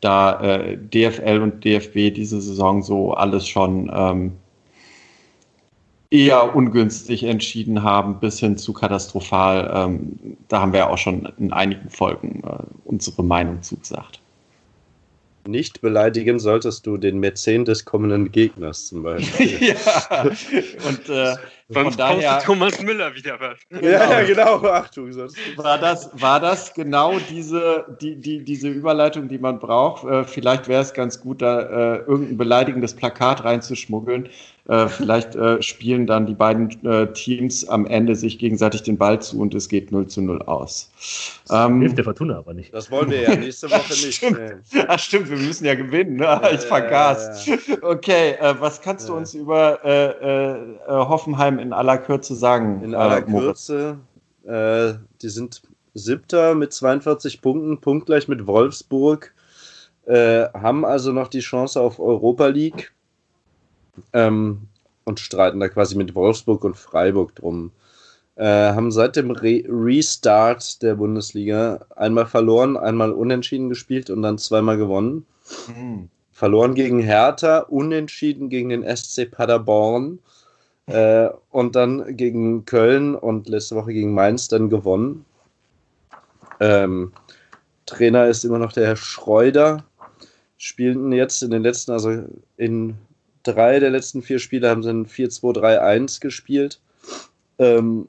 da 0.00 0.40
äh, 0.40 0.78
DFL 0.78 1.40
und 1.42 1.64
DFB 1.64 2.14
diese 2.14 2.40
Saison 2.40 2.82
so 2.82 3.12
alles 3.12 3.46
schon 3.46 3.90
ähm, 3.94 4.32
eher 6.10 6.56
ungünstig 6.56 7.24
entschieden 7.24 7.82
haben, 7.82 8.18
bis 8.18 8.40
hin 8.40 8.56
zu 8.56 8.72
katastrophal. 8.72 9.70
Ähm, 9.74 10.36
da 10.48 10.60
haben 10.60 10.72
wir 10.72 10.90
auch 10.90 10.98
schon 10.98 11.30
in 11.38 11.52
einigen 11.52 11.90
Folgen 11.90 12.42
äh, 12.44 12.62
unsere 12.84 13.22
Meinung 13.22 13.62
zugesagt. 13.62 14.21
Nicht 15.46 15.80
beleidigen 15.80 16.38
solltest 16.38 16.86
du 16.86 16.96
den 16.96 17.18
Mäzen 17.18 17.64
des 17.64 17.84
kommenden 17.84 18.30
Gegners 18.30 18.86
zum 18.86 19.02
Beispiel. 19.02 19.68
ja, 19.74 20.22
und 20.86 21.08
äh, 21.08 21.34
Sonst 21.72 21.94
von 21.94 21.96
daher 21.96 22.38
Thomas 22.40 22.80
Müller 22.82 23.14
wieder 23.14 23.38
was. 23.40 23.58
Ja, 23.82 24.22
genau. 24.22 24.58
genau. 24.58 24.70
Achtung. 24.70 25.10
War 25.56 25.78
das, 25.78 26.10
war 26.20 26.40
das 26.40 26.74
genau 26.74 27.18
diese, 27.30 27.96
die, 28.00 28.16
die, 28.16 28.44
diese 28.44 28.68
Überleitung, 28.68 29.28
die 29.28 29.38
man 29.38 29.58
braucht? 29.58 30.04
Äh, 30.04 30.24
vielleicht 30.24 30.68
wäre 30.68 30.82
es 30.82 30.92
ganz 30.92 31.20
gut, 31.20 31.42
da 31.42 31.60
äh, 31.60 31.98
irgendein 32.00 32.36
beleidigendes 32.36 32.94
Plakat 32.94 33.44
reinzuschmuggeln, 33.44 34.28
äh, 34.68 34.86
vielleicht 34.86 35.34
äh, 35.34 35.60
spielen 35.60 36.06
dann 36.06 36.26
die 36.26 36.34
beiden 36.34 36.70
äh, 36.86 37.12
Teams 37.12 37.68
am 37.68 37.84
Ende 37.84 38.14
sich 38.14 38.38
gegenseitig 38.38 38.84
den 38.84 38.96
Ball 38.96 39.20
zu 39.20 39.40
und 39.40 39.54
es 39.54 39.68
geht 39.68 39.90
0 39.90 40.06
zu 40.06 40.22
0 40.22 40.40
aus. 40.42 40.88
Das 41.48 41.66
ähm, 41.66 41.80
hilft 41.80 41.98
der 41.98 42.04
Fortuna 42.04 42.38
aber 42.38 42.54
nicht. 42.54 42.72
Das 42.72 42.88
wollen 42.88 43.10
wir 43.10 43.22
ja 43.22 43.34
nächste 43.34 43.68
Woche 43.68 43.88
nicht. 43.90 44.14
stimmt. 44.14 44.38
Nee. 44.72 44.84
Ach 44.86 45.00
stimmt, 45.00 45.28
wir 45.30 45.36
müssen 45.36 45.64
ja 45.64 45.74
gewinnen. 45.74 46.16
Ne? 46.16 46.24
Ja, 46.24 46.50
ich 46.52 46.60
vergaß. 46.60 47.46
Ja, 47.46 47.54
ja, 47.54 47.76
okay, 47.82 48.36
äh, 48.40 48.54
was 48.60 48.80
kannst 48.80 49.08
du 49.08 49.14
uns 49.14 49.34
über 49.34 49.84
äh, 49.84 50.56
Hoffenheim 50.88 51.58
in 51.58 51.72
aller 51.72 51.98
Kürze 51.98 52.36
sagen? 52.36 52.84
In 52.84 52.94
aller 52.94 53.22
Kürze, 53.22 53.98
die 54.44 55.28
sind 55.28 55.62
siebter 55.94 56.54
mit 56.54 56.72
42 56.72 57.40
Punkten, 57.40 57.80
punktgleich 57.80 58.28
mit 58.28 58.46
Wolfsburg. 58.46 59.34
haben 60.08 60.84
also 60.84 61.12
noch 61.12 61.28
die 61.28 61.40
Chance 61.40 61.80
auf 61.80 62.00
Europa 62.00 62.46
League 62.46 62.92
ähm, 64.12 64.68
und 65.04 65.20
streiten 65.20 65.60
da 65.60 65.68
quasi 65.68 65.96
mit 65.96 66.14
Wolfsburg 66.14 66.64
und 66.64 66.76
Freiburg 66.76 67.34
drum. 67.34 67.72
Äh, 68.34 68.72
haben 68.72 68.90
seit 68.90 69.16
dem 69.16 69.30
Re 69.30 69.62
Restart 69.68 70.82
der 70.82 70.94
Bundesliga 70.94 71.84
einmal 71.96 72.26
verloren, 72.26 72.76
einmal 72.76 73.12
unentschieden 73.12 73.68
gespielt 73.68 74.08
und 74.08 74.22
dann 74.22 74.38
zweimal 74.38 74.78
gewonnen. 74.78 75.26
Mhm. 75.68 76.08
Verloren 76.30 76.74
gegen 76.74 77.00
Hertha, 77.00 77.58
unentschieden 77.58 78.48
gegen 78.48 78.70
den 78.70 78.84
SC 78.96 79.30
Paderborn 79.30 80.18
äh, 80.86 81.28
und 81.50 81.76
dann 81.76 82.16
gegen 82.16 82.64
Köln 82.64 83.14
und 83.14 83.48
letzte 83.48 83.76
Woche 83.76 83.92
gegen 83.92 84.14
Mainz 84.14 84.48
dann 84.48 84.70
gewonnen. 84.70 85.26
Ähm, 86.58 87.12
Trainer 87.86 88.28
ist 88.28 88.44
immer 88.44 88.58
noch 88.58 88.72
der 88.72 88.86
Herr 88.86 88.96
Schreuder. 88.96 89.84
Spielten 90.56 91.12
jetzt 91.12 91.42
in 91.42 91.50
den 91.50 91.62
letzten, 91.62 91.92
also 91.92 92.24
in 92.56 92.96
drei 93.42 93.78
der 93.78 93.90
letzten 93.90 94.22
vier 94.22 94.38
Spiele 94.38 94.68
haben 94.68 94.82
sie 94.82 94.90
ein 94.90 95.06
4-2-3-1 95.06 96.20
gespielt. 96.20 96.80
Ähm, 97.58 98.08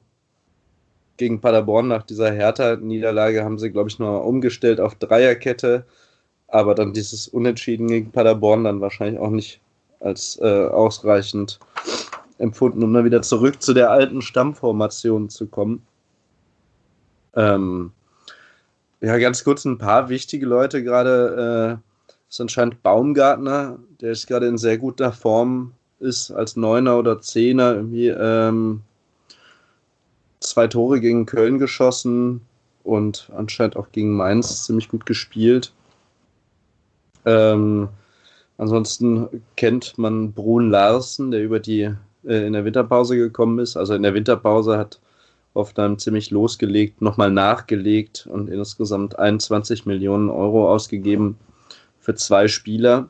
gegen 1.16 1.40
Paderborn 1.40 1.88
nach 1.88 2.02
dieser 2.02 2.32
Hertha-Niederlage 2.32 3.44
haben 3.44 3.58
sie, 3.58 3.70
glaube 3.70 3.88
ich, 3.88 3.98
nur 3.98 4.24
umgestellt 4.24 4.80
auf 4.80 4.96
Dreierkette. 4.96 5.84
Aber 6.48 6.74
dann 6.74 6.92
dieses 6.92 7.28
Unentschieden 7.28 7.86
gegen 7.88 8.10
Paderborn 8.10 8.64
dann 8.64 8.80
wahrscheinlich 8.80 9.20
auch 9.20 9.30
nicht 9.30 9.60
als 10.00 10.38
äh, 10.40 10.66
ausreichend 10.66 11.58
empfunden, 12.38 12.82
um 12.82 12.92
dann 12.92 13.04
wieder 13.04 13.22
zurück 13.22 13.62
zu 13.62 13.74
der 13.74 13.90
alten 13.90 14.22
Stammformation 14.22 15.28
zu 15.28 15.46
kommen. 15.46 15.86
Ähm, 17.34 17.92
ja, 19.00 19.18
ganz 19.18 19.44
kurz 19.44 19.64
ein 19.64 19.78
paar 19.78 20.08
wichtige 20.08 20.46
Leute 20.46 20.82
gerade. 20.82 21.80
Äh, 21.80 21.93
ist 22.34 22.40
anscheinend 22.40 22.82
Baumgartner, 22.82 23.78
der 24.00 24.10
ist 24.10 24.26
gerade 24.26 24.48
in 24.48 24.58
sehr 24.58 24.76
guter 24.76 25.12
Form 25.12 25.72
ist, 26.00 26.32
als 26.32 26.56
Neuner 26.56 26.98
oder 26.98 27.20
Zehner 27.20 27.76
irgendwie 27.76 28.08
ähm, 28.08 28.80
zwei 30.40 30.66
Tore 30.66 31.00
gegen 31.00 31.26
Köln 31.26 31.60
geschossen 31.60 32.40
und 32.82 33.30
anscheinend 33.36 33.76
auch 33.76 33.92
gegen 33.92 34.16
Mainz 34.16 34.66
ziemlich 34.66 34.88
gut 34.88 35.06
gespielt. 35.06 35.72
Ähm, 37.24 37.88
ansonsten 38.58 39.28
kennt 39.56 39.96
man 39.96 40.32
Brun 40.32 40.70
Larsen, 40.70 41.30
der 41.30 41.40
über 41.40 41.60
die 41.60 41.82
äh, 42.24 42.46
in 42.48 42.52
der 42.52 42.64
Winterpause 42.64 43.16
gekommen 43.16 43.60
ist. 43.60 43.76
Also 43.76 43.94
in 43.94 44.02
der 44.02 44.14
Winterpause 44.14 44.76
hat 44.76 44.98
Hoffenheim 45.54 46.00
ziemlich 46.00 46.32
losgelegt, 46.32 47.00
nochmal 47.00 47.30
nachgelegt 47.30 48.26
und 48.28 48.50
insgesamt 48.50 49.20
21 49.20 49.86
Millionen 49.86 50.30
Euro 50.30 50.68
ausgegeben 50.68 51.38
für 52.04 52.14
zwei 52.14 52.48
Spieler. 52.48 53.08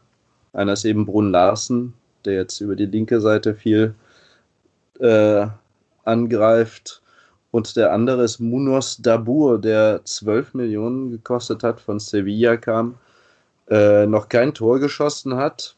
Einer 0.53 0.75
ist 0.75 0.85
eben 0.85 1.05
Brun 1.05 1.31
Larsen, 1.31 1.95
der 2.25 2.35
jetzt 2.35 2.61
über 2.61 2.77
die 2.77 2.87
linke 2.87 3.21
Seite 3.21 3.55
viel 3.55 3.95
äh, 5.01 5.47
angreift. 6.05 7.03
Und 7.51 7.77
der 7.77 7.93
andere 7.93 8.25
ist 8.25 8.41
Munos 8.41 8.99
Dabur, 9.01 9.61
der 9.61 10.05
12 10.05 10.55
Millionen 10.55 11.11
gekostet 11.11 11.62
hat, 11.62 11.81
von 11.81 12.01
Sevilla 12.01 12.57
kam, 12.57 12.97
äh, 13.69 14.07
noch 14.07 14.29
kein 14.29 14.55
Tor 14.55 14.79
geschossen 14.81 15.37
hat, 15.37 15.77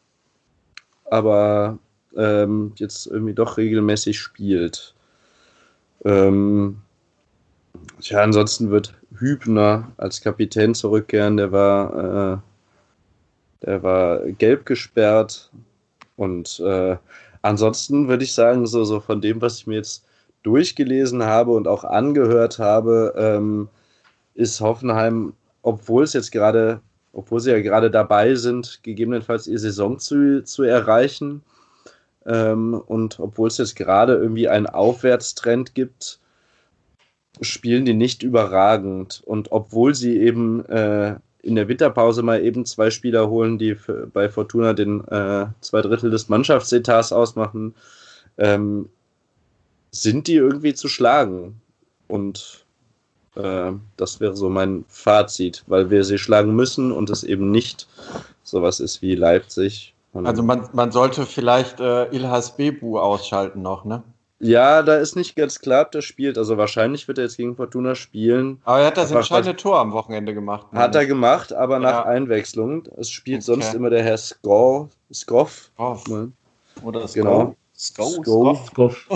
aber 1.04 1.78
ähm, 2.16 2.72
jetzt 2.76 3.06
irgendwie 3.06 3.34
doch 3.34 3.56
regelmäßig 3.58 4.18
spielt. 4.18 4.94
Ähm, 6.04 6.78
ja, 8.00 8.22
ansonsten 8.22 8.70
wird 8.70 8.94
Hübner 9.18 9.92
als 9.96 10.20
Kapitän 10.20 10.74
zurückkehren. 10.74 11.36
Der 11.36 11.52
war 11.52 12.34
äh, 12.34 12.38
der 13.62 13.82
war 13.82 14.20
gelb 14.20 14.66
gesperrt. 14.66 15.50
Und 16.16 16.60
äh, 16.60 16.96
ansonsten 17.42 18.08
würde 18.08 18.24
ich 18.24 18.32
sagen, 18.32 18.66
so, 18.66 18.84
so 18.84 19.00
von 19.00 19.20
dem, 19.20 19.40
was 19.40 19.58
ich 19.58 19.66
mir 19.66 19.76
jetzt 19.76 20.04
durchgelesen 20.42 21.24
habe 21.24 21.52
und 21.52 21.66
auch 21.68 21.84
angehört 21.84 22.58
habe, 22.58 23.14
ähm, 23.16 23.68
ist 24.34 24.60
Hoffenheim, 24.60 25.32
obwohl 25.62 26.04
es 26.04 26.12
jetzt 26.12 26.30
gerade, 26.30 26.80
obwohl 27.12 27.40
sie 27.40 27.50
ja 27.50 27.60
gerade 27.60 27.90
dabei 27.90 28.34
sind, 28.34 28.80
gegebenenfalls 28.82 29.46
ihr 29.46 29.58
Saison 29.58 29.98
zu, 29.98 30.44
zu 30.44 30.62
erreichen. 30.62 31.42
Ähm, 32.26 32.74
und 32.74 33.18
obwohl 33.18 33.48
es 33.48 33.58
jetzt 33.58 33.76
gerade 33.76 34.14
irgendwie 34.14 34.48
einen 34.48 34.66
Aufwärtstrend 34.66 35.74
gibt, 35.74 36.20
spielen 37.40 37.84
die 37.84 37.94
nicht 37.94 38.22
überragend. 38.22 39.22
Und 39.24 39.52
obwohl 39.52 39.94
sie 39.94 40.18
eben 40.18 40.64
äh, 40.66 41.16
in 41.46 41.54
der 41.54 41.68
Winterpause 41.68 42.22
mal 42.22 42.42
eben 42.42 42.66
zwei 42.66 42.90
Spieler 42.90 43.28
holen, 43.28 43.58
die 43.58 43.76
für, 43.76 44.06
bei 44.06 44.28
Fortuna 44.28 44.72
den 44.72 45.06
äh, 45.08 45.46
zwei 45.60 45.80
Drittel 45.80 46.10
des 46.10 46.28
Mannschaftsetats 46.28 47.12
ausmachen, 47.12 47.74
ähm, 48.36 48.88
sind 49.92 50.26
die 50.26 50.34
irgendwie 50.34 50.74
zu 50.74 50.88
schlagen. 50.88 51.60
Und 52.08 52.64
äh, 53.36 53.72
das 53.96 54.20
wäre 54.20 54.36
so 54.36 54.48
mein 54.48 54.84
Fazit, 54.88 55.62
weil 55.68 55.90
wir 55.90 56.04
sie 56.04 56.18
schlagen 56.18 56.54
müssen 56.54 56.92
und 56.92 57.10
es 57.10 57.22
eben 57.22 57.50
nicht 57.50 57.86
sowas 58.42 58.80
ist 58.80 59.00
wie 59.02 59.14
Leipzig. 59.14 59.94
Also 60.12 60.42
man, 60.42 60.68
man 60.72 60.92
sollte 60.92 61.26
vielleicht 61.26 61.78
äh, 61.78 62.06
Ilhas 62.06 62.56
Bebu 62.56 62.98
ausschalten 62.98 63.60
noch, 63.60 63.84
ne? 63.84 64.02
Ja, 64.38 64.82
da 64.82 64.96
ist 64.96 65.16
nicht 65.16 65.34
ganz 65.34 65.60
klar, 65.60 65.86
ob 65.86 65.92
der 65.92 66.02
spielt. 66.02 66.36
Also 66.36 66.58
wahrscheinlich 66.58 67.08
wird 67.08 67.18
er 67.18 67.24
jetzt 67.24 67.38
gegen 67.38 67.56
Fortuna 67.56 67.94
spielen. 67.94 68.60
Aber 68.64 68.80
er 68.80 68.86
hat 68.88 68.98
das 68.98 69.10
entscheidende 69.10 69.56
Tor 69.56 69.78
am 69.78 69.92
Wochenende 69.92 70.34
gemacht. 70.34 70.66
Hat 70.72 70.94
er 70.94 71.06
gemacht, 71.06 71.54
aber 71.54 71.78
nach 71.78 72.04
Einwechslung. 72.04 72.86
Es 72.98 73.10
spielt 73.10 73.38
okay. 73.38 73.46
sonst 73.46 73.74
immer 73.74 73.88
der 73.88 74.02
Herr 74.02 74.18
Skoff. 74.18 74.90
Ne? 76.08 76.32
Oder 76.82 77.08
Skov. 77.08 77.14
Genau. 77.14 77.56
Skov. 77.74 78.66
Skov. 78.66 79.08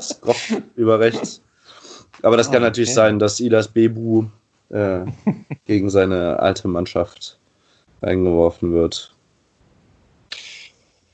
Skov 0.00 0.62
über 0.76 1.00
rechts. 1.00 1.42
Aber 2.22 2.36
das 2.36 2.48
oh, 2.48 2.52
kann 2.52 2.62
natürlich 2.62 2.90
okay. 2.90 2.96
sein, 2.96 3.18
dass 3.18 3.40
Ilas 3.40 3.68
Bebu 3.68 4.26
äh, 4.68 5.00
gegen 5.64 5.90
seine 5.90 6.38
alte 6.38 6.68
Mannschaft 6.68 7.38
eingeworfen 8.02 8.72
wird. 8.72 9.14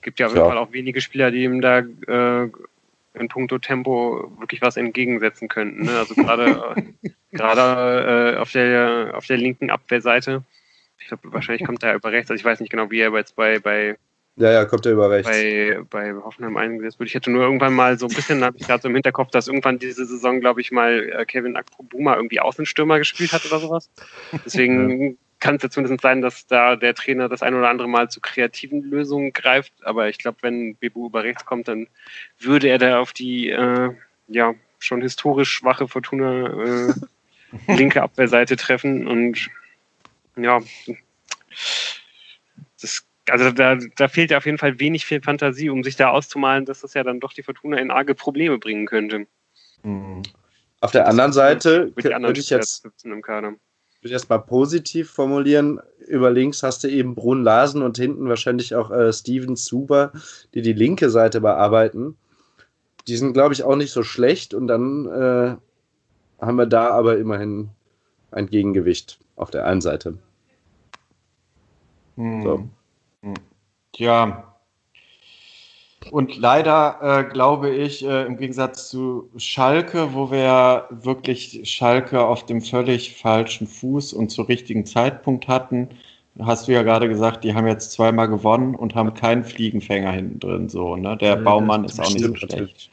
Gibt 0.03 0.21
ja 0.21 0.27
auf 0.27 0.35
jeden 0.35 0.47
Fall 0.47 0.59
auch 0.59 0.73
wenige 0.73 1.01
Spieler, 1.01 1.31
die 1.31 1.45
ihm 1.45 1.61
da 1.61 1.79
äh, 1.79 2.51
in 3.19 3.29
puncto 3.29 3.59
Tempo 3.59 4.33
wirklich 4.39 4.63
was 4.63 4.77
entgegensetzen 4.77 5.49
könnten. 5.49 5.85
Ne? 5.85 5.99
Also 5.99 6.15
gerade 6.15 6.77
gerade 7.33 8.35
äh, 8.35 8.39
auf 8.39 8.53
der 8.53 9.13
auf 9.15 9.27
der 9.27 9.37
linken 9.37 9.71
Abwehrseite. 9.71 10.43
Ich 10.99 11.09
glaube, 11.09 11.33
wahrscheinlich 11.33 11.65
kommt 11.65 11.83
er 11.83 11.95
über 11.95 12.13
rechts. 12.13 12.31
Also 12.31 12.41
ich 12.41 12.45
weiß 12.45 12.61
nicht 12.61 12.71
genau, 12.71 12.91
wie 12.91 13.01
er 13.01 13.13
jetzt 13.13 13.37
bei 13.37 13.59
bei 13.59 13.97
ja, 14.39 14.53
ja, 14.53 14.65
kommt 14.67 14.85
er 14.85 14.93
über 14.93 15.11
rechts. 15.11 15.31
Bei, 15.31 15.81
bei 15.89 16.13
Hoffenheim 16.13 16.59
eingesetzt 16.59 16.99
wird. 16.99 17.09
Ich 17.09 17.15
hätte 17.15 17.31
nur 17.31 17.43
irgendwann 17.43 17.73
mal 17.73 17.99
so 17.99 18.07
ein 18.07 18.15
bisschen, 18.15 18.45
habe 18.45 18.59
ich 18.59 18.67
gerade 18.67 18.83
so 18.83 18.89
im 18.89 18.95
Hinterkopf, 18.95 19.31
dass 19.31 19.49
irgendwann 19.49 19.79
diese 19.79 20.05
Saison, 20.05 20.41
glaube 20.41 20.61
ich, 20.61 20.71
mal 20.71 21.09
äh, 21.09 21.25
Kevin 21.25 21.57
Akrobuma 21.57 22.17
irgendwie 22.17 22.41
Außenstürmer 22.41 22.99
gespielt 22.99 23.33
hat 23.33 23.47
oder 23.47 23.61
sowas. 23.61 23.89
Deswegen 24.45 25.17
kann 25.39 25.57
es 25.57 25.63
ja 25.63 25.71
zumindest 25.71 26.03
sein, 26.03 26.23
dass 26.23 26.47
da 26.47 26.77
der 26.77 26.95
Trainer 26.95 27.29
das 27.29 27.43
ein 27.43 27.55
oder 27.55 27.69
andere 27.69 27.89
Mal 27.89 28.11
zu 28.11 28.21
kreativen 28.21 28.83
Lösungen 28.83 29.33
greift. 29.33 29.73
Aber 29.83 30.09
ich 30.09 30.19
glaube, 30.19 30.39
wenn 30.43 30.77
Bebu 30.77 31.07
über 31.07 31.25
rechts 31.25 31.45
kommt, 31.45 31.69
dann 31.69 31.89
würde 32.39 32.69
er 32.69 32.79
da 32.79 33.01
auf 33.01 33.13
die 33.13 33.51
äh, 33.51 33.91
ja 34.29 34.55
schon 34.79 35.03
historisch 35.03 35.51
schwache 35.51 35.89
Fortuna 35.89 36.89
äh, 36.89 36.95
linke 37.77 38.03
Abwehrseite 38.03 38.57
treffen. 38.57 39.07
Und 39.07 39.49
ja, 40.37 40.61
das, 42.81 43.07
also 43.29 43.51
da, 43.51 43.77
da 43.97 44.09
fehlt 44.09 44.31
ja 44.31 44.39
auf 44.39 44.47
jeden 44.47 44.59
Fall 44.59 44.79
wenig 44.79 45.05
viel 45.05 45.21
Fantasie, 45.23 45.71
um 45.71 45.83
sich 45.83 45.97
da 45.97 46.11
auszumalen, 46.11 46.65
dass 46.65 46.81
das 46.81 46.95
ja 46.95 47.03
dann 47.03 47.21
doch 47.21 47.33
die 47.33 47.43
Fortuna 47.43 47.79
in 47.79 47.91
arge 47.91 48.15
Probleme 48.15 48.59
bringen 48.59 48.87
könnte. 48.87 49.27
Mhm. 49.83 50.23
Auf 50.81 50.93
der 50.93 51.09
anderen 51.09 51.33
Seite 51.33 51.93
würde 51.97 52.41
ich 52.41 52.51
jetzt 52.51 52.87
im 53.05 53.23
Kader 53.23 53.55
würde 54.01 54.09
ich 54.09 54.13
erstmal 54.13 54.41
positiv 54.41 55.11
formulieren. 55.11 55.81
Über 56.07 56.31
links 56.31 56.63
hast 56.63 56.85
du 56.85 56.89
eben 56.89 57.15
Brun 57.15 57.43
Larsen 57.43 57.83
und 57.83 57.97
hinten 57.97 58.29
wahrscheinlich 58.29 58.75
auch 58.75 58.91
äh, 58.91 59.13
Steven 59.13 59.57
Zuber, 59.57 60.13
die 60.55 60.63
die 60.63 60.73
linke 60.73 61.11
Seite 61.11 61.41
bearbeiten. 61.41 62.17
Die 63.09 63.17
sind, 63.17 63.33
glaube 63.33 63.55
ich, 63.55 63.65
auch 63.65 63.77
nicht 63.77 63.93
so 63.93 64.03
schlecht 64.03 64.55
und 64.55 64.67
dann 64.67 65.07
äh, 65.07 65.57
haben 66.45 66.57
wir 66.57 66.67
da 66.67 66.91
aber 66.91 67.19
immerhin 67.19 67.71
ein 68.31 68.49
Gegengewicht 68.49 69.19
auf 69.37 69.51
der 69.51 69.67
einen 69.67 69.81
Seite. 69.81 70.19
Hm. 72.17 72.43
So. 72.43 72.69
Hm. 73.23 73.35
Ja, 73.97 74.56
und 76.11 76.37
leider 76.37 76.99
äh, 77.03 77.25
glaube 77.25 77.71
ich, 77.71 78.05
äh, 78.05 78.25
im 78.25 78.37
Gegensatz 78.37 78.89
zu 78.89 79.29
Schalke, 79.37 80.15
wo 80.15 80.31
wir 80.31 80.87
wirklich 80.91 81.61
Schalke 81.65 82.25
auf 82.25 82.47
dem 82.47 82.61
völlig 82.61 83.17
falschen 83.17 83.67
Fuß 83.67 84.13
und 84.13 84.31
zu 84.31 84.43
richtigen 84.43 84.87
Zeitpunkt 84.87 85.49
hatten, 85.49 85.89
hast 86.41 86.69
du 86.69 86.73
ja 86.73 86.83
gerade 86.83 87.09
gesagt, 87.09 87.45
die 87.45 87.55
haben 87.55 87.67
jetzt 87.67 87.93
zweimal 87.93 88.29
gewonnen 88.29 88.75
und 88.75 88.95
haben 88.95 89.15
keinen 89.15 89.45
Fliegenfänger 89.45 90.13
hinten 90.13 90.41
drin. 90.41 90.69
So, 90.69 90.97
ne? 90.97 91.17
Der 91.17 91.37
ja, 91.37 91.37
Baumann 91.37 91.85
ist 91.85 92.01
auch 92.01 92.11
nicht 92.11 92.25
so 92.25 92.35
schlecht. 92.35 92.91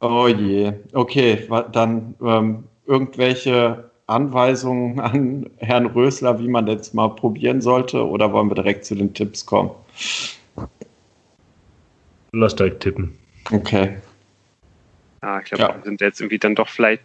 Oh 0.00 0.26
je. 0.26 0.72
Okay, 0.92 1.48
dann 1.72 2.14
ähm, 2.22 2.64
irgendwelche 2.86 3.90
Anweisungen 4.06 5.00
an 5.00 5.50
Herrn 5.58 5.86
Rösler, 5.86 6.38
wie 6.38 6.48
man 6.48 6.66
jetzt 6.66 6.94
mal 6.94 7.08
probieren 7.08 7.60
sollte, 7.60 8.06
oder 8.06 8.32
wollen 8.32 8.50
wir 8.50 8.54
direkt 8.54 8.84
zu 8.84 8.94
den 8.94 9.14
Tipps 9.14 9.46
kommen? 9.46 9.70
Lass 12.34 12.56
direkt 12.56 12.80
tippen. 12.80 13.10
Okay. 13.50 13.98
Ah, 15.24 15.38
ich 15.38 15.50
glaube, 15.50 15.62
ja. 15.62 15.76
wir 15.76 15.84
sind 15.84 16.00
jetzt 16.00 16.20
irgendwie 16.20 16.40
dann 16.40 16.56
doch 16.56 16.68
vielleicht 16.68 17.04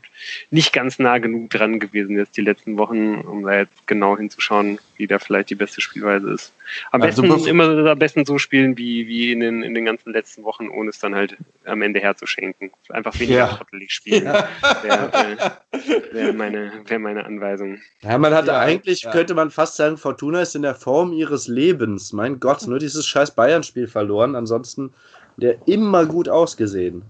nicht 0.49 0.73
ganz 0.73 0.97
nah 0.97 1.19
genug 1.19 1.51
dran 1.51 1.79
gewesen 1.79 2.17
jetzt 2.17 2.35
die 2.35 2.41
letzten 2.41 2.75
Wochen, 2.79 3.21
um 3.21 3.43
da 3.43 3.59
jetzt 3.59 3.85
genau 3.85 4.17
hinzuschauen, 4.17 4.79
wie 4.95 5.05
da 5.05 5.19
vielleicht 5.19 5.51
die 5.51 5.55
beste 5.55 5.81
Spielweise 5.81 6.31
ist. 6.31 6.51
Am 6.91 7.03
also 7.03 7.21
besten 7.21 7.47
immer 7.47 7.91
am 7.91 7.99
besten 7.99 8.25
so 8.25 8.39
spielen 8.39 8.75
wie, 8.75 9.05
wie 9.05 9.31
in, 9.31 9.41
den, 9.41 9.61
in 9.61 9.75
den 9.75 9.85
ganzen 9.85 10.13
letzten 10.13 10.43
Wochen, 10.45 10.67
ohne 10.67 10.89
es 10.89 10.97
dann 10.97 11.13
halt 11.13 11.37
am 11.65 11.83
Ende 11.83 11.99
herzuschenken. 11.99 12.71
Einfach 12.89 13.13
weniger 13.19 13.37
ja. 13.37 13.47
trottelig 13.49 13.93
spielen. 13.93 14.25
Ja. 14.25 14.49
Wäre 14.81 15.11
äh, 15.13 16.13
wär 16.13 16.33
meine, 16.33 16.71
wär 16.87 16.97
meine 16.97 17.23
Anweisung. 17.23 17.77
Ja, 18.01 18.17
man 18.17 18.33
hat 18.33 18.47
ja, 18.47 18.57
eigentlich, 18.59 19.03
könnte 19.11 19.35
man 19.35 19.51
fast 19.51 19.75
sagen, 19.75 19.95
Fortuna 19.95 20.41
ist 20.41 20.55
in 20.55 20.63
der 20.63 20.73
Form 20.73 21.13
ihres 21.13 21.47
Lebens. 21.47 22.13
Mein 22.13 22.39
Gott, 22.39 22.65
nur 22.65 22.79
dieses 22.79 23.05
scheiß 23.05 23.35
Bayern-Spiel 23.35 23.85
verloren. 23.85 24.35
Ansonsten 24.35 24.91
der 25.37 25.67
immer 25.67 26.05
gut 26.07 26.27
ausgesehen. 26.27 27.03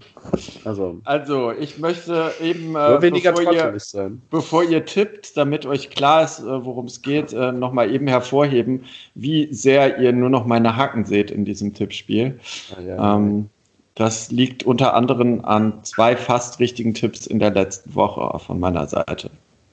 Also, 0.64 1.00
also 1.04 1.50
ich 1.52 1.78
möchte 1.78 2.30
eben, 2.42 2.76
äh, 2.76 2.98
bevor, 3.00 3.52
ihr, 3.52 3.74
sein. 3.78 4.20
bevor 4.30 4.62
ihr 4.64 4.84
tippt, 4.84 5.34
damit 5.36 5.64
euch 5.64 5.88
klar 5.88 6.24
ist, 6.24 6.40
äh, 6.40 6.64
worum 6.64 6.84
es 6.86 7.00
geht, 7.00 7.32
äh, 7.32 7.52
nochmal 7.52 7.90
eben 7.90 8.06
hervorheben, 8.06 8.84
wie 9.14 9.52
sehr 9.52 9.98
ihr 9.98 10.12
nur 10.12 10.28
noch 10.28 10.44
meine 10.44 10.76
Hacken 10.76 11.06
seht 11.06 11.30
in 11.30 11.46
diesem 11.46 11.72
Tippspiel. 11.72 12.38
Ah, 12.76 12.80
ja, 12.82 13.16
ähm, 13.16 13.48
das 13.94 14.30
liegt 14.30 14.62
unter 14.62 14.94
anderem 14.94 15.44
an 15.44 15.82
zwei 15.82 16.14
fast 16.14 16.60
richtigen 16.60 16.92
Tipps 16.92 17.26
in 17.26 17.38
der 17.38 17.50
letzten 17.50 17.94
Woche 17.94 18.38
von 18.38 18.60
meiner 18.60 18.86
Seite. 18.86 19.30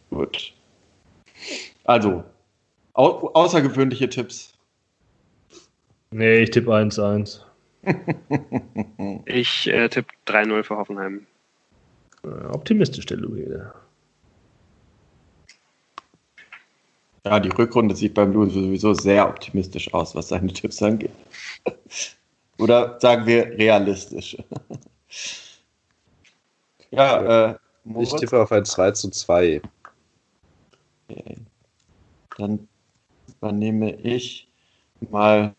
Gut. 0.09 0.53
Also, 1.83 2.23
au 2.93 3.29
außergewöhnliche 3.33 4.09
Tipps. 4.09 4.53
Nee, 6.11 6.43
ich 6.43 6.51
tippe 6.51 6.71
1-1 6.71 7.44
ich 9.25 9.67
äh, 9.67 9.89
tippe 9.89 10.13
3-0 10.27 10.63
für 10.63 10.77
Hoffenheim. 10.77 11.25
Äh, 12.23 12.27
optimistisch, 12.47 13.05
der 13.05 13.17
Louis. 13.17 13.47
Ja, 17.25 17.39
die 17.39 17.49
Rückrunde 17.49 17.95
sieht 17.95 18.13
beim 18.13 18.33
Louis 18.33 18.53
sowieso 18.53 18.93
sehr 18.93 19.27
optimistisch 19.27 19.91
aus, 19.93 20.13
was 20.15 20.27
seine 20.29 20.53
Tipps 20.53 20.81
angeht. 20.81 21.11
Oder 22.59 22.99
sagen 22.99 23.25
wir 23.25 23.47
realistisch. 23.57 24.37
ja, 26.91 27.49
äh, 27.49 27.55
ich 27.99 28.13
tippe 28.13 28.41
auf 28.41 28.51
ein 28.51 28.65
2 28.65 28.91
zu 28.91 29.09
2. 29.09 29.61
Okay. 31.09 31.35
Dann 32.37 32.67
übernehme 33.27 33.95
ich 34.01 34.47
mal 35.09 35.55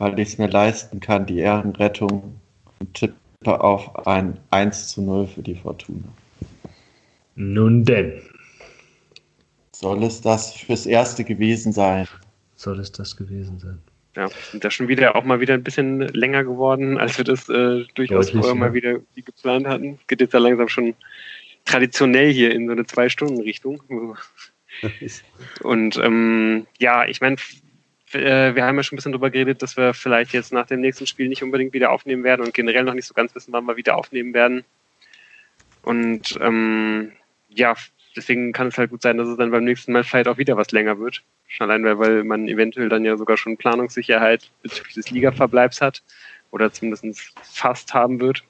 weil 0.00 0.18
ich 0.18 0.28
es 0.28 0.38
mir 0.38 0.48
leisten 0.48 0.98
kann, 0.98 1.26
die 1.26 1.38
Ehrenrettung 1.40 2.40
und 2.78 2.94
tippe 2.94 3.60
auf 3.60 4.06
ein 4.06 4.40
1 4.48 4.88
zu 4.88 5.02
0 5.02 5.26
für 5.26 5.42
die 5.42 5.54
Fortuna. 5.54 6.08
Nun 7.34 7.84
denn. 7.84 8.22
Soll 9.72 10.02
es 10.02 10.22
das 10.22 10.54
fürs 10.54 10.86
Erste 10.86 11.22
gewesen 11.22 11.72
sein? 11.72 12.08
Soll 12.56 12.80
es 12.80 12.90
das 12.92 13.14
gewesen 13.14 13.58
sein? 13.58 13.78
Ja, 14.16 14.28
sind 14.50 14.64
da 14.64 14.70
schon 14.70 14.88
wieder 14.88 15.16
auch 15.16 15.24
mal 15.24 15.40
wieder 15.40 15.52
ein 15.52 15.62
bisschen 15.62 16.00
länger 16.00 16.44
geworden, 16.44 16.96
als 16.96 17.18
wir 17.18 17.26
das 17.26 17.50
äh, 17.50 17.84
durchaus 17.94 18.28
Deutlich, 18.28 18.42
vorher 18.42 18.54
ja. 18.54 18.54
mal 18.54 18.72
wieder 18.72 19.00
geplant 19.14 19.66
hatten. 19.66 19.98
Geht 20.06 20.22
jetzt 20.22 20.32
ja 20.32 20.40
langsam 20.40 20.68
schon 20.68 20.94
traditionell 21.66 22.32
hier 22.32 22.54
in 22.54 22.66
so 22.66 22.72
eine 22.72 22.86
Zwei-Stunden-Richtung. 22.86 23.82
Und 25.62 25.96
ähm, 25.98 26.66
ja, 26.78 27.04
ich 27.04 27.20
meine, 27.20 27.36
äh, 28.14 28.54
wir 28.54 28.64
haben 28.64 28.76
ja 28.76 28.82
schon 28.82 28.96
ein 28.96 28.98
bisschen 28.98 29.12
darüber 29.12 29.30
geredet, 29.30 29.62
dass 29.62 29.76
wir 29.76 29.94
vielleicht 29.94 30.32
jetzt 30.32 30.52
nach 30.52 30.66
dem 30.66 30.80
nächsten 30.80 31.06
Spiel 31.06 31.28
nicht 31.28 31.42
unbedingt 31.42 31.72
wieder 31.72 31.90
aufnehmen 31.90 32.24
werden 32.24 32.44
und 32.44 32.54
generell 32.54 32.84
noch 32.84 32.94
nicht 32.94 33.06
so 33.06 33.14
ganz 33.14 33.34
wissen, 33.34 33.52
wann 33.52 33.64
wir 33.66 33.76
wieder 33.76 33.96
aufnehmen 33.96 34.34
werden. 34.34 34.64
Und 35.82 36.38
ähm, 36.40 37.12
ja, 37.48 37.74
deswegen 38.16 38.52
kann 38.52 38.68
es 38.68 38.78
halt 38.78 38.90
gut 38.90 39.02
sein, 39.02 39.16
dass 39.16 39.28
es 39.28 39.36
dann 39.36 39.50
beim 39.50 39.64
nächsten 39.64 39.92
Mal 39.92 40.04
vielleicht 40.04 40.28
auch 40.28 40.38
wieder 40.38 40.56
was 40.56 40.72
länger 40.72 40.98
wird. 40.98 41.22
Schon 41.48 41.70
allein, 41.70 41.98
weil 41.98 42.24
man 42.24 42.48
eventuell 42.48 42.88
dann 42.88 43.04
ja 43.04 43.16
sogar 43.16 43.36
schon 43.36 43.56
Planungssicherheit 43.56 44.50
bezüglich 44.62 44.94
des 44.94 45.10
Ligaverbleibs 45.10 45.80
hat 45.80 46.02
oder 46.50 46.72
zumindest 46.72 47.32
fast 47.42 47.94
haben 47.94 48.20
wird. 48.20 48.44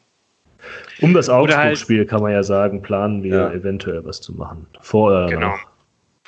Um 1.00 1.14
das 1.14 1.28
halt 1.28 1.52
Augsburg-Spiel 1.52 1.98
halt, 2.00 2.08
kann 2.08 2.22
man 2.22 2.32
ja 2.32 2.42
sagen, 2.42 2.82
planen 2.82 3.22
wir 3.22 3.34
ja. 3.34 3.52
eventuell 3.52 4.04
was 4.04 4.20
zu 4.20 4.34
machen. 4.34 4.66
Vor 4.80 5.08
oder 5.08 5.26
genau. 5.28 5.48
Nach 5.48 5.69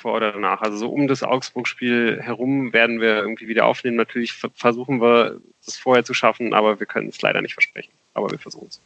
vor 0.03 0.15
oder 0.15 0.33
danach. 0.33 0.61
Also 0.61 0.77
so 0.77 0.89
um 0.89 1.07
das 1.07 1.23
Augsburg-Spiel 1.23 2.19
herum 2.21 2.73
werden 2.73 3.01
wir 3.01 3.15
irgendwie 3.15 3.47
wieder 3.47 3.65
aufnehmen. 3.65 3.97
Natürlich 3.97 4.33
versuchen 4.33 5.01
wir 5.01 5.39
es 5.65 5.77
vorher 5.77 6.03
zu 6.03 6.13
schaffen, 6.13 6.53
aber 6.53 6.79
wir 6.79 6.85
können 6.85 7.09
es 7.09 7.21
leider 7.21 7.41
nicht 7.41 7.53
versprechen. 7.53 7.91
Aber 8.13 8.29
wir 8.29 8.37
versuchen 8.37 8.67
es. 8.69 8.81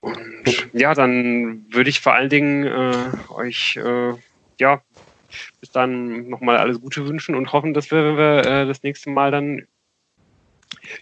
Und 0.00 0.70
ja, 0.72 0.94
dann 0.94 1.66
würde 1.70 1.90
ich 1.90 2.00
vor 2.00 2.14
allen 2.14 2.30
Dingen 2.30 2.64
äh, 2.64 3.32
euch 3.32 3.76
äh, 3.76 4.14
ja 4.58 4.82
bis 5.60 5.70
dann 5.70 6.28
nochmal 6.28 6.56
alles 6.56 6.80
Gute 6.80 7.06
wünschen 7.06 7.34
und 7.34 7.52
hoffen, 7.52 7.74
dass 7.74 7.90
wir, 7.90 8.04
wenn 8.04 8.16
wir 8.16 8.38
äh, 8.46 8.66
das 8.66 8.82
nächste 8.82 9.10
Mal 9.10 9.30
dann 9.30 9.66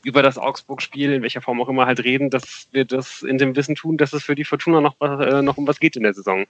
über 0.03 0.23
das 0.23 0.37
Augsburg-Spiel, 0.37 1.13
in 1.13 1.23
welcher 1.23 1.41
Form 1.41 1.61
auch 1.61 1.69
immer 1.69 1.87
halt 1.87 2.03
reden, 2.03 2.31
dass 2.31 2.69
wir 2.73 2.85
das 2.85 3.23
in 3.23 3.39
dem 3.39 3.55
Wissen 3.57 3.75
tun, 3.75 3.97
dass 3.97 4.13
es 4.13 4.25
für 4.25 4.35
die 4.35 4.45
Fortuna 4.45 4.81
noch, 4.81 5.01
äh, 5.01 5.41
noch 5.43 5.57
um 5.57 5.67
was 5.67 5.81
geht 5.81 5.97
in 5.97 6.03
der 6.03 6.15
Saison. 6.15 6.47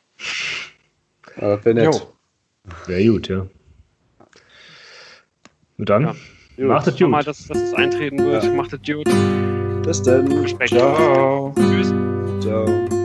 Aber 1.39 1.65
wäre 1.65 1.75
nett. 1.75 2.07
Wäre 2.87 3.07
gut, 3.07 3.29
ja. 3.29 3.47
Und 5.79 5.89
dann, 5.89 6.15
ja. 6.57 6.67
macht 6.67 6.89
es 6.89 6.99
gut. 6.99 7.09
mal, 7.09 7.23
dass, 7.23 7.47
dass 7.47 7.59
es 7.59 7.75
eintreten 7.75 8.19
wird. 8.19 8.45
Ja. 8.45 8.53
Macht 8.53 8.73
es 8.73 8.81
gut. 8.83 9.09
Bis 9.85 10.03
dann. 10.03 10.47
Ciao. 10.67 11.55
Tschüss. 11.57 11.95
Ciao. 12.41 12.98